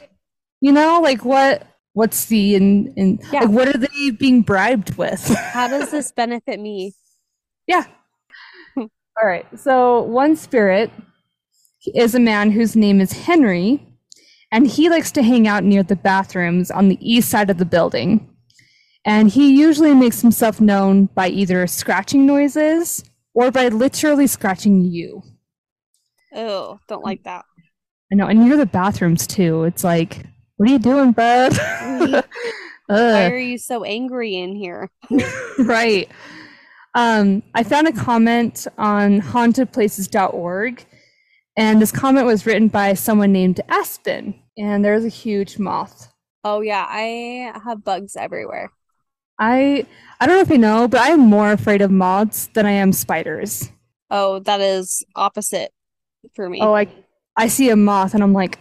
you 0.61 0.73
know, 0.73 1.01
like 1.01 1.25
what 1.25 1.67
What's 1.95 2.25
the 2.27 2.57
in 2.57 2.93
in 2.97 3.21
yeah. 3.33 3.43
like, 3.43 3.51
what 3.51 3.69
are 3.69 3.79
they 3.79 4.11
being 4.11 4.43
bribed 4.43 4.97
with? 4.97 5.25
How 5.29 5.69
does 5.69 5.93
this 5.93 6.11
benefit 6.17 6.59
me? 6.59 6.93
Yeah. 7.69 7.85
All 8.77 8.89
right. 9.23 9.47
So 9.57 10.03
one 10.03 10.35
spirit 10.35 10.91
is 11.95 12.17
a 12.17 12.21
man 12.21 12.51
whose 12.51 12.75
name 12.75 13.01
is 13.01 13.13
Henry, 13.13 13.87
and 14.55 14.69
he 14.69 14.89
likes 14.89 15.11
to 15.11 15.23
hang 15.25 15.49
out 15.49 15.65
near 15.65 15.83
the 15.83 15.97
bathrooms 15.97 16.71
on 16.71 16.89
the 16.89 16.99
east 17.01 17.29
side 17.29 17.51
of 17.51 17.59
the 17.59 17.65
building. 17.65 18.31
And 19.05 19.29
he 19.29 19.59
usually 19.59 19.93
makes 19.97 20.21
himself 20.21 20.61
known 20.61 21.07
by 21.07 21.29
either 21.29 21.67
scratching 21.67 22.25
noises 22.25 23.03
or 23.35 23.51
by 23.51 23.67
literally 23.67 24.29
scratching 24.29 24.85
you. 24.85 25.25
Oh, 26.33 26.79
don't 26.87 27.03
like 27.03 27.25
that. 27.25 27.45
I 28.13 28.15
know, 28.15 28.29
and 28.29 28.45
near 28.45 28.57
the 28.57 28.65
bathrooms 28.65 29.27
too. 29.27 29.65
It's 29.65 29.83
like 29.83 30.25
what 30.57 30.69
are 30.69 30.73
you 30.73 30.79
doing, 30.79 31.11
bud? 31.11 31.53
Why 32.87 33.29
are 33.29 33.37
you 33.37 33.59
so 33.59 33.83
angry 33.83 34.37
in 34.37 34.55
here? 34.55 34.89
right. 35.59 36.09
Um, 36.95 37.43
I 37.57 37.65
found 37.65 37.89
a 37.89 37.93
comment 37.93 38.69
on 38.79 39.21
hauntedplaces.org, 39.21 40.85
and 41.57 41.83
this 41.83 41.91
comment 41.91 42.27
was 42.27 42.47
written 42.47 42.69
by 42.69 42.95
someone 42.95 43.33
named 43.33 43.61
Aspen, 43.69 44.41
and 44.57 44.85
there's 44.85 45.05
a 45.05 45.09
huge 45.09 45.59
moth. 45.59 46.13
Oh 46.45 46.61
yeah, 46.61 46.87
I 46.89 47.53
have 47.65 47.85
bugs 47.85 48.17
everywhere. 48.17 48.71
I 49.39 49.87
I 50.21 50.27
don't 50.27 50.37
know 50.37 50.43
if 50.43 50.51
you 50.51 50.59
know, 50.59 50.89
but 50.89 51.01
I 51.01 51.09
am 51.09 51.21
more 51.21 51.53
afraid 51.53 51.83
of 51.83 51.91
moths 51.91 52.49
than 52.55 52.67
I 52.67 52.73
am 52.73 52.93
spiders. 52.93 53.71
Oh, 54.11 54.39
that 54.41 54.61
is 54.61 55.05
opposite 55.17 55.73
for 56.35 56.49
me. 56.49 56.61
Oh, 56.61 56.75
I 56.75 56.87
I 57.37 57.49
see 57.49 57.71
a 57.71 57.77
moth 57.77 58.15
and 58.15 58.23
I'm 58.23 58.33
like, 58.33 58.59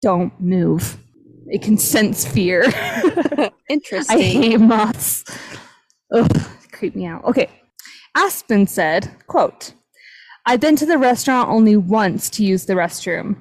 don't 0.00 0.38
move. 0.40 0.98
It 1.46 1.62
can 1.62 1.76
sense 1.76 2.26
fear. 2.26 2.64
Interesting. 3.68 4.18
I 4.18 4.22
hate 4.22 4.60
moths. 4.60 5.24
Ugh, 6.14 6.42
creep 6.72 6.94
me 6.94 7.06
out. 7.06 7.24
Okay. 7.24 7.50
Aspen 8.16 8.66
said, 8.66 9.10
quote, 9.26 9.72
I've 10.46 10.60
been 10.60 10.76
to 10.76 10.86
the 10.86 10.98
restaurant 10.98 11.48
only 11.48 11.76
once 11.76 12.30
to 12.30 12.44
use 12.44 12.66
the 12.66 12.74
restroom. 12.74 13.36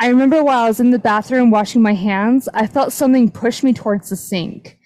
I 0.00 0.08
remember 0.08 0.44
while 0.44 0.64
I 0.64 0.68
was 0.68 0.80
in 0.80 0.90
the 0.90 0.98
bathroom 0.98 1.50
washing 1.50 1.82
my 1.82 1.94
hands, 1.94 2.48
I 2.54 2.66
felt 2.66 2.92
something 2.92 3.30
push 3.30 3.62
me 3.62 3.72
towards 3.72 4.10
the 4.10 4.16
sink. 4.16 4.78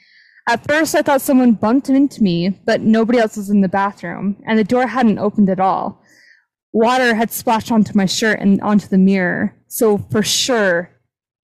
At 0.49 0.67
first, 0.67 0.95
I 0.95 1.03
thought 1.03 1.21
someone 1.21 1.53
bumped 1.53 1.89
into 1.89 2.23
me, 2.23 2.49
but 2.65 2.81
nobody 2.81 3.19
else 3.19 3.37
was 3.37 3.51
in 3.51 3.61
the 3.61 3.69
bathroom, 3.69 4.43
and 4.47 4.59
the 4.59 4.65
door 4.65 4.87
hadn't 4.87 5.19
opened 5.19 5.51
at 5.51 5.61
all. 5.61 6.03
Water 6.73 7.15
had 7.15 7.31
splashed 7.31 7.71
onto 7.71 7.97
my 7.97 8.07
shirt 8.07 8.41
and 8.41 8.61
onto 8.63 8.89
the 8.89 8.99
mirror, 8.99 9.55
so 9.69 9.99
for 9.99 10.23
sure, 10.23 10.91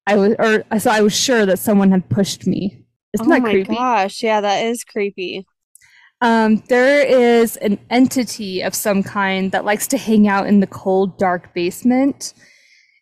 I 0.07 0.17
was, 0.17 0.35
or 0.39 0.65
so 0.81 0.91
I 0.91 1.03
was 1.03 1.15
sure 1.15 1.45
that 1.45 1.59
someone 1.59 1.91
had 1.91 2.09
pushed 2.09 2.47
me. 2.47 2.87
Isn't 3.13 3.27
oh 3.27 3.31
that 3.31 3.43
creepy? 3.43 3.71
Oh 3.71 3.75
my 3.75 3.79
gosh, 3.79 4.23
yeah, 4.23 4.41
that 4.41 4.65
is 4.65 4.83
creepy. 4.83 5.47
Um, 6.21 6.63
there 6.69 7.07
is 7.07 7.57
an 7.59 7.79
entity 7.91 8.63
of 8.63 8.75
some 8.75 9.03
kind 9.03 9.53
that 9.53 9.65
likes 9.65 9.87
to 9.89 9.99
hang 9.99 10.27
out 10.27 10.47
in 10.47 10.61
the 10.61 10.67
cold, 10.67 11.19
dark 11.19 11.53
basement, 11.55 12.33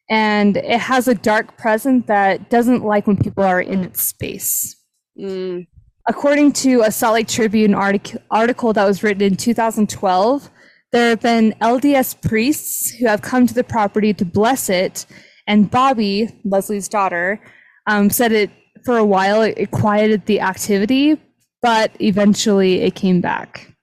and 0.08 0.56
it 0.56 0.78
has 0.78 1.08
a 1.08 1.14
dark 1.14 1.56
presence 1.56 2.06
that 2.06 2.48
doesn't 2.50 2.84
like 2.84 3.06
when 3.06 3.16
people 3.16 3.44
are 3.44 3.60
in 3.60 3.82
its 3.82 4.02
space. 4.02 4.76
Mm. 5.18 5.66
According 6.08 6.52
to 6.52 6.82
a 6.82 6.92
Salt 6.92 7.14
Lake 7.14 7.28
Tribune 7.28 7.74
artic- 7.74 8.16
article 8.30 8.72
that 8.72 8.84
was 8.84 9.02
written 9.02 9.22
in 9.22 9.36
2012, 9.36 10.50
there 10.92 11.10
have 11.10 11.20
been 11.20 11.54
LDS 11.60 12.20
priests 12.22 12.90
who 12.90 13.06
have 13.06 13.22
come 13.22 13.46
to 13.46 13.54
the 13.54 13.64
property 13.64 14.14
to 14.14 14.24
bless 14.24 14.70
it, 14.70 15.06
and 15.46 15.70
Bobby, 15.70 16.28
Leslie's 16.44 16.88
daughter, 16.88 17.40
um, 17.86 18.10
said 18.10 18.32
it 18.32 18.50
for 18.84 18.96
a 18.96 19.04
while, 19.04 19.42
it, 19.42 19.54
it, 19.58 19.70
quieted 19.72 20.26
the 20.26 20.40
activity, 20.40 21.20
but 21.60 21.90
eventually 22.00 22.82
it 22.82 22.94
came 22.94 23.20
back. 23.20 23.74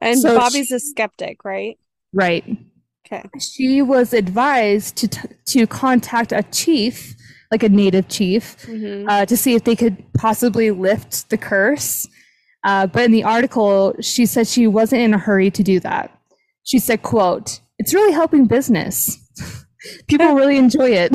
And 0.00 0.18
so 0.18 0.36
Bobby's 0.38 0.68
she, 0.68 0.74
a 0.76 0.80
skeptic, 0.80 1.44
right? 1.44 1.78
Right. 2.12 2.44
Okay. 3.12 3.28
She 3.38 3.82
was 3.82 4.12
advised 4.12 4.96
to 4.96 5.08
t- 5.08 5.28
to 5.48 5.66
contact 5.66 6.32
a 6.32 6.42
chief, 6.44 7.14
like 7.50 7.62
a 7.62 7.68
native 7.68 8.08
chief, 8.08 8.56
mm-hmm. 8.66 9.08
uh, 9.08 9.26
to 9.26 9.36
see 9.36 9.54
if 9.54 9.64
they 9.64 9.74
could 9.74 9.96
possibly 10.14 10.70
lift 10.70 11.28
the 11.30 11.36
curse. 11.36 12.06
Uh, 12.62 12.86
but 12.86 13.04
in 13.04 13.10
the 13.10 13.24
article, 13.24 13.94
she 14.00 14.26
said 14.26 14.46
she 14.46 14.66
wasn't 14.66 15.00
in 15.00 15.14
a 15.14 15.18
hurry 15.18 15.50
to 15.50 15.62
do 15.62 15.80
that 15.80 16.16
she 16.70 16.78
said, 16.78 17.02
quote, 17.02 17.60
it's 17.78 17.94
really 17.94 18.12
helping 18.12 18.46
business. 18.46 19.18
People 20.06 20.34
really 20.34 20.56
enjoy 20.56 20.90
it. 20.90 21.12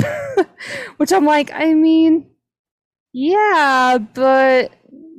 Which 0.98 1.14
I'm 1.14 1.26
like, 1.26 1.52
I 1.54 1.74
mean, 1.74 2.30
yeah, 3.14 3.98
but 4.14 4.72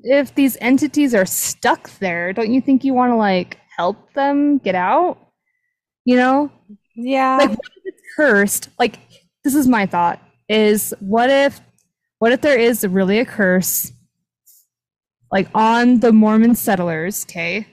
if 0.03 0.35
these 0.35 0.57
entities 0.61 1.15
are 1.15 1.25
stuck 1.27 1.91
there, 2.01 2.33
don't 2.33 2.53
you 2.53 2.61
think 2.61 2.85
you 2.85 2.93
want 2.93 3.13
to 3.13 3.17
like 3.17 3.59
help 3.77 4.13
them 4.15 4.59
get 4.59 4.75
out? 4.75 5.19
You 6.05 6.17
know? 6.17 6.53
Yeah. 6.97 7.37
Like 7.39 7.51
what 7.51 7.71
if 7.77 7.83
it's 7.85 8.03
cursed? 8.17 8.69
Like 8.79 8.99
this 9.45 9.55
is 9.55 9.69
my 9.69 9.87
thought 9.87 10.21
is 10.49 10.95
what 11.01 11.31
if 11.31 11.61
what 12.19 12.33
if 12.33 12.41
there 12.41 12.59
is 12.59 12.87
really 12.87 13.19
a 13.19 13.25
curse 13.25 13.93
like 15.31 15.49
on 15.55 16.01
the 16.01 16.13
Mormon 16.13 16.55
settlers, 16.55 17.25
okay? 17.25 17.67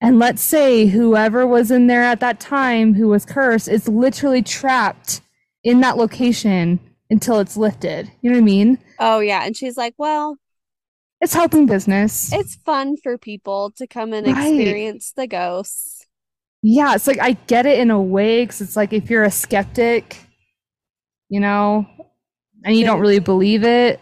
And 0.00 0.18
let's 0.18 0.42
say 0.42 0.86
whoever 0.86 1.46
was 1.46 1.70
in 1.70 1.86
there 1.86 2.02
at 2.02 2.20
that 2.20 2.38
time 2.38 2.94
who 2.94 3.08
was 3.08 3.24
cursed 3.24 3.66
is 3.66 3.88
literally 3.88 4.42
trapped 4.42 5.22
in 5.64 5.80
that 5.80 5.96
location 5.96 6.78
until 7.10 7.38
it's 7.40 7.56
lifted. 7.56 8.10
You 8.20 8.30
know 8.30 8.36
what 8.36 8.42
I 8.42 8.44
mean? 8.44 8.78
Oh 8.98 9.20
yeah, 9.20 9.44
and 9.44 9.56
she's 9.56 9.76
like, 9.76 9.94
"Well, 9.96 10.38
it's 11.20 11.34
helping 11.34 11.66
business. 11.66 12.32
It's 12.32 12.56
fun 12.56 12.96
for 13.02 13.16
people 13.16 13.72
to 13.78 13.86
come 13.86 14.12
and 14.12 14.26
right. 14.26 14.54
experience 14.54 15.12
the 15.16 15.26
ghosts." 15.26 15.95
Yeah, 16.68 16.96
it's 16.96 17.06
like 17.06 17.20
I 17.20 17.34
get 17.46 17.64
it 17.64 17.78
in 17.78 17.92
a 17.92 18.02
way 18.02 18.44
cuz 18.44 18.60
it's 18.60 18.74
like 18.74 18.92
if 18.92 19.08
you're 19.08 19.22
a 19.22 19.30
skeptic, 19.30 20.16
you 21.28 21.38
know, 21.38 21.86
and 22.64 22.74
you 22.74 22.84
don't 22.84 22.98
really 22.98 23.20
believe 23.20 23.62
it, 23.62 24.00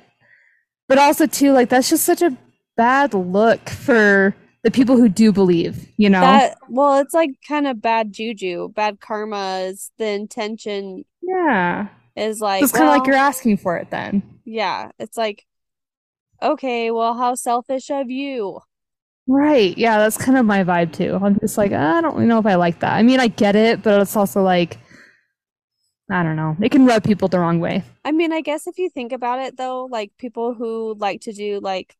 but 0.88 0.96
also 0.96 1.26
too 1.26 1.52
like 1.52 1.68
that's 1.68 1.90
just 1.90 2.04
such 2.04 2.22
a 2.22 2.34
bad 2.74 3.12
look 3.12 3.68
for 3.68 4.34
the 4.62 4.70
people 4.70 4.96
who 4.96 5.10
do 5.10 5.30
believe, 5.30 5.86
you 5.98 6.08
know? 6.08 6.22
That, 6.22 6.56
well, 6.70 6.98
it's 7.00 7.12
like 7.12 7.32
kind 7.46 7.66
of 7.66 7.82
bad 7.82 8.14
juju, 8.14 8.70
bad 8.70 8.98
karma 8.98 9.58
is 9.66 9.90
the 9.98 10.06
intention. 10.06 11.04
Yeah. 11.20 11.88
Is 12.16 12.40
like, 12.40 12.62
it's 12.62 12.72
kind 12.72 12.88
of 12.88 12.96
like 12.96 13.06
you're 13.06 13.14
asking 13.14 13.58
for 13.58 13.76
it 13.76 13.90
then. 13.90 14.22
Yeah. 14.46 14.90
It's 14.98 15.18
like, 15.18 15.44
okay, 16.42 16.90
well, 16.90 17.12
how 17.12 17.34
selfish 17.34 17.90
of 17.90 18.10
you. 18.10 18.60
Right. 19.26 19.76
Yeah. 19.76 19.98
That's 19.98 20.18
kind 20.18 20.36
of 20.36 20.44
my 20.44 20.64
vibe 20.64 20.92
too. 20.92 21.18
I'm 21.20 21.38
just 21.40 21.56
like, 21.56 21.72
I 21.72 22.00
don't 22.00 22.14
really 22.14 22.26
know 22.26 22.38
if 22.38 22.46
I 22.46 22.56
like 22.56 22.80
that. 22.80 22.92
I 22.92 23.02
mean, 23.02 23.20
I 23.20 23.28
get 23.28 23.56
it, 23.56 23.82
but 23.82 24.00
it's 24.00 24.16
also 24.16 24.42
like, 24.42 24.78
I 26.10 26.22
don't 26.22 26.36
know. 26.36 26.56
It 26.60 26.70
can 26.70 26.84
rub 26.84 27.02
people 27.02 27.28
the 27.28 27.38
wrong 27.38 27.60
way. 27.60 27.82
I 28.04 28.12
mean, 28.12 28.32
I 28.32 28.42
guess 28.42 28.66
if 28.66 28.78
you 28.78 28.90
think 28.90 29.12
about 29.12 29.38
it 29.40 29.56
though, 29.56 29.86
like 29.90 30.12
people 30.18 30.52
who 30.52 30.94
like 30.98 31.22
to 31.22 31.32
do 31.32 31.60
like 31.60 31.96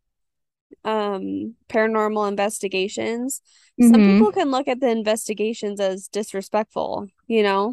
um 0.85 1.55
paranormal 1.69 2.29
investigations 2.29 3.41
mm-hmm. 3.81 3.93
some 3.93 4.03
people 4.03 4.33
can 4.33 4.51
look 4.51 4.69
at 4.69 4.81
the 4.81 4.89
investigations 4.89 5.81
as 5.81 6.09
disrespectful 6.09 7.07
you 7.27 7.43
know 7.43 7.71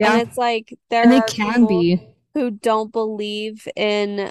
yeah. 0.00 0.12
and 0.12 0.22
it's 0.22 0.36
like 0.36 0.76
there 0.90 1.04
and 1.04 1.12
it 1.12 1.26
can 1.26 1.66
be 1.66 2.04
who 2.34 2.50
don't 2.50 2.92
believe 2.92 3.68
in 3.76 4.30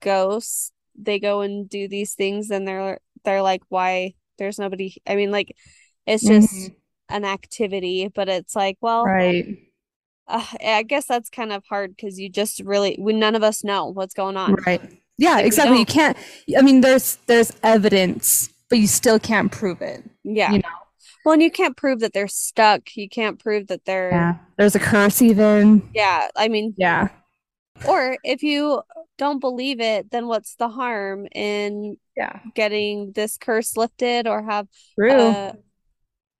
ghosts 0.00 0.72
they 0.96 1.18
go 1.18 1.40
and 1.40 1.68
do 1.68 1.88
these 1.88 2.14
things 2.14 2.50
and 2.50 2.66
they're 2.66 2.98
they're 3.24 3.42
like 3.42 3.62
why 3.68 4.14
there's 4.38 4.58
nobody 4.58 4.94
i 5.06 5.16
mean 5.16 5.30
like 5.30 5.54
it's 6.06 6.24
just 6.26 6.54
mm-hmm. 6.54 6.74
an 7.16 7.24
activity 7.24 8.08
but 8.08 8.28
it's 8.28 8.54
like 8.56 8.76
well 8.80 9.04
right 9.04 9.58
uh, 10.28 10.44
i 10.64 10.82
guess 10.82 11.06
that's 11.06 11.30
kind 11.30 11.52
of 11.52 11.62
hard 11.68 11.94
because 11.94 12.18
you 12.18 12.28
just 12.28 12.60
really 12.60 12.96
we 13.00 13.12
none 13.12 13.34
of 13.34 13.42
us 13.42 13.64
know 13.64 13.86
what's 13.86 14.14
going 14.14 14.36
on 14.36 14.54
right 14.66 15.00
yeah, 15.20 15.34
like 15.34 15.46
exactly. 15.46 15.78
You 15.78 15.84
can't. 15.84 16.16
I 16.56 16.62
mean, 16.62 16.80
there's 16.80 17.16
there's 17.26 17.52
evidence, 17.62 18.48
but 18.70 18.78
you 18.78 18.86
still 18.86 19.18
can't 19.18 19.52
prove 19.52 19.82
it. 19.82 20.02
Yeah. 20.24 20.50
You 20.50 20.58
know. 20.60 20.68
Well, 21.26 21.34
and 21.34 21.42
you 21.42 21.50
can't 21.50 21.76
prove 21.76 22.00
that 22.00 22.14
they're 22.14 22.26
stuck. 22.26 22.96
You 22.96 23.06
can't 23.06 23.38
prove 23.38 23.66
that 23.66 23.84
they're. 23.84 24.10
Yeah. 24.10 24.34
There's 24.56 24.74
a 24.74 24.78
curse, 24.78 25.20
even. 25.20 25.86
Yeah. 25.94 26.28
I 26.36 26.48
mean. 26.48 26.74
Yeah. 26.78 27.08
Or 27.86 28.16
if 28.24 28.42
you 28.42 28.80
don't 29.20 29.38
believe 29.38 29.80
it, 29.80 30.10
then 30.10 30.26
what's 30.26 30.54
the 30.54 30.68
harm 30.68 31.26
in 31.32 31.98
yeah 32.16 32.40
getting 32.54 33.12
this 33.12 33.36
curse 33.36 33.76
lifted 33.76 34.26
or 34.26 34.42
have 34.42 34.66
True. 34.98 35.12
a 35.12 35.54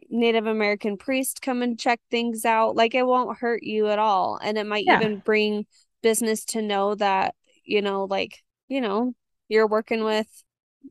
Native 0.09 0.47
American 0.47 0.97
priest 0.97 1.43
come 1.43 1.61
and 1.61 1.78
check 1.78 2.01
things 2.11 2.47
out? 2.47 2.77
Like 2.77 2.94
it 2.94 3.07
won't 3.07 3.36
hurt 3.36 3.62
you 3.62 3.89
at 3.89 3.98
all, 3.98 4.40
and 4.43 4.57
it 4.57 4.66
might 4.66 4.86
yeah. 4.86 4.98
even 4.98 5.19
bring 5.19 5.66
business 6.02 6.47
to 6.47 6.62
know 6.62 6.94
that 6.94 7.35
you 7.66 7.82
know, 7.82 8.05
like 8.05 8.39
you 8.69 8.81
know, 8.81 9.15
you're 9.48 9.66
working 9.66 10.02
with 10.02 10.27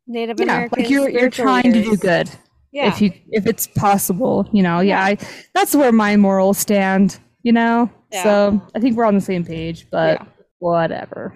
Native 0.05 0.39
yeah, 0.39 0.43
American. 0.43 0.83
Like 0.83 0.91
you're 0.91 1.09
you're 1.09 1.31
trying 1.31 1.63
leaders. 1.65 1.85
to 1.85 1.89
do 1.89 1.97
good. 1.97 2.29
Yeah. 2.71 2.89
If 2.89 3.01
you 3.01 3.11
if 3.31 3.47
it's 3.47 3.65
possible, 3.65 4.47
you 4.53 4.61
know, 4.61 4.79
yeah, 4.79 5.03
I, 5.03 5.17
that's 5.55 5.75
where 5.75 5.91
my 5.91 6.17
morals 6.17 6.59
stand, 6.59 7.19
you 7.41 7.51
know? 7.51 7.89
Yeah. 8.11 8.23
So 8.23 8.61
I 8.75 8.79
think 8.79 8.95
we're 8.95 9.05
on 9.05 9.15
the 9.15 9.21
same 9.21 9.43
page, 9.43 9.87
but 9.89 10.21
whatever. 10.59 11.35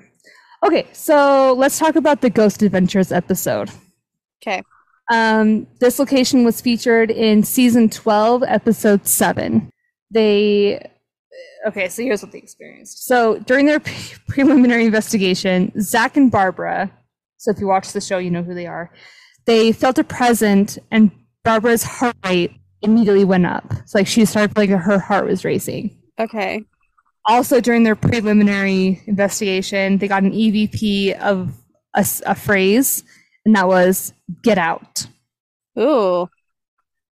Okay, 0.64 0.88
so 0.94 1.53
let's 1.57 1.77
talk 1.77 1.95
about 1.95 2.22
the 2.22 2.30
Ghost 2.30 2.61
Adventures 2.61 3.11
episode. 3.11 3.69
Okay. 4.41 4.64
Um, 5.11 5.68
this 5.80 5.99
location 5.99 6.45
was 6.45 6.61
featured 6.61 7.11
in 7.11 7.44
season 7.44 7.90
12, 7.90 8.44
episode 8.48 9.06
7. 9.06 9.69
They 10.10 10.90
okay, 11.68 11.90
so 11.90 12.03
here's 12.03 12.22
what 12.22 12.31
they 12.31 12.38
experienced. 12.38 13.06
So 13.06 13.40
during 13.40 13.65
their 13.65 13.80
pre- 13.81 14.18
preliminary 14.27 14.85
investigation, 14.85 15.72
Zach 15.81 16.15
and 16.15 16.31
Barbara, 16.31 16.91
so 17.38 17.52
if 17.52 17.60
you 17.60 17.68
watch 17.68 17.91
the 17.91 17.99
show, 17.99 18.18
you 18.18 18.31
know 18.31 18.44
who 18.44 18.53
they 18.53 18.68
are, 18.68 18.90
they 19.45 19.73
felt 19.73 19.98
a 19.98 20.03
present 20.03 20.77
and 20.91 21.11
Barbara's 21.44 21.84
heart 21.84 22.15
rate 22.26 22.52
immediately 22.81 23.26
went 23.26 23.45
up. 23.45 23.65
It's 23.80 23.95
like 23.95 24.07
she 24.07 24.23
started 24.23 24.56
like 24.56 24.69
her 24.69 24.99
heart 24.99 25.26
was 25.26 25.44
racing. 25.44 25.98
Okay. 26.19 26.64
Also, 27.25 27.61
during 27.61 27.83
their 27.83 27.95
preliminary 27.95 29.01
investigation, 29.07 29.97
they 29.97 30.07
got 30.07 30.23
an 30.23 30.31
EVP 30.31 31.17
of 31.19 31.53
a, 31.93 32.05
a 32.25 32.35
phrase, 32.35 33.03
and 33.45 33.55
that 33.55 33.67
was 33.67 34.13
"get 34.41 34.57
out." 34.57 35.07
Ooh. 35.79 36.27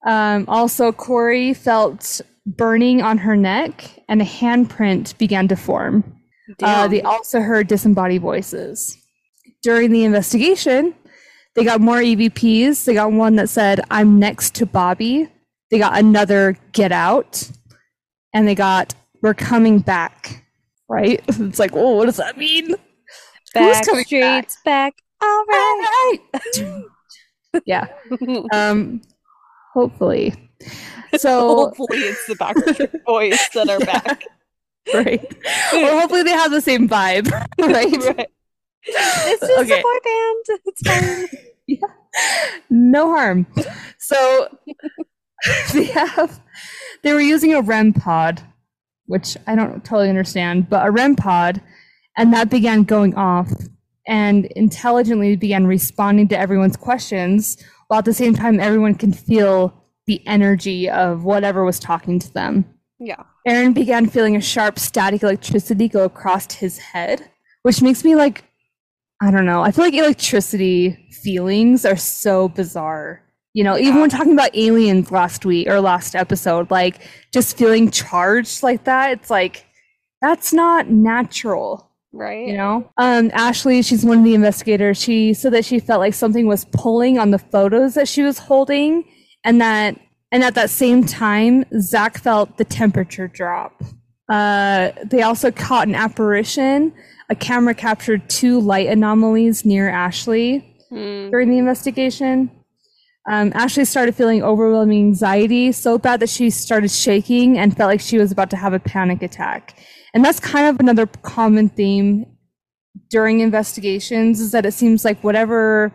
Um, 0.06 0.46
also, 0.48 0.92
Corey 0.92 1.54
felt 1.54 2.22
burning 2.46 3.02
on 3.02 3.20
her 3.20 3.36
neck, 3.36 4.04
and 4.10 4.22
a 4.22 4.26
handprint 4.26 5.18
began 5.18 5.48
to 5.48 5.56
form. 5.56 6.04
Uh, 6.62 6.88
they 6.88 7.02
also 7.02 7.40
heard 7.40 7.68
disembodied 7.68 8.22
voices. 8.22 8.98
During 9.62 9.92
the 9.92 10.04
investigation, 10.04 10.96
they 11.56 11.64
got 11.64 11.82
more 11.82 11.98
EVPs. 11.98 12.86
They 12.86 12.94
got 12.94 13.12
one 13.12 13.36
that 13.36 13.50
said, 13.50 13.82
I'm 13.90 14.20
next 14.20 14.56
to 14.56 14.66
Bobby. 14.66 15.30
They 15.70 15.80
got 15.80 15.98
another, 15.98 16.58
Get 16.72 16.92
Out. 16.92 17.50
And 18.34 18.48
they 18.48 18.56
got, 18.56 18.94
We're 19.22 19.34
coming 19.34 19.80
back. 19.80 20.46
Right? 20.90 21.22
It's 21.30 21.60
like, 21.60 21.72
oh, 21.74 21.96
what 21.96 22.06
does 22.06 22.18
that 22.18 22.38
mean? 22.38 22.76
Back 23.54 23.84
streets 23.86 24.58
back? 24.64 24.94
back. 24.94 24.94
All 25.22 25.46
right. 25.46 26.20
All 26.38 26.64
right. 26.64 26.84
yeah. 27.66 27.88
Um, 28.54 29.02
hopefully. 29.74 30.34
So 31.18 31.56
hopefully 31.56 32.00
it's 32.00 32.26
the 32.28 32.36
Backstreet 32.36 33.04
Boys 33.06 33.40
that 33.54 33.70
are 33.70 33.80
back. 33.80 34.24
right. 34.94 35.24
Or 35.74 36.00
hopefully 36.00 36.24
they 36.24 36.32
have 36.32 36.52
the 36.52 36.62
same 36.62 36.88
vibe. 36.88 37.30
Right. 37.60 38.18
right. 38.18 38.28
It's 38.84 39.48
just 39.48 39.60
okay. 39.60 39.80
a 39.80 39.84
boy 39.84 39.98
band. 40.04 40.62
It's 40.66 40.82
fine. 40.88 41.28
yeah. 41.68 41.88
No 42.70 43.10
harm. 43.10 43.48
So 43.98 44.48
they 45.74 45.86
have 45.86 46.40
they 47.04 47.14
were 47.14 47.22
using 47.22 47.54
a 47.54 47.62
REM 47.62 47.94
pod, 47.94 48.42
which 49.12 49.36
I 49.46 49.56
don't 49.56 49.84
totally 49.84 50.10
understand, 50.10 50.70
but 50.70 50.88
a 50.88 50.90
REM 50.90 51.18
pod, 51.18 51.62
and 52.18 52.34
that 52.34 52.50
began 52.50 52.84
going 52.84 53.14
off 53.16 53.52
and 54.08 54.46
intelligently 54.56 55.36
began 55.36 55.68
responding 55.68 56.30
to 56.30 56.40
everyone's 56.40 56.78
questions 56.78 57.58
while 57.88 58.00
at 58.00 58.06
the 58.06 58.14
same 58.14 58.34
time 58.34 58.60
everyone 58.60 58.96
can 58.96 59.12
feel 59.12 59.74
the 60.08 60.26
energy 60.26 60.90
of 60.90 61.26
whatever 61.26 61.66
was 61.66 61.78
talking 61.78 62.20
to 62.20 62.34
them. 62.34 62.66
Yeah. 63.00 63.24
Aaron 63.46 63.74
began 63.74 64.08
feeling 64.08 64.36
a 64.36 64.42
sharp 64.42 64.80
static 64.80 65.24
electricity 65.24 65.90
go 65.90 66.06
across 66.06 66.54
his 66.54 66.78
head, 66.78 67.30
which 67.64 67.82
makes 67.82 68.04
me 68.06 68.16
like, 68.16 68.46
I 69.22 69.30
don't 69.30 69.46
know. 69.46 69.62
I 69.62 69.72
feel 69.72 69.84
like 69.84 69.94
electricity 69.94 71.10
feelings 71.22 71.86
are 71.86 71.98
so 71.98 72.48
bizarre. 72.48 73.24
You 73.54 73.64
know, 73.64 73.78
even 73.78 74.00
when 74.00 74.10
talking 74.10 74.34
about 74.34 74.56
aliens 74.56 75.12
last 75.12 75.46
week 75.46 75.68
or 75.68 75.82
last 75.82 76.16
episode, 76.16 76.72
like 76.72 77.02
just 77.34 77.58
feeling 77.58 77.92
charged 77.92 78.64
like 78.64 78.86
that, 78.86 79.12
it's 79.12 79.30
like, 79.30 79.66
that's 80.22 80.54
not 80.54 80.90
natural. 80.90 81.90
Right. 82.14 82.48
You 82.48 82.58
know? 82.58 82.90
Um, 82.98 83.32
Ashley, 83.34 83.82
she's 83.82 84.06
one 84.06 84.20
of 84.20 84.24
the 84.24 84.36
investigators. 84.36 85.02
She 85.02 85.34
said 85.34 85.54
that 85.54 85.66
she 85.66 85.80
felt 85.80 86.00
like 86.00 86.14
something 86.14 86.46
was 86.46 86.66
pulling 86.66 87.18
on 87.20 87.32
the 87.32 87.40
photos 87.40 87.94
that 87.96 88.08
she 88.08 88.22
was 88.22 88.38
holding 88.38 89.06
and 89.44 89.60
that 89.62 89.98
and 90.32 90.44
at 90.44 90.56
that 90.56 90.70
same 90.70 91.06
time, 91.06 91.66
Zach 91.80 92.18
felt 92.18 92.58
the 92.58 92.64
temperature 92.64 93.28
drop. 93.28 93.84
Uh, 94.30 94.92
they 95.04 95.24
also 95.24 95.52
caught 95.52 95.90
an 95.90 95.96
apparition. 95.96 96.94
A 97.30 97.36
camera 97.36 97.74
captured 97.74 98.30
two 98.30 98.62
light 98.62 98.88
anomalies 98.88 99.66
near 99.66 99.90
Ashley 99.90 100.66
mm. 100.90 101.30
during 101.32 101.50
the 101.50 101.58
investigation. 101.58 102.50
Um, 103.30 103.52
Ashley 103.54 103.86
started 103.86 104.16
feeling 104.16 104.42
overwhelming 104.42 105.06
anxiety 105.06 105.72
so 105.72 105.98
bad 105.98 106.20
that 106.22 106.30
she 106.30 106.50
started 106.50 106.90
shaking 106.90 107.58
and 107.58 107.76
felt 107.76 107.90
like 107.90 108.02
she 108.02 108.18
was 108.18 108.32
about 108.32 108.50
to 108.50 108.58
have 108.58 108.74
a 108.74 108.80
panic 108.80 109.22
attack. 109.22 109.78
And 110.14 110.26
that's 110.26 110.40
kind 110.40 110.68
of 110.68 110.80
another 110.80 111.06
common 111.06 111.70
theme 111.70 112.26
during 113.10 113.40
investigations 113.40 114.40
is 114.40 114.52
that 114.52 114.66
it 114.66 114.74
seems 114.74 115.06
like 115.06 115.24
whatever 115.24 115.94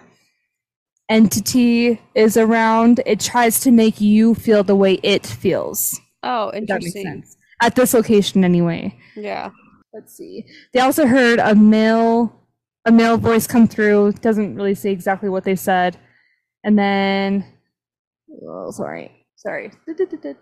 entity 1.09 2.01
is 2.15 2.37
around, 2.37 3.01
it 3.07 3.21
tries 3.21 3.61
to 3.61 3.71
make 3.71 4.01
you 4.01 4.35
feel 4.35 4.63
the 4.63 4.77
way 4.77 4.95
it 5.03 5.27
feels. 5.27 6.01
Oh, 6.23 6.53
interesting. 6.55 7.25
At 7.61 7.75
this 7.75 7.95
location, 7.95 8.45
anyway. 8.45 8.97
Yeah. 9.15 9.51
Let's 9.93 10.15
see. 10.15 10.45
They 10.73 10.81
also 10.81 11.07
heard 11.07 11.39
a 11.39 11.55
male 11.55 12.33
a 12.85 12.93
male 12.93 13.17
voice 13.17 13.47
come 13.47 13.67
through. 13.67 14.13
Doesn't 14.13 14.55
really 14.55 14.75
say 14.75 14.91
exactly 14.91 15.29
what 15.29 15.45
they 15.45 15.57
said. 15.57 15.99
And 16.67 16.77
then, 16.77 17.47
oh, 18.47 18.71
sorry, 18.73 19.11
sorry. 19.37 19.71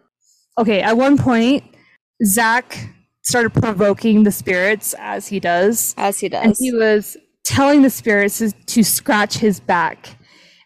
Okay, 0.57 0.83
at 0.83 0.97
one 0.97 1.19
point, 1.19 1.65
Zach 2.25 2.79
started 3.23 3.53
provoking 3.53 4.23
the 4.23 4.31
spirits 4.31 4.95
as 5.01 5.27
he 5.27 5.41
does. 5.41 5.97
As 5.99 6.21
he 6.21 6.29
does. 6.29 6.45
And 6.45 6.55
he 6.57 6.73
was 6.73 7.17
telling 7.45 7.83
the 7.83 7.91
spirits 7.91 8.41
to 8.67 8.85
scratch 8.85 9.39
his 9.39 9.59
back. 9.59 10.17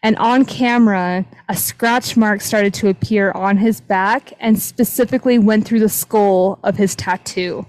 And 0.03 0.15
on 0.17 0.45
camera, 0.45 1.25
a 1.49 1.55
scratch 1.55 2.15
mark 2.15 2.41
started 2.41 2.71
to 2.75 2.89
appear 2.89 3.31
on 3.31 3.57
his 3.57 3.81
back 3.81 4.31
and 4.39 4.59
specifically 4.59 5.39
went 5.39 5.65
through 5.65 5.79
the 5.79 5.89
skull 5.89 6.59
of 6.63 6.77
his 6.77 6.95
tattoo. 6.95 7.65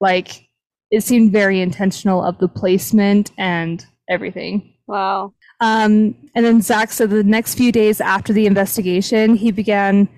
Like, 0.00 0.48
it 0.90 1.04
seemed 1.04 1.32
very 1.32 1.60
intentional 1.60 2.24
of 2.24 2.38
the 2.38 2.48
placement 2.48 3.30
and 3.36 3.84
everything. 4.08 4.72
Wow. 4.86 5.34
Um, 5.60 6.14
and 6.34 6.44
then 6.44 6.62
Zach 6.62 6.92
said 6.92 7.10
the 7.10 7.24
next 7.24 7.54
few 7.56 7.72
days 7.72 8.00
after 8.00 8.32
the 8.32 8.46
investigation, 8.46 9.34
he 9.34 9.50
began 9.50 10.08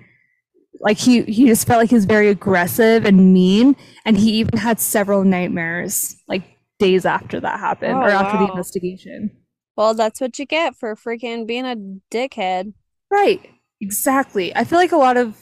like 0.79 0.97
he 0.97 1.21
he 1.23 1.45
just 1.45 1.67
felt 1.67 1.79
like 1.79 1.89
he 1.89 1.95
was 1.95 2.05
very 2.05 2.27
aggressive 2.29 3.05
and 3.05 3.33
mean, 3.33 3.75
and 4.05 4.17
he 4.17 4.33
even 4.33 4.57
had 4.57 4.79
several 4.79 5.23
nightmares 5.23 6.15
like 6.27 6.43
days 6.79 7.05
after 7.05 7.39
that 7.39 7.59
happened 7.59 7.93
oh, 7.93 8.01
or 8.01 8.09
after 8.09 8.37
wow. 8.37 8.45
the 8.45 8.51
investigation. 8.51 9.31
Well, 9.77 9.93
that's 9.93 10.19
what 10.19 10.37
you 10.37 10.45
get 10.45 10.75
for 10.75 10.95
freaking 10.95 11.47
being 11.47 11.65
a 11.65 11.75
dickhead. 12.11 12.73
Right. 13.09 13.49
Exactly. 13.79 14.55
I 14.55 14.63
feel 14.63 14.77
like 14.77 14.91
a 14.91 14.97
lot 14.97 15.17
of 15.17 15.35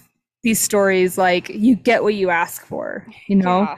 these 0.43 0.59
stories, 0.59 1.17
like 1.17 1.49
you 1.49 1.75
get 1.75 2.03
what 2.03 2.13
you 2.13 2.29
ask 2.29 2.65
for, 2.65 3.05
you 3.27 3.35
know? 3.35 3.61
Yeah. 3.61 3.77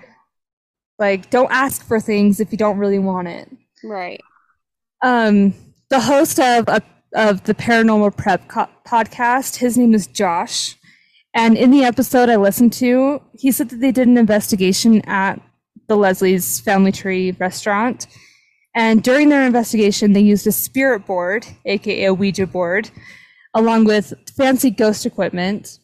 Like, 0.99 1.31
don't 1.31 1.51
ask 1.51 1.83
for 1.83 1.99
things 1.99 2.39
if 2.39 2.51
you 2.51 2.57
don't 2.59 2.77
really 2.77 2.99
want 2.99 3.27
it. 3.27 3.49
Right. 3.83 4.21
Um, 5.01 5.55
the 5.91 5.99
host 5.99 6.39
of 6.39 6.67
a, 6.69 6.81
of 7.13 7.43
the 7.43 7.53
Paranormal 7.53 8.15
Prep 8.15 8.47
co- 8.47 8.69
podcast, 8.87 9.57
his 9.57 9.77
name 9.77 9.93
is 9.93 10.07
Josh. 10.07 10.77
And 11.33 11.57
in 11.57 11.69
the 11.69 11.83
episode 11.83 12.29
I 12.29 12.37
listened 12.37 12.71
to, 12.73 13.21
he 13.33 13.51
said 13.51 13.69
that 13.69 13.81
they 13.81 13.91
did 13.91 14.07
an 14.07 14.17
investigation 14.17 15.01
at 15.01 15.39
the 15.87 15.97
Leslie's 15.97 16.61
Family 16.61 16.93
Tree 16.93 17.31
restaurant. 17.31 18.07
And 18.73 19.03
during 19.03 19.27
their 19.27 19.45
investigation, 19.45 20.13
they 20.13 20.21
used 20.21 20.47
a 20.47 20.51
spirit 20.53 21.05
board, 21.05 21.45
aka 21.65 22.05
a 22.05 22.13
Ouija 22.13 22.47
board, 22.47 22.89
along 23.53 23.83
with 23.83 24.13
fancy 24.35 24.71
ghost 24.71 25.05
equipment 25.05 25.77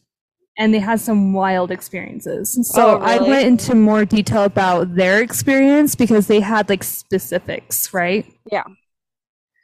and 0.56 0.74
they 0.74 0.80
had 0.80 1.00
some 1.00 1.34
wild 1.34 1.70
experiences. 1.70 2.58
So 2.72 2.96
oh, 2.96 2.98
really? 2.98 3.12
I 3.12 3.18
went 3.18 3.46
into 3.46 3.74
more 3.74 4.04
detail 4.04 4.44
about 4.44 4.94
their 4.96 5.22
experience 5.22 5.94
because 5.94 6.26
they 6.26 6.40
had 6.40 6.68
like 6.68 6.82
specifics, 6.82 7.92
right? 7.94 8.26
Yeah. 8.50 8.64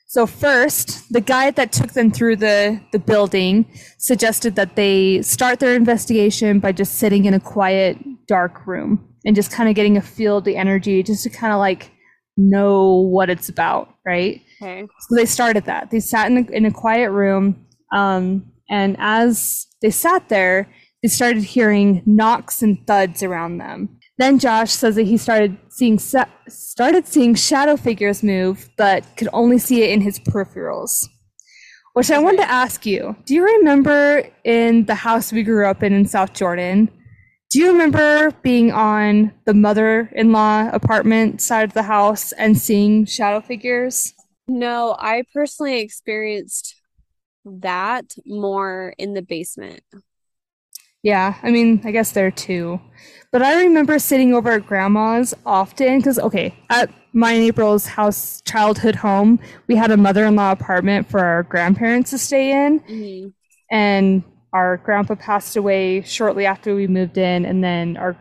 So 0.06 0.26
first, 0.26 1.12
the 1.12 1.20
guide 1.20 1.56
that 1.56 1.72
took 1.72 1.92
them 1.92 2.10
through 2.10 2.36
the 2.36 2.80
the 2.92 2.98
building 2.98 3.66
suggested 3.98 4.54
that 4.56 4.76
they 4.76 5.22
start 5.22 5.60
their 5.60 5.74
investigation 5.74 6.60
by 6.60 6.72
just 6.72 6.94
sitting 6.96 7.24
in 7.24 7.34
a 7.34 7.40
quiet, 7.40 7.98
dark 8.28 8.66
room 8.66 9.08
and 9.24 9.34
just 9.34 9.50
kind 9.50 9.68
of 9.68 9.74
getting 9.74 9.96
a 9.96 10.02
feel 10.02 10.38
of 10.38 10.44
the 10.44 10.56
energy, 10.56 11.02
just 11.02 11.24
to 11.24 11.30
kind 11.30 11.52
of 11.52 11.58
like 11.58 11.90
know 12.36 13.00
what 13.00 13.30
it's 13.30 13.48
about, 13.48 13.94
right? 14.04 14.42
Okay. 14.60 14.86
So 15.08 15.16
they 15.16 15.26
started 15.26 15.64
that. 15.64 15.90
They 15.90 16.00
sat 16.00 16.30
in 16.30 16.38
a, 16.38 16.50
in 16.50 16.66
a 16.66 16.70
quiet 16.70 17.10
room, 17.10 17.66
um, 17.92 18.52
and 18.70 18.96
as 18.98 19.66
they 19.82 19.90
sat 19.90 20.28
there, 20.28 20.68
they 21.02 21.08
started 21.08 21.42
hearing 21.42 22.02
knocks 22.06 22.62
and 22.62 22.78
thuds 22.86 23.22
around 23.22 23.58
them. 23.58 23.93
Then 24.16 24.38
Josh 24.38 24.70
says 24.70 24.94
that 24.94 25.04
he 25.04 25.16
started 25.16 25.56
seeing 25.70 25.98
started 25.98 27.06
seeing 27.06 27.34
shadow 27.34 27.76
figures 27.76 28.22
move, 28.22 28.70
but 28.76 29.04
could 29.16 29.28
only 29.32 29.58
see 29.58 29.82
it 29.82 29.90
in 29.90 30.00
his 30.00 30.18
peripherals. 30.20 31.08
Which 31.94 32.10
I 32.10 32.18
wanted 32.18 32.38
to 32.38 32.50
ask 32.50 32.86
you: 32.86 33.16
Do 33.24 33.34
you 33.34 33.44
remember 33.44 34.28
in 34.44 34.84
the 34.84 34.94
house 34.94 35.32
we 35.32 35.42
grew 35.42 35.66
up 35.66 35.82
in 35.82 35.92
in 35.92 36.06
South 36.06 36.32
Jordan? 36.32 36.90
Do 37.50 37.60
you 37.60 37.70
remember 37.70 38.32
being 38.42 38.72
on 38.72 39.32
the 39.44 39.54
mother-in-law 39.54 40.70
apartment 40.72 41.40
side 41.40 41.64
of 41.64 41.72
the 41.72 41.84
house 41.84 42.32
and 42.32 42.58
seeing 42.58 43.04
shadow 43.04 43.40
figures? 43.40 44.12
No, 44.48 44.96
I 44.98 45.22
personally 45.32 45.80
experienced 45.80 46.74
that 47.44 48.14
more 48.26 48.94
in 48.98 49.14
the 49.14 49.22
basement. 49.22 49.82
Yeah, 51.04 51.34
I 51.42 51.50
mean, 51.50 51.82
I 51.84 51.92
guess 51.92 52.12
there 52.12 52.30
too. 52.30 52.80
But 53.30 53.42
I 53.42 53.62
remember 53.62 53.98
sitting 53.98 54.32
over 54.32 54.52
at 54.52 54.66
grandma's 54.66 55.34
often 55.44 55.98
because, 55.98 56.18
okay, 56.18 56.54
at 56.70 56.90
my 57.12 57.32
and 57.32 57.44
April's 57.44 57.86
house, 57.86 58.40
childhood 58.46 58.96
home, 58.96 59.38
we 59.68 59.76
had 59.76 59.90
a 59.90 59.96
mother 59.96 60.24
in 60.24 60.34
law 60.34 60.50
apartment 60.50 61.08
for 61.10 61.20
our 61.20 61.42
grandparents 61.42 62.10
to 62.10 62.18
stay 62.18 62.66
in. 62.66 62.80
Mm-hmm. 62.80 63.28
And 63.70 64.22
our 64.54 64.78
grandpa 64.78 65.16
passed 65.16 65.56
away 65.56 66.02
shortly 66.02 66.46
after 66.46 66.74
we 66.74 66.86
moved 66.86 67.18
in, 67.18 67.44
and 67.44 67.62
then 67.62 67.98
our 67.98 68.16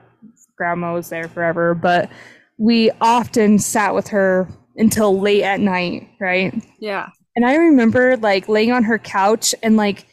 grandma 0.57 0.93
was 0.93 1.09
there 1.09 1.29
forever. 1.29 1.73
But 1.73 2.09
we 2.57 2.91
often 2.99 3.59
sat 3.59 3.95
with 3.95 4.09
her 4.09 4.49
until 4.75 5.19
late 5.19 5.43
at 5.43 5.61
night, 5.61 6.09
right? 6.19 6.53
Yeah. 6.79 7.09
And 7.35 7.45
I 7.45 7.55
remember 7.55 8.17
like 8.17 8.49
laying 8.49 8.73
on 8.73 8.83
her 8.83 8.99
couch 8.99 9.55
and 9.63 9.77
like 9.77 10.05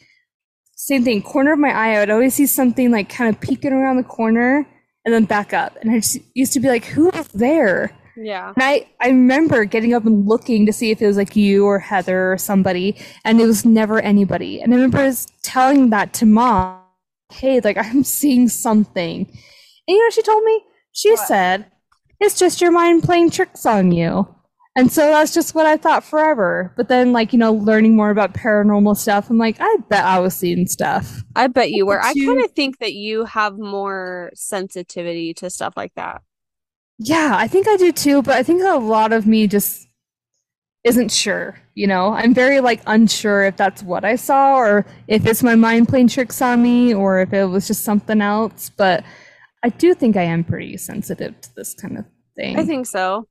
same 0.83 1.03
thing, 1.03 1.21
corner 1.21 1.53
of 1.53 1.59
my 1.59 1.69
eye, 1.69 1.95
I 1.95 1.99
would 1.99 2.09
always 2.09 2.33
see 2.33 2.47
something 2.47 2.89
like 2.89 3.07
kind 3.07 3.33
of 3.33 3.39
peeking 3.39 3.71
around 3.71 3.97
the 3.97 4.03
corner 4.03 4.67
and 5.05 5.13
then 5.13 5.25
back 5.25 5.53
up. 5.53 5.77
And 5.79 5.91
I 5.91 5.99
just 5.99 6.17
used 6.33 6.53
to 6.53 6.59
be 6.59 6.69
like, 6.69 6.85
who 6.85 7.11
is 7.11 7.27
there? 7.27 7.95
Yeah. 8.17 8.51
And 8.55 8.63
I, 8.63 8.89
I 8.99 9.09
remember 9.09 9.63
getting 9.65 9.93
up 9.93 10.07
and 10.07 10.27
looking 10.27 10.65
to 10.65 10.73
see 10.73 10.89
if 10.89 10.99
it 10.99 11.05
was 11.05 11.17
like 11.17 11.35
you 11.35 11.67
or 11.67 11.77
Heather 11.77 12.33
or 12.33 12.37
somebody, 12.39 12.97
and 13.23 13.39
it 13.39 13.45
was 13.45 13.63
never 13.63 13.99
anybody. 13.99 14.59
And 14.59 14.73
I 14.73 14.77
remember 14.77 15.13
telling 15.43 15.91
that 15.91 16.13
to 16.15 16.25
mom, 16.25 16.81
hey, 17.31 17.59
like 17.59 17.77
I'm 17.77 18.03
seeing 18.03 18.49
something. 18.49 19.27
And 19.27 19.29
you 19.87 19.99
know 19.99 20.05
what 20.05 20.13
she 20.13 20.23
told 20.23 20.43
me? 20.43 20.63
She 20.93 21.11
what? 21.11 21.27
said, 21.27 21.71
it's 22.19 22.39
just 22.39 22.59
your 22.59 22.71
mind 22.71 23.03
playing 23.03 23.29
tricks 23.29 23.67
on 23.67 23.91
you. 23.91 24.35
And 24.75 24.89
so 24.89 25.09
that's 25.09 25.33
just 25.33 25.53
what 25.53 25.65
I 25.65 25.75
thought 25.75 26.03
forever. 26.03 26.73
But 26.77 26.87
then, 26.87 27.11
like, 27.11 27.33
you 27.33 27.39
know, 27.39 27.51
learning 27.51 27.95
more 27.95 28.09
about 28.09 28.33
paranormal 28.33 28.95
stuff, 28.95 29.29
I'm 29.29 29.37
like, 29.37 29.57
I 29.59 29.77
bet 29.89 30.05
I 30.05 30.19
was 30.19 30.33
seeing 30.33 30.65
stuff. 30.65 31.23
I 31.35 31.47
bet 31.47 31.71
you 31.71 31.85
were. 31.85 32.01
I 32.01 32.13
kind 32.13 32.41
of 32.41 32.51
think 32.51 32.79
that 32.79 32.93
you 32.93 33.25
have 33.25 33.57
more 33.57 34.31
sensitivity 34.33 35.33
to 35.35 35.49
stuff 35.49 35.73
like 35.75 35.93
that. 35.95 36.21
Yeah, 36.97 37.33
I 37.35 37.47
think 37.47 37.67
I 37.67 37.75
do 37.75 37.91
too. 37.91 38.21
But 38.21 38.35
I 38.35 38.43
think 38.43 38.63
a 38.63 38.77
lot 38.77 39.11
of 39.11 39.27
me 39.27 39.45
just 39.47 39.89
isn't 40.85 41.11
sure. 41.11 41.59
You 41.75 41.87
know, 41.87 42.13
I'm 42.13 42.33
very 42.33 42.61
like 42.61 42.81
unsure 42.87 43.43
if 43.43 43.57
that's 43.57 43.83
what 43.83 44.05
I 44.05 44.15
saw 44.15 44.55
or 44.55 44.85
if 45.07 45.25
it's 45.25 45.43
my 45.43 45.55
mind 45.55 45.89
playing 45.89 46.07
tricks 46.07 46.41
on 46.41 46.61
me 46.61 46.93
or 46.93 47.19
if 47.19 47.33
it 47.33 47.45
was 47.45 47.67
just 47.67 47.83
something 47.83 48.21
else. 48.21 48.69
But 48.69 49.03
I 49.63 49.69
do 49.69 49.93
think 49.93 50.15
I 50.15 50.23
am 50.23 50.45
pretty 50.45 50.77
sensitive 50.77 51.39
to 51.41 51.55
this 51.55 51.73
kind 51.73 51.97
of 51.97 52.05
thing. 52.37 52.57
I 52.57 52.63
think 52.63 52.87
so. 52.87 53.27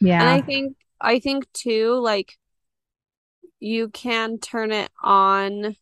Yeah. 0.00 0.20
And 0.20 0.28
I 0.28 0.40
think 0.40 0.76
I 1.00 1.18
think 1.18 1.50
too 1.52 1.94
like 2.00 2.36
you 3.60 3.88
can 3.88 4.38
turn 4.38 4.72
it 4.72 4.90
on 5.02 5.76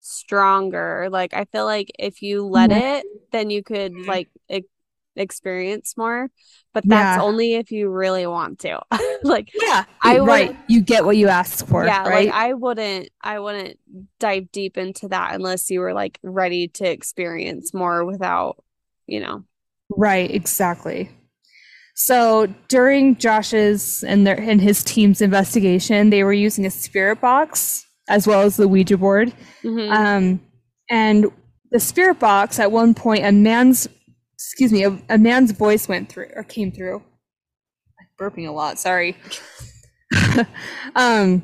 stronger. 0.00 1.08
Like 1.10 1.34
I 1.34 1.44
feel 1.46 1.64
like 1.64 1.90
if 1.98 2.22
you 2.22 2.44
let 2.44 2.70
mm-hmm. 2.70 2.86
it, 2.98 3.06
then 3.32 3.50
you 3.50 3.62
could 3.62 3.94
like 4.06 4.28
e- 4.50 4.62
experience 5.16 5.96
more. 5.96 6.30
But 6.72 6.86
that's 6.86 7.18
yeah. 7.18 7.22
only 7.22 7.54
if 7.54 7.70
you 7.70 7.88
really 7.88 8.26
want 8.26 8.60
to. 8.60 8.80
like 9.22 9.50
yeah, 9.54 9.84
I 10.02 10.18
right. 10.18 10.56
You 10.68 10.82
get 10.82 11.04
what 11.04 11.16
you 11.16 11.28
ask 11.28 11.66
for. 11.66 11.84
Yeah, 11.84 12.06
right? 12.06 12.26
like 12.26 12.34
I 12.34 12.52
wouldn't 12.52 13.08
I 13.20 13.38
wouldn't 13.38 13.78
dive 14.18 14.50
deep 14.52 14.76
into 14.76 15.08
that 15.08 15.34
unless 15.34 15.70
you 15.70 15.80
were 15.80 15.94
like 15.94 16.18
ready 16.22 16.68
to 16.68 16.90
experience 16.90 17.72
more 17.72 18.04
without, 18.04 18.62
you 19.06 19.20
know. 19.20 19.44
Right, 19.88 20.30
exactly. 20.30 21.10
So 21.94 22.48
during 22.68 23.16
Josh's 23.16 24.02
and 24.04 24.26
their 24.26 24.38
and 24.38 24.60
his 24.60 24.82
team's 24.82 25.20
investigation, 25.20 26.10
they 26.10 26.24
were 26.24 26.32
using 26.32 26.66
a 26.66 26.70
spirit 26.70 27.20
box 27.20 27.86
as 28.08 28.26
well 28.26 28.42
as 28.42 28.56
the 28.56 28.68
Ouija 28.68 28.98
board. 28.98 29.32
Mm-hmm. 29.62 29.92
Um, 29.92 30.40
and 30.90 31.26
the 31.70 31.80
spirit 31.80 32.18
box, 32.18 32.58
at 32.58 32.70
one 32.70 32.94
point, 32.94 33.24
a 33.24 33.32
man's 33.32 33.88
excuse 34.34 34.72
me, 34.72 34.84
a, 34.84 34.98
a 35.08 35.18
man's 35.18 35.52
voice 35.52 35.88
went 35.88 36.08
through 36.08 36.30
or 36.34 36.42
came 36.42 36.70
through. 36.70 36.96
I'm 37.98 38.06
burping 38.20 38.46
a 38.48 38.52
lot. 38.52 38.78
Sorry. 38.78 39.16
um, 40.96 41.42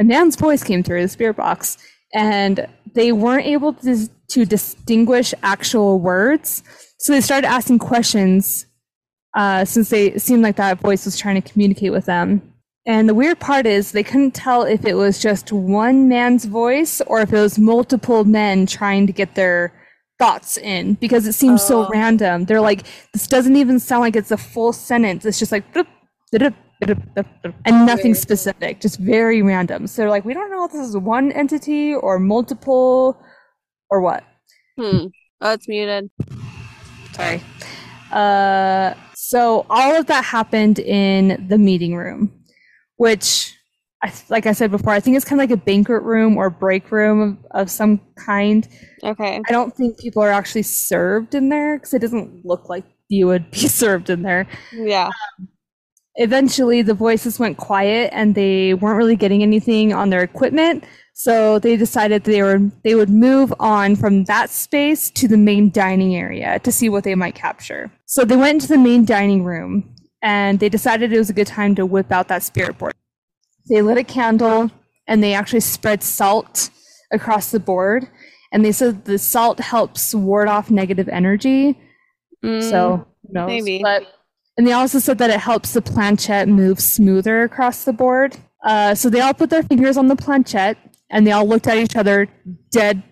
a 0.00 0.04
man's 0.04 0.36
voice 0.36 0.64
came 0.64 0.82
through 0.82 1.02
the 1.02 1.08
spirit 1.08 1.36
box, 1.36 1.78
and 2.14 2.66
they 2.94 3.12
weren't 3.12 3.46
able 3.46 3.74
to 3.74 4.08
to 4.28 4.44
distinguish 4.44 5.34
actual 5.42 6.00
words. 6.00 6.62
So 6.98 7.12
they 7.12 7.20
started 7.20 7.46
asking 7.46 7.78
questions 7.78 8.66
uh, 9.36 9.64
since 9.64 9.90
they 9.90 10.16
seemed 10.18 10.42
like 10.42 10.56
that 10.56 10.80
voice 10.80 11.04
was 11.04 11.16
trying 11.18 11.40
to 11.40 11.52
communicate 11.52 11.92
with 11.92 12.06
them. 12.06 12.42
And 12.86 13.08
the 13.08 13.14
weird 13.14 13.38
part 13.38 13.66
is 13.66 13.92
they 13.92 14.02
couldn't 14.02 14.32
tell 14.32 14.62
if 14.62 14.84
it 14.84 14.94
was 14.94 15.20
just 15.20 15.52
one 15.52 16.08
man's 16.08 16.46
voice 16.46 17.00
or 17.02 17.20
if 17.20 17.32
it 17.32 17.38
was 17.38 17.58
multiple 17.58 18.24
men 18.24 18.66
trying 18.66 19.06
to 19.06 19.12
get 19.12 19.34
their 19.34 19.72
thoughts 20.18 20.56
in 20.56 20.94
because 20.94 21.26
it 21.26 21.34
seems 21.34 21.62
oh. 21.64 21.84
so 21.84 21.88
random. 21.90 22.44
They're 22.44 22.60
like, 22.60 22.86
this 23.12 23.26
doesn't 23.26 23.56
even 23.56 23.78
sound 23.78 24.00
like 24.02 24.16
it's 24.16 24.30
a 24.30 24.36
full 24.36 24.72
sentence. 24.72 25.26
It's 25.26 25.38
just 25.38 25.52
like, 25.52 25.64
and 26.32 26.54
nothing 27.86 28.14
specific, 28.14 28.80
just 28.80 28.98
very 28.98 29.42
random. 29.42 29.86
So 29.86 30.02
they're 30.02 30.10
like, 30.10 30.24
we 30.24 30.32
don't 30.32 30.50
know 30.50 30.64
if 30.64 30.72
this 30.72 30.88
is 30.88 30.96
one 30.96 31.32
entity 31.32 31.94
or 31.94 32.18
multiple 32.18 33.20
or 33.90 34.00
what. 34.00 34.24
Hmm. 34.78 35.06
Oh, 35.40 35.52
it's 35.52 35.68
muted. 35.68 36.08
Sorry. 37.12 37.42
Uh, 38.12 38.94
so 39.14 39.66
all 39.68 39.96
of 39.96 40.06
that 40.06 40.24
happened 40.24 40.78
in 40.78 41.46
the 41.48 41.58
meeting 41.58 41.96
room, 41.96 42.32
which, 42.96 43.54
I, 44.02 44.12
like 44.28 44.46
I 44.46 44.52
said 44.52 44.70
before, 44.70 44.92
I 44.92 45.00
think 45.00 45.16
it's 45.16 45.24
kind 45.24 45.40
of 45.40 45.48
like 45.48 45.58
a 45.58 45.62
banquet 45.62 46.02
room 46.02 46.36
or 46.36 46.50
break 46.50 46.90
room 46.92 47.20
of, 47.20 47.62
of 47.62 47.70
some 47.70 48.00
kind. 48.16 48.68
Okay. 49.02 49.40
I 49.48 49.52
don't 49.52 49.74
think 49.74 49.98
people 49.98 50.22
are 50.22 50.30
actually 50.30 50.62
served 50.62 51.34
in 51.34 51.48
there 51.48 51.78
because 51.78 51.94
it 51.94 52.00
doesn't 52.00 52.44
look 52.44 52.68
like 52.68 52.84
you 53.08 53.26
would 53.26 53.50
be 53.50 53.58
served 53.68 54.10
in 54.10 54.22
there. 54.22 54.46
Yeah. 54.72 55.06
Um, 55.06 55.48
eventually, 56.16 56.82
the 56.82 56.94
voices 56.94 57.38
went 57.38 57.56
quiet 57.56 58.10
and 58.12 58.34
they 58.34 58.74
weren't 58.74 58.98
really 58.98 59.16
getting 59.16 59.42
anything 59.42 59.92
on 59.92 60.10
their 60.10 60.22
equipment. 60.22 60.84
So 61.18 61.58
they 61.58 61.78
decided 61.78 62.24
they 62.24 62.42
were 62.42 62.60
they 62.84 62.94
would 62.94 63.08
move 63.08 63.52
on 63.58 63.96
from 63.96 64.24
that 64.24 64.50
space 64.50 65.10
to 65.12 65.26
the 65.26 65.38
main 65.38 65.70
dining 65.70 66.14
area 66.14 66.58
to 66.58 66.70
see 66.70 66.90
what 66.90 67.04
they 67.04 67.14
might 67.14 67.34
capture. 67.34 67.90
So 68.04 68.26
they 68.26 68.36
went 68.36 68.56
into 68.56 68.68
the 68.68 68.76
main 68.76 69.06
dining 69.06 69.42
room 69.42 69.94
and 70.20 70.60
they 70.60 70.68
decided 70.68 71.14
it 71.14 71.18
was 71.18 71.30
a 71.30 71.32
good 71.32 71.46
time 71.46 71.74
to 71.76 71.86
whip 71.86 72.12
out 72.12 72.28
that 72.28 72.42
spirit 72.42 72.76
board. 72.76 72.92
They 73.66 73.80
lit 73.80 73.96
a 73.96 74.04
candle 74.04 74.70
and 75.08 75.22
they 75.22 75.32
actually 75.32 75.60
spread 75.60 76.02
salt 76.02 76.68
across 77.10 77.50
the 77.50 77.60
board. 77.60 78.06
And 78.52 78.62
they 78.62 78.72
said 78.72 79.06
the 79.06 79.16
salt 79.16 79.58
helps 79.58 80.14
ward 80.14 80.48
off 80.48 80.70
negative 80.70 81.08
energy. 81.08 81.78
Mm, 82.44 82.62
so 82.62 83.06
no, 83.30 83.46
maybe. 83.46 83.80
But, 83.82 84.06
and 84.58 84.66
they 84.66 84.72
also 84.72 84.98
said 84.98 85.16
that 85.16 85.30
it 85.30 85.40
helps 85.40 85.72
the 85.72 85.80
planchette 85.80 86.46
move 86.46 86.78
smoother 86.78 87.42
across 87.42 87.84
the 87.84 87.94
board. 87.94 88.36
Uh, 88.66 88.94
so 88.94 89.08
they 89.08 89.20
all 89.20 89.32
put 89.32 89.48
their 89.48 89.62
fingers 89.62 89.96
on 89.96 90.08
the 90.08 90.16
planchette 90.16 90.76
and 91.10 91.26
they 91.26 91.32
all 91.32 91.46
looked 91.46 91.66
at 91.66 91.78
each 91.78 91.96
other 91.96 92.28
dead 92.70 93.02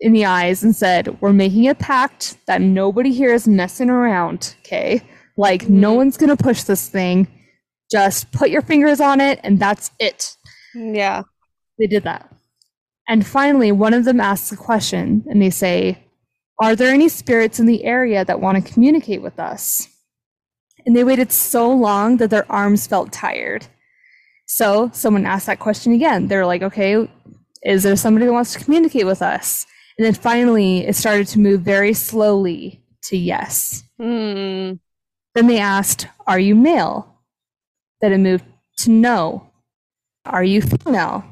in 0.00 0.12
the 0.12 0.24
eyes 0.24 0.62
and 0.62 0.74
said, 0.74 1.20
We're 1.20 1.32
making 1.32 1.68
a 1.68 1.74
pact 1.74 2.36
that 2.46 2.60
nobody 2.60 3.12
here 3.12 3.34
is 3.34 3.46
messing 3.46 3.90
around, 3.90 4.54
okay? 4.60 5.02
Like, 5.36 5.64
mm-hmm. 5.64 5.80
no 5.80 5.92
one's 5.94 6.16
gonna 6.16 6.36
push 6.36 6.62
this 6.62 6.88
thing. 6.88 7.28
Just 7.90 8.30
put 8.32 8.50
your 8.50 8.62
fingers 8.62 9.00
on 9.00 9.20
it, 9.20 9.40
and 9.42 9.58
that's 9.58 9.90
it. 9.98 10.36
Yeah. 10.74 11.22
They 11.78 11.86
did 11.86 12.04
that. 12.04 12.32
And 13.08 13.26
finally, 13.26 13.72
one 13.72 13.94
of 13.94 14.04
them 14.04 14.20
asks 14.20 14.52
a 14.52 14.56
question, 14.56 15.24
and 15.28 15.42
they 15.42 15.50
say, 15.50 15.98
Are 16.60 16.76
there 16.76 16.94
any 16.94 17.08
spirits 17.08 17.58
in 17.58 17.66
the 17.66 17.84
area 17.84 18.24
that 18.24 18.40
want 18.40 18.64
to 18.64 18.72
communicate 18.72 19.22
with 19.22 19.40
us? 19.40 19.88
And 20.86 20.96
they 20.96 21.04
waited 21.04 21.32
so 21.32 21.70
long 21.70 22.16
that 22.18 22.30
their 22.30 22.50
arms 22.50 22.86
felt 22.86 23.12
tired. 23.12 23.66
So 24.46 24.90
someone 24.92 25.26
asked 25.26 25.46
that 25.46 25.58
question 25.58 25.92
again. 25.92 26.26
They're 26.28 26.46
like, 26.46 26.62
okay, 26.62 27.08
is 27.62 27.82
there 27.82 27.96
somebody 27.96 28.26
who 28.26 28.32
wants 28.32 28.52
to 28.54 28.64
communicate 28.64 29.06
with 29.06 29.22
us? 29.22 29.66
And 29.98 30.06
then 30.06 30.14
finally, 30.14 30.86
it 30.86 30.96
started 30.96 31.26
to 31.28 31.38
move 31.38 31.60
very 31.60 31.92
slowly 31.92 32.82
to 33.04 33.16
yes. 33.16 33.82
Mm. 34.00 34.78
Then 35.34 35.46
they 35.46 35.58
asked, 35.58 36.06
Are 36.26 36.38
you 36.38 36.54
male? 36.54 37.20
Then 38.00 38.12
it 38.12 38.18
moved 38.18 38.44
to 38.78 38.90
no. 38.90 39.50
Are 40.24 40.44
you 40.44 40.62
female? 40.62 41.24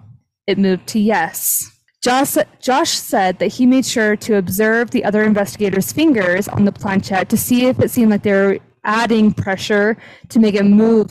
It 0.46 0.58
moved 0.58 0.86
to 0.88 0.98
yes. 0.98 1.72
Josh, 2.02 2.36
Josh 2.60 2.90
said 2.90 3.38
that 3.38 3.48
he 3.48 3.66
made 3.66 3.84
sure 3.84 4.16
to 4.16 4.36
observe 4.36 4.90
the 4.90 5.04
other 5.04 5.24
investigators' 5.24 5.92
fingers 5.92 6.46
on 6.46 6.64
the 6.64 6.72
planchette 6.72 7.28
to 7.30 7.36
see 7.36 7.66
if 7.66 7.80
it 7.80 7.90
seemed 7.90 8.10
like 8.10 8.22
they 8.22 8.32
were 8.32 8.58
adding 8.84 9.32
pressure 9.32 9.96
to 10.28 10.38
make 10.38 10.54
it 10.54 10.64
move 10.64 11.10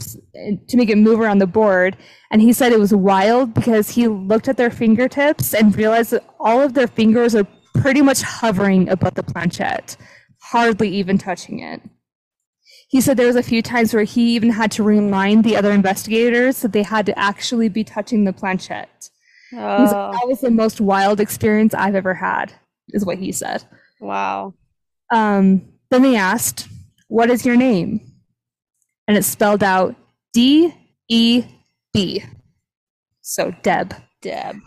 to 0.67 0.77
make 0.77 0.89
it 0.89 0.97
move 0.97 1.19
around 1.19 1.39
the 1.39 1.47
board. 1.47 1.97
And 2.31 2.41
he 2.41 2.53
said 2.53 2.71
it 2.71 2.79
was 2.79 2.93
wild 2.93 3.53
because 3.53 3.89
he 3.89 4.07
looked 4.07 4.47
at 4.47 4.57
their 4.57 4.69
fingertips 4.69 5.53
and 5.53 5.75
realized 5.75 6.11
that 6.11 6.25
all 6.39 6.61
of 6.61 6.73
their 6.73 6.87
fingers 6.87 7.35
are 7.35 7.47
pretty 7.75 8.01
much 8.01 8.21
hovering 8.21 8.89
above 8.89 9.15
the 9.15 9.23
planchette 9.23 9.95
hardly 10.51 10.89
even 10.89 11.17
touching 11.17 11.59
it. 11.59 11.81
He 12.89 13.01
said 13.01 13.17
there 13.17 13.27
was 13.27 13.35
a 13.35 13.43
few 13.43 13.61
times 13.61 13.93
where 13.93 14.03
he 14.03 14.35
even 14.35 14.49
had 14.49 14.71
to 14.73 14.83
remind 14.83 15.43
the 15.43 15.57
other 15.57 15.71
investigators 15.71 16.61
that 16.61 16.71
they 16.71 16.83
had 16.83 17.05
to 17.07 17.19
actually 17.19 17.67
be 17.67 17.83
touching 17.83 18.23
the 18.23 18.31
planchette. 18.31 19.09
Oh. 19.53 19.85
said, 19.85 19.93
that 19.93 20.27
was 20.27 20.41
the 20.41 20.51
most 20.51 20.81
wild 20.81 21.19
experience 21.19 21.73
i've 21.73 21.95
ever 21.95 22.13
had 22.13 22.53
is 22.89 23.05
what 23.05 23.17
he 23.17 23.31
said. 23.31 23.63
Wow. 23.99 24.53
Um, 25.11 25.67
then 25.89 26.01
they 26.01 26.15
asked 26.15 26.67
what 27.07 27.29
is 27.29 27.45
your 27.45 27.55
name? 27.55 28.01
And 29.07 29.17
it's 29.17 29.27
spelled 29.27 29.63
out 29.63 29.95
D 30.33 30.73
E 31.09 31.43
B. 31.93 32.23
So 33.21 33.53
Deb. 33.61 33.93
Deb. 34.21 34.57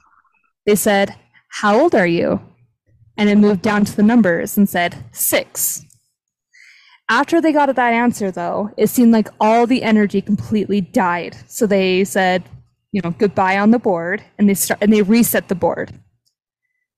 They 0.67 0.75
said, 0.75 1.15
How 1.49 1.79
old 1.79 1.95
are 1.95 2.07
you? 2.07 2.41
And 3.17 3.29
it 3.29 3.37
moved 3.37 3.63
down 3.63 3.85
to 3.85 3.97
the 3.97 4.03
numbers 4.03 4.57
and 4.57 4.69
said, 4.69 5.05
Six. 5.13 5.85
After 7.11 7.41
they 7.41 7.53
got 7.53 7.75
that 7.75 7.93
answer, 7.93 8.31
though, 8.31 8.71
it 8.77 8.87
seemed 8.87 9.13
like 9.13 9.29
all 9.41 9.67
the 9.67 9.83
energy 9.83 10.23
completely 10.23 10.81
died. 10.81 11.37
So 11.49 11.67
they 11.67 12.05
said, 12.05 12.45
you 12.93 13.01
know, 13.03 13.11
goodbye 13.11 13.59
on 13.59 13.73
the 13.73 13.79
board, 13.79 14.23
and 14.39 14.49
they 14.49 14.55
start 14.55 14.81
and 14.81 14.93
they 14.93 15.03
reset 15.03 15.49
the 15.49 15.55
board. 15.55 15.93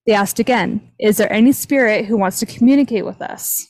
They 0.06 0.12
asked 0.12 0.38
again, 0.38 0.92
"Is 0.98 1.16
there 1.16 1.32
any 1.32 1.52
spirit 1.52 2.06
who 2.06 2.16
wants 2.16 2.38
to 2.40 2.46
communicate 2.46 3.04
with 3.04 3.20
us?" 3.22 3.68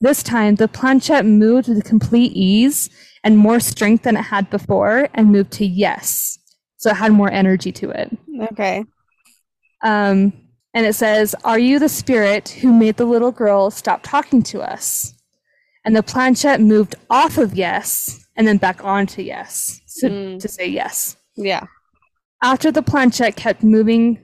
This 0.00 0.22
time, 0.22 0.54
the 0.54 0.68
planchette 0.68 1.26
moved 1.26 1.68
with 1.68 1.84
complete 1.84 2.32
ease 2.32 2.88
and 3.24 3.36
more 3.36 3.58
strength 3.58 4.04
than 4.04 4.16
it 4.16 4.22
had 4.22 4.48
before 4.48 5.08
and 5.14 5.32
moved 5.32 5.52
to 5.52 5.66
yes. 5.66 6.38
So 6.76 6.90
it 6.90 6.96
had 6.96 7.12
more 7.12 7.30
energy 7.30 7.72
to 7.72 7.90
it. 7.90 8.16
Okay. 8.52 8.84
Um, 9.82 10.32
and 10.74 10.86
it 10.86 10.94
says, 10.94 11.34
Are 11.42 11.58
you 11.58 11.80
the 11.80 11.88
spirit 11.88 12.50
who 12.50 12.72
made 12.72 12.96
the 12.96 13.04
little 13.04 13.32
girl 13.32 13.70
stop 13.70 14.02
talking 14.04 14.42
to 14.44 14.60
us? 14.60 15.14
And 15.84 15.96
the 15.96 16.02
planchette 16.02 16.60
moved 16.60 16.94
off 17.10 17.38
of 17.38 17.54
yes 17.54 18.26
and 18.36 18.46
then 18.46 18.58
back 18.58 18.84
on 18.84 19.06
to 19.08 19.22
yes 19.22 19.80
so, 19.86 20.08
mm. 20.08 20.40
to 20.40 20.48
say 20.48 20.68
yes. 20.68 21.16
Yeah. 21.34 21.64
After 22.42 22.70
the 22.70 22.82
planchette 22.82 23.34
kept 23.34 23.64
moving, 23.64 24.20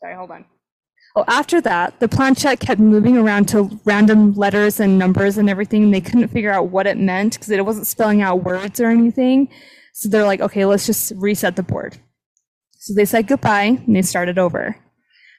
sorry, 0.00 0.14
hold 0.14 0.30
on. 0.30 0.46
Well, 1.14 1.24
after 1.26 1.60
that, 1.62 1.98
the 2.00 2.08
planchette 2.08 2.60
kept 2.60 2.80
moving 2.80 3.16
around 3.16 3.48
to 3.48 3.80
random 3.84 4.34
letters 4.34 4.78
and 4.78 4.98
numbers 4.98 5.36
and 5.36 5.50
everything. 5.50 5.90
They 5.90 6.00
couldn't 6.00 6.28
figure 6.28 6.52
out 6.52 6.68
what 6.68 6.86
it 6.86 6.96
meant 6.98 7.34
because 7.34 7.50
it 7.50 7.64
wasn't 7.64 7.86
spelling 7.86 8.22
out 8.22 8.44
words 8.44 8.78
or 8.78 8.88
anything. 8.88 9.48
So 9.94 10.08
they're 10.08 10.24
like, 10.24 10.40
okay, 10.40 10.64
let's 10.64 10.86
just 10.86 11.12
reset 11.16 11.56
the 11.56 11.62
board. 11.62 11.98
So 12.78 12.94
they 12.94 13.04
said 13.04 13.26
goodbye 13.26 13.80
and 13.84 13.96
they 13.96 14.02
started 14.02 14.38
over. 14.38 14.76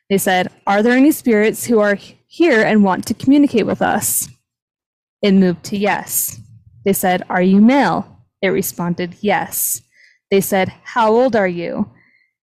They 0.09 0.17
said, 0.17 0.51
Are 0.67 0.83
there 0.83 0.97
any 0.97 1.11
spirits 1.11 1.65
who 1.65 1.79
are 1.79 1.95
here 2.27 2.61
and 2.61 2.83
want 2.83 3.05
to 3.07 3.13
communicate 3.13 3.65
with 3.65 3.81
us? 3.81 4.27
It 5.21 5.31
moved 5.33 5.63
to 5.65 5.77
yes. 5.77 6.39
They 6.83 6.93
said, 6.93 7.23
Are 7.29 7.41
you 7.41 7.61
male? 7.61 8.25
It 8.41 8.49
responded, 8.49 9.15
Yes. 9.21 9.81
They 10.31 10.41
said, 10.41 10.73
How 10.83 11.11
old 11.11 11.35
are 11.35 11.47
you? 11.47 11.91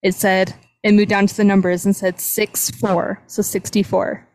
It 0.01 0.15
said, 0.15 0.55
and 0.83 0.95
moved 0.95 1.09
down 1.09 1.27
to 1.27 1.35
the 1.35 1.43
numbers 1.43 1.85
and 1.85 1.95
said 1.95 2.19
six 2.19 2.69
four, 2.71 3.21
so 3.27 3.41
64. 3.41 4.27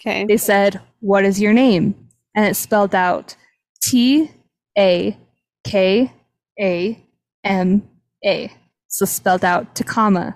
Okay. 0.00 0.26
They 0.26 0.36
said, 0.36 0.80
What 1.00 1.24
is 1.24 1.40
your 1.40 1.52
name? 1.52 2.08
And 2.34 2.46
it 2.46 2.54
spelled 2.54 2.94
out 2.94 3.36
T 3.82 4.30
A 4.76 5.16
K 5.64 6.12
A 6.60 7.04
M 7.44 7.88
A. 8.24 8.52
So 8.88 9.04
spelled 9.04 9.44
out 9.44 9.74
Takama. 9.74 10.34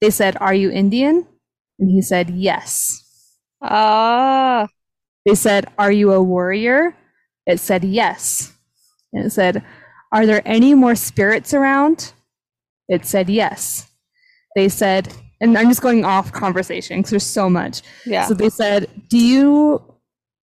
They 0.00 0.10
said, 0.10 0.36
Are 0.40 0.54
you 0.54 0.70
Indian? 0.70 1.26
And 1.78 1.90
he 1.90 2.02
said, 2.02 2.30
Yes. 2.30 3.04
Ah. 3.62 4.68
They 5.24 5.34
said, 5.34 5.66
Are 5.78 5.92
you 5.92 6.12
a 6.12 6.22
warrior? 6.22 6.94
It 7.46 7.60
said, 7.60 7.84
Yes. 7.84 8.52
And 9.12 9.26
it 9.26 9.30
said, 9.30 9.64
Are 10.12 10.26
there 10.26 10.42
any 10.44 10.74
more 10.74 10.94
spirits 10.94 11.54
around? 11.54 12.12
It 12.88 13.06
said, 13.06 13.28
Yes 13.28 13.87
they 14.58 14.68
said, 14.68 15.14
and 15.40 15.56
I'm 15.56 15.68
just 15.68 15.82
going 15.82 16.04
off 16.04 16.32
conversation 16.32 16.98
because 16.98 17.10
there's 17.10 17.22
so 17.22 17.48
much. 17.48 17.82
Yeah. 18.04 18.26
So 18.26 18.34
they 18.34 18.50
said, 18.50 18.90
Do 19.08 19.18
you, 19.18 19.82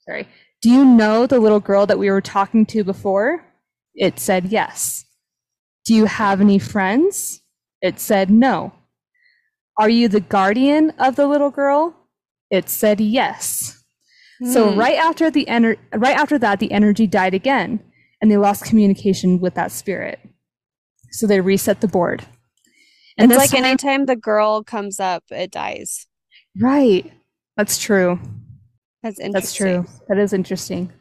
sorry, 0.08 0.28
do 0.62 0.70
you 0.70 0.86
know 0.86 1.28
the 1.28 1.40
little 1.40 1.60
girl 1.60 1.86
that 1.86 2.00
we 2.00 2.10
were 2.10 2.22
talking 2.22 2.66
to 2.68 2.84
before? 2.84 3.46
It 3.94 4.20
said, 4.20 4.46
Yes. 4.46 5.06
Do 5.86 5.94
you 5.94 6.06
have 6.06 6.42
any 6.42 6.60
friends? 6.60 7.42
It 7.82 8.00
said, 8.00 8.30
No. 8.30 8.74
Are 9.78 9.90
you 9.90 10.08
the 10.08 10.22
guardian 10.22 10.92
of 10.98 11.18
the 11.18 11.28
little 11.28 11.52
girl? 11.52 11.96
It 12.50 12.70
said, 12.70 13.02
Yes. 13.02 13.84
Mm. 14.42 14.54
So 14.54 14.72
hmm. 14.72 14.80
right 14.80 14.98
after 14.98 15.30
the 15.30 15.46
ener- 15.46 15.78
right 15.94 16.16
after 16.16 16.40
that, 16.40 16.60
the 16.60 16.72
energy 16.72 17.06
died 17.06 17.34
again, 17.34 17.82
and 18.22 18.32
they 18.32 18.38
lost 18.38 18.66
communication 18.66 19.40
with 19.42 19.56
that 19.56 19.72
spirit. 19.72 20.20
So 21.12 21.28
they 21.28 21.42
reset 21.42 21.82
the 21.82 21.88
board. 21.88 22.26
And 23.18 23.32
it's 23.32 23.40
like 23.40 23.52
time, 23.52 23.64
anytime 23.64 24.06
the 24.06 24.16
girl 24.16 24.64
comes 24.64 25.00
up, 25.00 25.24
it 25.30 25.52
dies. 25.52 26.08
Right. 26.60 27.12
That's 27.58 27.78
true. 27.78 28.20
That's 29.04 29.20
interesting. 29.20 29.32
That's 29.32 29.54
true. 29.54 29.86
That 30.10 30.18
is 30.18 30.34
interesting. 30.34 30.92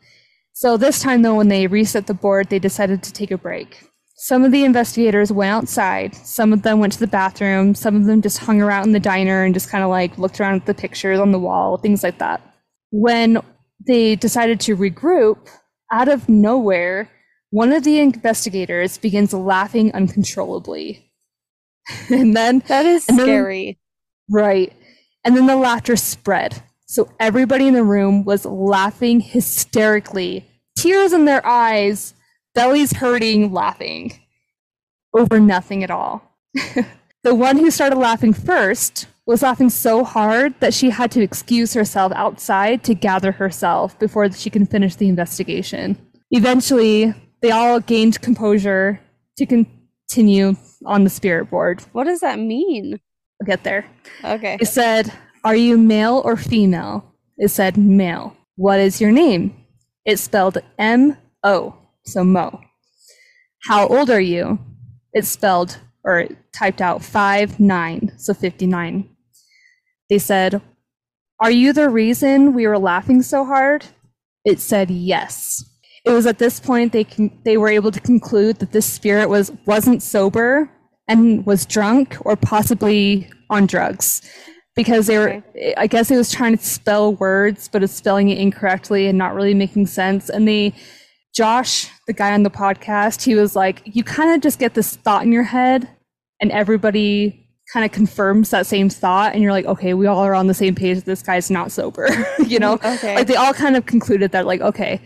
So 0.53 0.77
this 0.77 1.01
time, 1.01 1.23
though, 1.23 1.35
when 1.35 1.49
they 1.49 1.66
reset 1.66 2.07
the 2.07 2.15
board, 2.15 2.49
they 2.49 2.61
decided 2.61 3.03
to 3.03 3.12
take 3.12 3.32
a 3.32 3.39
break. 3.39 3.89
Some 4.16 4.45
of 4.45 4.53
the 4.53 4.65
investigators 4.65 5.32
went 5.32 5.51
outside. 5.51 6.15
Some 6.15 6.53
of 6.53 6.62
them 6.62 6.78
went 6.78 6.93
to 6.93 7.01
the 7.01 7.09
bathroom. 7.09 7.74
Some 7.74 7.97
of 7.97 8.05
them 8.05 8.23
just 8.23 8.39
hung 8.39 8.62
around 8.62 8.85
in 8.85 8.93
the 8.93 9.01
diner 9.01 9.43
and 9.43 9.53
just 9.53 9.69
kind 9.69 9.82
of 9.82 9.91
like 9.91 10.16
looked 10.16 10.41
around 10.41 10.61
at 10.61 10.66
the 10.66 10.74
pictures 10.74 11.19
on 11.19 11.32
the 11.32 11.39
wall, 11.39 11.78
things 11.78 12.05
like 12.05 12.19
that. 12.19 12.41
When 12.91 13.43
they 13.85 14.15
decided 14.15 14.61
to 14.61 14.77
regroup, 14.77 15.49
out 15.91 16.09
of 16.09 16.28
nowhere, 16.28 17.11
one 17.51 17.73
of 17.73 17.82
the 17.82 17.99
investigators 17.99 18.99
begins 18.99 19.32
laughing 19.32 19.93
uncontrollably. 19.93 21.11
and 22.11 22.36
then 22.36 22.61
that 22.69 22.86
is 22.86 23.05
scary. 23.05 23.78
Then, 24.28 24.43
right. 24.43 24.73
And 25.24 25.36
then 25.36 25.47
the 25.47 25.56
laughter 25.56 25.97
spread. 25.97 26.62
So 26.86 27.11
everybody 27.19 27.66
in 27.66 27.74
the 27.74 27.85
room 27.85 28.24
was 28.24 28.44
laughing 28.44 29.20
hysterically, 29.20 30.47
tears 30.77 31.12
in 31.12 31.24
their 31.24 31.44
eyes, 31.47 32.15
bellies 32.55 32.97
hurting, 32.97 33.52
laughing 33.52 34.20
over 35.15 35.40
nothing 35.40 35.82
at 35.82 35.90
all. 35.90 36.23
the 37.23 37.35
one 37.35 37.56
who 37.56 37.70
started 37.70 37.97
laughing 37.97 38.32
first 38.32 39.06
was 39.27 39.43
laughing 39.43 39.70
so 39.70 40.05
hard 40.05 40.55
that 40.61 40.74
she 40.74 40.90
had 40.90 41.11
to 41.12 41.23
excuse 41.23 41.73
herself 41.73 42.12
outside 42.15 42.85
to 42.85 42.94
gather 42.94 43.32
herself 43.32 43.98
before 43.98 44.31
she 44.31 44.51
can 44.51 44.66
finish 44.66 44.97
the 44.97 45.09
investigation. 45.09 45.97
Eventually, 46.31 47.15
they 47.40 47.51
all 47.51 47.81
gained 47.81 48.20
composure 48.20 49.01
to 49.39 49.47
continue 49.47 50.55
on 50.85 51.05
the 51.05 51.11
spirit 51.11 51.51
board. 51.51 51.82
What 51.93 52.05
does 52.05 52.20
that 52.20 52.39
mean? 52.39 53.01
I'll 53.40 53.47
get 53.47 53.65
there. 53.65 53.86
Okay. 54.23 54.59
It 54.61 54.66
said, 54.66 55.12
Are 55.44 55.56
you 55.56 55.77
male 55.77 56.23
or 56.24 56.36
female? 56.36 57.15
It 57.39 57.48
said 57.48 57.77
male. 57.77 58.36
What 58.56 58.81
is 58.81 59.01
your 59.01 59.11
name? 59.11 59.65
It 60.05 60.19
spelled 60.19 60.59
M 60.78 61.16
O, 61.43 61.77
so 62.05 62.24
Mo. 62.24 62.61
How 63.65 63.89
old 63.89 64.11
are 64.11 64.20
you? 64.20 64.59
It 65.12 65.24
spelled 65.24 65.78
or 66.05 66.20
it 66.20 66.36
typed 66.52 66.82
out 66.82 67.02
5 67.02 67.59
9, 67.59 68.12
so 68.19 68.35
59. 68.35 69.09
They 70.11 70.19
said, 70.19 70.61
Are 71.40 71.51
you 71.51 71.73
the 71.73 71.89
reason 71.89 72.52
we 72.52 72.66
were 72.66 72.78
laughing 72.78 73.23
so 73.23 73.44
hard? 73.44 73.86
It 74.44 74.61
said 74.61 74.90
yes. 74.90 75.65
It 76.05 76.11
was 76.11 76.27
at 76.27 76.39
this 76.39 76.61
point 76.61 76.93
they 76.93 77.05
con- 77.05 77.39
they 77.44 77.56
were 77.56 77.69
able 77.69 77.90
to 77.90 78.01
conclude 78.01 78.59
that 78.59 78.73
this 78.73 78.85
spirit 78.85 79.28
was 79.31 79.51
wasn't 79.65 80.02
sober 80.02 80.70
and 81.09 81.44
was 81.47 81.66
drunk 81.66 82.16
or 82.20 82.36
possibly 82.36 83.28
on 83.51 83.66
drugs 83.66 84.22
because 84.76 85.06
they 85.06 85.18
were 85.18 85.35
okay. 85.35 85.74
I 85.76 85.86
guess 85.86 86.10
it 86.10 86.16
was 86.16 86.31
trying 86.31 86.56
to 86.56 86.64
spell 86.64 87.14
words 87.14 87.68
but 87.68 87.82
it's 87.82 87.93
spelling 87.93 88.28
it 88.28 88.39
incorrectly 88.39 89.06
and 89.06 89.18
not 89.18 89.35
really 89.35 89.55
making 89.55 89.86
sense 89.86 90.28
and 90.28 90.48
they 90.48 90.74
Josh, 91.35 91.90
the 92.06 92.12
guy 92.12 92.32
on 92.32 92.44
the 92.44 92.51
podcast, 92.51 93.24
he 93.24 93.35
was 93.35 93.56
like, 93.56 93.82
you 93.85 94.05
kind 94.05 94.32
of 94.32 94.40
just 94.40 94.60
get 94.60 94.74
this 94.74 94.94
thought 94.94 95.24
in 95.24 95.32
your 95.32 95.43
head 95.43 95.89
and 96.40 96.52
everybody 96.52 97.44
kind 97.72 97.85
of 97.85 97.90
confirms 97.90 98.51
that 98.51 98.66
same 98.66 98.89
thought 98.90 99.32
and 99.32 99.43
you're 99.43 99.51
like 99.51 99.64
okay 99.64 99.94
we 99.94 100.06
all 100.06 100.18
are 100.18 100.35
on 100.35 100.47
the 100.48 100.55
same 100.55 100.74
page 100.74 101.02
this 101.05 101.22
guy's 101.22 101.51
not 101.51 101.72
sober 101.72 102.06
you 102.47 102.59
know 102.59 102.74
okay. 102.74 103.14
like 103.14 103.26
they 103.26 103.36
all 103.36 103.55
kind 103.55 103.74
of 103.74 103.86
concluded 103.86 104.32
that 104.32 104.47
like 104.47 104.60
okay 104.60 105.01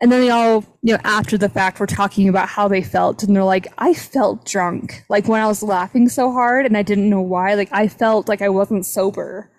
and 0.00 0.12
then 0.12 0.20
they 0.20 0.30
all 0.30 0.64
you 0.82 0.94
know 0.94 1.00
after 1.04 1.36
the 1.36 1.48
fact 1.48 1.80
were 1.80 1.86
talking 1.86 2.28
about 2.28 2.48
how 2.48 2.68
they 2.68 2.82
felt 2.82 3.22
and 3.22 3.34
they're 3.34 3.42
like 3.44 3.66
i 3.78 3.92
felt 3.92 4.44
drunk 4.44 5.04
like 5.08 5.26
when 5.26 5.40
i 5.40 5.46
was 5.46 5.62
laughing 5.62 6.08
so 6.08 6.32
hard 6.32 6.64
and 6.64 6.76
i 6.76 6.82
didn't 6.82 7.10
know 7.10 7.20
why 7.20 7.54
like 7.54 7.68
i 7.72 7.88
felt 7.88 8.28
like 8.28 8.42
i 8.42 8.48
wasn't 8.48 8.86
sober. 8.86 9.50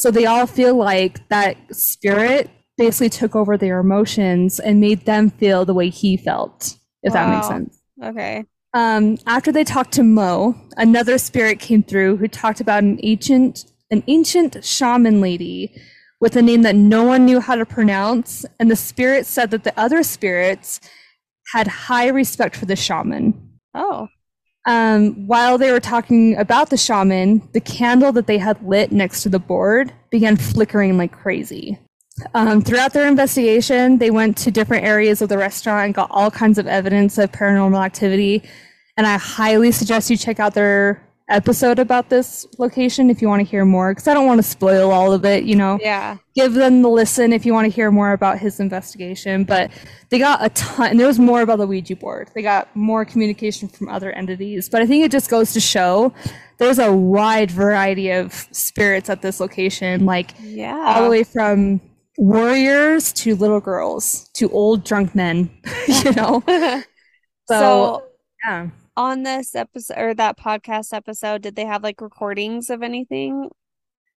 So 0.00 0.10
they 0.10 0.24
all 0.24 0.46
feel 0.46 0.74
like 0.76 1.28
that 1.28 1.56
spirit 1.76 2.50
basically 2.78 3.10
took 3.10 3.36
over 3.36 3.58
their 3.58 3.78
emotions 3.78 4.58
and 4.58 4.80
made 4.80 5.04
them 5.04 5.28
feel 5.28 5.66
the 5.66 5.74
way 5.74 5.90
he 5.90 6.16
felt 6.16 6.76
if 7.02 7.12
wow. 7.12 7.26
that 7.26 7.34
makes 7.34 7.48
sense. 7.48 7.82
Okay. 8.02 8.44
Um, 8.72 9.18
after 9.26 9.52
they 9.52 9.64
talked 9.64 9.92
to 9.92 10.02
Mo, 10.02 10.54
another 10.78 11.18
spirit 11.18 11.58
came 11.58 11.82
through 11.82 12.16
who 12.16 12.28
talked 12.28 12.60
about 12.60 12.82
an 12.82 12.98
ancient 13.02 13.66
an 13.90 14.02
ancient 14.06 14.64
shaman 14.64 15.20
lady 15.20 15.74
with 16.20 16.36
a 16.36 16.42
name 16.42 16.62
that 16.62 16.76
no 16.76 17.02
one 17.02 17.24
knew 17.24 17.40
how 17.40 17.56
to 17.56 17.66
pronounce, 17.66 18.44
and 18.58 18.70
the 18.70 18.76
spirit 18.76 19.26
said 19.26 19.50
that 19.50 19.64
the 19.64 19.78
other 19.80 20.02
spirits 20.02 20.80
had 21.52 21.66
high 21.66 22.08
respect 22.08 22.54
for 22.54 22.66
the 22.66 22.76
shaman. 22.76 23.58
Oh. 23.74 24.08
Um, 24.66 25.26
while 25.26 25.56
they 25.56 25.72
were 25.72 25.80
talking 25.80 26.36
about 26.36 26.68
the 26.68 26.76
shaman, 26.76 27.48
the 27.52 27.60
candle 27.60 28.12
that 28.12 28.26
they 28.26 28.38
had 28.38 28.62
lit 28.62 28.92
next 28.92 29.22
to 29.22 29.30
the 29.30 29.38
board 29.38 29.92
began 30.10 30.36
flickering 30.36 30.98
like 30.98 31.12
crazy. 31.12 31.78
Um, 32.34 32.60
throughout 32.60 32.92
their 32.92 33.08
investigation, 33.08 33.96
they 33.96 34.10
went 34.10 34.36
to 34.38 34.50
different 34.50 34.84
areas 34.84 35.22
of 35.22 35.30
the 35.30 35.38
restaurant 35.38 35.86
and 35.86 35.94
got 35.94 36.10
all 36.10 36.30
kinds 36.30 36.58
of 36.58 36.66
evidence 36.66 37.16
of 37.16 37.32
paranormal 37.32 37.82
activity. 37.82 38.42
And 38.98 39.06
I 39.06 39.16
highly 39.16 39.72
suggest 39.72 40.10
you 40.10 40.18
check 40.18 40.38
out 40.38 40.52
their 40.52 41.02
episode 41.30 41.78
about 41.78 42.10
this 42.10 42.46
location 42.58 43.08
if 43.08 43.22
you 43.22 43.28
want 43.28 43.40
to 43.40 43.48
hear 43.48 43.64
more, 43.64 43.92
because 43.92 44.08
I 44.08 44.14
don't 44.14 44.26
want 44.26 44.38
to 44.38 44.42
spoil 44.42 44.90
all 44.90 45.12
of 45.12 45.24
it, 45.24 45.44
you 45.44 45.56
know? 45.56 45.78
Yeah. 45.80 46.18
Give 46.34 46.52
them 46.52 46.82
the 46.82 46.88
listen 46.88 47.32
if 47.32 47.46
you 47.46 47.52
want 47.52 47.66
to 47.66 47.70
hear 47.70 47.90
more 47.90 48.12
about 48.12 48.38
his 48.38 48.60
investigation. 48.60 49.44
But 49.44 49.70
they 50.10 50.18
got 50.18 50.44
a 50.44 50.50
ton, 50.50 50.90
and 50.90 51.00
there 51.00 51.06
was 51.06 51.18
more 51.18 51.42
about 51.42 51.58
the 51.58 51.66
Ouija 51.66 51.96
board. 51.96 52.30
They 52.34 52.42
got 52.42 52.74
more 52.76 53.04
communication 53.04 53.68
from 53.68 53.88
other 53.88 54.12
entities. 54.12 54.68
But 54.68 54.82
I 54.82 54.86
think 54.86 55.04
it 55.04 55.10
just 55.10 55.30
goes 55.30 55.52
to 55.54 55.60
show 55.60 56.12
there's 56.58 56.78
a 56.78 56.92
wide 56.92 57.50
variety 57.50 58.10
of 58.10 58.32
spirits 58.52 59.08
at 59.08 59.22
this 59.22 59.40
location, 59.40 60.04
like 60.04 60.32
yeah. 60.40 60.76
all 60.76 61.04
the 61.04 61.10
way 61.10 61.24
from 61.24 61.80
warriors 62.18 63.12
to 63.14 63.34
little 63.34 63.60
girls 63.60 64.28
to 64.34 64.50
old 64.50 64.84
drunk 64.84 65.14
men, 65.14 65.50
you 65.88 66.12
know? 66.12 66.42
so, 66.46 66.82
so, 67.48 68.02
yeah. 68.44 68.68
On 69.00 69.22
this 69.22 69.54
episode 69.54 69.96
or 69.96 70.12
that 70.12 70.36
podcast 70.36 70.92
episode, 70.92 71.40
did 71.40 71.56
they 71.56 71.64
have 71.64 71.82
like 71.82 72.02
recordings 72.02 72.68
of 72.68 72.82
anything? 72.82 73.48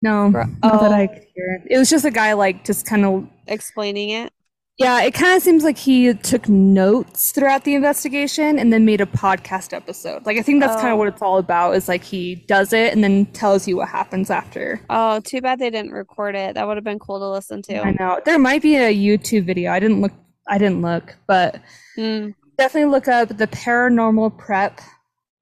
No, 0.02 0.26
oh. 0.62 0.82
that 0.82 0.92
I 0.92 1.08
could 1.08 1.26
hear. 1.34 1.64
It 1.70 1.78
was 1.78 1.90
just 1.90 2.04
a 2.04 2.12
guy 2.12 2.34
like 2.34 2.66
just 2.66 2.86
kind 2.86 3.06
of 3.06 3.26
explaining 3.48 4.10
it. 4.10 4.34
Yeah, 4.78 5.02
it 5.02 5.14
kind 5.14 5.38
of 5.38 5.42
seems 5.42 5.64
like 5.64 5.78
he 5.78 6.14
took 6.16 6.50
notes 6.50 7.32
throughout 7.32 7.64
the 7.64 7.76
investigation 7.76 8.60
and 8.60 8.74
then 8.74 8.84
made 8.84 9.00
a 9.00 9.06
podcast 9.06 9.72
episode. 9.72 10.26
Like 10.26 10.38
I 10.38 10.42
think 10.42 10.60
that's 10.60 10.76
oh. 10.76 10.82
kind 10.82 10.92
of 10.92 11.00
what 11.00 11.08
it's 11.08 11.22
all 11.22 11.38
about 11.38 11.76
is 11.76 11.88
like 11.88 12.04
he 12.04 12.36
does 12.36 12.74
it 12.74 12.92
and 12.92 13.02
then 13.02 13.28
tells 13.28 13.66
you 13.66 13.78
what 13.78 13.88
happens 13.88 14.30
after. 14.30 14.82
Oh, 14.90 15.22
too 15.22 15.40
bad 15.40 15.60
they 15.60 15.70
didn't 15.70 15.94
record 15.94 16.36
it. 16.36 16.56
That 16.56 16.68
would 16.68 16.76
have 16.76 16.84
been 16.84 17.00
cool 17.00 17.20
to 17.20 17.30
listen 17.30 17.62
to. 17.62 17.86
I 17.86 17.92
know. 17.92 18.20
There 18.26 18.38
might 18.38 18.62
be 18.62 18.76
a 18.76 18.94
YouTube 18.94 19.46
video. 19.46 19.72
I 19.72 19.80
didn't 19.80 20.02
look 20.02 20.12
I 20.50 20.58
didn't 20.58 20.82
look, 20.82 21.16
but 21.26 21.62
mm. 21.98 22.36
Definitely 22.58 22.92
look 22.92 23.08
up 23.08 23.30
the 23.30 23.48
paranormal 23.48 24.38
prep. 24.38 24.82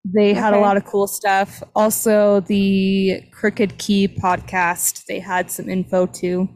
They 0.04 0.34
had 0.34 0.54
a 0.54 0.60
lot 0.60 0.78
of 0.78 0.86
cool 0.86 1.08
stuff. 1.08 1.62
Also 1.76 2.40
the 2.42 3.24
Crooked 3.32 3.78
Key 3.78 4.08
podcast, 4.08 5.06
they 5.06 5.20
had 5.20 5.52
some 5.52 5.70
info 5.70 6.08
too. 6.08 6.50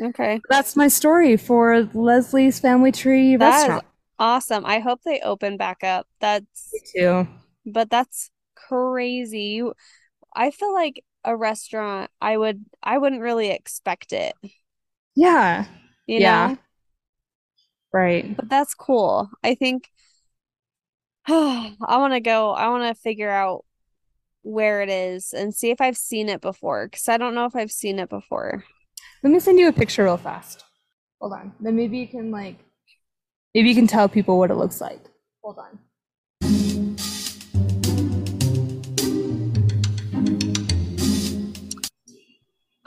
Okay. 0.00 0.40
That's 0.48 0.76
my 0.76 0.88
story 0.88 1.36
for 1.36 1.82
Leslie's 1.92 2.60
Family 2.60 2.92
Tree 2.92 3.36
that 3.36 3.58
restaurant. 3.58 3.84
awesome. 4.18 4.64
I 4.64 4.78
hope 4.78 5.00
they 5.04 5.20
open 5.20 5.56
back 5.56 5.84
up. 5.84 6.06
That's 6.20 6.70
Me 6.72 6.80
too. 6.94 7.28
But 7.66 7.90
that's 7.90 8.30
crazy. 8.54 9.62
I 10.34 10.50
feel 10.50 10.72
like 10.72 11.04
a 11.24 11.36
restaurant 11.36 12.10
I 12.20 12.36
would 12.36 12.64
I 12.82 12.98
wouldn't 12.98 13.22
really 13.22 13.50
expect 13.50 14.12
it. 14.12 14.34
Yeah. 15.16 15.66
You 16.06 16.20
yeah. 16.20 16.46
Know? 16.48 16.58
Right. 17.92 18.36
But 18.36 18.48
that's 18.48 18.74
cool. 18.74 19.30
I 19.42 19.54
think 19.54 19.88
I 21.26 21.74
want 21.80 22.14
to 22.14 22.20
go 22.20 22.52
I 22.52 22.68
want 22.68 22.84
to 22.84 23.00
figure 23.00 23.30
out 23.30 23.64
where 24.42 24.82
it 24.82 24.88
is 24.88 25.32
and 25.32 25.54
see 25.54 25.70
if 25.70 25.80
I've 25.80 25.96
seen 25.96 26.28
it 26.28 26.40
before 26.40 26.88
cuz 26.88 27.08
I 27.08 27.16
don't 27.16 27.34
know 27.34 27.44
if 27.44 27.56
I've 27.56 27.70
seen 27.70 27.98
it 27.98 28.08
before. 28.08 28.64
Let 29.22 29.32
me 29.32 29.40
send 29.40 29.58
you 29.58 29.68
a 29.68 29.72
picture 29.72 30.04
real 30.04 30.16
fast. 30.16 30.64
Hold 31.20 31.32
on. 31.32 31.52
Then 31.60 31.76
maybe 31.76 31.98
you 31.98 32.08
can 32.08 32.30
like 32.30 32.56
maybe 33.54 33.68
you 33.68 33.74
can 33.74 33.86
tell 33.86 34.08
people 34.08 34.38
what 34.38 34.50
it 34.50 34.54
looks 34.54 34.80
like. 34.80 35.00
Hold 35.42 35.58
on. 35.58 35.78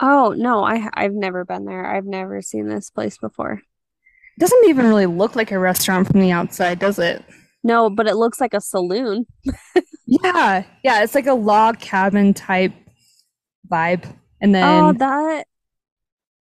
Oh 0.00 0.34
no, 0.36 0.64
I 0.64 0.88
I've 0.94 1.12
never 1.12 1.44
been 1.44 1.64
there. 1.64 1.86
I've 1.86 2.06
never 2.06 2.42
seen 2.42 2.68
this 2.68 2.90
place 2.90 3.18
before. 3.18 3.62
Doesn't 4.42 4.68
even 4.68 4.88
really 4.88 5.06
look 5.06 5.36
like 5.36 5.52
a 5.52 5.58
restaurant 5.60 6.08
from 6.08 6.18
the 6.18 6.32
outside, 6.32 6.80
does 6.80 6.98
it? 6.98 7.24
No, 7.62 7.88
but 7.88 8.08
it 8.08 8.16
looks 8.16 8.40
like 8.40 8.54
a 8.54 8.60
saloon. 8.60 9.24
yeah. 10.04 10.64
Yeah, 10.82 11.04
it's 11.04 11.14
like 11.14 11.28
a 11.28 11.34
log 11.34 11.78
cabin 11.78 12.34
type 12.34 12.72
vibe. 13.70 14.04
And 14.40 14.50
oh, 14.50 14.58
then 14.58 14.82
Oh, 14.84 14.92
that 14.94 15.46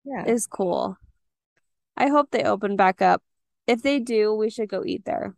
yeah. 0.04 0.26
is 0.26 0.48
cool. 0.48 0.98
I 1.96 2.08
hope 2.08 2.32
they 2.32 2.42
open 2.42 2.76
back 2.76 3.04
up. 3.04 3.22
If 3.68 3.84
they 3.84 4.00
do, 4.00 4.34
we 4.34 4.50
should 4.50 4.68
go 4.70 4.84
eat 4.84 5.06
there. 5.06 5.36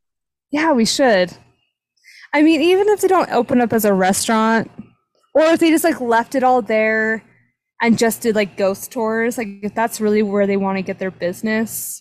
Yeah, 0.50 0.72
we 0.72 0.86
should. 0.86 1.34
I 2.32 2.44
mean, 2.44 2.62
even 2.62 2.88
if 2.88 3.02
they 3.02 3.10
don't 3.10 3.30
open 3.30 3.60
up 3.60 3.74
as 3.74 3.84
a 3.84 3.94
restaurant, 3.94 4.72
or 5.34 5.44
if 5.48 5.60
they 5.60 5.70
just 5.70 5.84
like 5.84 6.00
left 6.00 6.34
it 6.34 6.44
all 6.46 6.62
there 6.62 7.26
and 7.82 7.98
just 7.98 8.22
did 8.22 8.36
like 8.36 8.56
ghost 8.56 8.90
tours, 8.90 9.38
like 9.38 9.50
if 9.64 9.76
that's 9.76 10.00
really 10.00 10.24
where 10.24 10.48
they 10.48 10.56
want 10.56 10.78
to 10.78 10.82
get 10.82 10.98
their 11.00 11.12
business, 11.12 12.00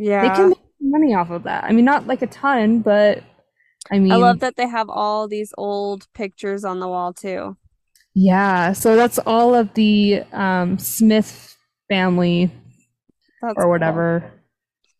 yeah, 0.00 0.22
they 0.22 0.34
can 0.34 0.48
make 0.48 0.58
money 0.80 1.14
off 1.14 1.30
of 1.30 1.42
that. 1.44 1.64
I 1.64 1.72
mean, 1.72 1.84
not 1.84 2.06
like 2.06 2.22
a 2.22 2.26
ton, 2.26 2.80
but 2.80 3.22
I 3.90 3.98
mean, 3.98 4.12
I 4.12 4.16
love 4.16 4.40
that 4.40 4.56
they 4.56 4.66
have 4.66 4.88
all 4.88 5.28
these 5.28 5.52
old 5.58 6.06
pictures 6.14 6.64
on 6.64 6.80
the 6.80 6.88
wall 6.88 7.12
too. 7.12 7.56
Yeah, 8.14 8.72
so 8.72 8.96
that's 8.96 9.18
all 9.20 9.54
of 9.54 9.74
the 9.74 10.24
um, 10.32 10.78
Smith 10.78 11.56
family 11.88 12.50
that's 13.42 13.54
or 13.56 13.68
whatever. 13.68 14.20
Cool. 14.20 14.30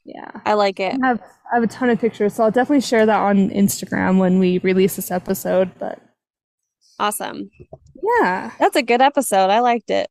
Yeah, 0.04 0.30
I 0.44 0.54
like 0.54 0.80
it. 0.80 0.98
I 1.02 1.06
have, 1.06 1.20
I 1.20 1.54
have 1.54 1.62
a 1.62 1.66
ton 1.66 1.90
of 1.90 1.98
pictures, 1.98 2.34
so 2.34 2.44
I'll 2.44 2.50
definitely 2.50 2.82
share 2.82 3.06
that 3.06 3.18
on 3.18 3.50
Instagram 3.50 4.18
when 4.18 4.38
we 4.38 4.58
release 4.58 4.96
this 4.96 5.10
episode. 5.10 5.70
But 5.78 5.98
awesome. 6.98 7.50
Yeah, 8.20 8.52
that's 8.58 8.76
a 8.76 8.82
good 8.82 9.00
episode. 9.00 9.50
I 9.50 9.60
liked 9.60 9.90
it. 9.90 10.08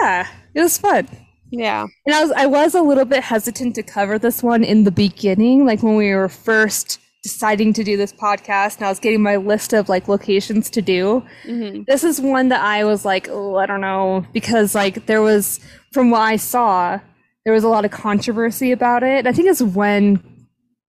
Yeah, 0.00 0.28
it 0.54 0.60
was 0.60 0.78
fun. 0.78 1.08
Yeah. 1.52 1.86
And 2.06 2.14
I 2.14 2.22
was 2.22 2.32
I 2.32 2.46
was 2.46 2.74
a 2.74 2.82
little 2.82 3.04
bit 3.04 3.22
hesitant 3.22 3.74
to 3.76 3.82
cover 3.82 4.18
this 4.18 4.42
one 4.42 4.64
in 4.64 4.84
the 4.84 4.90
beginning, 4.90 5.66
like 5.66 5.82
when 5.82 5.96
we 5.96 6.12
were 6.14 6.28
first 6.28 6.98
deciding 7.22 7.72
to 7.72 7.84
do 7.84 7.96
this 7.96 8.12
podcast 8.12 8.76
and 8.78 8.86
I 8.86 8.88
was 8.88 8.98
getting 8.98 9.22
my 9.22 9.36
list 9.36 9.72
of 9.72 9.88
like 9.88 10.08
locations 10.08 10.68
to 10.70 10.82
do. 10.82 11.22
Mm-hmm. 11.44 11.84
This 11.86 12.02
is 12.02 12.20
one 12.20 12.48
that 12.48 12.62
I 12.62 12.84
was 12.84 13.04
like, 13.04 13.28
oh, 13.30 13.56
I 13.56 13.66
don't 13.66 13.80
know, 13.80 14.26
because 14.32 14.74
like 14.74 15.06
there 15.06 15.22
was, 15.22 15.60
from 15.92 16.10
what 16.10 16.22
I 16.22 16.36
saw, 16.36 16.98
there 17.44 17.54
was 17.54 17.62
a 17.62 17.68
lot 17.68 17.84
of 17.84 17.92
controversy 17.92 18.72
about 18.72 19.04
it. 19.04 19.26
I 19.26 19.32
think 19.32 19.48
it's 19.48 19.62
when 19.62 20.20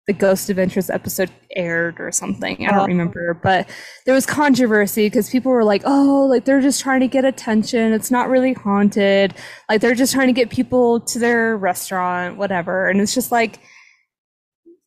the 0.07 0.13
Ghost 0.13 0.51
Adventures 0.51 0.91
episode 0.91 1.31
aired 1.55 2.01
or 2.01 2.11
something. 2.11 2.67
I 2.67 2.71
don't 2.71 2.81
oh. 2.81 2.87
remember, 2.87 3.35
but 3.35 3.69
there 4.05 4.15
was 4.15 4.27
controversy 4.27 5.07
because 5.07 5.31
people 5.31 5.53
were 5.53 5.65
like, 5.65 5.83
"Oh, 5.85 6.27
like 6.29 6.45
they're 6.45 6.61
just 6.61 6.81
trying 6.81 7.01
to 7.01 7.09
get 7.09 7.25
attention. 7.25 7.93
It's 7.93 8.11
not 8.11 8.29
really 8.29 8.53
haunted. 8.53 9.35
Like 9.69 9.81
they're 9.81 9.95
just 9.95 10.13
trying 10.13 10.27
to 10.29 10.33
get 10.33 10.51
people 10.51 11.01
to 11.01 11.19
their 11.19 11.57
restaurant, 11.57 12.37
whatever." 12.37 12.89
And 12.89 13.01
it's 13.01 13.15
just 13.15 13.31
like 13.31 13.61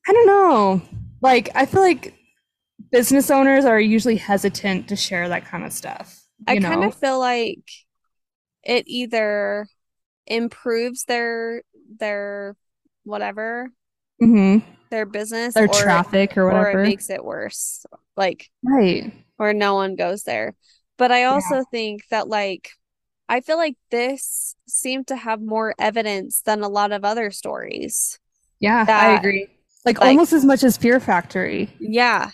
I 0.08 0.14
don't 0.14 0.28
know. 0.28 0.82
Like, 1.22 1.50
I 1.56 1.66
feel 1.66 1.82
like 1.82 2.14
business 2.92 3.32
owners 3.32 3.66
are 3.66 3.80
usually 3.80 4.18
hesitant 4.18 4.88
to 4.90 4.96
share 4.96 5.28
that 5.30 5.46
kind 5.46 5.66
of 5.66 5.74
stuff. 5.74 6.22
I 6.48 6.60
kind 6.60 6.84
of 6.84 6.94
feel 6.96 7.20
like 7.20 7.64
it 8.64 8.84
either 8.88 9.68
improves 10.28 11.06
their 11.06 11.62
their 12.00 12.56
whatever 13.04 13.70
mm-hmm. 14.22 14.68
Their 14.90 15.06
business 15.06 15.54
their 15.54 15.66
or, 15.66 15.74
traffic 15.74 16.38
or 16.38 16.46
whatever 16.46 16.72
or 16.72 16.84
it 16.84 16.88
makes 16.88 17.10
it 17.10 17.24
worse 17.24 17.86
like 18.16 18.50
right 18.64 19.12
or 19.38 19.54
no 19.54 19.76
one 19.76 19.96
goes 19.96 20.24
there 20.24 20.56
but 20.98 21.12
i 21.12 21.24
also 21.24 21.56
yeah. 21.56 21.64
think 21.72 22.04
that 22.10 22.28
like 22.28 22.70
i 23.28 23.42
feel 23.42 23.58
like 23.58 23.76
this 23.92 24.56
seemed 24.68 25.08
to 25.08 25.16
have 25.16 25.42
more 25.42 25.74
evidence 25.80 26.42
than 26.42 26.62
a 26.62 26.70
lot 26.70 26.92
of 26.92 27.04
other 27.04 27.32
stories 27.32 28.20
yeah 28.60 28.86
i 28.88 29.18
agree 29.18 29.48
like, 29.86 30.00
like 30.00 30.10
almost 30.10 30.34
as 30.34 30.44
much 30.44 30.64
as 30.64 30.78
Fear 30.78 31.00
Factory. 31.00 31.70
Yeah. 31.80 32.32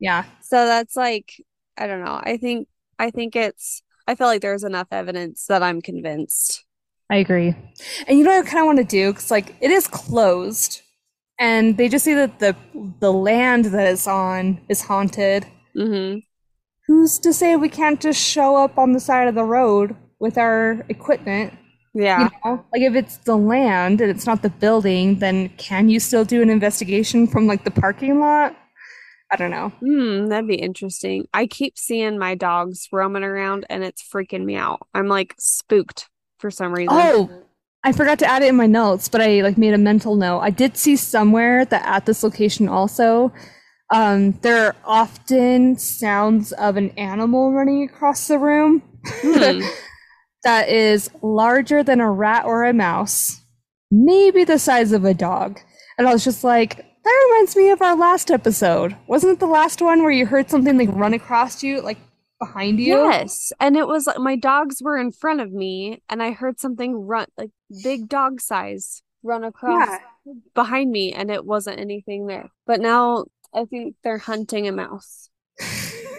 Yeah. 0.00 0.24
So 0.40 0.64
that's 0.64 0.96
like 0.96 1.34
I 1.76 1.86
don't 1.86 2.02
know. 2.02 2.18
I 2.20 2.38
think 2.38 2.66
I 2.98 3.10
think 3.10 3.36
it's 3.36 3.82
I 4.06 4.14
feel 4.14 4.26
like 4.26 4.40
there's 4.40 4.64
enough 4.64 4.88
evidence 4.90 5.46
that 5.46 5.62
I'm 5.62 5.82
convinced. 5.82 6.64
I 7.10 7.16
agree. 7.16 7.54
And 8.06 8.18
you 8.18 8.24
know 8.24 8.30
what 8.30 8.46
I 8.46 8.48
kind 8.48 8.60
of 8.60 8.66
want 8.66 8.78
to 8.78 8.84
do 8.84 9.12
cuz 9.12 9.30
like 9.30 9.54
it 9.60 9.70
is 9.70 9.86
closed 9.86 10.82
and 11.38 11.76
they 11.76 11.88
just 11.88 12.04
say 12.04 12.14
that 12.14 12.38
the 12.38 12.56
the 13.00 13.12
land 13.12 13.66
that 13.66 13.86
it's 13.86 14.06
on 14.06 14.60
is 14.68 14.82
haunted. 14.82 15.46
hmm 15.74 16.16
Who's 16.86 17.18
to 17.18 17.34
say 17.34 17.54
we 17.54 17.68
can't 17.68 18.00
just 18.00 18.18
show 18.20 18.56
up 18.56 18.78
on 18.78 18.92
the 18.92 19.00
side 19.00 19.28
of 19.28 19.34
the 19.34 19.44
road 19.44 19.94
with 20.18 20.38
our 20.38 20.84
equipment 20.88 21.52
yeah. 21.98 22.28
You 22.28 22.30
know? 22.44 22.64
Like 22.72 22.82
if 22.82 22.94
it's 22.94 23.16
the 23.18 23.36
land 23.36 24.00
and 24.00 24.10
it's 24.10 24.26
not 24.26 24.42
the 24.42 24.50
building, 24.50 25.18
then 25.18 25.48
can 25.50 25.88
you 25.88 25.98
still 25.98 26.24
do 26.24 26.42
an 26.42 26.50
investigation 26.50 27.26
from 27.26 27.46
like 27.46 27.64
the 27.64 27.70
parking 27.70 28.20
lot? 28.20 28.56
I 29.32 29.36
don't 29.36 29.50
know. 29.50 29.70
Hmm, 29.80 30.26
that'd 30.26 30.48
be 30.48 30.54
interesting. 30.54 31.26
I 31.34 31.46
keep 31.46 31.76
seeing 31.76 32.18
my 32.18 32.34
dogs 32.34 32.88
roaming 32.92 33.24
around 33.24 33.66
and 33.68 33.84
it's 33.84 34.02
freaking 34.02 34.44
me 34.44 34.56
out. 34.56 34.86
I'm 34.94 35.08
like 35.08 35.34
spooked 35.38 36.08
for 36.38 36.50
some 36.50 36.72
reason. 36.72 36.96
Oh, 36.96 37.42
I 37.84 37.92
forgot 37.92 38.18
to 38.20 38.26
add 38.26 38.42
it 38.42 38.48
in 38.48 38.56
my 38.56 38.66
notes, 38.66 39.08
but 39.08 39.20
I 39.20 39.40
like 39.40 39.56
made 39.56 39.74
a 39.74 39.78
mental 39.78 40.16
note. 40.16 40.40
I 40.40 40.50
did 40.50 40.76
see 40.76 40.96
somewhere 40.96 41.64
that 41.64 41.86
at 41.86 42.06
this 42.06 42.22
location 42.22 42.68
also, 42.68 43.32
um, 43.92 44.32
there 44.42 44.66
are 44.66 44.76
often 44.84 45.78
sounds 45.78 46.52
of 46.52 46.76
an 46.76 46.90
animal 46.90 47.52
running 47.52 47.84
across 47.84 48.28
the 48.28 48.38
room. 48.38 48.82
Hmm. 49.06 49.62
that 50.44 50.68
is 50.68 51.10
larger 51.22 51.82
than 51.82 52.00
a 52.00 52.10
rat 52.10 52.44
or 52.44 52.64
a 52.64 52.72
mouse, 52.72 53.40
maybe 53.90 54.44
the 54.44 54.58
size 54.58 54.92
of 54.92 55.04
a 55.04 55.14
dog. 55.14 55.60
And 55.96 56.06
I 56.06 56.12
was 56.12 56.24
just 56.24 56.44
like, 56.44 56.76
that 56.76 57.26
reminds 57.28 57.56
me 57.56 57.70
of 57.70 57.82
our 57.82 57.96
last 57.96 58.30
episode. 58.30 58.96
Wasn't 59.06 59.32
it 59.32 59.40
the 59.40 59.46
last 59.46 59.80
one 59.80 60.02
where 60.02 60.10
you 60.10 60.26
heard 60.26 60.50
something 60.50 60.76
like 60.76 60.90
run 60.92 61.14
across 61.14 61.62
you, 61.62 61.80
like 61.80 61.98
behind 62.38 62.78
you? 62.78 62.94
Yes. 62.94 63.52
And 63.60 63.76
it 63.76 63.86
was 63.86 64.06
like 64.06 64.18
my 64.18 64.36
dogs 64.36 64.82
were 64.82 64.96
in 64.96 65.12
front 65.12 65.40
of 65.40 65.52
me, 65.52 66.02
and 66.08 66.22
I 66.22 66.32
heard 66.32 66.60
something 66.60 67.06
run, 67.06 67.26
like 67.36 67.50
big 67.82 68.08
dog 68.08 68.40
size, 68.40 69.02
run 69.22 69.44
across 69.44 69.88
yeah. 69.88 70.32
behind 70.54 70.90
me, 70.90 71.12
and 71.12 71.30
it 71.30 71.44
wasn't 71.44 71.80
anything 71.80 72.26
there. 72.26 72.50
But 72.66 72.80
now 72.80 73.26
I 73.54 73.64
think 73.64 73.96
they're 74.02 74.18
hunting 74.18 74.68
a 74.68 74.72
mouse. 74.72 75.30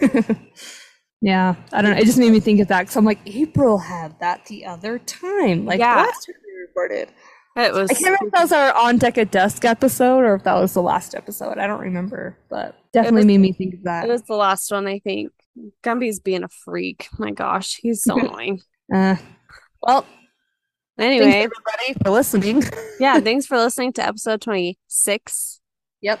Yeah, 1.22 1.56
I 1.72 1.82
don't 1.82 1.92
know. 1.92 1.98
It 1.98 2.06
just 2.06 2.18
made 2.18 2.32
me 2.32 2.40
think 2.40 2.60
of 2.60 2.68
that 2.68 2.80
because 2.80 2.96
I'm 2.96 3.04
like, 3.04 3.20
April 3.26 3.76
had 3.76 4.18
that 4.20 4.46
the 4.46 4.64
other 4.64 4.98
time, 4.98 5.66
like 5.66 5.78
yeah. 5.78 5.96
last 5.96 6.26
time 6.26 6.36
we 6.44 6.60
recorded. 6.62 7.12
It 7.56 7.74
was. 7.74 7.90
I 7.90 7.94
can't 7.94 8.04
remember 8.06 8.26
if 8.26 8.32
that 8.32 8.42
was 8.42 8.52
our 8.52 8.74
on 8.74 8.96
deck 8.96 9.18
at 9.18 9.30
dusk 9.30 9.64
episode 9.64 10.20
or 10.20 10.36
if 10.36 10.44
that 10.44 10.54
was 10.54 10.72
the 10.72 10.82
last 10.82 11.14
episode. 11.14 11.58
I 11.58 11.66
don't 11.66 11.80
remember, 11.80 12.38
but 12.48 12.76
definitely 12.92 13.18
was, 13.18 13.26
made 13.26 13.40
me 13.40 13.52
think 13.52 13.74
of 13.74 13.82
that. 13.82 14.04
It 14.04 14.08
was 14.08 14.22
the 14.22 14.36
last 14.36 14.70
one, 14.70 14.86
I 14.86 15.00
think. 15.00 15.30
Gumby's 15.82 16.20
being 16.20 16.42
a 16.42 16.48
freak. 16.48 17.08
My 17.18 17.30
gosh, 17.30 17.76
he's 17.76 18.02
so 18.02 18.18
annoying. 18.18 18.60
Uh, 18.92 19.16
well, 19.82 20.06
anyway, 20.98 21.48
everybody 21.48 21.94
for 22.02 22.10
listening. 22.10 22.62
yeah, 23.00 23.20
thanks 23.20 23.46
for 23.46 23.56
listening 23.58 23.92
to 23.94 24.06
episode 24.06 24.40
twenty 24.40 24.78
six. 24.88 25.60
Yep. 26.00 26.20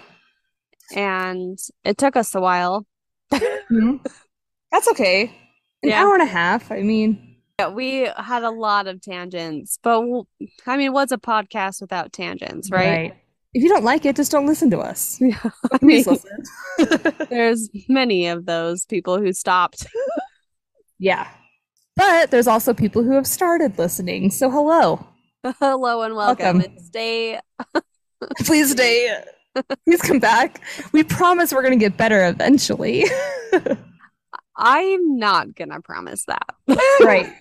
And 0.94 1.58
it 1.84 1.96
took 1.98 2.16
us 2.16 2.34
a 2.34 2.40
while. 2.40 2.86
Mm-hmm. 3.32 3.96
That's 4.72 4.88
okay. 4.88 5.32
An 5.82 5.88
yeah. 5.88 6.02
hour 6.02 6.14
and 6.14 6.22
a 6.22 6.26
half. 6.26 6.70
I 6.72 6.82
mean, 6.82 7.36
yeah, 7.60 7.68
we 7.68 8.08
had 8.16 8.42
a 8.42 8.50
lot 8.50 8.86
of 8.86 9.00
tangents, 9.00 9.78
but 9.82 10.02
I 10.66 10.76
mean, 10.76 10.92
what's 10.92 11.12
a 11.12 11.18
podcast 11.18 11.80
without 11.80 12.12
tangents, 12.12 12.70
right? 12.70 12.88
right? 12.88 13.14
If 13.52 13.62
you 13.64 13.68
don't 13.68 13.84
like 13.84 14.04
it, 14.04 14.16
just 14.16 14.30
don't 14.30 14.46
listen 14.46 14.70
to 14.70 14.78
us. 14.78 15.20
Yeah, 15.30 15.50
I 15.72 15.78
mean, 15.84 16.04
there's 17.30 17.68
many 17.88 18.28
of 18.28 18.46
those 18.46 18.86
people 18.86 19.18
who 19.18 19.32
stopped. 19.32 19.86
yeah, 20.98 21.28
but 21.96 22.30
there's 22.30 22.46
also 22.46 22.74
people 22.74 23.02
who 23.02 23.12
have 23.12 23.26
started 23.26 23.78
listening. 23.78 24.30
So 24.30 24.50
hello, 24.50 25.06
hello, 25.58 26.02
and 26.02 26.14
welcome. 26.14 26.58
welcome. 26.58 26.60
And 26.60 26.80
stay. 26.80 27.40
Please 28.40 28.72
stay. 28.72 29.22
Please 29.84 30.00
come 30.02 30.20
back. 30.20 30.62
We 30.92 31.02
promise 31.02 31.52
we're 31.52 31.62
going 31.62 31.78
to 31.78 31.84
get 31.84 31.96
better 31.96 32.26
eventually. 32.28 33.04
I'm 34.56 35.16
not 35.16 35.54
gonna 35.54 35.80
promise 35.80 36.26
that. 36.26 36.54
right. 37.00 37.32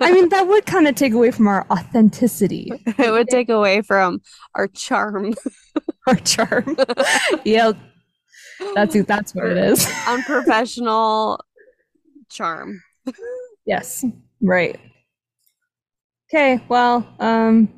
I 0.00 0.12
mean, 0.12 0.28
that 0.30 0.46
would 0.46 0.66
kind 0.66 0.86
of 0.86 0.94
take 0.94 1.12
away 1.12 1.30
from 1.30 1.48
our 1.48 1.66
authenticity. 1.70 2.70
It 2.98 3.10
would 3.10 3.28
take 3.28 3.48
away 3.48 3.82
from 3.82 4.20
our 4.54 4.66
charm. 4.68 5.34
our 6.06 6.16
charm. 6.16 6.76
yeah. 7.44 7.72
That's 8.74 9.02
that's 9.04 9.34
what 9.34 9.46
it 9.46 9.56
is. 9.56 9.90
Unprofessional 10.06 11.40
charm. 12.30 12.82
yes. 13.66 14.04
Right. 14.40 14.78
Okay. 16.28 16.62
Well, 16.68 17.06
um 17.18 17.68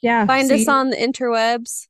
yeah. 0.00 0.26
Find 0.26 0.48
see. 0.48 0.62
us 0.62 0.68
on 0.68 0.90
the 0.90 0.96
interwebs. 0.96 1.86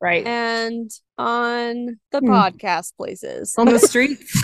Right. 0.00 0.26
And 0.26 0.90
on 1.16 1.98
the 2.10 2.18
hmm. 2.18 2.30
podcast 2.30 2.96
places. 2.96 3.54
On 3.56 3.66
the 3.66 3.78
streets. 3.78 4.42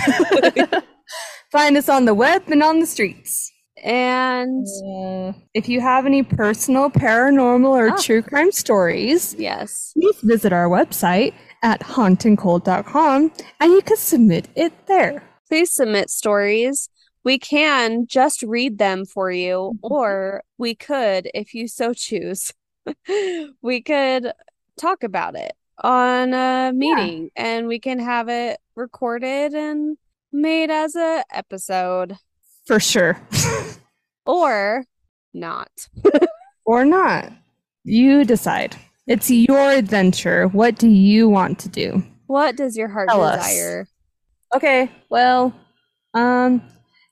Find 1.50 1.76
us 1.76 1.88
on 1.88 2.04
the 2.04 2.14
web 2.14 2.42
and 2.48 2.62
on 2.62 2.78
the 2.80 2.86
streets. 2.86 3.50
And 3.84 4.66
uh, 4.66 5.32
if 5.54 5.68
you 5.68 5.80
have 5.80 6.06
any 6.06 6.22
personal, 6.22 6.90
paranormal, 6.90 7.68
or 7.68 7.90
oh. 7.92 7.96
true 8.02 8.22
crime 8.22 8.52
stories, 8.52 9.34
yes, 9.38 9.92
please 9.94 10.20
visit 10.22 10.52
our 10.52 10.68
website 10.68 11.34
at 11.62 11.80
hauntandcold.com 11.80 13.32
and 13.60 13.72
you 13.72 13.82
can 13.82 13.96
submit 13.96 14.48
it 14.54 14.72
there. 14.86 15.22
Please 15.48 15.72
submit 15.72 16.10
stories. 16.10 16.88
We 17.24 17.38
can 17.38 18.06
just 18.06 18.42
read 18.42 18.78
them 18.78 19.04
for 19.04 19.30
you, 19.30 19.72
mm-hmm. 19.74 19.92
or 19.92 20.42
we 20.56 20.74
could, 20.74 21.30
if 21.34 21.54
you 21.54 21.68
so 21.68 21.92
choose, 21.92 22.52
we 23.62 23.82
could 23.82 24.32
talk 24.76 25.02
about 25.02 25.36
it 25.36 25.52
on 25.82 26.34
a 26.34 26.72
meeting 26.74 27.30
yeah. 27.36 27.44
and 27.44 27.68
we 27.68 27.78
can 27.78 27.98
have 27.98 28.28
it 28.28 28.58
recorded 28.74 29.54
and 29.54 29.96
made 30.32 30.70
as 30.70 30.96
a 30.96 31.24
episode. 31.32 32.16
For 32.68 32.78
sure. 32.78 33.18
or 34.26 34.84
not. 35.32 35.70
or 36.66 36.84
not. 36.84 37.32
You 37.82 38.24
decide. 38.24 38.76
It's 39.06 39.30
your 39.30 39.70
adventure. 39.70 40.48
What 40.48 40.76
do 40.76 40.86
you 40.86 41.30
want 41.30 41.58
to 41.60 41.70
do? 41.70 42.04
What 42.26 42.56
does 42.56 42.76
your 42.76 42.88
heart 42.88 43.08
Tell 43.08 43.32
desire? 43.32 43.80
Us. 43.80 43.88
Okay, 44.56 44.90
well, 45.08 45.54
um, 46.12 46.62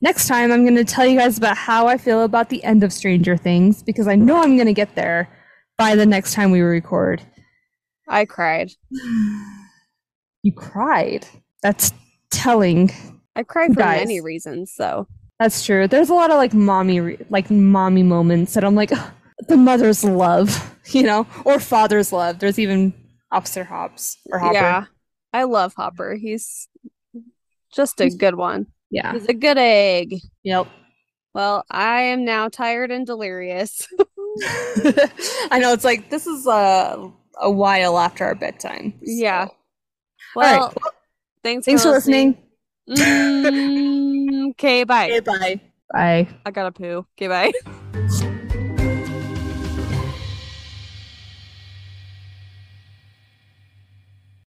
next 0.02 0.28
time 0.28 0.52
I'm 0.52 0.62
going 0.62 0.76
to 0.76 0.84
tell 0.84 1.06
you 1.06 1.18
guys 1.18 1.38
about 1.38 1.56
how 1.56 1.86
I 1.86 1.96
feel 1.96 2.22
about 2.22 2.50
the 2.50 2.62
end 2.62 2.84
of 2.84 2.92
Stranger 2.92 3.38
Things 3.38 3.82
because 3.82 4.06
I 4.06 4.14
know 4.14 4.36
I'm 4.36 4.56
going 4.56 4.66
to 4.66 4.74
get 4.74 4.94
there 4.94 5.30
by 5.78 5.96
the 5.96 6.04
next 6.04 6.34
time 6.34 6.50
we 6.50 6.60
record. 6.60 7.22
I 8.08 8.26
cried. 8.26 8.72
you 10.42 10.52
cried. 10.52 11.26
That's 11.62 11.94
telling. 12.30 12.92
I 13.34 13.42
cried 13.42 13.72
for 13.72 13.80
guys. 13.80 14.00
many 14.00 14.20
reasons, 14.20 14.70
so. 14.74 15.06
That's 15.38 15.64
true. 15.64 15.86
There's 15.86 16.08
a 16.08 16.14
lot 16.14 16.30
of 16.30 16.36
like 16.36 16.54
mommy 16.54 17.18
like 17.28 17.50
mommy 17.50 18.02
moments 18.02 18.54
that 18.54 18.64
I'm 18.64 18.74
like 18.74 18.92
the 19.48 19.56
mother's 19.56 20.02
love, 20.02 20.74
you 20.90 21.02
know, 21.02 21.26
or 21.44 21.60
father's 21.60 22.12
love. 22.12 22.38
There's 22.38 22.58
even 22.58 22.94
Officer 23.30 23.64
Hobbs 23.64 24.18
or 24.30 24.38
Hopper. 24.38 24.54
Yeah. 24.54 24.84
I 25.32 25.44
love 25.44 25.74
Hopper. 25.76 26.14
He's 26.14 26.68
just 27.74 28.00
a 28.00 28.08
good 28.08 28.34
one. 28.34 28.66
Yeah. 28.90 29.12
He's 29.12 29.26
a 29.26 29.34
good 29.34 29.58
egg. 29.58 30.16
Yep. 30.44 30.68
Well, 31.34 31.64
I 31.70 32.00
am 32.02 32.24
now 32.24 32.48
tired 32.48 32.90
and 32.90 33.04
delirious. 33.04 33.86
I 35.50 35.58
know 35.60 35.72
it's 35.72 35.84
like 35.84 36.08
this 36.08 36.26
is 36.26 36.46
a 36.46 37.10
a 37.38 37.50
while 37.50 37.98
after 37.98 38.24
our 38.24 38.34
bedtime. 38.34 38.92
So. 38.92 38.98
Yeah. 39.04 39.48
Well, 40.34 40.68
right. 40.68 40.92
thanks. 41.42 41.66
Thanks 41.66 41.82
for, 41.82 41.90
listening. 41.90 42.38
listening. 42.86 43.46
mm, 43.46 44.25
okay, 44.50 44.84
bye. 44.84 45.10
Okay, 45.10 45.20
bye. 45.20 45.60
Bye. 45.92 46.28
I 46.44 46.50
gotta 46.50 46.72
poo. 46.72 47.06
Okay, 47.16 47.28
bye. 47.28 47.52